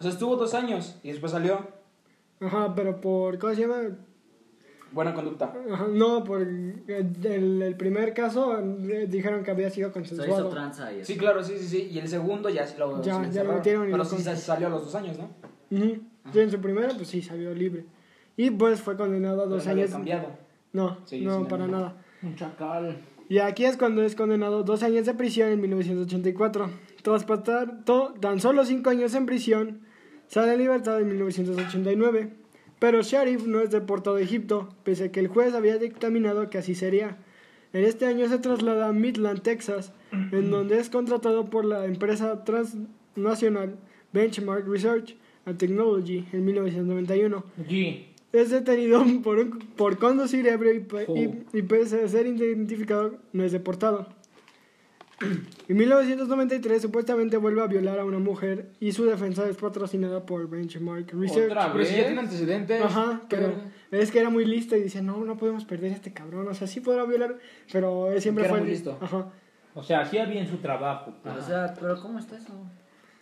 O 0.00 0.02
sea, 0.02 0.10
estuvo 0.10 0.34
dos 0.36 0.54
años 0.54 0.98
y 1.04 1.12
después 1.12 1.30
salió. 1.30 1.68
Ajá, 2.40 2.74
pero 2.74 3.00
por, 3.00 3.38
¿cómo 3.38 3.54
se 3.54 3.60
llama? 3.60 3.96
Buena 4.92 5.14
conducta. 5.14 5.52
Ajá, 5.72 5.86
no, 5.90 6.22
por 6.22 6.42
el, 6.42 6.82
el 7.24 7.76
primer 7.76 8.12
caso 8.12 8.58
eh, 8.58 9.06
dijeron 9.08 9.42
que 9.42 9.50
había 9.50 9.70
sido 9.70 9.88
O 9.88 9.92
sea, 9.92 10.02
hizo 10.02 10.14
consensuado. 10.16 10.48
tranza 10.50 10.92
y 10.92 10.96
eso. 11.00 11.06
Sí, 11.12 11.16
claro, 11.18 11.42
sí, 11.42 11.54
sí, 11.58 11.66
sí. 11.66 11.88
Y 11.90 11.98
el 11.98 12.08
segundo 12.08 12.48
ya 12.50 12.66
sí 12.66 12.74
lo, 12.78 13.00
Ya, 13.02 13.26
ya 13.30 13.42
lo 13.44 13.54
metieron 13.54 13.88
y 13.88 13.92
Pero 13.92 14.04
sí 14.04 14.22
con- 14.22 14.36
salió 14.36 14.66
a 14.66 14.70
los 14.70 14.84
dos 14.84 14.94
años, 14.94 15.16
¿no? 15.18 15.24
Ujú. 15.70 16.00
Sí, 16.32 16.38
en 16.40 16.50
su 16.50 16.60
primero, 16.60 16.92
pues 16.94 17.08
sí, 17.08 17.22
salió 17.22 17.54
libre. 17.54 17.86
Y 18.36 18.50
pues 18.50 18.80
fue 18.80 18.96
condenado 18.96 19.42
a 19.42 19.46
dos 19.46 19.62
Pero 19.62 19.64
no 19.64 19.70
había 19.72 19.84
años. 19.84 19.94
cambiado. 19.94 20.26
No, 20.72 20.98
Sí, 21.06 21.20
no, 21.22 21.48
para 21.48 21.66
no. 21.66 21.72
nada. 21.72 21.96
Un 22.22 22.36
chacal. 22.36 22.98
Y 23.28 23.38
aquí 23.38 23.64
es 23.64 23.76
cuando 23.78 24.02
es 24.02 24.14
condenado 24.14 24.62
dos 24.62 24.82
años 24.82 25.06
de 25.06 25.14
prisión 25.14 25.48
en 25.50 25.60
1984. 25.60 26.70
Tras 27.02 27.24
pasar 27.24 27.84
to- 27.84 28.14
tan 28.20 28.40
solo 28.40 28.64
cinco 28.66 28.90
años 28.90 29.14
en 29.14 29.24
prisión, 29.26 29.80
sale 30.28 30.52
en 30.52 30.58
libertad 30.58 31.00
en 31.00 31.08
1989. 31.08 32.34
Pero 32.82 33.00
Sharif 33.02 33.46
no 33.46 33.60
es 33.60 33.70
deportado 33.70 34.16
a 34.16 34.20
Egipto, 34.20 34.68
pese 34.82 35.04
a 35.04 35.12
que 35.12 35.20
el 35.20 35.28
juez 35.28 35.54
había 35.54 35.78
dictaminado 35.78 36.50
que 36.50 36.58
así 36.58 36.74
sería. 36.74 37.16
En 37.72 37.84
este 37.84 38.06
año 38.06 38.28
se 38.28 38.38
traslada 38.38 38.88
a 38.88 38.92
Midland, 38.92 39.40
Texas, 39.42 39.92
en 40.10 40.50
donde 40.50 40.78
es 40.80 40.90
contratado 40.90 41.48
por 41.48 41.64
la 41.64 41.84
empresa 41.86 42.42
transnacional 42.44 43.76
Benchmark 44.12 44.66
Research 44.68 45.14
and 45.46 45.58
Technology 45.58 46.26
en 46.32 46.44
1991. 46.44 47.44
G. 47.68 48.04
Es 48.32 48.50
detenido 48.50 49.04
por, 49.22 49.58
por 49.76 49.98
conducir 49.98 50.46
ebrio 50.48 50.72
y, 50.74 50.80
pe- 50.80 51.06
y- 51.16 51.58
y 51.58 51.62
pese 51.62 52.02
a 52.02 52.08
ser 52.08 52.26
identificado, 52.26 53.14
no 53.32 53.44
es 53.44 53.52
deportado. 53.52 54.08
En 55.68 55.76
1993 55.76 56.82
supuestamente 56.82 57.36
vuelve 57.36 57.62
a 57.62 57.66
violar 57.66 57.98
a 57.98 58.04
una 58.04 58.18
mujer 58.18 58.70
y 58.80 58.92
su 58.92 59.04
defensa 59.04 59.48
es 59.48 59.56
patrocinada 59.56 60.24
por 60.26 60.48
Benchmark 60.48 61.12
Research. 61.12 61.50
Otra 61.50 61.72
Pero 61.72 61.84
si 61.84 61.92
ya 61.92 61.96
vez. 61.98 62.06
tiene 62.06 62.20
antecedentes. 62.20 62.82
Ajá, 62.82 63.22
¿qué 63.28 63.36
pero 63.36 64.02
es 64.02 64.10
que 64.10 64.20
era 64.20 64.30
muy 64.30 64.44
listo 64.44 64.76
y 64.76 64.82
dice, 64.82 65.02
no, 65.02 65.24
no 65.24 65.36
podemos 65.36 65.64
perder 65.64 65.92
a 65.92 65.94
este 65.94 66.12
cabrón. 66.12 66.48
O 66.48 66.54
sea, 66.54 66.66
sí 66.66 66.80
podrá 66.80 67.04
violar, 67.04 67.36
pero 67.72 68.10
él 68.10 68.20
siempre 68.20 68.42
Que 68.42 68.48
era 68.48 68.54
fue 68.56 68.62
muy 68.62 68.70
listo. 68.70 68.98
Ajá. 69.00 69.30
O 69.74 69.82
sea, 69.82 70.00
hacía 70.00 70.24
bien 70.26 70.46
su 70.46 70.58
trabajo. 70.58 71.14
O 71.24 71.40
sea, 71.40 71.74
pero 71.78 72.00
¿cómo 72.00 72.18
está 72.18 72.36
eso? 72.36 72.52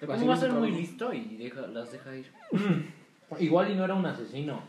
¿Cómo 0.04 0.26
va 0.26 0.34
a 0.34 0.36
ser 0.36 0.52
muy 0.52 0.70
listo 0.70 1.12
y 1.12 1.36
deja, 1.36 1.66
las 1.66 1.92
deja 1.92 2.16
ir? 2.16 2.26
Igual 3.38 3.70
y 3.70 3.74
no 3.76 3.84
era 3.84 3.94
un 3.94 4.06
asesino. 4.06 4.62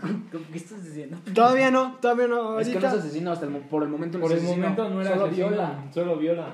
¿Qué 0.52 0.58
estás 0.58 0.84
diciendo? 0.84 1.18
Todavía 1.34 1.70
no, 1.70 1.96
todavía 2.00 2.26
no. 2.28 2.58
Es 2.60 2.68
que 2.68 2.74
Ahorita, 2.74 2.92
no 2.92 2.98
es 2.98 3.04
asesino 3.04 3.32
hasta 3.32 3.46
el, 3.46 3.52
mo- 3.52 3.60
por 3.68 3.82
el 3.82 3.88
momento. 3.88 4.18
no 4.18 4.22
Por 4.24 4.32
es 4.32 4.38
el 4.38 4.44
asesino, 4.46 4.62
momento 4.68 4.90
no 4.90 5.00
era 5.00 5.10
solo 5.10 5.24
asesino, 5.26 5.48
viola. 5.48 5.84
Solo 5.92 6.16
viola. 6.16 6.48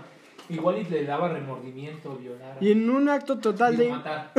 Igual 0.51 0.79
y 0.79 0.85
le 0.85 1.05
daba 1.05 1.29
remordimiento 1.29 2.17
violar. 2.17 2.57
y 2.61 2.73
en 2.73 2.89
un 2.89 3.09
acto 3.09 3.39
total 3.39 3.77
de 3.77 3.91
matar. 3.91 4.33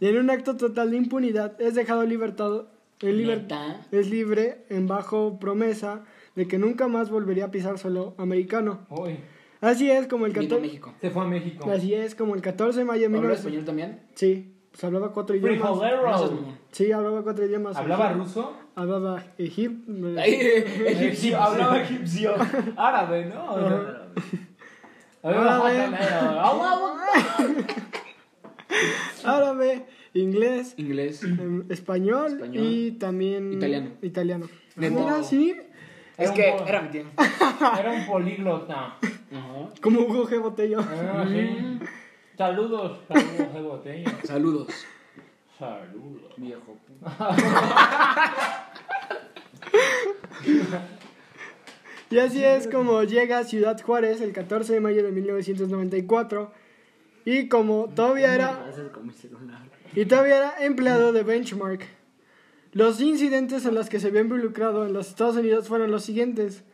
y 0.00 0.06
en 0.08 0.18
un 0.18 0.30
acto 0.30 0.56
total 0.56 0.90
de 0.90 0.96
impunidad 0.96 1.60
es 1.60 1.74
dejado 1.74 2.04
libertado 2.04 2.70
en 3.00 3.16
liber- 3.18 3.42
¿Neta? 3.42 3.86
es 3.92 4.08
libre 4.10 4.64
en 4.68 4.86
bajo 4.88 5.38
promesa 5.38 6.02
de 6.34 6.48
que 6.48 6.58
nunca 6.58 6.88
más 6.88 7.10
volvería 7.10 7.46
a 7.46 7.50
pisar 7.50 7.78
suelo 7.78 8.14
americano. 8.18 8.86
Uy, 8.90 9.18
Así 9.60 9.88
es 9.88 10.08
como 10.08 10.26
el 10.26 10.32
Vino 10.32 10.42
a 10.46 10.48
14 10.48 10.62
México. 10.66 10.94
se 11.00 11.10
fue 11.10 11.22
a 11.22 11.26
México. 11.26 11.70
Así 11.70 11.94
es 11.94 12.16
como 12.16 12.34
el 12.34 12.42
14 12.42 12.80
de 12.80 12.84
mayo 12.84 13.00
de 13.02 13.06
¿Habla 13.06 13.20
1900 13.20 13.38
español 13.46 13.64
también? 13.64 14.00
Sí, 14.16 14.54
pues 14.72 14.84
hablaba 14.84 15.12
cuatro 15.12 15.36
idiomas. 15.36 15.60
No. 15.60 16.56
Sí, 16.72 16.90
hablaba 16.90 17.22
cuatro 17.22 17.44
idiomas. 17.46 17.76
¿Hablaba 17.76 18.10
Egip- 18.10 18.16
ruso? 18.16 18.56
Hablaba 18.74 19.22
egipcio. 19.38 20.18
Egipcio. 20.18 21.40
Hablaba 21.40 21.80
egipcio. 21.82 22.34
Árabe, 22.76 23.26
¿no? 23.26 23.50
Árabe. 23.50 23.98
árabe, 29.24 29.86
inglés, 30.14 30.74
Inglés. 30.76 31.22
em, 31.22 31.64
español, 31.70 32.32
Español. 32.32 32.64
y 32.64 32.92
también 32.92 33.52
Italiano. 33.52 33.90
italiano. 34.02 34.48
Mira, 34.76 35.22
sí, 35.22 35.54
Es 36.16 36.30
Era 36.30 36.34
que 36.34 36.48
era 36.68 36.82
mi 36.82 36.88
tío. 36.90 37.04
Era 37.80 37.90
un 37.92 38.06
políglota. 38.06 38.96
Como 39.80 40.00
Hugo 40.00 40.26
G. 40.26 40.40
Botello. 40.40 40.80
Ah, 40.80 41.24
sí. 41.28 41.78
Saludos, 42.36 42.98
saludos 43.08 43.54
de 43.54 43.60
botella. 43.60 44.18
Saludos. 44.24 44.68
Saludos. 45.58 46.32
Viejo. 46.36 46.76
Y 52.10 52.18
así 52.18 52.44
es 52.44 52.68
como 52.68 53.02
llega 53.04 53.38
a 53.38 53.44
Ciudad 53.44 53.80
Juárez 53.80 54.20
el 54.20 54.32
14 54.32 54.74
de 54.74 54.80
mayo 54.80 55.02
de 55.02 55.12
1994. 55.12 56.52
Y 57.24 57.48
como 57.48 57.88
todavía 57.94 58.34
era 58.34 58.66
y 59.94 60.04
todavía 60.04 60.36
era 60.36 60.64
empleado 60.64 61.12
de 61.12 61.22
Benchmark. 61.22 61.86
Los 62.72 63.00
incidentes 63.00 63.64
en 63.64 63.74
los 63.74 63.88
que 63.88 63.98
se 63.98 64.10
vio 64.10 64.20
involucrado 64.20 64.86
en 64.86 64.92
los 64.92 65.08
Estados 65.08 65.36
Unidos 65.36 65.68
fueron 65.68 65.90
los 65.90 66.04
siguientes. 66.04 66.64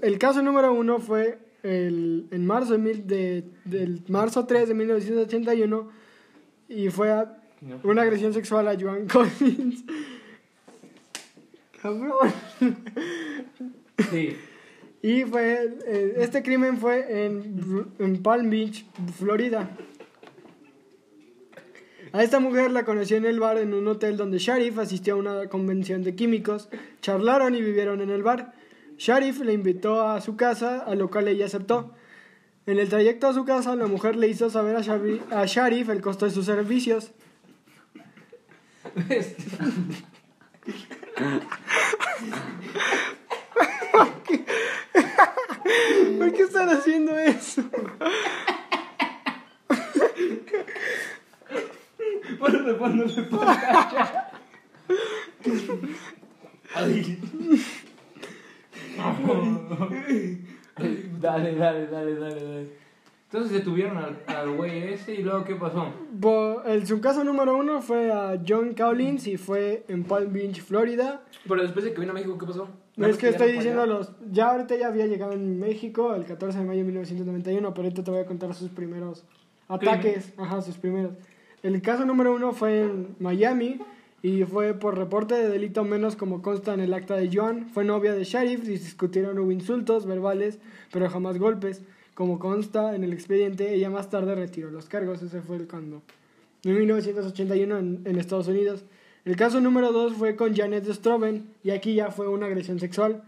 El 0.00 0.18
caso 0.18 0.42
número 0.42 0.72
uno 0.72 1.00
fue 1.00 1.38
el, 1.62 2.26
en 2.30 2.46
marzo 2.46 2.72
de, 2.72 2.78
mil- 2.78 3.06
de- 3.06 3.44
del 3.64 4.02
marzo 4.08 4.46
3 4.46 4.68
de 4.68 4.74
1981 4.74 5.88
y 6.68 6.88
fue 6.90 7.10
a- 7.10 7.36
una 7.82 8.02
agresión 8.02 8.32
sexual 8.32 8.68
a 8.68 8.76
Joan 8.78 9.06
Collins. 9.08 9.84
Cabrón. 11.82 12.12
Sí. 14.10 14.36
Y 15.02 15.22
fue, 15.24 15.76
eh, 15.86 16.14
este 16.18 16.42
crimen 16.42 16.78
fue 16.78 17.24
en, 17.26 17.86
en 17.98 18.22
Palm 18.22 18.50
Beach, 18.50 18.84
Florida. 19.16 19.70
A 22.12 22.22
esta 22.24 22.40
mujer 22.40 22.70
la 22.70 22.84
conoció 22.84 23.16
en 23.16 23.26
el 23.26 23.38
bar 23.38 23.58
en 23.58 23.74
un 23.74 23.86
hotel 23.86 24.16
donde 24.16 24.38
Sharif 24.38 24.78
asistió 24.78 25.14
a 25.14 25.18
una 25.18 25.46
convención 25.48 26.02
de 26.02 26.14
químicos. 26.16 26.68
Charlaron 27.00 27.54
y 27.54 27.60
vivieron 27.62 28.00
en 28.00 28.10
el 28.10 28.22
bar. 28.22 28.54
Sharif 28.98 29.40
le 29.40 29.52
invitó 29.52 30.02
a 30.02 30.20
su 30.20 30.36
casa, 30.36 30.80
a 30.80 30.94
lo 30.94 31.08
cual 31.10 31.28
ella 31.28 31.46
aceptó. 31.46 31.94
En 32.66 32.78
el 32.78 32.88
trayecto 32.88 33.28
a 33.28 33.32
su 33.32 33.44
casa, 33.44 33.74
la 33.76 33.86
mujer 33.86 34.16
le 34.16 34.28
hizo 34.28 34.50
saber 34.50 34.76
a, 34.76 34.80
Shabi- 34.80 35.22
a 35.32 35.46
Sharif 35.46 35.88
el 35.88 36.02
costo 36.02 36.26
de 36.26 36.32
sus 36.32 36.44
servicios. 36.44 37.12
¿Por 46.18 46.32
qué 46.32 46.42
están 46.42 46.68
haciendo 46.70 47.16
eso? 47.18 47.62
Ponle, 52.38 52.74
ponle 52.74 53.22
pantalla. 53.24 54.30
Ay. 56.74 57.18
Dale, 61.32 61.54
dale, 61.54 61.86
dale, 61.86 62.14
dale, 62.14 62.34
dale. 62.44 62.68
Entonces 63.30 63.52
detuvieron 63.52 63.98
al, 63.98 64.16
al 64.26 64.50
güey 64.56 64.94
ese 64.94 65.14
y 65.14 65.22
luego 65.22 65.44
¿qué 65.44 65.54
pasó? 65.54 65.92
Bo- 66.12 66.62
el, 66.64 66.86
su 66.86 66.98
caso 67.00 67.24
número 67.24 67.56
uno 67.58 67.82
fue 67.82 68.10
a 68.10 68.40
John 68.46 68.72
Collins 68.74 69.26
y 69.26 69.36
fue 69.36 69.84
en 69.88 70.04
Palm 70.04 70.32
Beach, 70.32 70.62
Florida. 70.62 71.20
Pero 71.46 71.62
después 71.62 71.84
de 71.84 71.92
que 71.92 72.00
vino 72.00 72.12
a 72.12 72.14
México, 72.14 72.38
¿qué 72.38 72.46
pasó? 72.46 72.68
No 72.96 73.06
es 73.06 73.18
que 73.18 73.28
estoy 73.28 73.48
¿Ya 73.48 73.52
no 73.52 73.58
diciendo 73.58 73.86
los... 73.86 74.12
Ya 74.32 74.50
ahorita 74.50 74.76
ya 74.76 74.86
había 74.88 75.06
llegado 75.06 75.32
en 75.34 75.60
México 75.60 76.14
el 76.14 76.24
14 76.24 76.58
de 76.58 76.64
mayo 76.64 76.78
de 76.78 76.84
1991, 76.86 77.74
pero 77.74 77.84
ahorita 77.84 78.02
te 78.02 78.10
voy 78.10 78.20
a 78.20 78.24
contar 78.26 78.54
sus 78.54 78.70
primeros 78.70 79.24
ataques. 79.68 80.32
Ajá, 80.38 80.62
sus 80.62 80.78
primeros. 80.78 81.12
El 81.62 81.82
caso 81.82 82.06
número 82.06 82.34
uno 82.34 82.52
fue 82.52 82.80
en 82.80 83.14
Miami 83.20 83.78
y 84.22 84.42
fue 84.44 84.74
por 84.74 84.98
reporte 84.98 85.34
de 85.34 85.48
delito 85.48 85.84
menos 85.84 86.16
como 86.16 86.42
consta 86.42 86.74
en 86.74 86.80
el 86.80 86.92
acta 86.92 87.14
de 87.16 87.30
Joan. 87.32 87.68
Fue 87.70 87.84
novia 87.84 88.14
de 88.14 88.24
Sheriff 88.24 88.64
y 88.64 88.72
discutieron, 88.72 89.38
hubo 89.38 89.52
insultos 89.52 90.06
verbales, 90.06 90.58
pero 90.92 91.08
jamás 91.08 91.38
golpes. 91.38 91.82
Como 92.14 92.40
consta 92.40 92.96
en 92.96 93.04
el 93.04 93.12
expediente, 93.12 93.72
ella 93.72 93.90
más 93.90 94.10
tarde 94.10 94.34
retiró 94.34 94.70
los 94.70 94.88
cargos. 94.88 95.22
Ese 95.22 95.40
fue 95.40 95.56
el 95.56 95.68
cuando. 95.68 96.02
En 96.64 96.76
1981 96.76 97.78
en, 97.78 98.18
Estados 98.18 98.48
Unidos. 98.48 98.84
El 99.24 99.36
caso 99.36 99.60
número 99.60 99.92
2 99.92 100.14
fue 100.14 100.34
con 100.34 100.56
Janet 100.56 100.90
Stroben 100.90 101.46
y 101.62 101.70
aquí 101.70 101.94
ya 101.94 102.10
fue 102.10 102.26
una 102.26 102.46
agresión 102.46 102.80
sexual. 102.80 103.22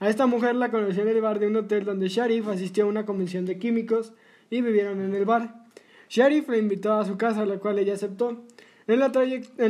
A 0.00 0.08
esta 0.08 0.26
mujer 0.26 0.56
la 0.56 0.70
conoció 0.70 1.02
en 1.02 1.08
el 1.08 1.20
bar 1.20 1.38
de 1.38 1.46
un 1.46 1.56
hotel 1.56 1.84
donde 1.84 2.08
Sharif 2.08 2.48
asistió 2.48 2.84
a 2.84 2.88
una 2.88 3.06
convención 3.06 3.44
de 3.44 3.58
químicos 3.58 4.12
y 4.50 4.62
vivieron 4.62 5.00
en 5.00 5.14
el 5.14 5.24
bar. 5.24 5.66
Sharif 6.08 6.48
le 6.48 6.58
invitó 6.58 6.94
a 6.94 7.04
su 7.04 7.16
casa, 7.16 7.46
la 7.46 7.58
cual 7.58 7.78
ella 7.78 7.94
aceptó. 7.94 8.42
En, 8.88 9.02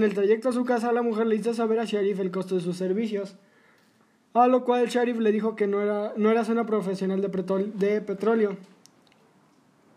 el 0.05 0.15
trayecto 0.15 0.49
a 0.49 0.53
su 0.53 0.65
casa, 0.65 0.93
la 0.93 1.03
mujer 1.03 1.27
le 1.27 1.35
hizo 1.35 1.53
saber 1.53 1.81
a 1.81 1.85
Sharif 1.85 2.21
el 2.21 2.31
costo 2.31 2.55
de 2.55 2.61
sus 2.61 2.77
servicios. 2.77 3.35
A 4.33 4.47
lo 4.47 4.65
cual 4.65 4.87
Sharif 4.87 5.19
le 5.19 5.33
dijo 5.33 5.57
que 5.57 5.67
no, 5.67 5.83
era, 5.83 6.13
no 6.17 6.31
eras 6.31 6.49
una 6.49 6.65
profesional 6.67 7.21
de, 7.21 8.01
petróleo. 8.01 8.57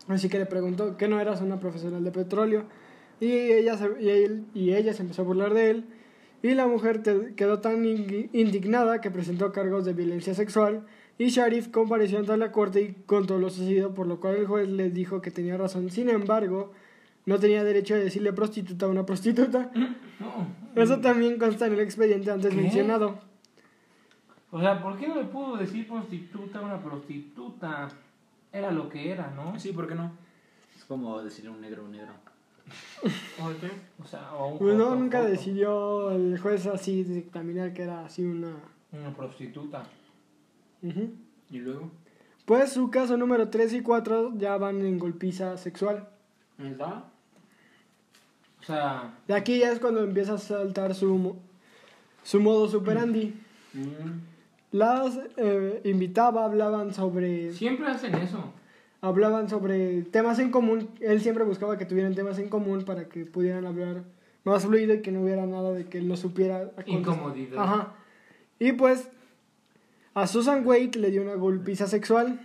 Así 0.08 0.28
que 0.28 0.40
le 0.40 0.46
preguntó 0.46 0.96
que 0.96 1.06
no 1.06 1.20
eras 1.20 1.40
una 1.40 1.60
profesional 1.60 2.02
de 2.02 2.10
petróleo. 2.10 2.64
Y 3.20 3.30
ella, 3.30 3.76
se, 3.78 3.90
y, 4.00 4.08
él- 4.08 4.44
y 4.54 4.74
ella 4.74 4.92
empezó 4.98 5.22
a 5.22 5.24
burlar 5.24 5.54
de 5.54 5.70
él. 5.70 5.84
Y 6.42 6.54
la 6.54 6.66
mujer 6.66 7.02
quedó 7.36 7.60
tan 7.60 7.84
in- 7.84 8.28
indignada 8.32 9.00
que 9.00 9.12
presentó 9.12 9.52
cargos 9.52 9.84
de 9.84 9.92
violencia 9.92 10.34
sexual. 10.34 10.84
Y 11.16 11.28
Sharif 11.28 11.68
compareció 11.68 12.18
ante 12.18 12.36
la 12.36 12.50
corte 12.50 12.82
y 12.82 12.94
contó 13.06 13.38
lo 13.38 13.50
sucedido, 13.50 13.94
por 13.94 14.08
lo 14.08 14.18
cual 14.18 14.34
el 14.34 14.46
juez 14.48 14.68
le 14.68 14.90
dijo 14.90 15.22
que 15.22 15.30
tenía 15.30 15.56
razón. 15.56 15.90
Sin 15.90 16.08
embargo, 16.08 16.72
no 17.26 17.38
tenía 17.38 17.64
derecho 17.64 17.94
de 17.94 18.04
decirle 18.04 18.32
prostituta 18.32 18.86
a 18.86 18.88
una 18.88 19.06
prostituta. 19.06 19.70
No. 20.22 20.46
Eso 20.80 21.00
también 21.00 21.36
consta 21.36 21.66
en 21.66 21.72
el 21.72 21.80
expediente 21.80 22.30
antes 22.30 22.54
¿Qué? 22.54 22.56
mencionado. 22.56 23.18
O 24.52 24.60
sea, 24.60 24.80
¿por 24.80 24.96
qué 24.96 25.08
no 25.08 25.16
le 25.16 25.24
pudo 25.24 25.56
decir 25.56 25.88
prostituta 25.88 26.60
a 26.60 26.62
una 26.62 26.80
prostituta? 26.80 27.88
Era 28.52 28.70
lo 28.70 28.88
que 28.88 29.10
era, 29.10 29.32
¿no? 29.34 29.58
Sí, 29.58 29.72
¿por 29.72 29.88
qué 29.88 29.96
no? 29.96 30.12
Es 30.76 30.84
como 30.84 31.20
decirle 31.20 31.50
a 31.50 31.54
un 31.54 31.60
negro, 31.60 31.84
un 31.84 31.90
negro. 31.90 32.12
O 33.98 34.06
sea, 34.06 34.32
o 34.34 34.52
un 34.52 34.58
Pues 34.58 34.76
no, 34.76 34.94
nunca 34.94 35.22
decidió 35.22 36.12
el 36.12 36.38
juez 36.38 36.66
así 36.66 37.02
dictaminar 37.02 37.72
que 37.72 37.82
era 37.82 38.04
así 38.04 38.24
una... 38.24 38.54
Una 38.92 39.12
prostituta. 39.16 39.82
¿Y 41.50 41.58
luego? 41.58 41.90
Pues 42.44 42.72
su 42.72 42.90
caso 42.90 43.16
número 43.16 43.48
3 43.48 43.72
y 43.74 43.82
4 43.82 44.34
ya 44.36 44.56
van 44.56 44.84
en 44.84 44.98
golpiza 44.98 45.56
sexual. 45.56 46.08
¿Está? 46.58 47.11
O 48.62 48.64
sea, 48.64 49.14
De 49.26 49.34
aquí 49.34 49.58
ya 49.58 49.72
es 49.72 49.80
cuando 49.80 50.04
empieza 50.04 50.34
a 50.34 50.38
saltar 50.38 50.94
su, 50.94 51.36
su 52.22 52.40
modo 52.40 52.68
superandi. 52.68 53.34
Mm. 53.74 54.20
Las 54.70 55.18
eh, 55.36 55.80
invitaba, 55.84 56.44
hablaban 56.44 56.94
sobre... 56.94 57.52
siempre 57.52 57.88
hacen 57.88 58.14
eso. 58.14 58.52
hablaban 59.00 59.48
sobre 59.48 60.02
temas 60.02 60.38
en 60.38 60.50
común. 60.50 60.88
Él 61.00 61.20
siempre 61.20 61.44
buscaba 61.44 61.76
que 61.76 61.84
tuvieran 61.84 62.14
temas 62.14 62.38
en 62.38 62.48
común 62.48 62.84
para 62.84 63.08
que 63.08 63.26
pudieran 63.26 63.66
hablar 63.66 64.04
más 64.44 64.64
fluido 64.64 64.94
y 64.94 65.02
que 65.02 65.12
no 65.12 65.22
hubiera 65.22 65.44
nada 65.44 65.72
de 65.72 65.86
que 65.86 65.98
él 65.98 66.08
no 66.08 66.16
supiera. 66.16 66.70
Incomodidad. 66.86 67.62
Ajá. 67.62 67.94
Y 68.58 68.72
pues 68.72 69.08
a 70.14 70.26
Susan 70.26 70.64
Wade 70.66 70.92
le 70.98 71.10
dio 71.10 71.22
una 71.22 71.34
golpiza 71.34 71.86
sexual. 71.86 72.40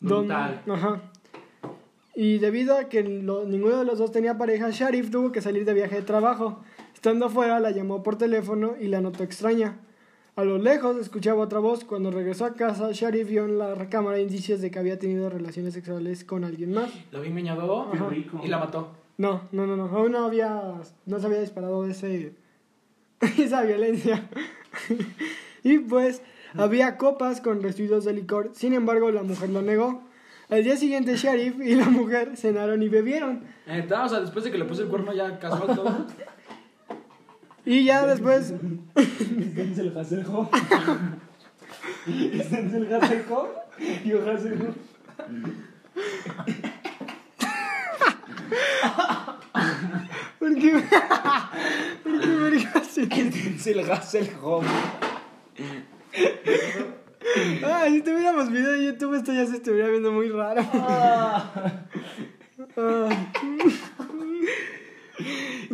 don-. 0.00 0.32
Ajá. 0.32 1.02
Y 2.22 2.36
debido 2.38 2.76
a 2.76 2.90
que 2.90 3.02
lo- 3.02 3.46
ninguno 3.46 3.78
de 3.78 3.86
los 3.86 3.98
dos 3.98 4.12
tenía 4.12 4.36
pareja, 4.36 4.68
Sharif 4.68 5.10
tuvo 5.10 5.32
que 5.32 5.40
salir 5.40 5.64
de 5.64 5.72
viaje 5.72 5.94
de 5.96 6.02
trabajo. 6.02 6.60
Estando 6.92 7.24
afuera, 7.24 7.58
la 7.60 7.70
llamó 7.70 8.02
por 8.02 8.18
teléfono 8.18 8.74
y 8.78 8.88
la 8.88 9.00
notó 9.00 9.22
extraña. 9.24 9.78
A 10.36 10.44
lo 10.44 10.58
lejos 10.58 10.98
escuchaba 10.98 11.40
otra 11.42 11.60
voz. 11.60 11.82
Cuando 11.86 12.10
regresó 12.10 12.44
a 12.44 12.52
casa, 12.52 12.90
Sharif 12.92 13.26
vio 13.30 13.46
en 13.46 13.56
la 13.56 13.88
cámara 13.88 14.20
indicios 14.20 14.60
de 14.60 14.70
que 14.70 14.78
había 14.78 14.98
tenido 14.98 15.30
relaciones 15.30 15.72
sexuales 15.72 16.22
con 16.24 16.44
alguien 16.44 16.74
más. 16.74 16.90
Lo 17.10 17.22
vi 17.22 17.30
meñado 17.30 17.90
y 18.44 18.48
la 18.48 18.58
mató. 18.58 18.88
No, 19.16 19.48
no, 19.52 19.66
no, 19.66 19.76
no. 19.76 19.84
Aún 19.86 20.12
no 20.12 20.26
había. 20.26 20.74
No 21.06 21.20
se 21.20 21.26
había 21.26 21.40
disparado 21.40 21.86
ese. 21.86 22.34
esa 23.38 23.62
violencia. 23.62 24.28
y 25.62 25.78
pues 25.78 26.20
había 26.54 26.98
copas 26.98 27.40
con 27.40 27.62
residuos 27.62 28.04
de 28.04 28.12
licor. 28.12 28.50
Sin 28.52 28.74
embargo, 28.74 29.10
la 29.10 29.22
mujer 29.22 29.48
lo 29.48 29.62
negó. 29.62 30.02
Al 30.50 30.64
día 30.64 30.76
siguiente, 30.76 31.16
Sharif 31.16 31.60
y 31.60 31.76
la 31.76 31.88
mujer 31.88 32.36
cenaron 32.36 32.82
y 32.82 32.88
bebieron. 32.88 33.44
Neta, 33.66 34.04
o 34.04 34.08
sea, 34.08 34.20
después 34.20 34.44
de 34.44 34.50
que 34.50 34.58
le 34.58 34.64
puse 34.64 34.82
el 34.82 34.88
cuerno 34.88 35.12
ya 35.12 35.38
casual 35.38 35.76
todo. 35.76 36.06
Y 37.64 37.84
ya 37.84 38.04
después. 38.06 38.54
Denzel 38.94 39.96
Hasselhoff. 39.96 40.48
¿Es 42.06 42.50
Denzel 42.50 42.92
Hasselhoff? 42.92 43.48
Tío 44.02 44.28
Hasselhoff. 44.28 44.76
¿Por 50.38 50.54
qué? 50.56 50.82
¿Por 52.02 52.20
qué 52.20 52.26
me 52.26 52.50
dijo 52.50 52.78
así? 52.78 53.06
Denzel 53.06 53.88
Hasselhoff. 53.90 54.66
Ah, 57.64 57.86
si 57.88 58.02
tuviéramos 58.02 58.50
video 58.50 58.72
de 58.72 58.84
YouTube, 58.86 59.14
esto 59.14 59.32
ya 59.32 59.46
se 59.46 59.56
estuviera 59.56 59.88
viendo 59.88 60.12
muy 60.12 60.28
raro. 60.28 60.62
Ah. 62.76 63.28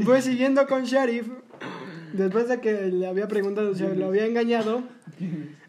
Pues 0.04 0.24
siguiendo 0.24 0.66
con 0.66 0.84
Sharif, 0.84 1.26
después 2.12 2.48
de 2.48 2.60
que 2.60 2.72
le 2.72 3.06
había 3.06 3.28
preguntado 3.28 3.74
si 3.74 3.84
lo 3.86 4.06
había 4.06 4.26
engañado, 4.26 4.82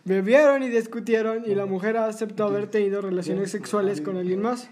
bebieron 0.04 0.64
y 0.64 0.70
discutieron 0.70 1.44
y 1.46 1.56
la 1.56 1.66
mujer 1.66 1.98
aceptó 1.98 2.46
haber 2.46 2.68
tenido 2.68 3.02
relaciones 3.02 3.52
sexuales 3.52 4.02
con 4.02 4.18
alguien 4.18 4.42
más. 4.42 4.70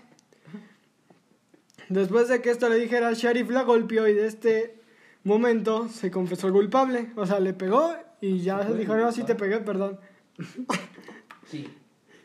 Después 1.90 2.28
de 2.30 2.42
que 2.42 2.50
esto 2.50 2.68
le 2.68 2.76
dijera, 2.76 3.14
Sharif 3.14 3.50
la 3.50 3.64
golpeó 3.64 4.08
y 4.08 4.14
de 4.14 4.28
este 4.28 4.76
momento 5.24 5.88
se 5.90 6.10
confesó 6.10 6.52
culpable. 6.52 7.12
O 7.16 7.26
sea, 7.26 7.40
le 7.40 7.54
pegó 7.54 7.94
y 8.22 8.40
ya 8.40 8.64
dijo, 8.64 8.96
no, 8.96 9.12
sí 9.12 9.24
te 9.24 9.36
pegué, 9.36 9.60
perdón. 9.60 10.00
Sí. 11.64 11.68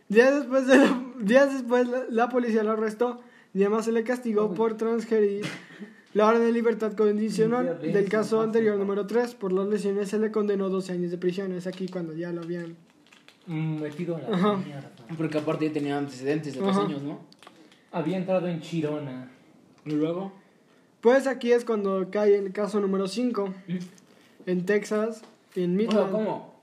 Días 0.08 0.34
después, 0.34 0.66
de 0.66 0.76
la, 0.76 1.04
días 1.20 1.52
después 1.52 1.86
la, 1.88 2.04
la 2.10 2.28
policía 2.28 2.62
lo 2.64 2.72
arrestó 2.72 3.20
y 3.54 3.60
además 3.62 3.84
se 3.84 3.92
le 3.92 4.02
castigó 4.02 4.54
por 4.54 4.76
transgredir 4.76 5.44
la 6.14 6.26
orden 6.26 6.42
de 6.44 6.52
libertad 6.52 6.92
condicional 6.94 7.80
del 7.80 8.08
caso 8.08 8.40
anterior 8.40 8.76
número 8.76 9.06
3. 9.06 9.34
Por 9.36 9.52
las 9.52 9.68
lesiones 9.68 10.08
se 10.08 10.18
le 10.18 10.32
condenó 10.32 10.68
12 10.68 10.92
años 10.92 11.10
de 11.12 11.18
prisión. 11.18 11.52
Es 11.52 11.66
aquí 11.66 11.88
cuando 11.88 12.12
ya 12.14 12.32
lo 12.32 12.42
habían... 12.42 12.76
Mm, 13.46 13.80
metido 13.80 14.18
en 14.18 14.30
la 14.30 14.36
Ajá. 14.36 14.56
mierda. 14.56 14.90
Porque 15.16 15.38
aparte 15.38 15.66
ya 15.66 15.72
tenía 15.72 15.96
antecedentes 15.98 16.54
de 16.54 16.68
Ajá. 16.68 16.82
años, 16.82 17.02
¿no? 17.02 17.20
Había 17.92 18.16
entrado 18.18 18.46
en 18.48 18.60
Chirona. 18.60 19.30
Y 19.84 19.92
luego. 19.92 20.32
Pues 21.00 21.26
aquí 21.26 21.52
es 21.52 21.64
cuando 21.64 22.08
cae 22.10 22.36
el 22.36 22.52
caso 22.52 22.80
número 22.80 23.08
5 23.08 23.54
en 24.46 24.66
Texas, 24.66 25.22
en 25.56 25.74
O 25.74 25.76
Midland. 25.76 25.98
sea, 26.02 26.10
¿cómo? 26.10 26.60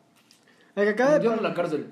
El 0.76 0.84
que 0.84 0.90
acaba 0.90 1.18
de 1.20 1.42
la 1.42 1.54
cárcel. 1.54 1.88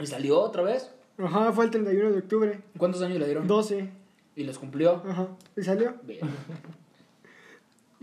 ¿Y 0.00 0.06
salió 0.06 0.40
otra 0.40 0.62
vez? 0.62 0.90
Ajá, 1.18 1.52
fue 1.52 1.64
el 1.66 1.70
31 1.70 2.10
de 2.12 2.18
octubre. 2.18 2.60
¿Cuántos 2.78 3.02
años 3.02 3.18
le 3.18 3.26
dieron? 3.26 3.46
12. 3.46 3.90
¿Y 4.36 4.44
los 4.44 4.58
cumplió? 4.58 5.02
Ajá. 5.06 5.28
¿Y 5.56 5.62
salió? 5.62 5.94
Bien. 6.04 6.20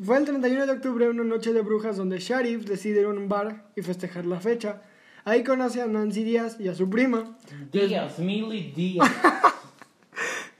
Fue 0.03 0.15
el 0.17 0.25
31 0.25 0.67
de 0.67 0.71
octubre, 0.73 1.09
una 1.09 1.23
noche 1.23 1.53
de 1.53 1.61
brujas, 1.63 1.97
donde 1.97 2.19
Sharif 2.19 2.65
decide 2.65 2.99
ir 2.99 3.07
a 3.07 3.09
un 3.09 3.27
bar 3.27 3.65
y 3.75 3.81
festejar 3.81 4.27
la 4.27 4.39
fecha. 4.39 4.83
Ahí 5.25 5.43
conoce 5.43 5.81
a 5.81 5.87
Nancy 5.87 6.23
Díaz 6.23 6.57
y 6.59 6.67
a 6.67 6.75
su 6.75 6.87
prima. 6.87 7.35
Díaz, 7.71 8.19
Mili 8.19 8.71
Díaz. 8.75 9.09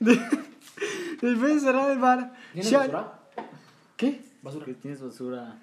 Después 0.00 1.54
de 1.54 1.60
cerrar 1.60 1.90
el 1.92 1.98
bar, 1.98 2.32
¿Tienes 2.52 2.70
Shar- 2.72 2.90
basura? 2.90 3.18
¿Qué? 3.96 4.20
Basura. 4.42 4.64
Que 4.66 4.74
tienes 4.74 5.00
basura. 5.00 5.56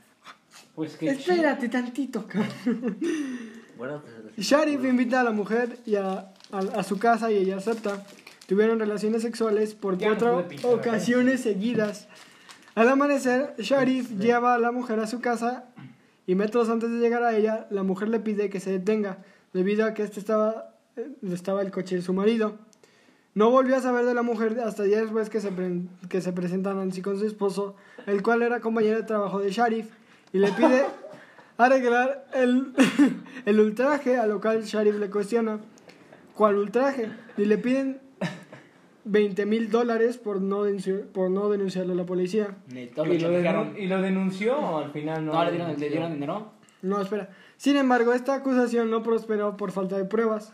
Pues 0.73 0.95
que 0.95 1.09
Espérate 1.09 1.67
tantito, 1.67 2.25
cabrón. 2.27 2.97
Bueno, 3.77 4.01
Sharif 4.37 4.83
invita 4.85 5.21
a 5.21 5.23
la 5.23 5.31
mujer 5.31 5.77
y 5.85 5.95
a, 5.95 6.31
a- 6.51 6.59
a 6.75 6.83
su 6.83 6.97
casa 6.99 7.31
y 7.31 7.37
ella 7.37 7.57
acepta. 7.57 8.05
Tuvieron 8.47 8.79
relaciones 8.79 9.21
sexuales 9.23 9.73
por 9.73 9.97
cuatro 9.97 10.37
ocasiones 10.71 11.41
seguidas. 11.41 12.07
Al 12.75 12.89
amanecer, 12.89 13.55
Sharif 13.57 14.11
lleva 14.19 14.53
a 14.53 14.59
la 14.59 14.71
mujer 14.71 14.99
a 14.99 15.07
su 15.07 15.19
casa 15.21 15.65
y 16.27 16.35
metros 16.35 16.69
antes 16.69 16.89
de 16.91 16.97
llegar 16.99 17.23
a 17.23 17.35
ella, 17.35 17.67
la 17.69 17.83
mujer 17.83 18.09
le 18.09 18.19
pide 18.19 18.49
que 18.49 18.59
se 18.59 18.71
detenga 18.71 19.19
debido 19.53 19.85
a 19.85 19.93
que 19.93 20.03
este 20.03 20.19
estaba, 20.19 20.73
eh, 20.97 21.09
estaba 21.31 21.61
el 21.61 21.71
coche 21.71 21.95
de 21.95 22.01
su 22.01 22.13
marido. 22.13 22.57
No 23.33 23.49
volvió 23.51 23.75
a 23.77 23.81
saber 23.81 24.05
de 24.05 24.13
la 24.13 24.21
mujer 24.21 24.59
hasta 24.63 24.83
días 24.83 25.01
después 25.01 25.29
que 25.29 25.39
se, 25.41 25.51
que 26.09 26.21
se 26.21 26.33
presenta 26.33 26.73
Nancy 26.73 27.01
con 27.01 27.17
su 27.19 27.25
esposo, 27.25 27.75
el 28.05 28.21
cual 28.23 28.41
era 28.43 28.59
compañero 28.59 28.97
de 28.97 29.03
trabajo 29.03 29.39
de 29.39 29.51
Sharif, 29.51 29.87
y 30.33 30.37
le 30.39 30.51
pide 30.53 30.85
arreglar 31.57 32.27
el, 32.33 32.73
el 33.45 33.59
ultraje, 33.59 34.17
a 34.17 34.27
lo 34.27 34.41
cual 34.41 34.63
Sharif 34.63 34.95
le 34.99 35.09
cuestiona 35.09 35.59
cuál 36.35 36.55
ultraje, 36.57 37.09
y 37.37 37.45
le 37.45 37.57
piden 37.57 38.01
20 39.05 39.45
mil 39.45 39.69
dólares 39.69 40.17
por, 40.17 40.41
no 40.41 40.65
denunci- 40.65 41.03
por 41.05 41.29
no 41.29 41.49
denunciarlo 41.49 41.93
a 41.93 41.95
la 41.95 42.05
policía. 42.05 42.57
¿Y 42.69 42.85
lo 42.95 43.05
denun- 43.05 43.77
¿Y 43.77 43.87
lo 43.87 44.01
denunció 44.01 44.57
o 44.57 44.77
al 44.79 44.91
final 44.91 45.25
no? 45.25 45.33
No, 45.33 45.45
le 45.45 45.51
dieron, 45.51 45.79
le 45.79 45.89
dieron 45.89 46.13
dinero. 46.13 46.51
No, 46.81 47.01
espera. 47.01 47.29
Sin 47.57 47.77
embargo, 47.77 48.13
esta 48.13 48.35
acusación 48.35 48.89
no 48.89 49.01
prosperó 49.03 49.55
por 49.57 49.71
falta 49.71 49.97
de 49.97 50.05
pruebas. 50.05 50.51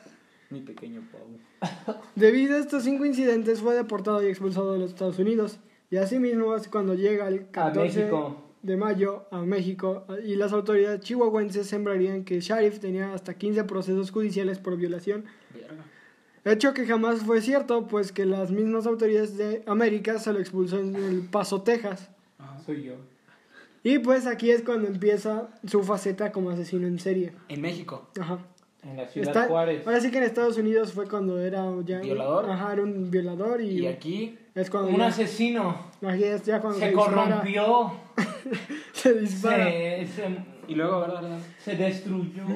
mi 0.49 0.61
pequeño 0.61 1.01
Pau. 1.11 1.95
Debido 2.15 2.55
a 2.55 2.59
estos 2.59 2.83
cinco 2.83 3.05
incidentes 3.05 3.61
fue 3.61 3.73
deportado 3.75 4.21
y 4.23 4.27
expulsado 4.27 4.73
de 4.73 4.79
los 4.79 4.91
Estados 4.91 5.17
Unidos. 5.19 5.59
Y 5.89 5.97
asimismo 5.97 6.55
es 6.55 6.67
cuando 6.67 6.93
llega 6.93 7.27
el 7.27 7.49
14 7.51 7.99
México. 7.99 8.50
De 8.63 8.77
mayo 8.77 9.25
a 9.31 9.41
México 9.41 10.05
y 10.25 10.35
las 10.35 10.53
autoridades 10.53 11.01
chihuahuenses 11.01 11.67
sembrarían 11.67 12.23
que 12.23 12.39
Sharif 12.39 12.79
tenía 12.79 13.13
hasta 13.13 13.33
15 13.33 13.63
procesos 13.63 14.11
judiciales 14.11 14.59
por 14.59 14.77
violación. 14.77 15.25
Verga. 15.53 15.83
Hecho 16.43 16.73
que 16.73 16.85
jamás 16.85 17.19
fue 17.21 17.41
cierto, 17.41 17.87
pues 17.87 18.11
que 18.11 18.25
las 18.25 18.51
mismas 18.51 18.85
autoridades 18.87 19.37
de 19.37 19.63
América 19.67 20.17
se 20.19 20.33
lo 20.33 20.39
expulsó 20.39 20.79
en 20.79 20.95
El 20.95 21.21
Paso, 21.21 21.61
Texas. 21.61 22.09
Soy 22.65 22.83
yo. 22.83 22.93
Y 23.83 23.97
pues 23.99 24.27
aquí 24.27 24.51
es 24.51 24.61
cuando 24.61 24.87
empieza 24.87 25.49
su 25.67 25.81
faceta 25.83 26.31
como 26.31 26.51
asesino 26.51 26.85
en 26.87 26.99
serie. 26.99 27.33
En 27.49 27.61
México. 27.61 28.09
Ajá. 28.19 28.39
En 28.83 28.97
la 28.97 29.07
ciudad 29.07 29.27
Está- 29.29 29.47
Juárez. 29.47 29.85
ahora 29.85 29.99
sí 30.01 30.09
que 30.11 30.17
en 30.17 30.23
Estados 30.23 30.57
Unidos 30.57 30.93
fue 30.93 31.07
cuando 31.07 31.39
era 31.39 31.65
ya 31.85 31.99
¿Violador? 31.99 32.49
Ajá, 32.49 32.73
era 32.73 32.81
un 32.83 33.09
violador 33.11 33.61
y, 33.61 33.79
Y 33.81 33.87
aquí. 33.87 34.37
Es 34.55 34.69
cuando 34.69 34.89
Un 34.89 34.97
ya, 34.97 35.07
asesino. 35.07 35.75
aquí 36.05 36.23
es 36.23 36.43
ya 36.43 36.59
cuando 36.59 36.79
Se 36.79 36.91
corrompió. 36.91 37.93
se 38.93 39.13
dispara. 39.13 39.65
Se, 39.65 40.07
se, 40.07 40.37
Y 40.67 40.75
luego, 40.75 40.99
¿verdad? 41.01 41.21
verdad? 41.21 41.39
se 41.59 41.75
destruyó. 41.75 42.43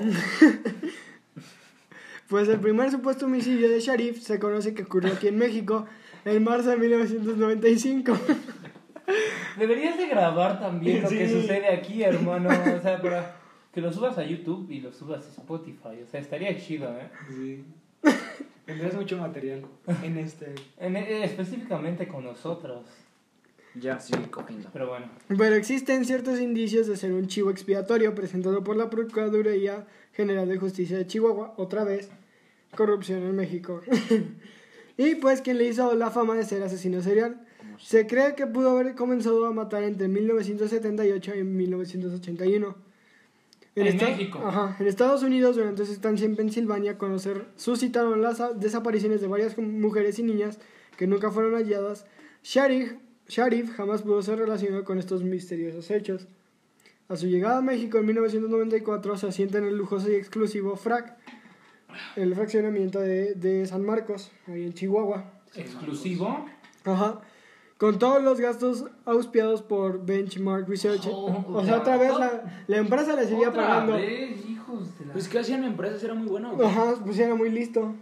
Pues 2.28 2.48
el 2.50 2.60
primer 2.60 2.90
supuesto 2.90 3.28
homicidio 3.28 3.70
de 3.70 3.80
Sharif 3.80 4.20
se 4.20 4.40
conoce 4.40 4.74
que 4.74 4.82
ocurrió 4.82 5.14
aquí 5.14 5.28
en 5.28 5.38
México 5.38 5.86
en 6.26 6.44
marzo 6.44 6.70
de 6.70 6.78
1995. 6.78 8.18
Deberías 9.60 9.96
de 9.98 10.08
grabar 10.08 10.60
también 10.60 11.04
lo 11.04 11.10
que 11.10 11.30
sucede 11.30 11.68
aquí, 11.68 12.02
hermano. 12.02 12.50
O 12.50 12.82
sea, 12.82 13.00
para 13.00 13.36
que 13.72 13.80
lo 13.80 13.94
subas 13.94 14.18
a 14.18 14.24
YouTube 14.24 14.72
y 14.72 14.82
lo 14.82 14.92
subas 14.92 15.24
a 15.24 15.30
Spotify. 15.30 16.02
O 16.04 16.08
sea, 16.10 16.20
estaría 16.20 16.58
chido, 16.58 16.90
¿eh? 16.98 17.10
Sí. 17.30 17.64
Tendrás 18.66 18.96
mucho 18.96 19.18
material 19.18 19.66
en 20.04 20.18
este. 20.18 20.56
En- 20.80 20.96
eh, 20.96 21.24
específicamente 21.26 22.08
con 22.08 22.24
nosotros. 22.24 22.86
Ya, 23.76 24.00
sí, 24.00 24.14
cogiendo. 24.32 24.70
Pero 24.72 24.88
bueno. 24.88 25.08
Pero 25.28 25.56
existen 25.56 26.06
ciertos 26.06 26.40
indicios 26.40 26.88
de 26.88 26.96
ser 26.96 27.12
un 27.12 27.28
chivo 27.28 27.52
expiatorio 27.52 28.16
presentado 28.16 28.64
por 28.64 28.78
la 28.78 28.90
Procuraduría 28.90 29.86
General 30.14 30.48
de 30.48 30.58
Justicia 30.58 30.98
de 30.98 31.06
Chihuahua, 31.06 31.54
otra 31.58 31.84
vez, 31.84 32.10
corrupción 32.76 33.24
en 33.24 33.36
México. 33.36 33.82
y 34.98 35.16
pues 35.16 35.42
quien 35.42 35.58
le 35.58 35.66
hizo 35.68 35.94
la 35.94 36.10
fama 36.10 36.36
de 36.36 36.46
ser 36.46 36.64
asesino 36.64 37.02
serial. 37.02 37.46
Se 37.78 38.08
cree 38.08 38.36
que 38.36 38.48
pudo 38.48 38.70
haber 38.70 38.96
comenzado 38.96 39.46
a 39.46 39.52
matar 39.52 39.84
entre 39.84 40.08
1978 40.08 41.36
y 41.36 41.44
1981. 41.44 42.85
En 43.76 43.88
esta- 43.88 44.06
México. 44.10 44.42
Ajá, 44.46 44.78
en 44.80 44.88
Estados 44.88 45.22
Unidos, 45.24 45.56
durante 45.58 45.86
su 45.86 45.92
estancia 45.92 46.26
en 46.26 46.36
Pensilvania, 46.36 46.98
conocer, 46.98 47.46
suscitaron 47.58 48.22
las 48.22 48.42
desapariciones 48.60 49.20
de 49.22 49.28
varias 49.28 49.58
mujeres 49.58 50.18
y 50.20 50.24
niñas 50.24 50.60
que 50.98 51.08
nunca 51.08 51.30
fueron 51.32 51.54
halladas. 51.56 52.06
Sharif, 52.44 52.94
Sharif 53.28 53.76
jamás 53.76 54.04
pudo 54.04 54.22
ser 54.22 54.40
relacionado 54.40 54.84
con 54.86 54.98
estos 55.00 55.24
misteriosos 55.24 55.92
hechos. 55.92 56.28
A 57.10 57.16
su 57.18 57.28
llegada 57.28 57.58
a 57.58 57.62
México 57.62 57.98
en 57.98 58.06
1994 58.06 59.18
se 59.18 59.28
asienta 59.28 59.58
en 59.58 59.66
el 59.66 59.78
lujoso 59.78 60.10
y 60.12 60.16
exclusivo 60.16 60.76
FRAC, 60.76 61.16
el 62.16 62.34
fraccionamiento 62.34 63.00
de, 63.00 63.36
de 63.36 63.66
San 63.66 63.86
Marcos, 63.86 64.32
ahí 64.48 64.64
en 64.64 64.74
Chihuahua. 64.74 65.32
Exclusivo. 65.56 66.46
Ajá. 66.84 67.22
Con 67.78 68.00
todos 68.00 68.24
los 68.24 68.40
gastos 68.40 68.86
auspiados 69.04 69.62
por 69.62 70.06
Benchmark 70.06 70.68
Research. 70.70 71.08
Oh, 71.12 71.44
o 71.50 71.66
sea, 71.66 71.78
otra 71.80 71.98
vez 71.98 72.18
la, 72.18 72.64
la 72.68 72.78
empresa 72.78 73.16
le 73.16 73.26
seguía 73.28 73.50
Otra 73.50 73.68
pagando. 73.68 73.94
vez, 73.98 74.46
hijos 74.50 74.98
de 74.98 75.06
la... 75.08 75.14
Pues, 75.14 75.28
¿qué 75.28 75.40
hacían 75.40 75.64
empresas? 75.66 76.02
Era 76.04 76.14
muy 76.14 76.28
bueno. 76.28 76.54
güey. 76.56 76.66
Ajá, 76.68 76.96
pues 77.04 77.20
era 77.20 77.36
muy 77.36 77.50
listo. 77.50 77.94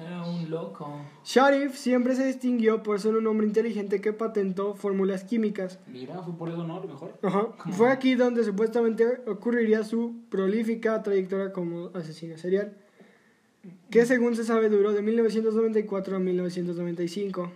Era 0.00 0.22
un 0.24 0.48
loco. 0.50 0.94
Sharif 1.24 1.74
siempre 1.74 2.14
se 2.14 2.24
distinguió 2.26 2.82
por 2.84 3.00
ser 3.00 3.16
un 3.16 3.26
hombre 3.26 3.46
inteligente 3.46 4.00
que 4.00 4.12
patentó 4.12 4.74
fórmulas 4.74 5.24
químicas. 5.24 5.80
Mira, 5.88 6.22
fue 6.22 6.34
por 6.36 6.48
eso, 6.50 6.62
¿no? 6.64 6.76
A 6.76 6.80
lo 6.80 6.86
mejor. 6.88 7.14
Ajá. 7.22 7.48
Fue 7.72 7.90
aquí 7.90 8.14
donde 8.14 8.44
supuestamente 8.44 9.22
ocurriría 9.26 9.82
su 9.84 10.14
prolífica 10.28 11.02
trayectoria 11.02 11.50
como 11.52 11.90
asesino 11.94 12.36
serial, 12.36 12.76
que 13.90 14.04
según 14.06 14.36
se 14.36 14.44
sabe 14.44 14.68
duró 14.68 14.92
de 14.92 15.02
1994 15.02 16.16
a 16.16 16.18
1995. 16.20 17.50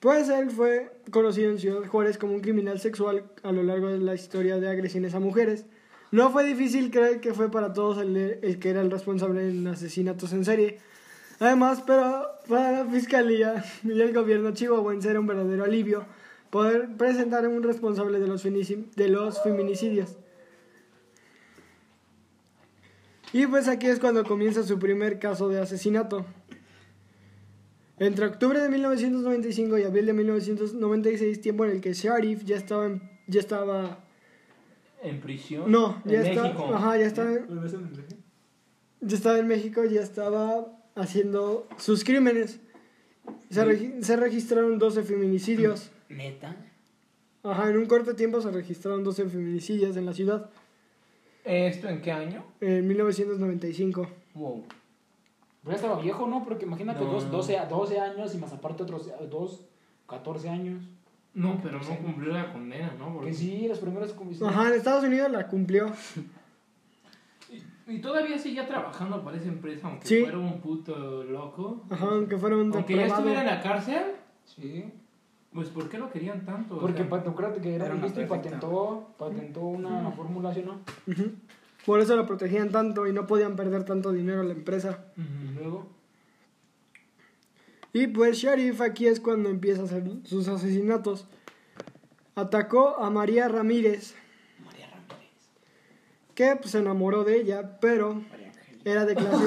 Pues 0.00 0.30
él 0.30 0.50
fue 0.50 0.90
conocido 1.10 1.50
en 1.50 1.58
Ciudad 1.58 1.86
Juárez 1.86 2.16
como 2.16 2.32
un 2.32 2.40
criminal 2.40 2.80
sexual 2.80 3.24
a 3.42 3.52
lo 3.52 3.62
largo 3.62 3.88
de 3.88 3.98
la 3.98 4.14
historia 4.14 4.56
de 4.56 4.68
agresiones 4.68 5.14
a 5.14 5.20
mujeres. 5.20 5.66
No 6.10 6.30
fue 6.30 6.44
difícil 6.44 6.90
creer 6.90 7.20
que 7.20 7.34
fue 7.34 7.50
para 7.50 7.74
todos 7.74 7.98
el, 7.98 8.16
el 8.16 8.58
que 8.58 8.70
era 8.70 8.80
el 8.80 8.90
responsable 8.90 9.48
en 9.48 9.66
asesinatos 9.66 10.32
en 10.32 10.44
serie. 10.46 10.78
Además, 11.38 11.82
pero 11.86 12.26
para 12.48 12.72
la 12.72 12.90
fiscalía 12.90 13.64
y 13.84 14.00
el 14.00 14.12
gobierno 14.14 14.52
chihuahuense 14.52 15.10
era 15.10 15.20
un 15.20 15.26
verdadero 15.26 15.64
alivio 15.64 16.04
poder 16.50 16.96
presentar 16.96 17.44
a 17.44 17.48
un 17.48 17.62
responsable 17.62 18.18
de 18.18 18.26
los, 18.26 18.42
de 18.42 19.08
los 19.08 19.42
feminicidios. 19.42 20.16
Y 23.32 23.46
pues 23.46 23.68
aquí 23.68 23.86
es 23.86 24.00
cuando 24.00 24.24
comienza 24.24 24.62
su 24.64 24.78
primer 24.78 25.18
caso 25.20 25.48
de 25.48 25.60
asesinato. 25.60 26.26
Entre 28.00 28.24
octubre 28.26 28.58
de 28.60 28.68
1995 28.70 29.78
y 29.78 29.82
abril 29.82 30.06
de 30.06 30.12
1996, 30.14 31.40
tiempo 31.42 31.64
en 31.66 31.72
el 31.72 31.80
que 31.82 31.92
Sharif 31.92 32.44
ya 32.44 32.56
estaba, 32.56 32.86
en- 32.86 33.02
ya 33.28 33.40
estaba, 33.40 34.02
En 35.02 35.20
prisión. 35.20 35.70
no, 35.70 36.02
ya 36.06 36.20
en 36.20 36.26
estaba, 36.26 36.48
México. 36.48 36.74
ajá, 36.74 36.96
ya 36.96 37.06
estaba, 37.06 37.30
ya 39.02 39.16
estaba 39.16 39.38
en 39.38 39.46
México, 39.48 39.84
ya 39.84 40.00
estaba 40.00 40.66
haciendo 40.96 41.68
sus 41.76 42.02
crímenes. 42.02 42.58
Se, 43.50 43.64
regi- 43.64 44.02
se 44.02 44.16
registraron 44.16 44.78
12 44.78 45.02
feminicidios. 45.02 45.90
Neta. 46.08 46.56
Ajá, 47.42 47.68
en 47.70 47.76
un 47.76 47.86
corto 47.86 48.16
tiempo 48.16 48.40
se 48.40 48.50
registraron 48.50 49.04
12 49.04 49.26
feminicidios 49.28 49.94
en 49.96 50.06
la 50.06 50.14
ciudad. 50.14 50.50
¿Esto 51.44 51.88
en 51.88 52.00
qué 52.00 52.12
año? 52.12 52.44
En 52.62 52.86
1995. 52.88 54.08
Wow. 54.34 54.64
Pero 55.62 55.72
ya 55.72 55.76
estaba 55.76 56.00
viejo, 56.00 56.26
¿no? 56.26 56.42
Porque 56.44 56.64
imagínate, 56.64 57.04
No. 57.04 57.12
dos, 57.12 57.30
12, 57.30 57.58
a- 57.58 57.66
12 57.66 58.00
años 58.00 58.34
y 58.34 58.38
más 58.38 58.52
aparte 58.52 58.82
otros 58.82 59.10
dos, 59.30 59.64
14 60.06 60.48
años. 60.48 60.82
No, 61.34 61.60
pero 61.62 61.78
no 61.78 61.96
cumplió 61.98 62.32
la 62.32 62.52
condena, 62.52 62.92
¿no? 62.98 63.12
Porque 63.14 63.28
Que 63.28 63.34
sí, 63.36 63.68
los 63.68 63.78
primeros 63.78 64.12
comisiones. 64.14 64.56
Ajá, 64.56 64.68
en 64.68 64.74
Estados 64.74 65.04
Unidos 65.04 65.30
la 65.30 65.46
cumplió. 65.46 65.86
Y 67.86 67.98
todavía 67.98 68.38
seguía 68.38 68.66
trabajando 68.68 69.22
para 69.24 69.36
esa 69.36 69.48
empresa, 69.48 69.88
aunque 69.88 70.06
Sí. 70.06 70.20
fuera 70.22 70.38
un 70.38 70.60
puto 70.60 71.24
loco. 71.24 71.84
Ajá, 71.90 72.06
aunque 72.06 72.36
fuera 72.38 72.56
un 72.56 72.72
Aunque 72.72 72.94
ya 72.96 73.06
estuviera 73.06 73.40
en 73.40 73.46
la 73.46 73.60
cárcel, 73.60 74.02
Sí. 74.44 74.84
pues 75.52 75.68
¿por 75.70 75.88
qué 75.88 75.98
lo 75.98 76.10
querían 76.10 76.44
tanto? 76.44 76.76
O 76.76 76.80
Porque 76.80 76.98
sea, 76.98 77.08
pat- 77.08 77.26
acuérdate 77.26 77.60
que 77.60 77.74
era, 77.74 77.86
una 77.92 78.04
listo 78.04 78.20
y 78.22 78.26
patentó, 78.26 79.10
patentó 79.18 79.60
una 79.62 80.10
formulación, 80.12 80.66
¿no? 80.66 80.72
Ujú. 81.12 81.32
Por 81.86 82.00
eso 82.00 82.16
lo 82.16 82.26
protegían 82.26 82.70
tanto 82.70 83.06
y 83.06 83.12
no 83.12 83.26
podían 83.26 83.56
perder 83.56 83.84
tanto 83.84 84.12
dinero 84.12 84.42
la 84.42 84.52
empresa. 84.52 85.04
Y 85.16 85.54
luego. 85.54 85.88
Y 87.92 88.06
pues 88.06 88.38
Sharif 88.38 88.80
aquí 88.80 89.06
es 89.06 89.20
cuando 89.20 89.48
empieza 89.48 89.82
a 89.82 89.84
hacer 89.86 90.04
sus 90.24 90.48
asesinatos. 90.48 91.26
Atacó 92.36 92.98
a 92.98 93.10
María 93.10 93.48
Ramírez, 93.48 94.14
María 94.64 94.88
Ramírez. 94.88 95.32
que 96.34 96.56
pues, 96.56 96.70
se 96.70 96.78
enamoró 96.78 97.24
de 97.24 97.40
ella, 97.40 97.78
pero 97.80 98.22
era 98.84 99.04
de 99.04 99.14
clase... 99.14 99.44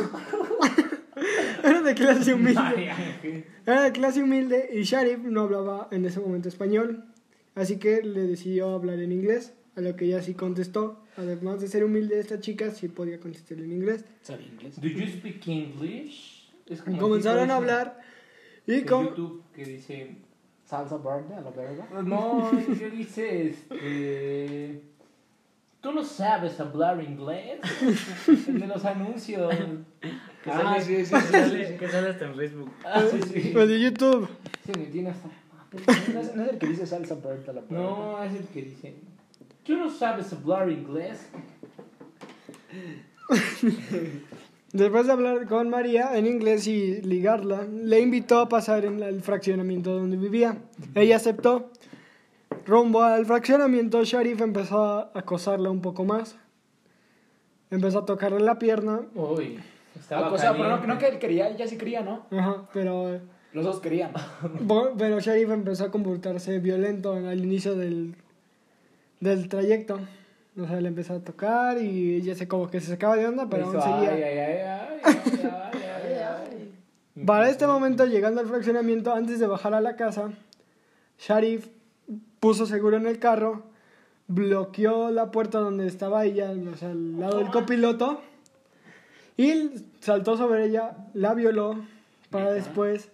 era 1.64 1.82
de 1.82 1.96
clase 1.96 2.34
humilde. 2.34 3.46
Era 3.66 3.84
de 3.84 3.94
clase 3.94 4.22
humilde 4.22 4.70
y 4.74 4.84
Sharif 4.84 5.20
no 5.20 5.40
hablaba 5.40 5.88
en 5.92 6.04
ese 6.04 6.20
momento 6.20 6.50
español, 6.50 7.06
así 7.56 7.78
que 7.78 8.02
le 8.02 8.28
decidió 8.28 8.72
hablar 8.72 9.00
en 9.00 9.14
inglés, 9.14 9.54
a 9.76 9.82
lo 9.82 9.96
que 9.96 10.06
ella 10.06 10.22
sí 10.22 10.34
contestó. 10.34 11.00
Además 11.18 11.62
de 11.62 11.68
ser 11.68 11.84
humilde, 11.84 12.20
esta 12.20 12.40
chica 12.40 12.72
sí 12.72 12.88
podía 12.88 13.20
contestar 13.20 13.60
en 13.60 13.72
inglés. 13.72 14.06
¿Sabe 14.22 14.44
inglés? 14.44 14.80
Do 14.82 14.88
you 14.88 15.08
speak 15.08 15.48
English? 15.48 16.50
Es 16.68 16.82
como 16.82 16.98
Comenzaron 16.98 17.52
a 17.52 17.58
hablar 17.58 18.00
y 18.66 18.82
con... 18.84 19.06
YouTube 19.10 19.44
que 19.54 19.66
dice... 19.66 20.16
Salsa 20.66 20.98
verde 20.98 21.36
a 21.36 21.42
la 21.42 21.52
verga. 21.52 21.88
No, 22.04 22.50
¿qué 22.80 22.90
dice 22.90 23.50
este... 23.50 24.82
¿Tú 25.82 25.92
no 25.92 26.04
sabes 26.04 26.58
hablar 26.62 27.04
inglés? 27.04 27.60
El 28.48 28.60
de 28.62 28.68
los 28.68 28.86
anuncios. 28.86 29.54
Que 30.44 30.50
Ah, 30.52 30.80
sale- 30.80 30.82
sí, 30.82 31.06
sí, 31.06 31.14
Que 31.14 31.20
sí. 31.22 31.28
sale, 31.32 31.78
que 31.78 31.88
sale 31.90 32.10
hasta 32.10 32.26
en 32.26 32.36
Facebook. 32.36 32.72
Ah, 32.86 33.04
sí, 33.12 33.20
sí. 33.22 33.52
El 33.56 33.68
de 33.68 33.80
YouTube. 33.82 34.28
Se 34.66 34.78
me 34.80 34.86
tiene 34.86 35.10
hasta... 35.10 35.28
¿No 36.14 36.20
es, 36.22 36.36
no 36.36 36.44
es 36.44 36.50
el 36.54 36.58
que 36.60 36.68
dice 36.68 36.86
salsa 36.88 37.16
verde 37.16 37.44
a 37.50 37.54
la 37.54 37.62
verga? 37.62 37.76
No, 37.78 38.24
es 38.24 38.34
el 38.34 38.48
que 38.48 38.62
dice... 38.62 38.96
¿Tú 39.64 39.78
no 39.78 39.90
sabes 39.90 40.34
hablar 40.34 40.70
inglés? 40.70 41.30
Después 44.74 45.06
de 45.06 45.14
hablar 45.14 45.48
con 45.48 45.70
María 45.70 46.18
en 46.18 46.26
inglés 46.26 46.68
y 46.68 47.02
ligarla, 47.02 47.64
le 47.64 48.02
invitó 48.02 48.40
a 48.40 48.50
pasar 48.50 48.84
en 48.84 49.02
el 49.02 49.22
fraccionamiento 49.22 49.94
donde 49.94 50.18
vivía. 50.18 50.58
Ella 50.96 51.16
aceptó. 51.16 51.70
Rumbo 52.66 53.04
al 53.04 53.26
fraccionamiento, 53.26 54.04
Sharif 54.04 54.42
empezó 54.42 54.84
a 54.84 55.12
acosarla 55.14 55.70
un 55.70 55.82
poco 55.82 56.04
más. 56.04 56.36
Empezó 57.70 58.00
a 58.00 58.06
tocarle 58.06 58.40
la 58.40 58.60
pierna. 58.60 59.02
Uy, 59.16 59.60
estaba 59.98 60.32
o 60.32 60.38
sea, 60.38 60.54
pero 60.54 60.70
no, 60.70 60.86
no 60.86 60.98
que 60.98 61.08
él 61.08 61.20
quería, 61.20 61.50
ella 61.50 61.68
sí 61.68 61.78
quería, 61.78 62.02
¿no? 62.02 62.26
Ajá, 62.32 62.68
pero, 62.74 63.20
Los 63.54 63.64
dos 63.64 63.80
querían. 63.80 64.12
pero 64.98 65.20
Sharif 65.20 65.50
empezó 65.52 65.86
a 65.86 65.92
comportarse 65.92 66.60
violento 66.60 67.14
al 67.14 67.44
inicio 67.44 67.76
del, 67.76 68.16
del 69.24 69.48
trayecto. 69.48 70.00
O 70.60 70.68
sea, 70.68 70.80
le 70.80 70.88
empezó 70.88 71.16
a 71.16 71.20
tocar 71.20 71.82
y 71.82 72.16
ella 72.16 72.36
se 72.36 72.48
como 72.48 72.70
que 72.70 72.80
se 72.80 72.88
sacaba 72.88 73.16
de 73.16 73.26
onda, 73.26 73.50
pero 73.50 73.66
aún 73.66 73.82
seguía. 73.82 74.14
ay, 74.14 74.24
ay, 74.24 74.60
ay. 75.06 75.24
Para 77.26 77.50
este 77.50 77.66
momento, 77.66 78.06
llegando 78.06 78.42
al 78.42 78.48
fraccionamiento, 78.48 79.14
antes 79.14 79.40
de 79.40 79.48
bajar 79.48 79.74
a 79.74 79.82
la 79.82 79.96
casa, 79.96 80.32
Sharif 81.20 81.68
puso 82.40 82.66
seguro 82.66 82.98
en 82.98 83.08
el 83.08 83.20
carro, 83.20 83.64
bloqueó 84.28 85.10
la 85.12 85.32
puerta 85.32 85.60
donde 85.60 85.88
estaba 85.88 86.26
ella, 86.26 86.52
o 86.52 86.76
sea, 86.76 86.90
al 86.92 87.20
lado 87.20 87.38
del 87.38 87.50
copiloto, 87.50 88.22
y 89.38 89.72
saltó 90.02 90.38
sobre 90.38 90.66
ella, 90.66 90.98
la 91.14 91.34
violó, 91.34 91.86
para 92.30 92.52
después 92.52 93.10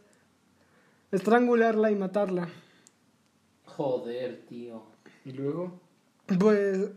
estrangularla 1.12 1.92
y 1.92 1.96
matarla. 1.96 2.50
Joder, 3.66 4.42
tío. 4.48 4.84
Y 5.26 5.32
luego. 5.34 5.89
Pues 6.38 6.92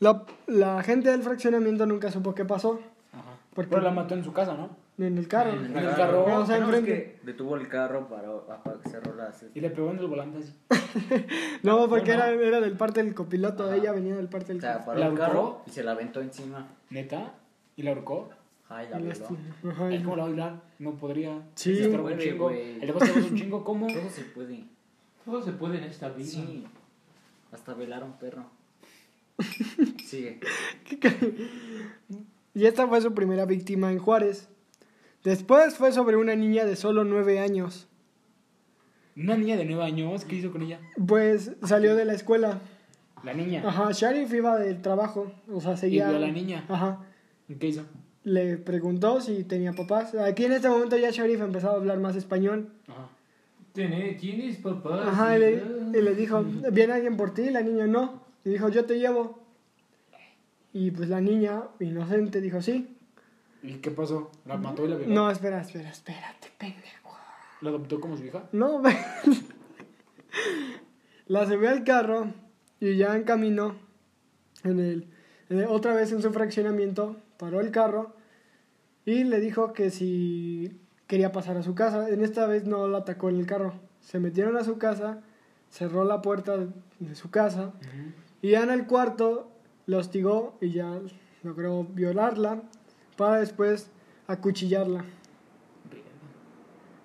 la, 0.00 0.24
la 0.46 0.82
gente 0.82 1.10
del 1.10 1.22
fraccionamiento 1.22 1.86
nunca 1.86 2.10
supo 2.10 2.34
qué 2.34 2.44
pasó, 2.44 2.80
Ajá. 3.12 3.36
porque 3.54 3.70
Pero 3.70 3.82
la 3.82 3.90
mató 3.90 4.14
en 4.14 4.24
su 4.24 4.32
casa, 4.32 4.54
¿no? 4.54 4.82
en 4.96 5.18
el 5.18 5.26
carro, 5.26 5.50
En 5.50 5.76
el 5.76 5.94
carro. 5.96 6.22
o 6.24 6.46
sea, 6.46 6.58
No, 6.60 6.66
es 6.70 6.76
enfrente. 6.76 7.18
que 7.20 7.26
detuvo 7.26 7.56
el 7.56 7.66
carro 7.66 8.06
para 8.08 8.30
para 8.62 8.80
que 8.80 8.88
cerró 8.90 9.14
las... 9.16 9.44
Y 9.52 9.60
le 9.60 9.70
pegó 9.70 9.90
en 9.90 9.98
el 9.98 10.06
volante 10.06 10.38
así. 10.38 10.54
No, 11.64 11.88
porque 11.88 12.12
¿O 12.12 12.16
no? 12.16 12.22
era, 12.24 12.30
era 12.42 12.60
del 12.60 12.76
parte 12.76 13.02
del 13.02 13.12
copiloto, 13.14 13.72
ella 13.72 13.90
venía 13.92 14.14
del 14.14 14.28
parte 14.28 14.52
O 14.52 14.54
del 14.54 14.60
sea, 14.60 14.84
paró 14.84 15.00
¿La 15.00 15.06
el 15.08 15.14
carro 15.14 15.62
y 15.66 15.70
se 15.70 15.82
la 15.82 15.92
aventó 15.92 16.20
encima. 16.20 16.68
¿Neta? 16.90 17.32
¿Y 17.76 17.82
la 17.82 17.90
ahorcó? 17.90 18.28
Ay, 18.68 18.86
la 18.88 18.98
copiloto. 18.98 19.36
violó. 19.62 19.74
Ajá, 19.74 19.86
Ay, 19.88 20.02
¿Cómo 20.02 20.16
la 20.16 20.22
va 20.22 20.28
a 20.28 20.32
violar? 20.32 20.60
No 20.78 20.92
podría. 20.94 21.42
Sí. 21.56 21.74
Se 21.74 21.82
estorba 21.86 22.10
un 22.10 22.14
Puede, 22.16 22.30
chingo. 22.30 22.50
El 22.50 22.80
negocio 22.80 23.14
es 23.18 23.30
un 23.30 23.36
chingo, 23.36 23.64
¿cómo? 23.64 23.86
Todo 23.88 24.08
se 24.10 24.22
puede. 24.22 24.64
Todo 25.24 25.42
se 25.42 25.52
puede 25.52 25.78
en 25.78 25.84
esta 25.84 26.08
vida. 26.10 26.26
Sí. 26.28 26.64
Hasta 27.50 27.74
velar 27.74 28.02
a 28.02 28.06
un 28.06 28.12
perro. 28.12 28.44
Sigue. 30.04 30.40
Y 32.56 32.66
esta 32.66 32.86
fue 32.86 33.00
su 33.00 33.12
primera 33.14 33.46
víctima 33.46 33.90
en 33.90 33.98
Juárez. 33.98 34.48
Después 35.24 35.74
fue 35.76 35.90
sobre 35.90 36.16
una 36.16 36.36
niña 36.36 36.64
de 36.64 36.76
solo 36.76 37.02
nueve 37.02 37.40
años. 37.40 37.88
Una 39.16 39.36
niña 39.36 39.56
de 39.56 39.64
9 39.64 39.82
años, 39.84 40.24
¿qué 40.24 40.36
hizo 40.36 40.50
con 40.52 40.62
ella? 40.62 40.80
Pues 41.06 41.52
salió 41.62 41.94
de 41.96 42.04
la 42.04 42.14
escuela 42.14 42.60
La 43.22 43.32
niña. 43.32 43.62
Ajá, 43.64 43.90
Sharif 43.92 44.32
iba 44.34 44.58
del 44.58 44.82
trabajo, 44.82 45.32
o 45.52 45.60
sea, 45.60 45.76
seguía... 45.76 46.08
vio 46.08 46.16
a 46.16 46.20
la 46.20 46.30
niña. 46.32 46.64
Ajá. 46.68 47.00
¿Y 47.48 47.54
¿Qué 47.54 47.68
hizo? 47.68 47.82
Le 48.24 48.56
preguntó 48.58 49.20
si 49.20 49.44
tenía 49.44 49.72
papás. 49.72 50.14
Aquí 50.16 50.44
en 50.46 50.52
este 50.52 50.68
momento 50.68 50.96
ya 50.96 51.10
Sharif 51.10 51.40
empezaba 51.40 51.74
a 51.74 51.76
hablar 51.76 52.00
más 52.00 52.16
español. 52.16 52.70
Ajá. 52.88 53.08
¿Tiene- 53.72 54.14
¿Tienes 54.14 54.56
papá? 54.58 55.08
Ajá, 55.08 55.36
y 55.36 55.40
le, 55.40 55.62
y 55.96 56.02
le 56.02 56.14
dijo, 56.16 56.44
¿viene 56.72 56.92
alguien 56.94 57.16
por 57.16 57.34
ti? 57.34 57.50
La 57.50 57.62
niña 57.62 57.86
no. 57.86 58.23
Y 58.44 58.50
dijo, 58.50 58.68
yo 58.68 58.84
te 58.84 58.98
llevo. 58.98 59.42
Y 60.72 60.90
pues 60.90 61.08
la 61.08 61.20
niña, 61.20 61.62
inocente, 61.80 62.40
dijo, 62.40 62.60
sí. 62.60 62.96
¿Y 63.62 63.74
qué 63.76 63.90
pasó? 63.90 64.30
¿La 64.44 64.56
mató 64.56 64.84
y 64.84 64.88
la 64.88 64.96
violó? 64.96 65.14
No, 65.14 65.30
espera, 65.30 65.60
espera, 65.60 65.90
espérate, 65.90 66.48
pendejo. 66.58 67.16
¿La 67.60 67.70
adoptó 67.70 68.00
como 68.00 68.16
su 68.16 68.24
hija? 68.24 68.44
No, 68.52 68.82
ve. 68.82 68.96
La 71.26 71.46
subió 71.46 71.70
al 71.70 71.84
carro 71.84 72.32
y 72.80 72.96
ya 72.96 73.16
en 73.16 73.22
camino, 73.24 73.76
en 74.62 74.78
el, 74.78 75.08
en 75.48 75.60
el- 75.60 75.68
otra 75.68 75.94
vez 75.94 76.12
en 76.12 76.20
su 76.20 76.30
fraccionamiento, 76.32 77.16
paró 77.38 77.60
el 77.60 77.70
carro 77.70 78.14
y 79.06 79.24
le 79.24 79.40
dijo 79.40 79.72
que 79.72 79.88
si 79.90 80.78
quería 81.06 81.32
pasar 81.32 81.56
a 81.56 81.62
su 81.62 81.74
casa. 81.74 82.10
En 82.10 82.22
esta 82.22 82.46
vez 82.46 82.66
no 82.66 82.88
la 82.88 82.98
atacó 82.98 83.30
en 83.30 83.36
el 83.36 83.46
carro. 83.46 83.72
Se 84.00 84.18
metieron 84.20 84.56
a 84.58 84.64
su 84.64 84.76
casa, 84.76 85.22
cerró 85.70 86.04
la 86.04 86.20
puerta 86.20 86.58
de 86.98 87.14
su 87.14 87.30
casa 87.30 87.72
y 88.44 88.50
ya 88.50 88.62
en 88.62 88.70
el 88.70 88.86
cuarto 88.86 89.48
la 89.86 89.98
hostigó 89.98 90.56
y 90.60 90.70
ya 90.70 91.00
logró 91.42 91.84
violarla 91.84 92.62
para 93.16 93.38
después 93.38 93.90
acuchillarla. 94.26 95.04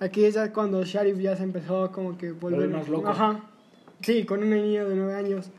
Aquí 0.02 0.24
es 0.26 0.36
ya 0.36 0.52
cuando 0.54 0.84
Sharif 0.84 1.18
ya 1.20 1.36
se 1.36 1.44
empezó 1.44 1.92
como 1.92 2.18
que 2.18 2.32
volver 2.32 2.70
más 2.70 2.88
loco. 2.88 3.08
Ajá. 3.10 3.44
Sí, 4.02 4.26
con 4.26 4.44
una 4.44 4.56
niña 4.56 4.86
de 4.86 4.96
nueve 4.96 5.16
años. 5.16 5.52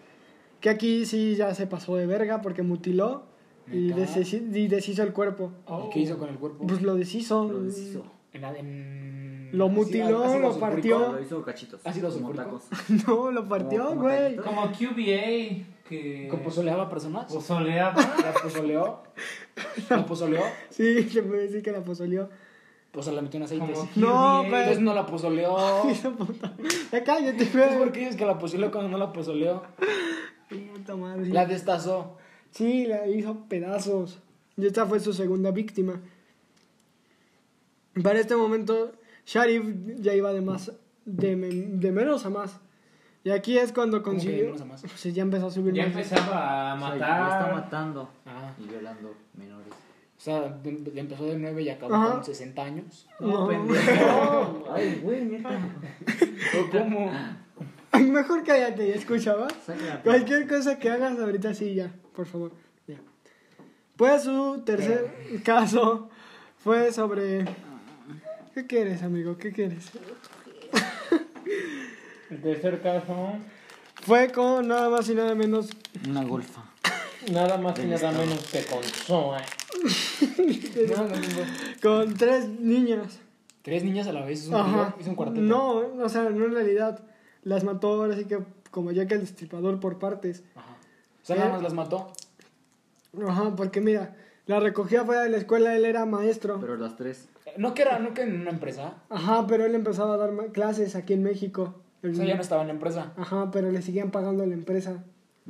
Que 0.60 0.70
aquí 0.70 1.04
sí 1.06 1.36
ya 1.36 1.54
se 1.54 1.66
pasó 1.66 1.96
de 1.96 2.06
verga 2.06 2.40
porque 2.42 2.62
mutiló 2.62 3.22
y, 3.70 3.90
deshici- 3.92 4.54
y 4.54 4.68
deshizo 4.68 5.02
el 5.02 5.12
cuerpo. 5.12 5.52
¿Y 5.86 5.90
qué 5.92 6.00
hizo 6.00 6.18
con 6.18 6.28
el 6.30 6.36
cuerpo? 6.36 6.66
Pues 6.66 6.82
lo 6.82 6.94
deshizo. 6.94 7.50
Lo 7.50 7.62
deshizo. 7.62 8.04
En 8.32 8.42
la- 8.42 8.56
en- 8.58 9.19
Lo 9.52 9.66
así- 9.66 9.74
mutiló, 9.74 10.24
así 10.24 10.38
lo 10.40 10.58
partió. 10.60 11.12
Lo 11.12 11.20
hizo 11.20 11.42
cachitos. 11.42 11.80
¿Ha 11.84 11.92
sido 11.92 12.12
como 12.12 12.32
tacos. 12.32 12.64
No, 13.06 13.30
lo 13.30 13.48
partió, 13.48 13.78
Como- 13.84 13.90
como 13.90 14.02
güey. 14.02 14.36
taquito. 14.36 14.42
Como 14.44 14.66
QBA, 14.72 15.64
que... 15.88 16.28
¿Con 16.30 16.40
pozoleaba 16.40 16.88
personas? 16.88 17.32
Pozoleaba. 17.32 17.94
¿La 18.24 18.32
pozoleó? 18.42 19.02
¿La 19.88 20.06
pozoleó? 20.06 20.42
Sí, 20.70 21.02
se 21.10 21.22
puede 21.22 21.42
decir 21.42 21.62
que 21.62 21.72
la 21.72 21.82
pozoleó. 21.82 22.28
Pues 22.92 23.06
se 23.06 23.12
la 23.12 23.22
metió 23.22 23.38
en 23.38 23.44
aceite. 23.44 23.64
Como 23.72 23.82
sí. 23.84 23.88
No, 23.96 24.38
güey. 24.40 24.46
Entonces 24.52 24.80
no 24.80 24.94
la 24.94 25.06
pozoleó. 25.06 25.56
Ya 26.90 27.04
cállate, 27.04 27.44
güey. 27.46 27.78
¿por 27.78 27.92
qué 27.92 28.00
dices 28.00 28.16
que 28.16 28.26
la 28.26 28.36
pozoleó 28.38 28.70
cuando 28.72 28.90
no 28.90 28.98
la 28.98 29.12
pozoleó? 29.12 29.62
Puta 30.74 30.96
madre. 30.96 31.28
La 31.28 31.46
destazó. 31.46 32.16
Sí, 32.50 32.86
la 32.86 33.06
hizo 33.06 33.44
pedazos. 33.48 34.18
Y 34.56 34.66
esta 34.66 34.86
fue 34.86 34.98
su 34.98 35.12
segunda 35.12 35.52
víctima. 35.52 36.00
Para 38.02 38.18
este 38.20 38.34
momento, 38.36 38.92
Sharif 39.32 39.62
ya 40.00 40.12
iba 40.14 40.32
de 40.32 40.40
más 40.40 40.72
de, 41.04 41.36
de 41.36 41.92
menos 41.92 42.26
a 42.26 42.30
más. 42.30 42.58
Y 43.22 43.30
aquí 43.30 43.56
es 43.58 43.72
cuando 43.72 44.02
¿Cómo 44.02 44.16
que 44.18 44.22
de 44.22 44.26
consiguió. 44.26 44.44
menos 44.46 44.60
a 44.62 44.64
más? 44.64 44.80
Pues 44.82 45.14
ya 45.14 45.22
empezó 45.22 45.46
a 45.46 45.50
subir 45.50 45.72
Ya 45.74 45.86
más. 45.86 45.92
empezaba 45.94 46.72
a 46.72 46.74
O 46.74 46.78
sea, 46.78 46.88
ya 46.88 46.96
matar. 46.98 47.40
está 47.42 47.52
matando 47.52 48.10
Ah, 48.26 48.52
y 48.58 48.64
violando 48.66 49.14
menores. 49.34 49.68
o 50.18 50.20
sea, 50.20 50.40
de- 50.48 50.72
de- 50.72 51.00
empezó 51.00 51.24
de 51.26 51.38
9 51.38 51.62
y 51.62 51.68
acabó 51.68 51.94
Ajá. 51.94 52.12
con 52.14 52.24
60 52.24 52.62
años. 52.64 53.06
No. 53.20 53.46
pendejo. 53.46 54.64
Ay, 54.74 55.00
güey. 55.02 55.36
¿O 55.44 56.70
cómo? 56.72 57.12
Mejor 58.00 58.42
cállate 58.44 58.88
y 58.88 58.90
escucha, 58.92 59.34
¿va? 59.34 59.48
Saca 59.64 59.84
la 59.84 60.02
Cualquier 60.02 60.48
cosa 60.48 60.78
que 60.78 60.90
hagas 60.90 61.18
ahorita 61.18 61.54
sí, 61.54 61.74
ya, 61.74 61.92
por 62.16 62.26
favor. 62.26 62.52
Ya. 62.88 62.96
Pues 63.96 64.22
su 64.24 64.62
tercer 64.64 65.12
caso 65.44 66.08
fue 66.58 66.90
sobre. 66.92 67.44
¿Qué 68.54 68.66
quieres, 68.66 69.02
amigo? 69.02 69.36
¿Qué 69.36 69.52
quieres? 69.52 69.86
El 72.30 72.42
tercer 72.42 72.80
caso, 72.82 73.34
Fue 74.02 74.30
con 74.32 74.68
nada 74.68 74.88
más 74.88 75.08
y 75.08 75.14
nada 75.14 75.34
menos. 75.34 75.70
Una 76.08 76.24
golfa. 76.24 76.64
nada 77.30 77.58
más 77.58 77.78
y 77.78 77.86
nada 77.86 78.12
menos 78.12 78.38
que 78.50 78.64
con 78.64 78.82
Zoe. 78.82 79.40
Con 81.82 82.14
tres 82.14 82.48
niñas. 82.48 83.18
Tres 83.62 83.84
niñas 83.84 84.06
a 84.06 84.12
la 84.12 84.24
vez, 84.24 84.42
es 84.42 84.48
un, 84.48 84.54
Ajá. 84.54 84.88
trío, 84.92 85.00
es 85.00 85.06
un 85.08 85.14
cuarteto. 85.14 85.40
No, 85.40 85.76
o 86.02 86.08
sea, 86.08 86.28
no 86.30 86.46
en 86.46 86.52
realidad. 86.52 87.00
Las 87.42 87.64
mató 87.64 87.88
ahora 87.88 88.16
sí 88.16 88.24
que 88.26 88.38
como 88.70 88.92
ya 88.92 89.06
que 89.06 89.14
el 89.14 89.20
destripador 89.20 89.80
por 89.80 89.98
partes. 89.98 90.42
Ajá. 90.54 90.76
O 91.22 91.26
sea, 91.26 91.36
nada 91.36 91.50
más 91.52 91.62
las 91.62 91.72
mató. 91.72 92.12
Ajá, 93.26 93.54
porque 93.56 93.80
mira, 93.80 94.16
la 94.46 94.60
recogía 94.60 95.04
fuera 95.04 95.22
de 95.22 95.30
la 95.30 95.38
escuela, 95.38 95.74
él 95.76 95.84
era 95.84 96.04
maestro. 96.04 96.58
Pero 96.60 96.76
las 96.76 96.96
tres. 96.96 97.28
No 97.56 97.74
que 97.74 97.82
era, 97.82 97.98
no 97.98 98.14
que 98.14 98.22
en 98.22 98.40
una 98.40 98.50
empresa. 98.50 99.02
Ajá, 99.08 99.46
pero 99.46 99.64
él 99.64 99.74
empezaba 99.74 100.14
a 100.14 100.16
dar 100.16 100.30
clases 100.52 100.94
aquí 100.96 101.12
en 101.12 101.22
México. 101.22 101.74
O 102.02 102.14
sea, 102.14 102.24
ya 102.24 102.34
no 102.34 102.40
estaba 102.40 102.62
en 102.62 102.68
la 102.68 102.74
empresa. 102.74 103.12
Ajá, 103.16 103.50
pero 103.50 103.70
le 103.70 103.82
seguían 103.82 104.10
pagando 104.10 104.42
a 104.42 104.46
la 104.46 104.54
empresa. 104.54 105.04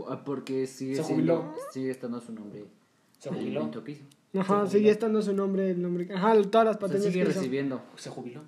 Ah, 0.09 0.23
Porque 0.25 0.67
sigue 0.67 0.97
Se 0.97 1.03
jubiló. 1.03 1.55
sigue 1.73 1.91
estando 1.91 2.21
su 2.21 2.33
nombre. 2.33 2.65
Se 3.19 3.29
el 3.29 3.35
jubiló. 3.37 3.71
Ajá, 4.39 4.67
Se 4.67 4.79
sigue 4.79 4.91
estando 4.91 5.23
su 5.23 5.33
nombre, 5.33 5.71
el 5.71 5.83
nombre. 5.83 6.09
Ajá, 6.15 6.33
todas 6.51 6.67
las 6.67 6.77
O 6.77 6.79
sea, 6.79 6.89
patentes 6.89 7.13
sigue 7.13 7.25
que 7.27 7.33
recibiendo. 7.33 7.83
Se 7.97 8.11
jubiló. 8.11 8.43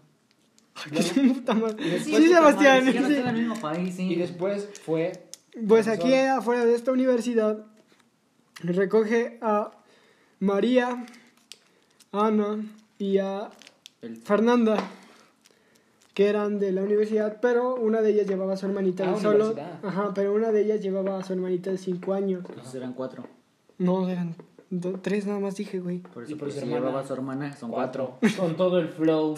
Qué 0.91 1.01
puta 1.35 1.55
madre. 1.55 1.77
después 1.91 2.03
Sí, 2.23 2.29
Sebastián. 2.29 2.85
no 2.87 2.93
sí. 2.93 2.99
está 3.15 3.31
en 3.31 3.37
el 3.37 3.43
mismo 3.43 3.61
país, 3.61 3.95
sí. 3.95 4.13
Y 4.13 4.17
después 4.17 4.69
fue. 4.85 5.13
Pues 5.69 5.87
aquí 5.87 6.15
afuera 6.15 6.65
de 6.65 6.75
esta 6.75 6.93
universidad 6.93 7.67
recoge 8.63 9.39
a 9.43 9.71
María, 10.41 11.05
Ana 12.11 12.65
y 13.03 13.19
a 13.19 13.51
El- 14.01 14.17
Fernanda, 14.17 14.77
que 16.15 16.29
eran 16.29 16.59
de 16.59 16.71
la 16.73 16.83
universidad, 16.83 17.39
pero 17.41 17.75
una 17.75 18.01
de 18.03 18.11
ellas 18.11 18.27
llevaba 18.29 18.53
a 18.53 18.57
su 18.57 18.67
hermanita 18.67 19.09
Ah, 19.09 19.15
de 19.15 19.21
solo. 19.21 19.55
Ajá, 19.83 20.13
pero 20.15 20.35
una 20.35 20.53
de 20.53 20.63
ellas 20.63 20.81
llevaba 20.81 21.19
a 21.19 21.25
su 21.25 21.33
hermanita 21.33 21.71
de 21.71 21.79
5 21.79 22.13
años. 22.15 22.45
Entonces 22.49 22.75
eran 22.75 22.93
cuatro. 22.93 23.25
No, 23.79 24.09
eran 24.09 24.37
do- 24.71 25.01
tres 25.01 25.27
nada 25.27 25.41
más 25.41 25.57
dije, 25.57 25.81
güey. 25.81 25.99
Por 25.99 26.23
Y 26.23 26.27
eso, 26.27 26.37
por 26.37 26.49
su 26.51 26.55
si 26.55 26.59
hermana. 26.61 26.79
llevaba 26.81 27.01
a 27.01 27.07
su 27.07 27.13
hermana, 27.15 27.57
son 27.57 27.71
cuatro. 27.71 28.19
Cuatro. 28.21 28.39
Con 28.39 28.57
todo 28.57 28.79
el 28.79 28.89
flow. 28.89 29.35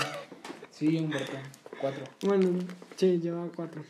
Sí, 0.71 0.99
Humberto. 0.99 1.33
Cuatro. 1.81 2.05
Bueno, 2.27 2.59
sí, 2.97 3.19
llevaba 3.21 3.47
cuatro. 3.55 3.83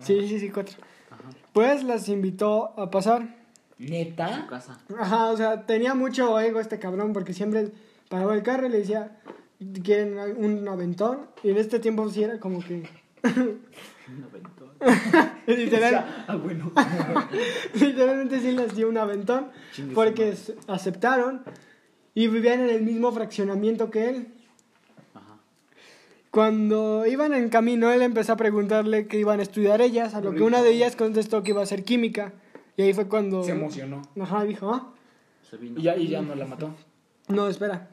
Sí, 0.00 0.26
sí, 0.28 0.38
sí, 0.40 0.50
cuatro. 0.50 0.74
Ajá. 1.10 1.30
Pues 1.52 1.84
las 1.84 2.08
invitó 2.08 2.78
a 2.78 2.90
pasar. 2.90 3.36
Su 3.78 3.84
¿Neta? 3.84 4.46
casa. 4.50 4.78
Ajá, 4.98 5.30
o 5.30 5.36
sea, 5.36 5.64
tenía 5.66 5.94
mucho 5.94 6.38
ego 6.40 6.58
este 6.60 6.78
cabrón 6.78 7.12
porque 7.12 7.32
siempre 7.32 7.70
paraba 8.12 8.34
el 8.34 8.42
carro 8.42 8.66
y 8.66 8.68
le 8.68 8.80
decía, 8.80 9.16
¿quieren 9.82 10.18
un 10.36 10.68
aventón? 10.68 11.28
Y 11.42 11.48
en 11.48 11.56
este 11.56 11.78
tiempo 11.78 12.06
sí 12.10 12.22
era 12.22 12.38
como 12.38 12.60
que... 12.60 12.86
Un 13.24 14.24
aventón. 14.24 14.68
literal, 15.46 16.24
Ah, 16.28 16.36
bueno. 16.36 16.72
literalmente 17.74 18.40
sí 18.40 18.52
les 18.52 18.76
dio 18.76 18.90
un 18.90 18.98
aventón 18.98 19.48
Chingue 19.72 19.88
su 19.88 19.94
porque 19.94 20.34
aceptaron 20.68 21.42
y 22.14 22.26
vivían 22.26 22.60
en 22.60 22.68
el 22.68 22.82
mismo 22.82 23.10
fraccionamiento 23.12 23.88
que 23.88 24.10
él. 24.10 24.28
Ajá. 25.14 25.38
Cuando 26.30 27.06
iban 27.06 27.32
en 27.32 27.48
camino, 27.48 27.90
él 27.90 28.02
empezó 28.02 28.34
a 28.34 28.36
preguntarle 28.36 29.06
que 29.06 29.18
iban 29.18 29.40
a 29.40 29.42
estudiar 29.42 29.80
ellas, 29.80 30.14
a 30.14 30.20
lo 30.20 30.34
que 30.34 30.42
una 30.42 30.62
de 30.62 30.72
ellas 30.72 30.96
contestó 30.96 31.42
que 31.42 31.52
iba 31.52 31.62
a 31.62 31.66
ser 31.66 31.82
química. 31.82 32.34
Y 32.76 32.82
ahí 32.82 32.92
fue 32.92 33.08
cuando... 33.08 33.42
Se 33.42 33.52
emocionó. 33.52 34.02
Ajá, 34.20 34.44
dijo, 34.44 34.70
ah, 34.70 34.92
Se 35.48 35.56
vino. 35.56 35.80
Y 35.80 35.84
ya, 35.84 35.96
y 35.96 36.08
ya 36.08 36.20
no 36.20 36.34
la 36.34 36.44
mató. 36.44 36.74
No, 37.28 37.48
espera. 37.48 37.88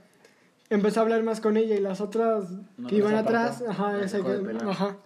Empezó 0.70 1.00
a 1.00 1.04
hablar 1.04 1.24
más 1.24 1.42
con 1.42 1.58
ella 1.58 1.76
y 1.76 1.80
las 1.80 2.00
otras 2.00 2.46
No, 2.78 2.88
que 2.88 2.98
iban 2.98 3.16
atrás, 3.16 3.64
ajá, 3.68 4.00
ese 4.04 4.22
que- 4.22 4.58
ajá. 4.70 4.98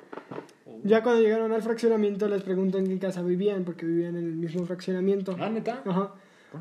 Ya 0.84 1.02
cuando 1.02 1.22
llegaron 1.22 1.54
al 1.54 1.62
fraccionamiento 1.62 2.28
les 2.28 2.44
preguntó 2.44 2.78
en 2.78 2.88
qué 2.88 3.00
casa 3.00 3.22
vivían, 3.22 3.64
porque 3.64 3.86
vivían 3.86 4.18
en 4.18 4.26
el 4.26 4.36
mismo 4.36 4.66
fraccionamiento. 4.66 5.36
Ah, 5.40 5.50
¿neta? 5.50 5.82
Ajá. 5.86 6.12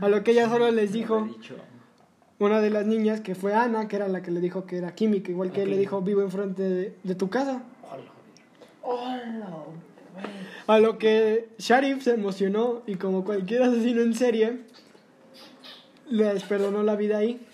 A 0.00 0.08
lo 0.08 0.22
que 0.22 0.30
ella 0.30 0.48
solo 0.48 0.70
les 0.70 0.92
dijo, 0.92 1.28
una 2.38 2.60
de 2.60 2.70
las 2.70 2.86
niñas, 2.86 3.20
que 3.20 3.34
fue 3.34 3.54
Ana, 3.54 3.88
que 3.88 3.96
era 3.96 4.06
la 4.08 4.22
que 4.22 4.30
le 4.30 4.40
dijo 4.40 4.64
que 4.66 4.76
era 4.78 4.94
química, 4.94 5.30
igual 5.32 5.50
que 5.50 5.62
él 5.62 5.70
le 5.70 5.76
dijo, 5.76 6.00
vivo 6.02 6.22
enfrente 6.22 6.62
de, 6.62 6.96
de 7.02 7.14
tu 7.16 7.28
casa. 7.28 7.62
A 10.66 10.78
lo 10.78 10.98
que 10.98 11.48
Sharif 11.58 12.02
se 12.04 12.14
emocionó 12.14 12.82
y 12.86 12.94
como 12.94 13.24
cualquier 13.24 13.62
asesino 13.64 14.02
en 14.02 14.14
serie, 14.14 14.60
les 16.08 16.42
perdonó 16.44 16.82
la 16.82 16.94
vida 16.96 17.18
ahí. 17.18 17.44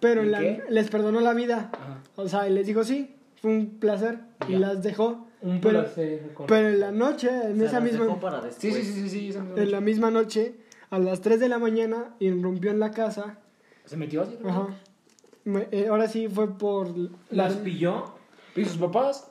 Pero 0.00 0.22
les 0.22 0.88
perdonó 0.90 1.20
la 1.20 1.34
vida. 1.34 1.70
Ajá. 1.72 1.98
O 2.16 2.28
sea, 2.28 2.48
y 2.48 2.52
les 2.52 2.66
dijo 2.66 2.84
sí, 2.84 3.14
fue 3.40 3.50
un 3.50 3.78
placer 3.78 4.18
y 4.48 4.56
las 4.56 4.82
dejó. 4.82 5.26
Un 5.42 5.60
pero, 5.60 5.80
placer. 5.80 6.34
con- 6.34 6.46
pero 6.46 6.68
en 6.68 6.80
la 6.80 6.90
noche, 6.92 7.28
en 7.30 7.58
"Se 7.58 7.64
esa 7.66 7.80
las 7.80 7.82
misma, 7.90 8.04
dejó 8.06 8.20
para 8.20 8.40
Sí, 8.52 8.68
después". 8.68 8.74
sí, 8.86 8.92
sí, 8.92 9.02
sí, 9.02 9.08
sí, 9.08 9.28
esa 9.30 9.40
misma 9.42 9.62
en 9.62 9.70
la 9.70 9.80
misma 9.80 10.10
noche, 10.10 10.54
a 10.90 10.98
las 10.98 11.20
3 11.22 11.40
de 11.40 11.48
la 11.48 11.58
mañana, 11.58 12.14
irrumpió 12.18 12.70
en 12.70 12.78
la 12.80 12.90
casa. 12.90 13.38
¿Se 13.86 13.96
metió 13.96 14.22
así? 14.22 14.38
Ajá. 14.46 14.68
Me- 15.44 15.66
eh, 15.70 15.86
ahora 15.88 16.08
sí 16.08 16.28
fue 16.28 16.58
por 16.58 16.88
¿Las 16.98 17.10
las 17.30 17.54
pilló? 17.54 18.14
¿Y 18.54 18.64
sus 18.66 18.76
papás? 18.76 19.26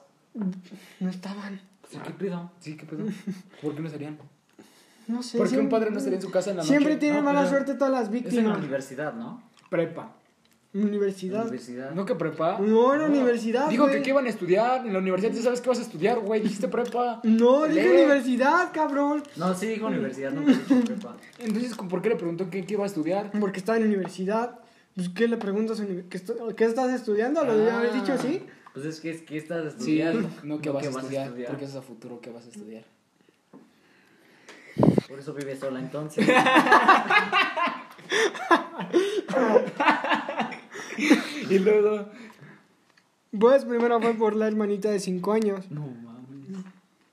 no 1.00 1.10
estaban. 1.10 1.62
Sí, 1.90 1.98
¿Qué 2.04 2.12
pedo? 2.12 2.52
Sí, 2.60 2.78
¿qué 2.78 2.86
pedo? 2.86 3.06
¿Por 3.62 3.76
qué 3.76 3.82
no 3.82 3.90
serían? 3.90 4.18
No 5.08 5.22
sé. 5.24 5.38
¿Por 5.38 5.50
qué 5.50 5.58
un 5.60 5.70
padre 5.70 5.90
no 5.92 5.98
estaría 5.98 6.18
en 6.18 6.22
su 6.24 6.32
casa 6.32 6.52
en 6.52 6.58
la 6.58 6.64
noche? 6.64 6.70
Siempre 6.74 6.98
tienen 6.98 7.20
No, 7.20 7.26
mala 7.26 7.40
pero 7.42 7.50
suerte 7.52 7.74
todas 7.76 7.92
las 7.94 8.02
Es 8.04 8.08
en 8.10 8.14
la 8.14 8.20
víctimas. 8.22 8.58
universidad, 8.60 9.14
¿no? 9.14 9.42
Prepa. 9.70 10.16
Universidad. 10.72 11.42
Universidad. 11.42 11.92
¿No 11.92 12.06
que 12.06 12.14
prepa? 12.14 12.60
No, 12.60 12.94
en 12.94 13.02
la 13.02 13.08
universidad. 13.08 13.70
Dijo 13.70 13.88
que 13.88 14.04
qué 14.04 14.12
iban 14.12 14.28
a 14.28 14.30
estudiar. 14.30 14.86
En 14.86 14.94
la 14.94 15.00
universidad 15.00 15.32
ya 15.32 15.42
sabes 15.42 15.62
qué 15.62 15.70
vas 15.70 15.80
a 15.80 15.82
estudiar, 15.82 16.20
güey. 16.20 16.42
Dijiste 16.42 16.68
prepa. 16.68 17.22
No, 17.24 17.66
dije 17.66 17.82
Lee. 17.82 17.90
universidad, 18.02 18.72
cabrón. 18.72 19.24
No, 19.36 19.56
sí 19.56 19.66
dijo 19.66 19.88
universidad, 19.88 20.32
no 20.32 20.44
prepa. 20.86 21.18
Entonces, 21.40 21.76
¿por 21.76 22.02
qué 22.04 22.10
le 22.10 22.16
preguntó 22.18 22.50
qué, 22.52 22.66
qué 22.66 22.74
iba 22.76 22.84
a 22.84 22.88
estudiar? 22.88 23.32
Porque 23.40 23.58
está 23.60 23.78
en 23.78 23.84
universidad. 23.86 24.60
Pues, 24.96 25.10
¿qué 25.10 25.28
le 25.28 25.38
preguntas? 25.38 25.82
¿Qué, 25.82 26.22
qué 26.56 26.66
estás 26.66 26.92
estudiando? 26.94 27.44
¿Lo 27.44 27.58
debía 27.58 27.80
haber 27.80 27.94
dicho 27.94 28.14
así? 28.14 28.46
Pues 28.74 28.86
es 28.86 29.00
que, 29.00 29.10
es 29.10 29.22
que 29.24 29.38
estás 29.38 29.74
Sí, 29.80 30.00
estudiando. 30.02 30.30
no 30.44 30.62
que 30.62 30.70
vas, 30.70 30.86
a, 30.86 30.90
estudiar, 30.90 31.34
Porque 31.48 31.66
eso 31.66 31.72
es 31.72 31.76
a 31.78 31.82
futuro 31.82 32.22
que 32.22 32.30
vas 32.30 32.46
a 32.46 32.50
estudiar. 32.50 32.84
Por 35.08 35.20
eso 35.20 35.34
vive 35.34 35.56
sola 35.56 35.80
entonces. 35.80 36.28
y 41.50 41.60
luego. 41.60 42.06
Pues 43.38 43.66
primero 43.66 44.00
fue 44.02 44.14
por 44.16 44.36
la 44.36 44.48
hermanita 44.48 44.90
de 44.90 45.00
5 45.00 45.32
años. 45.34 45.70
No 45.72 45.82
mames. 45.82 46.64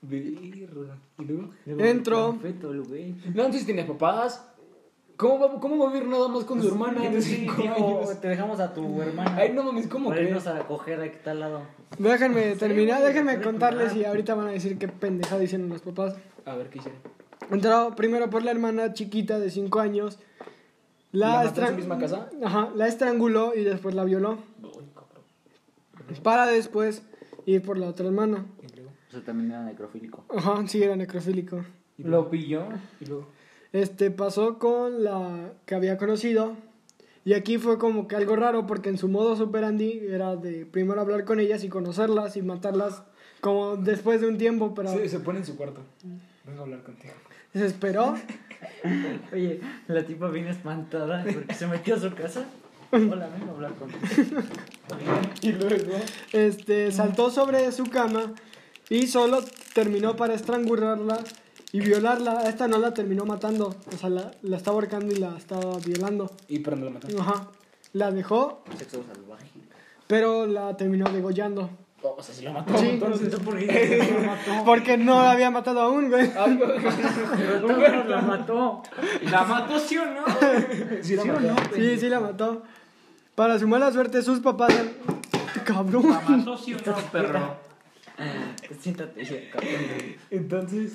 Birra. 0.01 0.97
¿Y 1.19 1.23
luego? 1.23 1.49
Güey. 2.87 3.11
No, 3.33 3.45
entonces 3.45 3.65
tenías 3.65 3.87
papás. 3.87 4.43
¿Cómo 5.15 5.39
va, 5.39 5.59
¿Cómo 5.59 5.83
va 5.83 5.89
a 5.89 5.93
vivir 5.93 6.07
nada 6.07 6.27
más 6.27 6.43
con 6.43 6.61
su 6.61 6.67
hermana 6.67 7.09
de 7.09 7.21
Sí, 7.21 7.37
5 7.47 7.55
tío, 7.55 7.73
años? 7.73 8.21
te 8.21 8.27
dejamos 8.27 8.59
a 8.59 8.71
tu 8.73 9.01
hermana. 9.01 9.35
Ay, 9.35 9.51
no 9.51 9.63
mames, 9.63 9.87
¿cómo 9.87 10.11
crees? 10.11 10.27
irnos 10.27 10.45
a 10.45 10.59
coger 10.67 11.01
aquí 11.01 11.17
tal 11.23 11.39
lado. 11.39 11.61
Déjenme 11.97 12.55
terminar, 12.55 13.01
déjenme 13.03 13.41
contarles 13.41 13.95
y 13.95 14.05
ahorita 14.05 14.35
van 14.35 14.47
a 14.47 14.51
decir 14.51 14.77
qué 14.77 14.87
pendeja 14.87 15.39
dicen 15.39 15.69
los 15.69 15.81
papás. 15.81 16.15
A 16.45 16.55
ver, 16.55 16.69
¿qué 16.69 16.77
hicieron? 16.79 16.99
Entró 17.49 17.95
primero 17.95 18.29
por 18.29 18.43
la 18.43 18.51
hermana 18.51 18.93
chiquita 18.93 19.39
de 19.39 19.49
5 19.49 19.79
años. 19.79 20.19
¿La 21.17 21.43
mató 21.43 21.61
en 21.61 21.67
su 21.67 21.73
misma 21.75 21.97
casa? 21.97 22.29
Ajá, 22.43 22.71
la 22.75 22.87
estranguló 22.87 23.55
y 23.55 23.63
después 23.63 23.95
la 23.95 24.03
violó. 24.03 24.37
Para 26.23 26.45
después 26.45 27.01
ir 27.45 27.61
por 27.63 27.77
la 27.77 27.87
otra 27.87 28.05
hermana. 28.05 28.45
Y. 28.61 28.81
O 28.81 29.11
sea, 29.11 29.23
también 29.23 29.51
era 29.51 29.63
necrofílico. 29.63 30.25
Ajá, 30.35 30.67
sí, 30.67 30.83
era 30.83 30.95
necrofílico. 30.95 31.63
Lo 31.97 32.29
pilló. 32.29 32.67
Y 32.99 33.05
luego. 33.05 33.27
Este 33.73 34.11
pasó 34.11 34.59
con 34.59 35.03
la 35.03 35.53
que 35.65 35.75
había 35.75 35.97
conocido. 35.97 36.55
Y 37.25 37.33
aquí 37.33 37.57
fue 37.57 37.77
como 37.77 38.07
que 38.07 38.15
algo 38.15 38.35
raro 38.35 38.65
porque 38.67 38.89
en 38.89 38.97
su 38.97 39.09
modo 39.09 39.35
superandi 39.35 39.99
era 40.07 40.35
de 40.35 40.65
primero 40.65 41.01
hablar 41.01 41.25
con 41.25 41.39
ellas 41.39 41.63
y 41.63 41.69
conocerlas 41.69 42.37
y 42.37 42.41
matarlas 42.41 43.03
como 43.41 43.75
después 43.75 44.21
de 44.21 44.27
un 44.27 44.37
tiempo, 44.37 44.73
pero 44.73 44.89
Se, 44.89 45.09
se 45.09 45.19
pone 45.19 45.39
en 45.39 45.45
su 45.45 45.57
cuarto. 45.57 45.81
Vengo 46.45 46.59
a 46.59 46.63
hablar 46.63 46.83
contigo. 46.83 47.13
se 47.53 47.65
esperó. 47.65 48.15
Oye, 49.33 49.61
la 49.87 50.03
tipa 50.05 50.29
viene 50.29 50.51
espantada 50.51 51.23
porque 51.23 51.53
se 51.53 51.67
metió 51.67 51.95
a 51.95 51.99
su 51.99 52.13
casa. 52.13 52.45
Hola, 52.91 53.27
vengo 53.27 53.51
a 53.51 53.55
hablar 53.55 53.73
contigo. 53.75 54.41
Y 55.41 55.51
luego. 55.51 55.93
Este 56.31 56.91
saltó 56.91 57.29
sobre 57.29 57.71
su 57.71 57.85
cama 57.85 58.33
y 58.89 59.07
solo 59.07 59.43
terminó 59.73 60.15
para 60.15 60.33
estrangularla 60.33 61.19
y 61.73 61.81
violarla. 61.81 62.39
A 62.39 62.49
esta 62.49 62.67
no 62.67 62.77
la 62.77 62.93
terminó 62.93 63.25
matando, 63.25 63.75
o 63.93 63.97
sea, 63.97 64.09
la, 64.09 64.31
la 64.41 64.57
estaba 64.57 64.75
ahorcando 64.75 65.13
y 65.13 65.17
la 65.17 65.35
estaba 65.37 65.77
violando. 65.79 66.31
Y 66.47 66.59
pero 66.59 66.77
no 66.77 66.85
la 66.85 66.91
mató. 66.91 67.07
Ajá. 67.19 67.49
La 67.93 68.11
dejó, 68.11 68.63
Sexo 68.77 69.03
salvaje. 69.03 69.47
pero 70.07 70.45
la 70.45 70.75
terminó 70.77 71.09
degollando. 71.09 71.69
O 72.03 72.21
sea, 72.21 72.35
si 72.35 72.45
la 72.45 72.51
mató. 72.51 72.77
Sí. 72.77 72.89
entonces. 72.89 73.35
¿por 73.39 73.57
qué 73.57 74.15
la 74.21 74.27
mató? 74.27 74.65
Porque 74.65 74.97
no 74.97 75.21
la 75.23 75.31
había 75.31 75.49
matado 75.49 75.81
aún, 75.81 76.09
güey. 76.09 76.29
Pero 76.31 77.61
todos 77.61 78.05
la 78.07 78.21
mató. 78.21 78.83
¿La 79.23 79.43
mató 79.43 79.79
sí 79.79 79.97
o 79.97 80.05
no? 80.05 80.25
Sí, 81.01 81.15
la 81.15 81.25
mató. 81.25 81.55
Sí, 81.73 81.97
sí 81.97 82.09
la 82.09 82.19
mató. 82.19 82.63
Para 83.35 83.57
su 83.57 83.67
mala 83.67 83.91
suerte, 83.91 84.21
sus 84.21 84.39
papás. 84.39 84.73
Cabrón. 85.65 86.09
¿La 86.09 86.21
mató 86.21 86.57
sí 86.57 86.73
o 86.75 86.77
no, 86.85 86.95
perro? 87.11 87.67
Siéntate, 88.79 89.23
ya, 89.23 89.51
cabrón. 89.51 89.71
Entonces. 90.31 90.93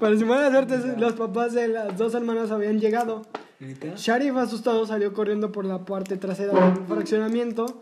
Para 0.00 0.18
su 0.18 0.26
mala 0.26 0.50
suerte, 0.50 0.78
los 0.98 1.12
papás 1.14 1.54
de 1.54 1.68
las 1.68 1.96
dos 1.96 2.14
hermanas 2.14 2.50
habían 2.50 2.80
llegado. 2.80 3.22
¿Neta? 3.60 3.94
Sharif, 3.96 4.36
asustado, 4.36 4.86
salió 4.86 5.12
corriendo 5.12 5.50
por 5.52 5.64
la 5.64 5.84
parte 5.84 6.16
trasera 6.16 6.52
del 6.52 6.86
fraccionamiento. 6.86 7.80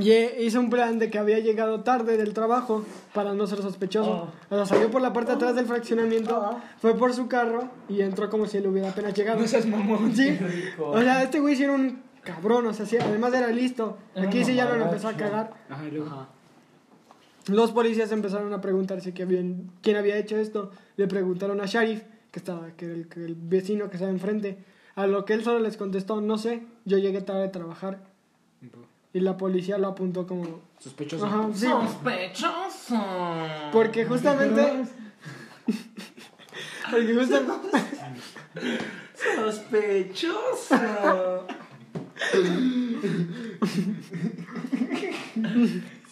Y 0.00 0.10
eh, 0.12 0.36
hizo 0.40 0.58
un 0.60 0.70
plan 0.70 0.98
de 0.98 1.10
que 1.10 1.18
había 1.18 1.38
llegado 1.40 1.80
tarde 1.82 2.16
del 2.16 2.32
trabajo 2.34 2.84
para 3.14 3.34
no 3.34 3.46
ser 3.46 3.60
sospechoso. 3.62 4.28
O 4.48 4.54
sea, 4.56 4.66
salió 4.66 4.90
por 4.90 5.02
la 5.02 5.12
parte 5.12 5.30
de 5.32 5.36
atrás 5.36 5.54
del 5.54 5.66
fraccionamiento, 5.66 6.58
fue 6.78 6.94
por 6.96 7.12
su 7.12 7.28
carro 7.28 7.68
y 7.88 8.00
entró 8.00 8.30
como 8.30 8.46
si 8.46 8.58
él 8.58 8.66
hubiera 8.66 8.90
apenas 8.90 9.14
llegado. 9.14 9.40
No 9.40 9.46
seas 9.46 9.66
mamón. 9.66 10.14
Sí. 10.16 10.38
O 10.78 11.00
sea, 11.00 11.22
este 11.22 11.40
güey 11.40 11.56
sí 11.56 11.64
era 11.64 11.72
un 11.72 12.02
cabrón, 12.22 12.66
o 12.66 12.72
sea, 12.74 12.86
sí, 12.86 12.96
además 12.96 13.32
era 13.34 13.48
listo. 13.48 13.98
Aquí 14.16 14.44
sí 14.44 14.54
ya 14.54 14.64
lo 14.66 14.84
empezó 14.84 15.08
a 15.08 15.12
cagar. 15.14 15.52
Ajá. 15.68 16.28
Los 17.48 17.72
policías 17.72 18.12
empezaron 18.12 18.52
a 18.52 18.60
preguntarse 18.60 19.12
habían- 19.22 19.70
quién 19.82 19.96
había 19.96 20.16
hecho 20.16 20.36
esto. 20.36 20.70
Le 20.96 21.06
preguntaron 21.08 21.60
a 21.60 21.66
Sharif, 21.66 22.02
que 22.30 22.38
estaba, 22.38 22.70
que 22.76 22.84
era 22.84 22.94
el, 22.94 23.08
que 23.08 23.24
el 23.24 23.34
vecino 23.34 23.88
que 23.88 23.96
estaba 23.96 24.10
enfrente. 24.12 24.58
A 24.94 25.06
lo 25.06 25.24
que 25.24 25.32
él 25.32 25.42
solo 25.42 25.58
les 25.60 25.76
contestó, 25.76 26.20
no 26.20 26.36
sé, 26.38 26.62
yo 26.84 26.98
llegué 26.98 27.22
tarde 27.22 27.44
a 27.44 27.50
trabajar. 27.52 27.98
Y 29.12 29.20
la 29.20 29.36
policía 29.36 29.76
lo 29.78 29.88
apuntó 29.88 30.26
como... 30.26 30.60
Sospechoso. 30.78 31.26
Ajá, 31.26 31.48
sí. 31.52 31.66
Sospechoso. 31.66 32.96
Porque 33.72 34.04
justamente... 34.04 34.84
porque 36.90 37.14
justamente... 37.14 37.68
Sospechoso. 39.36 40.76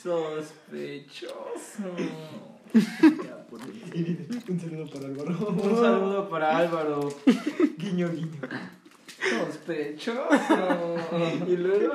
Sospechoso. 0.02 1.84
Un 4.48 4.60
saludo 4.60 4.90
para 4.90 5.06
Álvaro. 5.06 5.48
Un 5.48 5.76
saludo 5.76 6.28
para 6.28 6.58
Álvaro. 6.58 7.08
Guiño, 7.78 8.10
guiño. 8.10 8.40
Sospechoso. 9.30 10.96
Y 11.46 11.56
luego. 11.56 11.94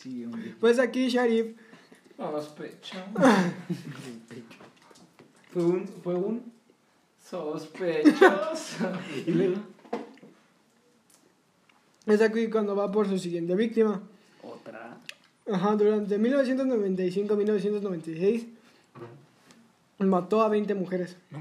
Sí, 0.00 0.24
hombre. 0.24 0.54
Pues 0.58 0.78
aquí 0.78 1.10
Sharif 1.10 1.54
Sospechoso. 2.16 3.04
Fue 5.52 5.62
un. 5.62 5.86
Fue 6.02 6.14
un. 6.14 6.50
Sospechoso. 7.28 8.92
Y 9.26 9.32
luego. 9.32 9.56
es 12.06 12.22
aquí 12.22 12.48
cuando 12.48 12.74
va 12.74 12.90
por 12.90 13.06
su 13.08 13.18
siguiente 13.18 13.54
víctima. 13.54 14.00
Otra. 14.42 14.96
Ajá, 15.52 15.76
durante 15.76 16.18
1995-1996 16.18 18.46
mató 19.98 20.40
a 20.40 20.48
20 20.48 20.74
mujeres. 20.76 21.18
No. 21.30 21.40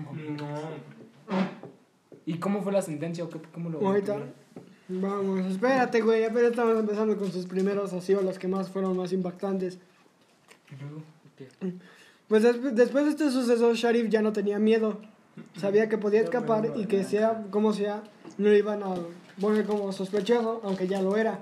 ¿Y 2.25 2.39
cómo 2.39 2.61
fue 2.61 2.73
la 2.73 2.81
sentencia? 2.81 3.23
¿O 3.23 3.29
qué, 3.29 3.39
¿Cómo 3.53 3.69
lo.? 3.69 3.87
Ahorita. 3.87 4.17
Vamos, 4.89 5.45
espérate, 5.45 6.01
güey. 6.01 6.23
Apenas 6.23 6.51
estamos 6.51 6.77
empezando 6.79 7.15
con 7.17 7.31
sus 7.31 7.45
primeros 7.45 7.93
así 7.93 8.13
o 8.15 8.21
los 8.21 8.39
que 8.39 8.47
más 8.47 8.69
fueron 8.69 8.97
más 8.97 9.13
impactantes. 9.13 9.77
Y 10.71 10.81
luego. 10.83 11.03
Pues 12.27 12.43
des- 12.43 12.75
después 12.75 13.05
de 13.05 13.11
este 13.11 13.31
suceso, 13.31 13.73
Sharif 13.75 14.09
ya 14.09 14.21
no 14.21 14.33
tenía 14.33 14.59
miedo. 14.59 14.97
Sabía 15.57 15.87
que 15.89 15.97
podía 15.97 16.21
escapar 16.21 16.73
y 16.75 16.85
que 16.85 17.03
sea 17.03 17.45
como 17.49 17.71
sea, 17.73 18.03
no 18.37 18.51
iban 18.51 18.83
a 18.83 18.95
poner 19.39 19.65
como 19.65 19.91
sospechoso, 19.91 20.59
aunque 20.63 20.87
ya 20.87 21.01
lo 21.01 21.15
era. 21.17 21.39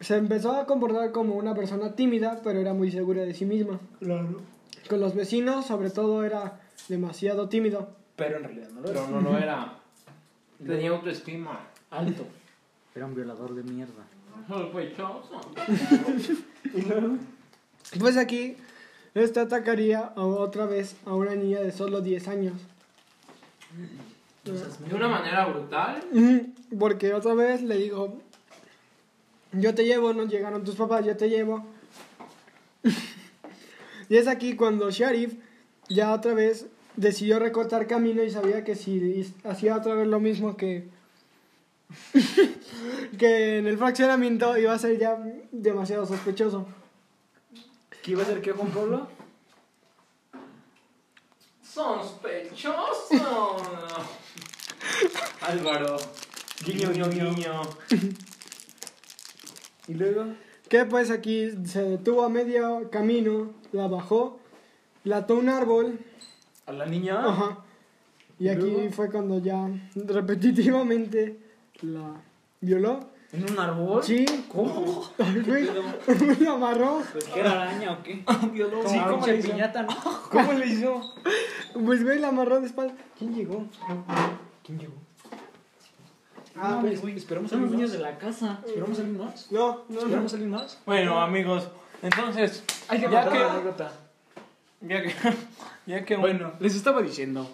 Se 0.00 0.16
empezó 0.16 0.52
a 0.52 0.66
comportar 0.66 1.12
como 1.12 1.36
una 1.36 1.54
persona 1.54 1.92
tímida, 1.94 2.40
pero 2.42 2.60
era 2.60 2.74
muy 2.74 2.90
segura 2.90 3.22
de 3.22 3.34
sí 3.34 3.44
misma. 3.44 3.78
Claro. 4.00 4.40
Con 4.88 5.00
los 5.00 5.14
vecinos, 5.14 5.66
sobre 5.66 5.90
todo, 5.90 6.24
era 6.24 6.60
demasiado 6.88 7.48
tímido. 7.48 7.88
Pero 8.16 8.38
en 8.38 8.44
realidad 8.44 8.68
no 8.70 8.80
lo 8.80 8.86
Pero 8.88 9.00
era. 9.00 9.10
no 9.10 9.20
lo 9.20 9.38
era. 9.38 9.78
Tenía 10.66 10.90
autoestima. 10.90 11.60
Alto. 11.90 12.26
Era 12.94 13.06
un 13.06 13.14
violador 13.14 13.54
de 13.54 13.62
mierda. 13.62 14.04
Sospechoso. 14.48 15.40
Pues 17.98 18.16
aquí, 18.16 18.56
este 19.12 19.40
atacaría 19.40 20.12
otra 20.16 20.64
vez 20.64 20.96
a 21.04 21.12
una 21.12 21.34
niña 21.34 21.60
de 21.60 21.72
solo 21.72 22.00
10 22.00 22.28
años. 22.28 22.54
De 24.44 24.94
una 24.94 25.08
manera 25.08 25.46
brutal. 25.46 26.02
Porque 26.78 27.12
otra 27.12 27.34
vez 27.34 27.60
le 27.62 27.76
digo, 27.76 28.18
yo 29.52 29.74
te 29.74 29.84
llevo, 29.84 30.14
no 30.14 30.24
llegaron 30.24 30.64
tus 30.64 30.76
papás, 30.76 31.04
yo 31.04 31.16
te 31.16 31.28
llevo. 31.28 31.66
y 34.08 34.16
es 34.16 34.26
aquí 34.26 34.56
cuando 34.56 34.90
Sharif 34.90 35.34
ya 35.88 36.14
otra 36.14 36.32
vez 36.32 36.66
decidió 36.96 37.38
recortar 37.38 37.86
camino 37.86 38.22
y 38.22 38.30
sabía 38.30 38.64
que 38.64 38.74
si 38.74 39.34
hacía 39.44 39.76
otra 39.76 39.94
vez 39.94 40.06
lo 40.06 40.20
mismo 40.20 40.56
que, 40.56 40.88
que 43.18 43.58
en 43.58 43.66
el 43.66 43.78
fraccionamiento 43.78 44.56
iba 44.58 44.72
a 44.72 44.78
ser 44.78 44.98
ya 44.98 45.18
demasiado 45.50 46.06
sospechoso. 46.06 46.66
¿Qué 48.02 48.12
iba 48.12 48.22
a 48.22 48.26
ser 48.26 48.40
qué, 48.40 48.52
Juan 48.52 48.70
Pablo? 48.70 49.08
Sospechoso. 51.62 53.08
Álvaro. 55.40 55.96
Guiño, 56.64 56.92
guiño, 56.92 57.10
guiño. 57.10 57.62
Y 59.88 59.94
luego, 59.94 60.26
que 60.68 60.84
pues 60.84 61.10
aquí 61.10 61.50
se 61.66 61.82
detuvo 61.82 62.22
a 62.22 62.28
medio 62.28 62.88
camino, 62.90 63.52
la 63.72 63.88
bajó, 63.88 64.38
la 65.02 65.18
ató 65.18 65.34
a 65.34 65.38
un 65.38 65.48
árbol, 65.48 65.98
¿A 66.66 66.72
la 66.72 66.86
niña? 66.86 67.18
ajá. 67.26 67.58
Y 68.38 68.48
aquí 68.48 68.62
luego? 68.70 68.90
fue 68.92 69.10
cuando 69.10 69.38
ya 69.38 69.68
repetitivamente 69.94 71.38
la 71.82 72.14
violó. 72.60 73.00
¿En 73.32 73.50
un 73.50 73.58
árbol? 73.58 74.02
Sí, 74.02 74.26
¿Cómo? 74.48 75.04
Güey, 75.46 75.68
la 76.40 76.52
amarró. 76.52 77.00
Pues 77.12 77.24
que 77.24 77.40
era 77.40 77.52
araña 77.52 77.92
o 77.92 78.02
qué? 78.02 78.22
Como 78.24 78.88
Sí, 78.88 78.98
¿cómo 79.08 79.26
le 79.26 79.36
hizo? 79.36 79.50
piñata, 79.52 79.82
¿no? 79.84 79.96
¿Cómo 80.30 80.52
le 80.52 80.66
hizo? 80.66 81.14
Pues 81.84 82.04
güey, 82.04 82.18
la 82.18 82.28
amarró 82.28 82.60
de 82.60 82.66
espalda. 82.66 82.94
¿Quién 83.18 83.34
llegó? 83.34 83.64
¿Quién 84.64 84.78
llegó? 84.78 84.94
Ah, 86.54 86.72
No, 86.74 86.80
pues, 86.82 87.00
güey, 87.00 87.16
esperamos 87.16 87.50
a 87.52 87.54
alguien 87.56 87.72
niños 87.72 87.92
de 87.92 87.98
la 88.00 88.18
casa. 88.18 88.60
¿Esperamos 88.66 88.98
a 88.98 89.02
alguien 89.02 89.18
más? 89.24 89.50
no, 89.50 89.84
no. 89.88 90.00
¿Esperamos 90.00 90.32
a 90.32 90.36
alguien 90.36 90.50
más? 90.50 90.78
Bueno, 90.84 91.18
amigos, 91.20 91.68
entonces, 92.02 92.62
Hay 92.88 92.98
que 93.00 93.08
ya 93.10 93.22
contar 93.22 93.32
la 93.32 93.46
que, 93.46 93.50
anécdota. 93.52 93.92
ya 94.82 95.02
que, 95.02 95.14
ya 95.86 96.04
que, 96.04 96.16
Bueno, 96.16 96.52
les 96.60 96.74
estaba 96.74 97.02
diciendo. 97.02 97.48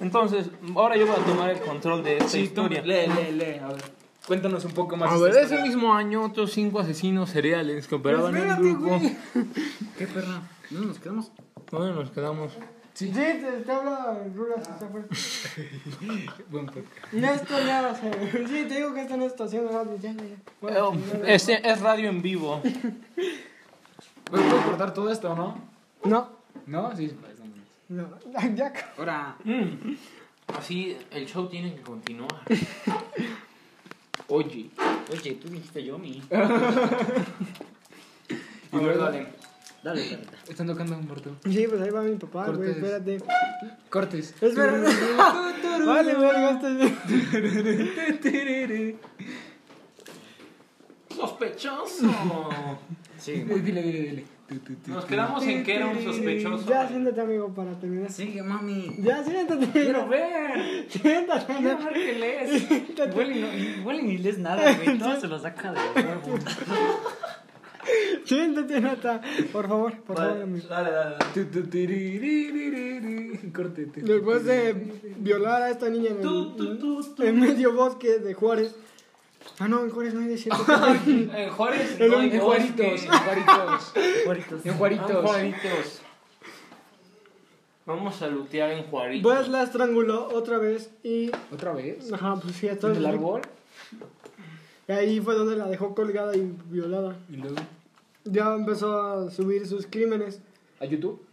entonces, 0.00 0.48
ahora 0.76 0.96
yo 0.96 1.06
voy 1.06 1.16
a 1.16 1.24
tomar 1.24 1.50
el 1.50 1.60
control 1.60 2.02
de 2.04 2.14
esta 2.18 2.28
Sí, 2.28 2.40
historia. 2.40 2.82
lee, 2.82 3.06
lee, 3.08 3.32
lee. 3.32 3.58
A 3.62 3.68
ver, 3.68 3.82
cuéntanos 4.26 4.64
un 4.64 4.72
poco 4.72 4.96
más. 4.96 5.10
A 5.12 5.16
ver, 5.18 5.30
esta 5.36 5.42
ese 5.56 5.62
mismo 5.62 5.94
año, 5.94 6.22
otros 6.24 6.52
cinco 6.52 6.80
asesinos 6.80 7.30
seriales 7.30 7.86
que 7.86 7.94
operaban 7.94 8.34
en 8.36 8.42
Espérate, 8.42 8.62
grupo. 8.62 8.86
güey. 8.88 9.16
¿Qué 9.98 10.06
perra? 10.06 10.42
¿Dónde 10.70 10.86
nos 10.88 10.98
quedamos? 10.98 11.32
Bueno, 11.70 11.94
nos 11.94 12.10
quedamos. 12.10 12.52
Sí, 12.92 13.08
te, 13.12 13.32
te 13.34 13.72
habla 13.72 14.18
Rulas, 14.34 14.58
está 14.68 14.86
fuerte. 14.88 15.14
Buen 16.50 16.66
podcast. 16.66 17.12
No, 17.12 17.30
esto 17.32 17.54
ya 17.64 17.82
va 17.82 17.90
a 17.92 17.94
ser. 17.94 18.46
Sí, 18.48 18.64
te 18.68 18.74
digo 18.74 18.92
que 18.92 19.02
esto 19.02 19.16
no 19.16 19.24
es 19.24 19.30
estación 19.32 19.66
de 19.66 19.72
radio. 19.72 19.96
Ya, 20.02 20.12
ya, 20.12 20.22
ya. 20.22 20.36
Bueno, 20.60 20.92
Eh, 21.14 21.22
Este 21.34 21.66
es 21.70 21.80
radio 21.80 22.10
en 22.10 22.20
vivo. 22.20 22.60
¿Puedo 24.30 24.44
puedo 24.44 24.62
cortar 24.64 24.92
todo 24.92 25.10
esto 25.10 25.30
o 25.32 25.34
no? 25.36 25.56
No, 26.04 26.28
¿No? 26.66 26.94
Sí, 26.96 27.14
pues, 27.20 27.32
no. 27.90 28.08
Ya, 28.54 28.72
Ahora, 28.96 29.36
Mm. 29.44 29.94
Así 30.58 30.96
el 31.12 31.26
show 31.26 31.48
tiene 31.48 31.74
que 31.74 31.82
continuar. 31.82 32.40
Oye. 34.28 34.70
oye, 35.12 35.32
tú 35.34 35.48
dijiste 35.48 35.84
yo, 35.84 35.98
mi. 35.98 36.22
Y 38.72 38.76
luego, 38.76 39.02
dale. 39.04 39.26
Dale. 39.82 40.18
Están 40.48 40.66
tocando 40.66 40.96
un 40.96 41.06
muerto. 41.06 41.34
Sí, 41.44 41.66
pues 41.68 41.80
ahí 41.80 41.90
va 41.90 42.02
mi 42.02 42.14
papá, 42.16 42.46
güey, 42.50 42.72
Cortes. 42.72 42.76
espérate. 42.76 43.20
Cortes. 43.88 44.34
Espera. 44.42 44.72
vale, 45.86 46.14
verga, 46.14 46.50
esto 46.50 46.68
¡Sospechoso! 51.16 52.08
Sí, 53.18 53.32
Dile, 53.42 53.82
dile, 53.82 54.00
dile. 54.02 54.24
Nos 54.86 55.04
quedamos 55.04 55.44
en 55.44 55.62
que 55.62 55.76
era 55.76 55.86
un 55.86 56.02
sospechoso. 56.02 56.68
Ya, 56.68 56.88
siéntate, 56.88 57.20
amigo, 57.20 57.54
para 57.54 57.78
terminar. 57.78 58.10
Sigue, 58.10 58.42
mami. 58.42 58.96
Ya, 58.98 59.22
siéntate. 59.22 59.68
Quiero 59.68 60.08
ver. 60.08 60.86
Siéntate. 60.88 61.54
Quiero 61.56 61.78
ver 61.78 61.92
qué 61.92 62.18
lees. 62.18 62.70
Y 62.70 64.02
ni 64.02 64.18
lees 64.18 64.38
nada, 64.38 64.74
güey. 64.74 64.98
Todo 64.98 65.20
se 65.20 65.28
lo 65.28 65.38
saca 65.38 65.72
de 65.72 65.78
huevo. 66.02 66.38
Siéntate, 68.24 68.80
Nata. 68.80 69.20
Por 69.52 69.68
favor, 69.68 70.02
por 70.02 70.16
favor, 70.16 70.42
amigo. 70.42 70.68
Dale, 70.68 70.90
dale, 70.90 71.16
Después 73.94 74.44
de 74.44 74.72
violar 75.18 75.62
a 75.62 75.70
esta 75.70 75.88
niña 75.88 76.10
en, 76.10 76.18
el, 76.20 77.26
en 77.26 77.40
medio 77.40 77.72
bosque 77.72 78.18
de 78.18 78.34
Juárez. 78.34 78.74
Ah, 79.58 79.68
no, 79.68 79.82
en 79.84 79.90
Juárez 79.90 80.14
no 80.14 80.20
hay 80.20 80.28
desierto. 80.28 80.64
En 81.06 81.50
Juárez. 81.50 81.96
No 82.00 82.18
hay 82.18 82.30
En 82.30 82.40
Juaritos, 82.40 83.02
en 83.04 83.08
Juaritos. 83.10 83.92
Juaritos. 84.24 84.66
En 84.66 84.72
Ah, 84.72 84.76
Juaritos. 84.76 85.24
Juaritos. 85.24 86.00
Vamos 87.86 88.22
a 88.22 88.28
lutear 88.28 88.70
en 88.72 88.84
Juaritos. 88.84 89.32
Pues 89.32 89.48
la 89.48 89.62
estranguló 89.62 90.28
otra 90.32 90.58
vez 90.58 90.90
y. 91.02 91.30
¿Otra 91.52 91.72
vez? 91.72 92.12
Ajá, 92.12 92.36
pues 92.36 92.56
sí, 92.56 92.66
esto 92.68 92.88
¿En 92.90 92.96
el 92.96 93.06
árbol? 93.06 93.40
Y 94.88 94.92
ahí 94.92 95.20
fue 95.20 95.34
donde 95.34 95.56
la 95.56 95.66
dejó 95.68 95.94
colgada 95.94 96.36
y 96.36 96.52
violada. 96.66 97.16
Y 97.30 97.36
luego. 97.36 97.56
Ya 98.24 98.54
empezó 98.54 99.00
a 99.00 99.30
subir 99.30 99.66
sus 99.66 99.86
crímenes. 99.86 100.40
¿A 100.80 100.84
YouTube? 100.84 101.24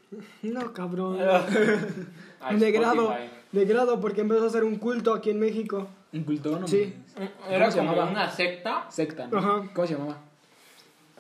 No, 0.42 0.74
cabrón. 0.74 1.18
De 2.60 2.72
grado, 2.72 3.14
de 3.52 3.66
grado, 3.66 4.00
porque 4.00 4.22
empezó 4.22 4.44
a 4.46 4.48
hacer 4.48 4.64
un 4.64 4.78
culto 4.78 5.14
aquí 5.14 5.32
en 5.32 5.40
México. 5.40 5.88
¿Un 6.14 6.24
culto? 6.24 6.60
No 6.60 6.68
Sí. 6.68 6.94
mames. 7.16 7.32
Era 7.50 7.60
¿Cómo 7.66 7.72
se 7.72 7.78
como 7.80 7.92
llamaba? 7.92 8.12
una 8.12 8.32
secta. 8.32 8.86
Secta, 8.90 9.28
¿no? 9.28 9.38
Ajá. 9.38 9.64
¿Cómo 9.74 9.88
se 9.88 9.94
llamaba? 9.94 10.18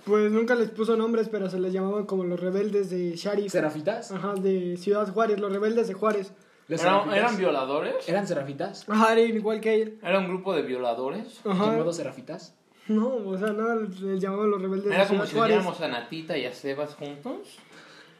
Pues 0.05 0.31
nunca 0.31 0.55
les 0.55 0.69
puso 0.69 0.95
nombres, 0.95 1.27
pero 1.29 1.49
se 1.49 1.59
les 1.59 1.73
llamaban 1.73 2.05
como 2.05 2.23
los 2.23 2.39
rebeldes 2.39 2.89
de 2.89 3.15
Sharif. 3.15 3.51
¿Serafitas? 3.51 4.11
Ajá, 4.11 4.33
de 4.35 4.77
Ciudad 4.77 5.11
Juárez, 5.11 5.39
los 5.39 5.51
rebeldes 5.51 5.87
de 5.89 5.93
Juárez. 5.93 6.31
¿Los 6.69 6.81
¿Eran, 6.81 7.37
violadores? 7.37 8.07
¿Eran 8.09 8.27
serafitas? 8.27 8.87
Ajá, 8.89 9.13
eran 9.13 9.35
igual 9.35 9.59
que 9.61 9.81
él. 9.81 9.99
¿Era 10.03 10.19
un 10.19 10.27
grupo 10.27 10.53
de 10.53 10.61
violadores? 10.63 11.39
Ajá. 11.45 11.71
¿Llamados 11.71 11.95
serafitas? 11.97 12.53
No, 12.87 13.07
o 13.15 13.37
sea, 13.37 13.51
no, 13.53 13.75
les 13.75 14.21
llamaban 14.21 14.49
los 14.49 14.61
rebeldes 14.61 14.87
¿Era 14.93 15.03
de 15.03 15.07
como 15.09 15.25
Ciudad 15.25 15.29
si 15.29 15.35
Juárez. 15.35 15.55
tuviéramos 15.57 15.81
a 15.81 15.87
Natita 15.89 16.37
y 16.37 16.45
a 16.45 16.53
Sebas 16.53 16.95
juntos? 16.95 17.57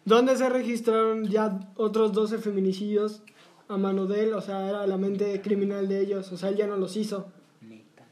Donde 0.04 0.36
se 0.38 0.48
registraron 0.50 1.26
ya 1.26 1.60
otros 1.76 2.12
12 2.14 2.38
feminicidios 2.38 3.22
a 3.70 3.78
mano 3.78 4.06
de 4.06 4.24
él, 4.24 4.34
o 4.34 4.42
sea, 4.42 4.70
era 4.70 4.88
la 4.88 4.98
mente 4.98 5.42
criminal 5.42 5.88
de 5.88 6.00
ellos, 6.02 6.32
o 6.32 6.38
sea, 6.38 6.50
él 6.50 6.56
ya 6.58 6.68
no 6.68 6.78
los 6.78 6.96
hizo. 6.98 7.28
Neta. 7.62 8.06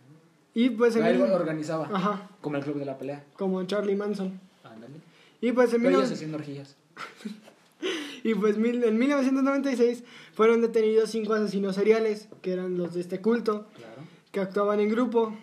Y 0.54 0.70
pues 0.72 0.96
en 0.96 1.06
él 1.06 1.18
mil- 1.20 1.32
organizaba. 1.32 1.90
Ajá, 1.92 2.30
Como 2.42 2.58
el 2.58 2.64
club 2.64 2.78
de 2.78 2.86
la 2.86 2.98
pelea. 2.98 3.24
como 3.38 3.64
Charlie 3.66 3.96
Manson. 3.96 4.40
Ándale. 4.64 4.96
Y 5.42 5.52
pues 5.52 5.74
en, 5.74 5.82
Pero 5.82 5.92
mil- 5.92 6.00
ellos 6.02 6.12
haciendo 6.12 6.38
orgías. 6.38 6.76
y 8.24 8.34
pues 8.36 8.58
mil- 8.58 8.84
en 8.84 8.98
1996 8.98 10.04
fueron 10.34 10.62
detenidos 10.62 11.10
cinco 11.12 11.34
asesinos 11.34 11.76
seriales, 11.76 12.28
que 12.42 12.52
eran 12.54 12.78
los 12.78 12.94
de 12.94 13.02
este 13.02 13.22
culto, 13.22 13.68
Claro. 13.78 14.02
que 14.32 14.40
actuaban 14.40 14.80
en 14.80 14.90
grupo, 14.90 15.34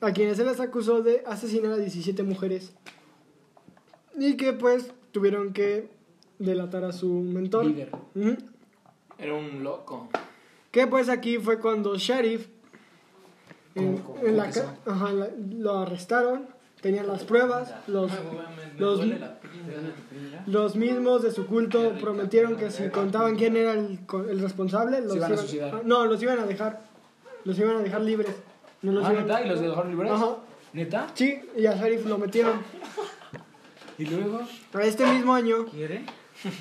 a 0.00 0.12
quienes 0.12 0.38
se 0.38 0.44
les 0.44 0.60
acusó 0.60 1.02
de 1.02 1.22
asesinar 1.26 1.72
a 1.72 1.76
17 1.76 2.22
mujeres. 2.22 2.72
Y 4.18 4.36
que 4.36 4.52
pues 4.54 4.92
tuvieron 5.12 5.52
que 5.52 5.88
delatar 6.38 6.84
a 6.84 6.92
su 6.92 7.08
mentor. 7.08 7.66
Líder. 7.66 7.90
Era 9.20 9.34
un 9.34 9.62
loco. 9.62 10.08
Que 10.70 10.86
pues 10.86 11.08
aquí 11.08 11.38
fue 11.38 11.58
cuando 11.58 11.96
Sheriff 11.96 12.46
en, 13.74 13.98
¿Cómo- 13.98 14.14
cómo- 14.14 14.26
en 14.26 14.36
la 14.36 14.42
cómo 14.44 14.54
que 14.54 14.60
ca- 14.60 14.92
ajá, 14.92 15.12
la- 15.12 15.28
lo 15.58 15.78
arrestaron, 15.78 16.46
tenían 16.80 17.06
las 17.06 17.24
pruebas, 17.24 17.74
los, 17.88 18.10
los, 18.78 19.00
los 20.46 20.76
mismos 20.76 21.22
de 21.22 21.30
su 21.30 21.46
culto 21.46 21.92
prometieron 22.00 22.56
que 22.56 22.70
si 22.70 22.88
contaban 22.88 23.36
quién 23.36 23.56
era 23.56 23.72
el, 23.74 24.00
co- 24.06 24.24
el 24.28 24.40
responsable, 24.40 25.00
los 25.02 25.16
iban 25.16 25.32
a 25.32 25.36
suicidar. 25.36 25.74
ah, 25.76 25.80
no, 25.84 26.06
los 26.06 26.22
iban 26.22 26.38
a 26.38 26.46
dejar, 26.46 26.80
los 27.44 27.58
iban 27.58 27.76
a 27.76 27.80
dejar 27.80 28.00
libres. 28.00 28.34
No 28.82 28.92
los 28.92 29.04
Ah, 29.04 29.12
iban- 29.12 29.26
¿neta? 29.26 29.42
¿Y 29.44 29.48
los 29.48 29.60
dejaron 29.60 29.90
libres? 29.90 30.10
Ajá, 30.12 30.36
¿Neta? 30.72 31.06
sí, 31.14 31.40
y 31.56 31.66
a 31.66 31.74
Sheriff 31.74 32.06
lo 32.06 32.16
metieron. 32.18 32.54
¿Y 33.98 34.06
luego? 34.06 34.40
Para 34.72 34.86
este 34.86 35.04
mismo 35.06 35.34
año, 35.34 35.66
¿Quiere? 35.66 36.06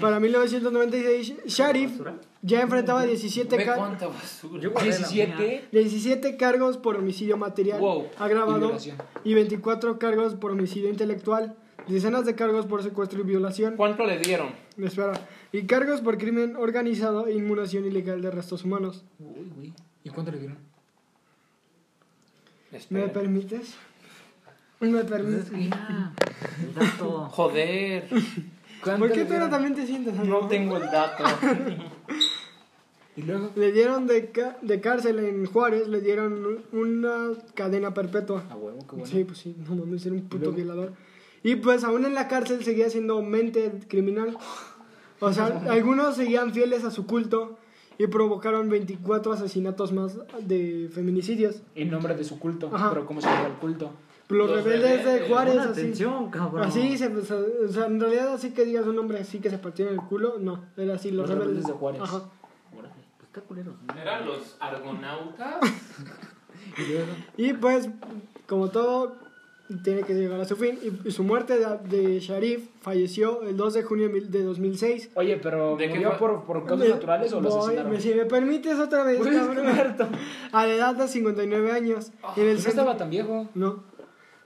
para 0.02 0.20
1996, 0.20 1.36
Sheriff 1.46 2.02
ya 2.42 2.62
enfrentaba 2.62 3.04
17 3.04 3.58
Ve 3.58 3.66
ca- 3.66 3.76
cuánta 3.76 4.08
basura. 4.08 4.62
Yo 4.62 4.72
guardé 4.72 4.90
la 4.92 5.10
mía. 5.10 5.26
17. 5.38 5.68
17 5.72 6.38
cargos 6.38 6.78
por 6.78 6.96
homicidio 6.98 7.38
material 7.38 7.80
Wow. 7.80 8.04
Y 8.18 8.24
agravado 8.24 8.60
violación. 8.60 8.98
y 9.24 9.34
24 9.34 10.00
cargos 10.00 10.36
por 10.36 10.52
homicidio 10.52 10.90
intelectual, 10.90 11.56
decenas 11.88 12.26
de 12.26 12.36
cargos 12.36 12.66
por 12.66 12.82
secuestro 12.84 13.20
y 13.22 13.24
violación, 13.24 13.76
¿Cuánto 13.76 14.06
le 14.06 14.20
dieron? 14.20 14.50
espera, 14.78 15.14
y 15.52 15.64
cargos 15.64 16.02
por 16.02 16.18
crimen 16.18 16.56
organizado 16.56 17.28
e 17.28 17.34
inmunización 17.34 17.86
ilegal 17.86 18.22
de 18.22 18.32
restos 18.32 18.64
humanos. 18.64 19.04
Uy, 19.20 19.52
güey. 19.56 19.74
¿Y 20.04 20.10
cuánto 20.10 20.32
le 20.32 20.38
dieron? 20.40 20.58
¿Me 22.90 23.08
permites? 23.10 23.76
¿Me 24.80 24.90
Pues 24.92 25.04
es 25.04 25.10
permites? 25.10 25.52
Joder, 27.32 28.08
¿Cuánto 28.84 29.00
¿Por 29.08 29.12
qué 29.12 29.26
tú 29.26 29.34
ahora 29.34 29.50
también 29.50 29.76
te 29.76 29.86
sientes? 29.86 30.14
no 30.16 30.48
tengo 30.48 30.78
el 30.78 30.84
dato. 30.84 31.24
¿Y 33.20 33.24
luego? 33.24 33.50
Le 33.56 33.72
dieron 33.72 34.08
de, 34.08 34.30
ca- 34.32 34.58
de 34.62 34.80
cárcel 34.82 35.20
en 35.20 35.46
Juárez, 35.46 35.88
le 35.88 36.02
dieron 36.02 36.60
una 36.72 37.32
cadena 37.54 37.94
perpetua. 37.94 38.44
A 38.50 38.56
huevo, 38.56 38.80
qué 38.80 38.96
bueno. 38.96 39.06
Sí, 39.06 39.24
pues 39.24 39.38
sí, 39.40 39.56
no 39.68 39.76
mames, 39.76 40.06
era 40.06 40.16
un 40.16 40.22
puto 40.22 40.38
luego? 40.46 40.56
violador. 40.56 40.94
Y 41.44 41.56
pues 41.56 41.84
aún 41.84 42.06
en 42.06 42.14
la 42.14 42.28
cárcel 42.28 42.64
seguía 42.64 42.90
siendo 42.90 43.22
mente 43.22 43.72
criminal. 43.88 44.38
O 45.20 45.34
sea, 45.34 45.46
algunos 45.70 46.16
seguían 46.16 46.54
fieles 46.54 46.84
a 46.86 46.92
su 46.92 47.06
culto 47.06 47.58
y 47.98 48.08
provocaron 48.08 48.70
24 48.70 49.34
asesinatos 49.34 49.92
más 49.92 50.18
de 50.42 50.90
feminicidios. 50.94 51.62
En 51.76 51.92
nombre 51.92 52.16
de 52.16 52.24
su 52.24 52.40
culto. 52.40 52.70
Ajá. 52.74 52.90
Pero 52.92 53.06
¿cómo 53.06 53.20
se 53.22 53.28
llama 53.28 53.48
el 53.48 53.54
culto? 53.54 53.92
los, 54.30 54.48
Los 54.50 54.64
rebeldes 54.64 54.98
de 55.00 55.04
rebeldes. 55.06 55.28
Juárez, 55.30 55.58
así. 55.58 55.70
atención, 55.82 56.30
cabrón. 56.30 56.64
Así, 56.64 56.98
se, 56.98 57.08
o 57.08 57.68
sea, 57.68 57.86
en 57.88 58.00
realidad 58.00 58.34
así 58.34 58.52
que 58.52 58.64
digas 58.64 58.86
un 58.86 58.96
nombre 58.96 59.20
así 59.20 59.40
que 59.40 59.50
se 59.50 59.58
partió 59.58 59.88
en 59.88 59.94
el 59.96 60.00
culo, 60.02 60.36
no, 60.40 60.66
era 60.78 60.94
así, 60.94 61.10
los, 61.12 61.28
Los 61.30 61.40
rebeldes 61.40 61.66
de 61.66 61.74
Juárez. 61.74 62.02
Ajá. 62.04 62.30
Pues 63.48 63.60
está 63.60 63.74
culero. 63.76 64.02
Eran 64.02 64.26
los 64.26 64.56
argonautas. 64.60 65.56
Y 67.38 67.54
pues, 67.54 67.90
como 68.48 68.70
todo, 68.70 69.16
tiene 69.84 70.04
que 70.04 70.14
llegar 70.14 70.40
a 70.40 70.46
su 70.46 70.56
fin. 70.56 70.78
Y, 71.06 71.12
su 71.12 71.24
muerte 71.24 71.58
de, 71.58 72.20
Sharif 72.20 72.70
falleció 72.82 73.42
el 73.44 73.56
2 73.58 73.74
de 73.76 73.84
junio 73.84 74.10
de 74.10 74.44
2006. 74.44 75.12
Oye, 75.16 75.38
pero 75.38 75.78
¿De 75.78 75.88
qué 75.88 75.94
¿murió 75.96 76.10
fue? 76.12 76.18
por, 76.20 76.44
por 76.44 76.66
causas 76.66 76.88
Me- 76.88 76.94
naturales 76.94 77.34
o 77.34 77.42
lo 77.42 77.50
voy- 77.50 77.60
asesinaron? 77.60 77.92
me- 77.92 78.00
si 78.02 78.14
me 78.14 78.26
permites 78.26 78.78
otra 78.78 79.04
vez, 79.04 79.18
Pues, 79.20 79.36
cabrón. 79.38 79.66
muerto. 79.74 80.08
A 80.52 80.66
la 80.68 80.74
edad 80.74 80.96
de 80.96 81.08
59 81.08 81.72
años. 81.72 82.12
Y 82.36 82.42
en 82.42 82.48
el 82.50 82.56
No 82.56 82.62
centro- 82.62 82.70
estaba 82.82 82.98
tan 82.98 83.10
viejo. 83.10 83.48
No. 83.56 83.84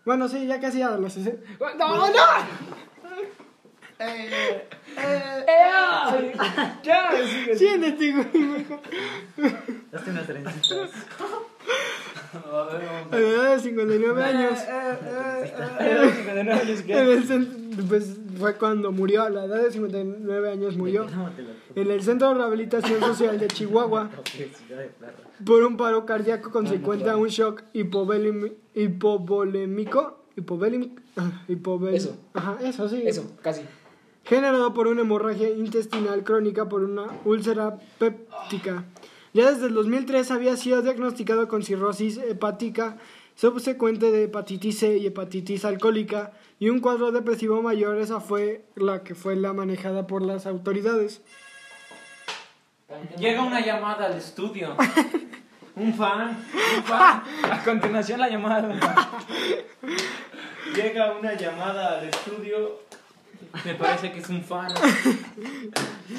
Bueno, 0.06 0.28
sí, 0.28 0.45
ya 0.48 0.60
casi 0.60 0.82
a 0.82 0.91
los 0.98 1.14
60. 1.14 1.41
¡No, 1.78 1.98
no! 2.07 2.14
Ya, 6.84 7.11
sigue. 7.26 7.56
Siéntate, 7.56 8.11
güey. 8.11 8.65
hazte 9.94 10.10
unas 10.11 10.28
trencitas. 10.28 10.90
A 13.11 13.15
la 13.15 13.20
edad 13.20 13.52
de 13.56 13.60
59 13.60 14.24
años. 14.24 14.60
Pues 17.88 18.18
fue 18.40 18.56
cuando 18.56 18.91
murió, 18.91 19.24
a 19.24 19.30
la 19.30 19.45
edad 19.45 19.61
de 19.64 19.72
59 19.72 20.52
años 20.52 20.76
murió. 20.78 21.06
En 21.76 21.91
el 21.91 22.02
Centro 22.03 22.30
de 22.30 22.36
Rehabilitación 22.36 22.99
Social 23.02 23.40
de 23.40 23.48
Chihuahua. 23.48 24.10
Por 25.45 25.64
un 25.64 25.78
paro 25.78 26.06
cardíaco 26.06 26.52
consecuente 26.52 27.10
a 27.10 27.18
un 27.18 27.28
shock 27.30 27.64
hipovolémico. 27.74 28.56
Hipovolémico. 30.36 31.02
ah, 31.18 31.44
hipovel- 31.48 31.94
Eso. 31.94 32.18
Ajá, 32.34 32.57
eso 32.64 32.90
sí. 32.90 33.03
Eso, 33.06 33.32
casi. 33.41 33.61
Generado 34.26 34.74
por 34.74 34.88
una 34.88 35.02
hemorragia 35.02 35.50
intestinal 35.50 36.24
crónica 36.24 36.70
por 36.70 36.84
una 36.84 37.08
úlcera 37.26 37.78
péptica. 38.00 38.86
Ya 39.34 39.52
desde 39.52 39.68
el 39.68 39.74
2003 39.74 40.32
había 40.32 40.56
sido 40.56 40.82
diagnosticado 40.82 41.48
con 41.48 41.64
cirrosis 41.64 42.18
hepática 42.18 42.98
subsecuente 43.36 44.12
de 44.12 44.24
hepatitis 44.24 44.80
C 44.80 44.98
y 44.98 45.08
hepatitis 45.08 45.66
alcohólica 45.66 46.34
y 46.60 46.70
un 46.70 46.80
cuadro 46.80 47.12
depresivo 47.12 47.62
mayor. 47.62 47.98
Esa 47.98 48.20
fue 48.20 48.64
la 48.76 49.04
que 49.04 49.16
fue 49.16 49.36
la 49.36 49.54
manejada 49.54 50.08
por 50.08 50.22
las 50.22 50.45
autoridades. 50.45 51.22
Llega 53.18 53.44
una 53.44 53.60
llamada 53.60 54.06
al 54.06 54.14
estudio. 54.14 54.76
Un 55.76 55.91
fan, 55.91 56.38
un 56.78 56.84
fan. 56.84 57.24
A 57.50 57.64
continuación 57.66 58.20
la 58.20 58.30
llamada. 58.30 58.70
Llega 60.76 61.18
una 61.18 61.34
llamada 61.34 61.98
al 61.98 62.10
estudio. 62.10 62.82
Me 63.65 63.76
parece 63.76 64.11
que 64.11 64.20
es 64.20 64.30
un 64.30 64.44
fan. 64.44 64.72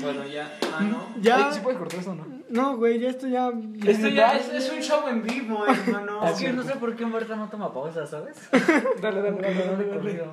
Bueno, 0.00 0.26
ya. 0.26 0.58
Ah, 0.72 0.80
no. 0.82 1.14
Ya. 1.20 1.46
Oye, 1.46 1.54
¿sí 1.54 1.60
puedes 1.62 1.78
cortar 1.78 2.00
esto, 2.00 2.14
no? 2.14 2.26
No, 2.50 2.76
güey, 2.76 2.98
ya 2.98 3.10
esto 3.10 3.28
ya. 3.28 3.52
Esto 3.86 4.08
ya 4.08 4.36
es, 4.36 4.48
es 4.48 4.72
un 4.72 4.80
show 4.80 5.06
en 5.08 5.22
vivo, 5.22 5.64
hermano. 5.66 6.26
Es 6.26 6.38
que 6.40 6.52
no 6.52 6.62
sé 6.62 6.74
por 6.76 6.96
qué 6.96 7.06
Marta 7.06 7.36
no 7.36 7.48
toma 7.48 7.72
pausa, 7.72 8.06
¿sabes? 8.06 8.36
Dale, 9.00 9.22
dale, 9.22 9.40
dale, 9.40 9.64
dale. 9.64 9.88
corrido. 9.88 10.32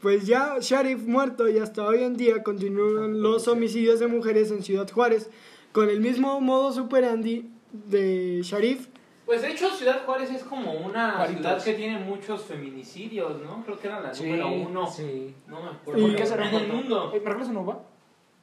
Pues 0.00 0.26
ya 0.26 0.56
Sharif 0.60 1.06
muerto 1.06 1.48
y 1.48 1.58
hasta 1.58 1.84
hoy 1.84 2.02
en 2.04 2.16
día 2.16 2.42
continúan 2.42 3.20
los 3.20 3.48
homicidios 3.48 4.00
de 4.00 4.06
mujeres 4.06 4.50
en 4.50 4.62
Ciudad 4.62 4.88
Juárez 4.90 5.30
con 5.72 5.88
el 5.90 6.00
mismo 6.00 6.40
modo 6.40 6.72
superandi 6.72 7.50
de 7.72 8.40
Sharif. 8.42 8.88
Pues 9.28 9.42
de 9.42 9.50
hecho, 9.50 9.68
Ciudad 9.68 10.06
Juárez 10.06 10.30
es 10.30 10.42
como 10.42 10.72
una 10.72 11.12
Juaritos. 11.16 11.42
ciudad 11.42 11.62
que 11.62 11.74
tiene 11.74 11.98
muchos 11.98 12.44
feminicidios, 12.44 13.38
¿no? 13.42 13.62
Creo 13.62 13.78
que 13.78 13.86
era 13.86 14.00
la 14.00 14.10
número 14.14 14.48
uno. 14.50 14.86
Sí. 14.90 15.34
No 15.46 15.60
me 15.62 15.68
acuerdo. 15.68 16.00
¿Y 16.00 16.06
¿Por 16.06 16.16
qué 16.16 16.24
será 16.26 16.48
en 16.48 16.54
el 16.54 16.68
mundo. 16.72 17.12
Eh, 17.14 17.20
¿Me 17.22 17.34
un 17.34 17.56
uva? 17.58 17.78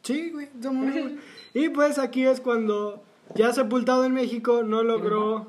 Sí, 0.03 0.29
güey. 0.29 0.47
somos 0.61 0.85
muy- 0.85 1.19
Y 1.55 1.69
pues 1.69 1.97
aquí 1.97 2.23
es 2.27 2.39
cuando 2.39 3.03
ya 3.33 3.51
sepultado 3.51 4.05
en 4.05 4.13
México 4.13 4.61
no 4.61 4.83
logró 4.83 5.47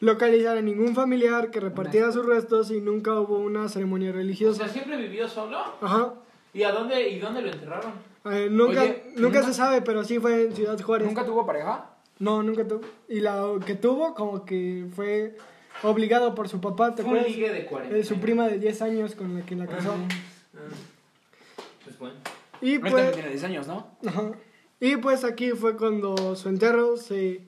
localizar 0.00 0.56
a 0.56 0.62
ningún 0.62 0.94
familiar 0.94 1.50
que 1.50 1.60
repartiera 1.60 2.10
sus 2.10 2.24
restos 2.24 2.70
y 2.70 2.80
nunca 2.80 3.20
hubo 3.20 3.36
una 3.36 3.68
ceremonia 3.68 4.10
O 4.10 4.14
religiosa. 4.14 4.64
sea, 4.64 4.68
siempre 4.72 4.96
vivió 4.96 5.28
solo. 5.28 5.58
Ajá. 5.82 6.14
¿Y 6.54 6.62
a 6.62 6.72
dónde, 6.72 7.06
y 7.10 7.18
dónde 7.18 7.42
lo 7.42 7.50
enterraron? 7.52 7.92
Eh, 8.24 8.48
nunca, 8.50 8.80
Oye, 8.80 9.02
nunca, 9.08 9.20
¿nunca- 9.20 9.42
se 9.42 9.52
sabe, 9.52 9.82
pero 9.82 10.02
sí 10.04 10.18
fue 10.18 10.44
en 10.44 10.54
Ciudad 10.56 10.80
Juárez. 10.80 11.06
¿Nunca 11.06 11.26
tuvo 11.26 11.44
pareja? 11.44 11.90
No, 12.18 12.42
nunca 12.42 12.66
tuvo. 12.66 12.82
Y 13.08 13.20
la 13.20 13.44
que 13.66 13.74
tuvo, 13.74 14.14
como 14.14 14.44
que 14.44 14.86
fue 14.94 15.36
obligado 15.82 16.34
por 16.34 16.48
su 16.48 16.60
papá, 16.60 16.94
¿te 16.94 17.02
Fue 17.02 17.12
un 17.12 17.18
acuerdas? 17.18 17.36
ligue 17.36 17.52
de 17.52 17.66
40. 17.66 17.96
Eh, 17.96 18.04
su 18.04 18.16
prima 18.18 18.48
de 18.48 18.58
10 18.58 18.82
años 18.82 19.14
con 19.14 19.34
la 19.38 19.44
que 19.44 19.56
la 19.56 19.66
casó. 19.66 19.94
Pues 21.84 21.98
bueno. 21.98 22.16
Y 22.60 22.78
pues, 22.78 23.12
tiene 23.12 23.28
10 23.30 23.44
años, 23.44 23.66
¿no? 23.66 23.86
ajá. 24.06 24.32
y 24.80 24.96
pues 24.96 25.24
aquí 25.24 25.50
fue 25.50 25.76
cuando 25.76 26.36
su 26.36 26.48
entierro 26.48 26.96
se, 26.96 27.42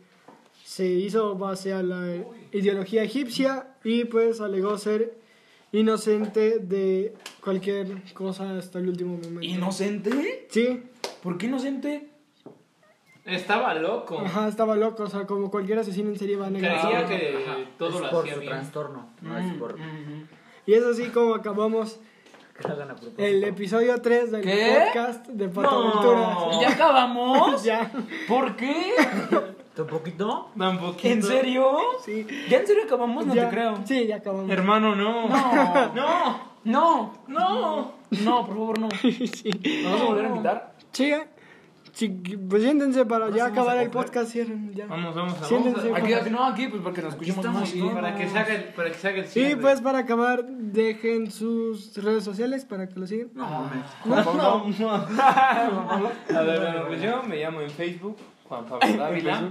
se 0.64 0.86
hizo 0.86 1.36
base 1.36 1.72
a 1.72 1.82
la 1.82 2.24
ideología 2.52 3.02
egipcia 3.04 3.68
y 3.84 4.04
pues 4.04 4.40
alegó 4.40 4.76
ser 4.76 5.16
inocente 5.72 6.58
de 6.58 7.14
cualquier 7.42 8.02
cosa 8.12 8.58
hasta 8.58 8.78
el 8.78 8.88
último 8.88 9.16
momento. 9.16 9.42
¿Inocente? 9.42 10.46
Sí, 10.50 10.82
¿Por 11.22 11.38
qué 11.38 11.46
inocente? 11.46 12.08
Estaba 13.26 13.74
loco. 13.74 14.20
ajá, 14.24 14.48
estaba 14.48 14.76
loco, 14.76 15.02
o 15.02 15.06
sea, 15.08 15.26
como 15.26 15.50
cualquier 15.50 15.78
asesino 15.80 16.10
en 16.10 16.18
serie 16.18 16.36
va 16.36 16.46
a 16.46 16.50
negar. 16.50 16.80
Creía 16.80 17.06
que 17.06 17.36
Ajá. 17.44 17.56
todo 17.78 17.88
es 17.88 18.00
lo 18.00 18.10
por 18.10 18.20
hacía 18.22 18.34
su 18.34 18.40
bien. 18.40 18.52
trastorno, 18.52 19.06
no 19.20 19.34
Mm, 19.34 19.36
es 19.38 19.54
por 19.58 19.76
Y 20.66 20.74
es 20.74 20.84
así 20.84 21.08
como 21.08 21.34
acabamos 21.34 21.98
el 23.18 23.44
episodio 23.44 24.00
3 24.00 24.30
del 24.30 24.40
¿Qué? 24.42 24.78
podcast 24.86 25.26
de 25.26 25.48
Pataventuras. 25.48 26.60
¿Ya 26.60 26.70
acabamos? 26.70 27.62
ya, 27.64 27.90
¿Por 28.28 28.56
qué? 28.56 28.94
¿Un 29.78 29.86
poquito? 29.88 30.50
Un 30.56 30.78
poquito. 30.78 31.08
¿En 31.08 31.22
serio? 31.22 31.76
sí. 32.04 32.26
¿Ya 32.48 32.58
en 32.60 32.66
serio 32.66 32.84
acabamos? 32.84 33.26
No 33.26 33.34
ya, 33.34 33.50
te 33.50 33.54
creo. 33.56 33.74
Sí, 33.84 34.06
ya 34.06 34.16
acabamos. 34.16 34.50
Hermano, 34.50 34.94
no. 34.96 35.28
No. 35.28 35.92
No. 36.64 36.64
No. 36.64 37.12
No. 37.28 37.92
No, 38.10 38.46
por 38.46 38.54
favor, 38.56 38.78
no. 38.80 38.88
sí. 39.02 39.50
¿Nos 39.84 39.92
vas 39.92 40.00
a 40.00 40.04
volver 40.04 40.24
a 40.24 40.28
invitar? 40.28 40.72
Sí, 40.92 41.10
eh. 41.12 41.26
Sí, 41.96 42.10
pues 42.10 42.62
siéntense 42.62 43.06
para 43.06 43.30
ya 43.30 43.46
acabar 43.46 43.78
a 43.78 43.82
el 43.82 43.88
podcast. 43.88 44.30
Cierren 44.30 44.70
ya. 44.74 44.84
Vamos, 44.86 45.14
vamos 45.14 45.40
a 45.40 45.44
Siéntense. 45.46 45.88
vamos 45.88 45.98
Aquí, 46.02 46.12
aquí, 46.12 46.28
no, 46.30 46.44
aquí, 46.44 46.68
pues 46.68 46.82
para 46.82 46.94
que 46.94 47.00
nos 47.00 47.12
escuchemos 47.14 47.38
estamos 47.38 47.60
más. 47.62 47.70
sí. 47.70 47.78
todos. 47.80 47.92
a- 47.92 47.94
para 47.94 48.14
que 48.16 48.28
se 48.28 48.38
haga 48.38 48.54
el, 48.54 48.64
para 48.64 48.88
que 48.90 48.94
se 48.98 49.08
haga 49.08 49.18
el 49.20 49.24
Y 49.24 49.28
cierre. 49.28 49.56
pues 49.56 49.80
para 49.80 49.98
acabar, 50.00 50.44
dejen 50.46 51.30
sus 51.30 51.96
redes 51.96 52.22
sociales 52.22 52.66
para 52.66 52.86
que 52.86 53.00
lo 53.00 53.06
sigan. 53.06 53.30
No 53.32 53.46
mames. 53.48 53.84
Juan 54.04 54.24
Pablo. 54.26 54.66
A 56.36 56.40
ver, 56.42 56.60
bueno, 56.60 56.86
pues 56.86 57.00
yo 57.00 57.22
me 57.22 57.36
llamo 57.36 57.62
en 57.62 57.70
Facebook 57.70 58.18
Juan 58.46 58.66
Pablo 58.66 58.94
Dávila. 58.94 59.48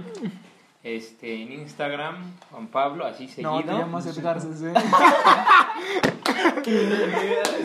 Este, 0.84 1.42
en 1.42 1.50
Instagram, 1.50 2.14
Juan 2.52 2.68
Pablo, 2.68 3.06
así 3.06 3.26
seguido. 3.26 3.50
No, 3.56 3.64
te 3.64 3.72
llamas 3.72 4.06
Edgar. 4.06 4.38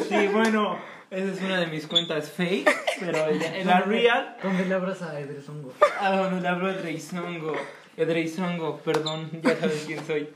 Sí, 0.09 0.27
bueno, 0.33 0.75
esa 1.11 1.31
es 1.33 1.41
una 1.41 1.59
de 1.59 1.67
mis 1.67 1.85
cuentas 1.87 2.31
fake, 2.31 2.69
pero 2.99 3.27
en 3.29 3.41
en 3.41 3.67
la 3.67 3.81
real, 3.81 4.37
¿Dónde 4.41 4.65
le 4.65 4.73
abras 4.73 5.01
a 5.03 5.19
Edresongo? 5.19 5.73
a 5.99 6.15
donde 6.15 6.41
le 6.41 6.47
hablo 6.47 6.67
de 6.67 6.75
Dreisongo. 6.81 7.53
Edreisongo, 7.97 8.77
perdón, 8.77 9.29
ya 9.43 9.53
sabes 9.57 9.83
quién 9.85 10.03
soy. 10.07 10.29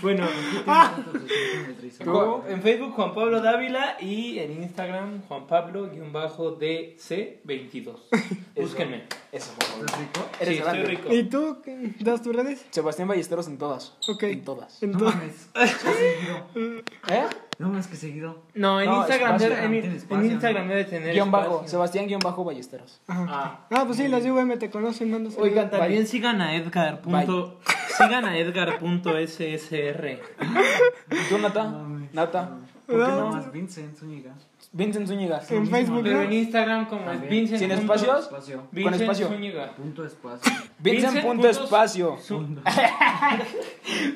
Bueno, 0.00 0.28
¿Tú? 2.04 2.42
en 2.48 2.62
Facebook 2.62 2.94
Juan 2.94 3.12
Pablo 3.14 3.40
Dávila 3.42 3.96
y 4.00 4.38
en 4.38 4.62
Instagram 4.62 5.20
Juan 5.26 5.46
Pablo-DC22. 5.48 7.96
Búsquenme. 8.56 9.02
Eso, 9.32 9.50
favor. 9.58 9.90
Sí, 9.90 9.96
Eres 10.40 10.58
estoy 10.58 10.72
grande. 10.72 10.84
rico. 10.84 11.12
¿Y 11.12 11.24
tú? 11.24 11.60
qué? 11.64 11.94
¿Das 11.98 12.22
tus 12.22 12.34
redes? 12.34 12.64
Sebastián 12.70 13.08
Ballesteros 13.08 13.48
en 13.48 13.58
todas. 13.58 13.96
Ok. 14.08 14.22
En 14.22 14.44
todas. 14.44 14.80
Entonces, 14.82 15.50
¿Eh? 15.56 17.26
No 17.60 17.68
más 17.68 17.86
que 17.88 17.94
seguido. 17.96 18.42
No, 18.54 18.80
en 18.80 18.88
No, 18.88 18.96
Instagram, 19.00 19.36
espacio, 19.36 19.54
debe- 19.54 19.64
en, 19.66 20.24
Instagram 20.30 20.64
¿no? 20.66 20.70
debe 20.70 20.84
tener 20.86 21.12
Guión 21.12 21.30
bajo. 21.30 21.68
Sebastián 21.68 22.06
guion 22.06 22.20
bajo 22.20 22.42
Ballesteros. 22.42 23.02
ajá. 23.06 23.26
Ah. 23.28 23.66
Ah, 23.70 23.82
pues 23.84 23.98
sí, 23.98 24.08
las 24.08 24.24
de 24.24 24.30
VM 24.32 24.56
te 24.56 24.70
conocen, 24.70 25.10
mandas 25.10 25.36
Oigan, 25.36 25.68
también 25.68 26.06
sigan 26.06 26.40
a 26.40 26.56
Edgar. 26.56 27.02
punto- 27.02 27.60
sigan 27.98 28.24
a 28.24 28.38
Edgar.ssr. 28.38 30.20
¿Y 31.10 31.28
tú, 31.28 31.36
Nata? 31.38 31.74
Nata. 32.14 32.50
¿Por 32.86 32.96
qué 32.96 33.02
No. 33.12 33.20
no 33.20 33.28
más 33.36 33.52
Vincent 33.52 33.94
Zúñiga? 33.96 34.34
Vincent 34.72 35.06
Zúñiga. 35.06 35.40
En 35.50 35.66
Facebook, 35.68 36.00
Pero 36.02 36.16
¿no? 36.16 36.22
en 36.22 36.32
Instagram 36.32 36.86
como 36.88 37.10
es. 37.10 37.28
Vincent. 37.28 37.60
¿Sin 37.60 37.70
espacios? 37.72 38.20
Espacio. 38.20 38.62
Vincent 38.72 38.94
Con 38.96 39.02
espacio. 39.02 39.28
Zúñiga. 39.28 39.72
Punto 39.76 40.04
espacio. 40.06 40.52
Vincent 40.78 41.12
Vincent 41.12 41.22
punto 41.26 41.48
espacio. 41.48 42.16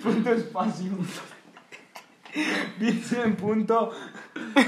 Punto 0.02 0.32
espacio. 0.32 0.92
Vincent 2.78 3.39
punto 3.39 3.93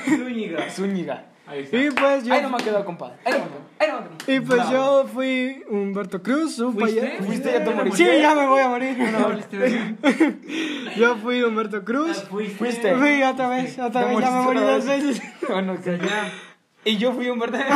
Zúñiga. 0.06 0.70
Zúñiga. 0.70 1.26
Ahí 1.47 1.60
está. 1.60 1.76
Y 1.76 1.90
pues 1.90 2.24
yo. 2.24 2.34
Ahí 2.34 2.43
no 2.43 2.51
me 2.51 2.56
quedado, 2.59 2.84
compadre. 2.84 3.16
Ahí 3.24 3.32
no 3.32 3.38
me. 3.38 3.66
Ahí 3.78 3.88
no 3.90 3.98
ha 3.98 4.32
Y 4.32 4.40
pues 4.40 4.70
yo 4.70 5.06
fui 5.06 5.62
Humberto 5.68 6.22
Cruz, 6.22 6.56
su 6.56 6.72
¿Fuiste? 6.72 7.01
payaso. 7.01 7.24
¿Fuiste 7.24 7.52
ya 7.52 7.64
te 7.64 7.70
moriste? 7.70 7.97
Sí, 8.05 8.20
ya 8.20 8.34
me 8.34 8.47
voy 8.47 8.60
a 8.60 8.68
morir. 8.68 8.98
No. 8.98 9.36
Yo 10.97 11.16
fui 11.16 11.43
Humberto 11.43 11.84
Cruz. 11.84 12.22
Fuiste. 12.24 12.56
Fuiste. 12.56 12.94
Fui 12.97 13.22
otra 13.22 13.48
vez, 13.48 13.78
otra 13.78 14.06
vez, 14.06 14.18
ya 14.18 14.30
me 14.30 14.40
morí 14.43 14.60
dos 14.60 14.86
veces. 14.86 15.22
Bueno, 15.48 15.76
sea, 15.82 15.97
ya. 15.97 16.32
Y 16.84 16.97
yo 16.97 17.12
fui 17.12 17.28
un 17.28 17.38
verdadero. 17.38 17.74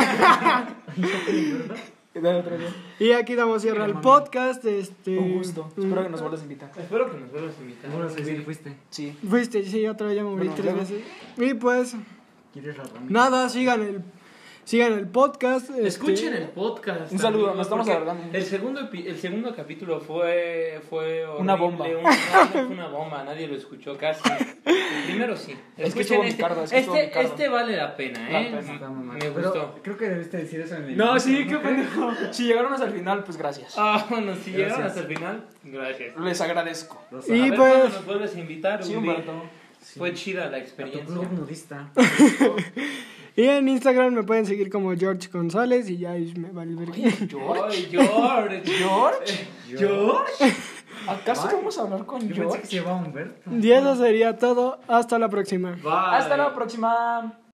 Dale 2.13 2.39
otro 2.39 2.57
día. 2.57 2.69
Y 3.01 3.13
aquí 3.13 3.33
damos 3.33 3.63
cierre 3.63 3.83
al 3.83 3.99
podcast. 3.99 4.63
Este, 4.63 5.17
Un 5.17 5.33
gusto. 5.33 5.67
Espero 5.75 6.03
que 6.03 6.09
nos 6.09 6.21
vuelvas 6.21 6.41
a 6.41 6.43
invitar. 6.43 6.71
Espero 6.77 7.11
que 7.11 7.17
nos 7.17 7.31
vuelvas 7.31 7.57
a 7.57 7.61
invitar. 7.61 7.89
Seguro 7.89 8.15
que 8.15 8.23
sí, 8.23 8.35
fuiste. 8.37 8.77
Sí. 8.91 9.17
Fuiste, 9.27 9.63
sí, 9.63 9.87
otra 9.87 10.05
vez 10.05 10.17
ya 10.17 10.23
me 10.23 10.29
morí 10.29 10.47
Bueno, 10.49 10.61
tres 10.61 10.75
veces. 10.75 11.03
Y 11.35 11.55
pues, 11.55 11.95
¿Quieres 12.53 12.77
la 12.77 12.83
ramita? 12.83 13.11
nada, 13.11 13.49
sigan 13.49 13.81
el, 13.81 14.03
sigan 14.71 14.93
el 14.93 15.07
podcast. 15.07 15.69
este, 15.69 15.85
Escuchen 15.85 16.33
el 16.33 16.47
podcast. 16.47 17.11
Un 17.11 17.19
saludo, 17.19 17.49
amigos, 17.51 17.57
nos 17.57 17.65
estamos 17.67 17.89
alargando. 17.89 18.37
El 18.37 18.43
segundo, 18.45 18.89
el 18.93 19.17
segundo 19.19 19.53
capítulo 19.53 19.99
fue, 19.99 20.79
fue 20.89 21.25
Una 21.37 21.55
bomba. 21.55 21.85
un- 21.87 22.49
fue 22.53 22.65
una 22.67 22.87
bomba, 22.87 23.21
nadie 23.25 23.49
lo 23.49 23.55
escuchó 23.57 23.97
casi. 23.97 24.21
El 24.65 25.03
primero 25.07 25.35
sí. 25.35 25.51
Es 25.77 25.93
que 25.93 26.01
Escuchen 26.01 26.21
este, 26.23 26.37
Ricardo, 26.43 26.63
este, 26.63 27.21
este 27.21 27.49
vale 27.49 27.75
la 27.75 27.97
pena, 27.97 28.29
La 28.29 28.41
¿eh? 28.43 28.61
pena. 28.65 28.89
Me 28.89 29.19
Pero 29.19 29.33
gustó. 29.51 29.79
creo 29.83 29.97
que 29.97 30.07
debiste 30.07 30.37
decir 30.37 30.61
eso 30.61 30.75
en 30.77 30.83
el. 30.85 30.95
No, 30.97 31.19
sí, 31.19 31.45
qué 31.49 31.57
pendejo. 31.57 32.11
Si 32.31 32.45
llegaron 32.45 32.71
hasta 32.71 32.85
el 32.85 32.93
final, 32.93 33.25
pues 33.25 33.35
gracias. 33.37 33.73
Ah, 33.77 34.05
bueno, 34.09 34.33
si 34.35 34.51
llegaron 34.51 34.79
Gracias. 34.83 34.87
hasta 34.87 35.01
el 35.01 35.17
final, 35.17 35.45
gracias. 35.65 36.15
Les 36.17 36.39
agradezco. 36.39 37.03
Rosa. 37.11 37.35
Y 37.35 37.39
a 37.41 37.43
ver, 37.43 37.55
pues- 37.57 37.71
¿cuándo 37.73 37.89
nos 37.89 38.05
vuelves 38.05 38.35
a 38.35 38.39
invitar? 38.39 38.83
Sí? 38.85 38.95
Humberto. 38.95 39.33
Fue 39.97 40.13
chida 40.13 40.45
la 40.45 40.57
A 40.57 40.59
tu 40.59 40.65
experiencia. 40.65 41.05
club 41.05 41.27
nudista. 41.33 41.91
Y 43.35 43.43
en 43.43 43.67
Instagram 43.69 44.13
me 44.13 44.23
pueden 44.23 44.45
seguir 44.45 44.69
como 44.69 44.95
George 44.95 45.29
González 45.31 45.89
y 45.89 45.97
ya 45.97 46.11
me 46.11 46.51
vale 46.51 46.75
ver. 46.75 46.89
Ay, 46.93 47.87
George. 47.89 48.63
¿George? 48.65 49.47
George. 49.67 50.53
¿Acaso 51.07 51.49
vamos 51.51 51.77
a 51.77 51.81
hablar 51.81 52.05
con 52.05 52.27
Yo 52.27 52.49
pensé 52.49 52.61
que 52.61 52.81
George? 52.81 53.29
Y 53.59 53.71
eso 53.71 53.95
sería 53.95 54.37
todo. 54.37 54.79
Hasta 54.87 55.17
la 55.17 55.29
próxima. 55.29 55.71
Bye. 55.71 55.91
Hasta 55.91 56.37
la 56.37 56.53
próxima. 56.53 57.41